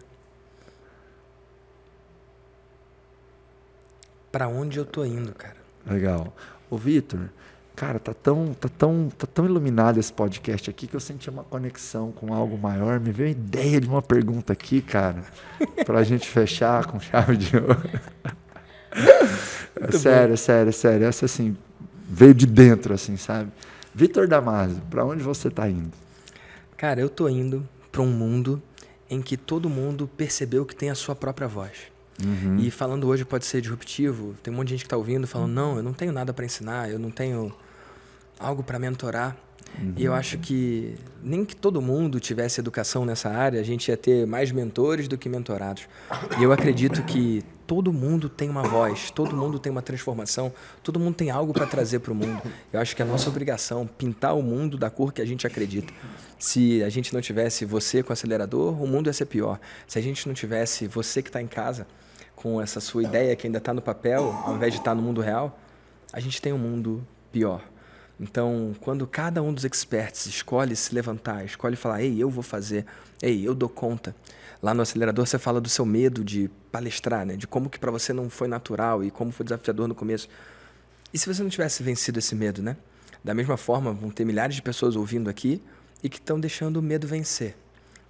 Para 4.33 4.49
onde 4.49 4.79
eu 4.79 4.87
tô 4.87 5.05
indo, 5.05 5.35
cara? 5.35 5.57
Legal. 5.87 6.35
Ô, 6.71 6.79
Vitor, 6.79 7.29
cara, 7.81 7.99
tá 7.99 8.13
tão, 8.13 8.53
tá, 8.53 8.69
tão, 8.69 9.09
tá 9.17 9.27
tão 9.27 9.47
iluminado 9.47 9.99
esse 9.99 10.13
podcast 10.13 10.69
aqui 10.69 10.87
que 10.87 10.95
eu 10.95 11.01
senti 11.01 11.31
uma 11.31 11.43
conexão 11.43 12.13
com 12.13 12.35
algo 12.35 12.59
maior. 12.59 13.01
Me 13.01 13.11
veio 13.11 13.31
a 13.31 13.33
ideia 13.33 13.81
de 13.81 13.89
uma 13.89 14.03
pergunta 14.03 14.53
aqui, 14.53 14.83
cara, 14.83 15.25
pra 15.87 16.03
gente 16.03 16.29
fechar 16.29 16.85
com 16.85 17.01
chave 17.01 17.39
de 17.39 17.57
ouro. 17.57 17.81
É 19.77 19.93
sério, 19.93 20.37
sério, 20.37 20.73
sério. 20.75 21.07
Essa 21.07 21.25
assim 21.25 21.57
veio 22.07 22.35
de 22.35 22.45
dentro, 22.45 22.93
assim, 22.93 23.17
sabe? 23.17 23.51
Vitor 23.95 24.29
Damasio, 24.29 24.83
para 24.91 25.03
onde 25.03 25.23
você 25.23 25.49
está 25.49 25.67
indo? 25.67 25.93
Cara, 26.77 27.01
eu 27.01 27.09
tô 27.09 27.31
indo 27.31 27.67
para 27.91 28.03
um 28.03 28.11
mundo 28.11 28.63
em 29.09 29.23
que 29.23 29.39
todo 29.39 29.71
mundo 29.71 30.07
percebeu 30.19 30.67
que 30.67 30.77
tem 30.77 30.91
a 30.91 30.95
sua 30.95 31.15
própria 31.17 31.49
voz. 31.49 31.73
Uhum. 32.23 32.59
E 32.59 32.71
falando 32.71 33.09
hoje 33.09 33.25
pode 33.25 33.47
ser 33.47 33.63
disruptivo. 33.63 34.35
Tem 34.43 34.53
um 34.53 34.57
monte 34.59 34.69
de 34.69 34.75
gente 34.75 34.81
que 34.81 34.87
está 34.87 34.99
ouvindo 34.99 35.27
falando: 35.27 35.53
não, 35.53 35.79
eu 35.79 35.83
não 35.83 35.95
tenho 35.95 36.13
nada 36.13 36.35
para 36.35 36.45
ensinar, 36.45 36.91
eu 36.91 36.99
não 36.99 37.11
tenho 37.11 37.51
algo 38.41 38.63
para 38.63 38.79
mentorar. 38.79 39.37
Uhum. 39.79 39.95
E 39.97 40.05
eu 40.05 40.13
acho 40.13 40.39
que 40.39 40.97
nem 41.23 41.45
que 41.45 41.55
todo 41.55 41.81
mundo 41.81 42.19
tivesse 42.19 42.61
educação 42.61 43.05
nessa 43.05 43.29
área, 43.29 43.61
a 43.61 43.63
gente 43.63 43.89
ia 43.89 43.97
ter 43.97 44.27
mais 44.27 44.51
mentores 44.51 45.07
do 45.07 45.17
que 45.17 45.29
mentorados. 45.29 45.87
E 46.41 46.43
eu 46.43 46.51
acredito 46.51 47.03
que 47.05 47.45
todo 47.67 47.93
mundo 47.93 48.29
tem 48.29 48.51
uma 48.51 48.65
voz, 48.65 49.13
todo 49.13 49.37
mundo 49.37 49.61
tem 49.61 49.71
uma 49.71 49.83
transformação, 49.83 50.53
todo 50.83 50.99
mundo 50.99 51.15
tem 51.15 51.31
algo 51.31 51.53
para 51.53 51.67
trazer 51.67 52.01
para 52.01 52.13
o 52.13 52.17
mundo. 52.17 52.43
Eu 52.73 52.81
acho 52.81 52.97
que 52.97 53.03
é 53.03 53.05
a 53.05 53.09
nossa 53.09 53.29
obrigação 53.29 53.87
pintar 53.87 54.37
o 54.37 54.43
mundo 54.43 54.77
da 54.77 54.91
cor 54.91 55.13
que 55.13 55.23
a 55.23 55.25
gente 55.25 55.47
acredita. 55.47 55.93
Se 56.37 56.83
a 56.83 56.89
gente 56.89 57.15
não 57.15 57.21
tivesse 57.21 57.65
você 57.65 58.03
com 58.03 58.11
o 58.11 58.13
acelerador, 58.13 58.83
o 58.83 58.89
mundo 58.89 59.07
ia 59.07 59.13
ser 59.13 59.27
pior. 59.27 59.61
Se 59.87 60.01
a 60.01 60.03
gente 60.03 60.27
não 60.27 60.35
tivesse 60.35 60.89
você 60.89 61.23
que 61.23 61.29
está 61.29 61.41
em 61.41 61.47
casa, 61.47 61.87
com 62.35 62.61
essa 62.61 62.81
sua 62.81 63.05
ideia 63.05 63.37
que 63.37 63.47
ainda 63.47 63.59
está 63.59 63.73
no 63.73 63.83
papel, 63.83 64.35
ao 64.45 64.57
invés 64.57 64.73
de 64.73 64.81
estar 64.81 64.93
tá 64.93 64.95
no 64.95 65.03
mundo 65.03 65.21
real, 65.21 65.57
a 66.13 66.19
gente 66.19 66.43
tem 66.43 66.53
um 66.53 66.59
mundo 66.59 67.07
pior. 67.31 67.63
Então, 68.21 68.77
quando 68.81 69.07
cada 69.07 69.43
um 69.43 69.51
dos 69.51 69.65
experts 69.65 70.27
escolhe 70.27 70.77
se 70.77 70.95
levantar, 70.95 71.43
escolhe 71.43 71.75
falar, 71.75 72.03
ei, 72.03 72.23
eu 72.23 72.29
vou 72.29 72.43
fazer, 72.43 72.85
ei, 73.23 73.49
eu 73.49 73.55
dou 73.55 73.69
conta. 73.69 74.15
Lá 74.63 74.75
no 74.75 74.83
acelerador 74.83 75.27
você 75.27 75.39
fala 75.39 75.59
do 75.59 75.71
seu 75.71 75.87
medo 75.87 76.23
de 76.23 76.51
palestrar, 76.71 77.25
né? 77.25 77.35
de 77.35 77.47
como 77.47 77.71
que 77.71 77.79
para 77.79 77.91
você 77.91 78.13
não 78.13 78.29
foi 78.29 78.47
natural 78.47 79.03
e 79.03 79.11
como 79.11 79.33
foi 79.33 79.45
desafiador 79.45 79.89
no 79.89 79.95
começo. 79.95 80.29
E 81.15 81.19
se 81.19 81.27
você 81.27 81.43
não 81.43 81.49
tivesse 81.49 81.83
vencido 81.83 82.19
esse 82.19 82.35
medo, 82.35 82.63
né? 82.63 82.77
Da 83.25 83.33
mesma 83.33 83.57
forma, 83.57 83.91
vão 83.93 84.11
ter 84.11 84.27
milhares 84.27 84.55
de 84.55 84.63
pessoas 84.63 84.97
ouvindo 84.97 85.31
aqui 85.31 85.63
e 86.03 86.09
que 86.09 86.19
estão 86.19 86.39
deixando 86.39 86.77
o 86.77 86.83
medo 86.83 87.07
vencer. 87.07 87.57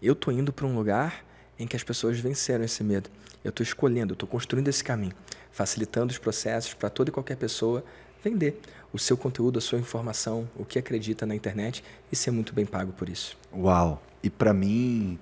Eu 0.03 0.15
estou 0.15 0.35
indo 0.35 0.53
para 0.53 0.67
um 0.67 0.75
lugar 0.75 1.25
em 1.57 1.69
que 1.69 1.77
as 1.77 1.85
pessoas 1.85 2.19
venceram 2.19 2.65
esse 2.65 2.83
medo. 2.83 3.09
Eu 3.45 3.51
estou 3.51 3.63
escolhendo, 3.63 4.13
eu 4.13 4.15
estou 4.15 4.29
construindo 4.29 4.69
esse 4.69 4.83
caminho, 4.83 5.13
facilitando 5.53 6.13
os 6.13 6.19
processos 6.19 6.75
para 6.75 6.91
toda 6.91 7.11
e 7.11 7.13
qualquer 7.13 7.37
pessoa 7.37 7.85
vender 8.23 8.61
o 8.93 8.99
seu 8.99 9.17
conteúdo, 9.17 9.59
a 9.59 9.63
sua 9.63 9.79
informação, 9.79 10.49
o 10.57 10.65
que 10.65 10.79
acredita 10.79 11.25
na 11.25 11.35
internet 11.35 11.83
e 12.11 12.17
ser 12.17 12.31
muito 12.31 12.55
bem 12.55 12.67
pago 12.67 12.93
por 12.93 13.09
isso. 13.09 13.37
Uau! 13.55 14.03
E 14.23 14.29
para 14.29 14.53
mim, 14.53 15.19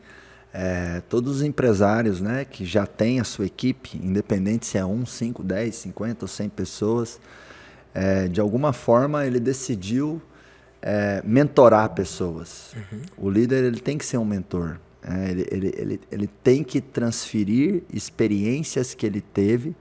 é, 0.52 1.02
todos 1.08 1.36
os 1.36 1.42
empresários 1.42 2.20
né, 2.20 2.44
que 2.44 2.64
já 2.64 2.86
têm 2.86 3.20
a 3.20 3.24
sua 3.24 3.46
equipe, 3.46 3.98
independente 4.02 4.66
se 4.66 4.78
é 4.78 4.84
1, 4.84 5.06
5, 5.06 5.42
10, 5.42 5.74
50 5.74 6.24
ou 6.24 6.28
100 6.28 6.48
pessoas, 6.48 7.20
é, 7.94 8.28
de 8.28 8.40
alguma 8.40 8.72
forma 8.72 9.26
ele 9.26 9.38
decidiu 9.38 10.20
é, 10.80 11.22
mentorar 11.24 11.90
pessoas. 11.90 12.74
Uhum. 12.74 13.00
O 13.16 13.30
líder 13.30 13.64
ele 13.64 13.80
tem 13.80 13.98
que 13.98 14.04
ser 14.04 14.18
um 14.18 14.24
mentor. 14.24 14.78
É, 15.02 15.30
ele, 15.30 15.46
ele, 15.50 15.74
ele, 15.76 16.00
ele 16.10 16.26
tem 16.42 16.64
que 16.64 16.80
transferir 16.80 17.82
experiências 17.92 18.94
que 18.94 19.06
ele 19.06 19.20
teve 19.20 19.76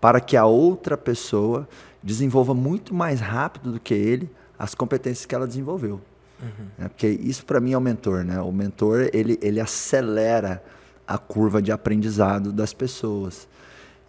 para 0.00 0.20
que 0.20 0.36
a 0.36 0.44
outra 0.44 0.96
pessoa 0.96 1.68
desenvolva 2.04 2.52
muito 2.52 2.94
mais 2.94 3.18
rápido 3.18 3.72
do 3.72 3.80
que 3.80 3.94
ele 3.94 4.30
as 4.58 4.74
competências 4.74 5.24
que 5.24 5.34
ela 5.34 5.46
desenvolveu. 5.46 6.00
Uhum. 6.40 6.84
É, 6.84 6.88
porque 6.88 7.08
isso 7.08 7.44
para 7.46 7.58
mim 7.58 7.72
é 7.72 7.78
o 7.78 7.80
mentor, 7.80 8.22
né? 8.22 8.38
O 8.40 8.52
mentor 8.52 9.08
ele, 9.12 9.38
ele 9.40 9.58
acelera 9.58 10.62
a 11.06 11.16
curva 11.16 11.62
de 11.62 11.72
aprendizado 11.72 12.52
das 12.52 12.74
pessoas. 12.74 13.48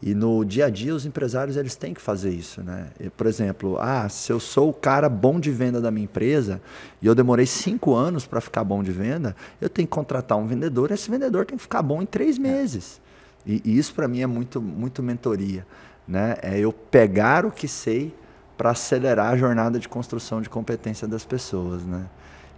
E 0.02 0.14
no 0.14 0.43
dia 0.43 0.66
a 0.66 0.70
dia 0.70 0.93
os 0.93 1.06
empresários 1.06 1.56
eles 1.56 1.76
têm 1.76 1.93
que 1.93 2.02
fazer 2.02 2.30
isso, 2.30 2.62
né? 2.62 2.89
por 3.16 3.26
exemplo, 3.26 3.78
ah, 3.80 4.08
se 4.10 4.32
eu 4.32 4.41
sou 4.41 4.70
o 4.70 4.74
cara 4.74 5.08
bom 5.08 5.39
de 5.39 5.50
venda 5.50 5.80
da 5.80 5.89
minha 5.89 6.04
empresa 6.04 6.62
e 7.02 7.08
eu 7.08 7.16
demorei 7.16 7.46
cinco 7.46 7.96
anos 7.96 8.28
para 8.28 8.41
ficar 8.41 8.64
bom 8.66 8.84
de 8.84 8.91
venda, 8.91 9.36
eu 9.60 9.70
tenho 9.70 9.88
que 9.88 9.93
contratar 9.93 10.38
um 10.38 10.46
vendedor. 10.46 10.91
Esse 10.91 11.10
vendedor 11.10 11.46
tem 11.46 11.58
que 11.58 11.64
ficar 11.64 11.82
bom 11.82 12.02
em 12.02 12.06
três 12.06 12.38
meses. 12.38 13.02
E, 13.46 13.62
e 13.64 13.78
isso 13.78 13.93
para 13.93 14.08
mim 14.08 14.22
é 14.22 14.28
muito 14.28 14.62
muito 14.62 15.02
mentoria 15.02 15.66
né? 16.08 16.36
É 16.41 16.60
eu 16.60 16.72
pegar 16.72 17.45
o 17.45 17.51
que 17.51 17.68
sei 17.68 18.14
para 18.58 18.72
acelerar 18.72 19.34
a 19.34 19.38
jornada 19.38 19.80
de 19.80 19.88
construção 19.88 20.41
de 20.41 20.49
competência 20.49 21.08
das 21.08 21.26
pessoas, 21.26 21.84
né? 21.86 22.06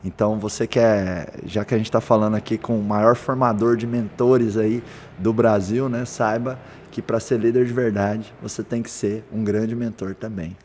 Então 0.04 0.40
você 0.40 0.68
quer, 0.68 1.34
já 1.46 1.66
que 1.66 1.74
a 1.74 1.78
gente 1.78 1.88
está 1.88 2.00
falando 2.00 2.36
aqui 2.36 2.58
com 2.58 2.80
o 2.80 2.84
maior 2.84 3.16
formador 3.16 3.76
de 3.76 3.88
mentores 3.88 4.56
aí 4.56 4.84
do 5.18 5.34
Brasil, 5.34 5.90
né? 5.90 6.06
Saiba 6.06 6.60
que 6.92 7.02
para 7.02 7.20
ser 7.20 7.40
líder 7.40 7.66
de 7.66 7.74
verdade 7.74 8.34
você 8.42 8.64
tem 8.64 8.82
que 8.84 8.92
ser 8.92 9.24
um 9.32 9.44
grande 9.44 9.76
mentor 9.76 10.14
também. 10.16 10.56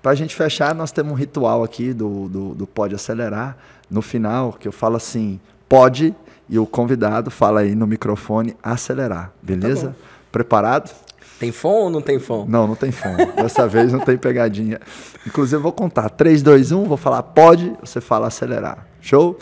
Para 0.00 0.12
a 0.12 0.14
gente 0.14 0.34
fechar, 0.34 0.74
nós 0.74 0.92
temos 0.92 1.12
um 1.12 1.14
ritual 1.14 1.64
aqui 1.64 1.94
do, 1.94 2.28
do, 2.28 2.54
do 2.54 2.66
Pode 2.66 2.94
Acelerar. 2.94 3.56
No 3.90 4.02
final, 4.02 4.52
que 4.52 4.68
eu 4.68 4.72
falo 4.72 4.96
assim, 4.96 5.40
pode, 5.68 6.14
e 6.48 6.58
o 6.58 6.66
convidado 6.66 7.30
fala 7.30 7.60
aí 7.60 7.74
no 7.74 7.86
microfone 7.86 8.54
acelerar, 8.62 9.32
beleza? 9.42 9.88
Tá 9.88 9.94
Preparado? 10.30 10.90
Tem 11.38 11.50
fome 11.50 11.84
ou 11.84 11.90
não 11.90 12.00
tem 12.00 12.18
fome? 12.18 12.50
Não, 12.50 12.66
não 12.66 12.74
tem 12.74 12.92
fome. 12.92 13.24
Dessa 13.36 13.66
vez 13.68 13.92
não 13.92 14.00
tem 14.00 14.16
pegadinha. 14.16 14.80
Inclusive, 15.26 15.56
eu 15.56 15.62
vou 15.62 15.72
contar. 15.72 16.08
3, 16.10 16.42
2, 16.42 16.72
1, 16.72 16.84
vou 16.84 16.96
falar 16.96 17.22
pode, 17.22 17.72
você 17.80 18.00
fala 18.00 18.28
acelerar. 18.28 18.86
Show? 19.00 19.38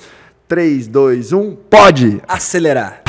3, 0.49 0.87
2, 0.89 1.33
1, 1.33 1.57
pode! 1.71 2.21
Acelerar. 2.27 3.02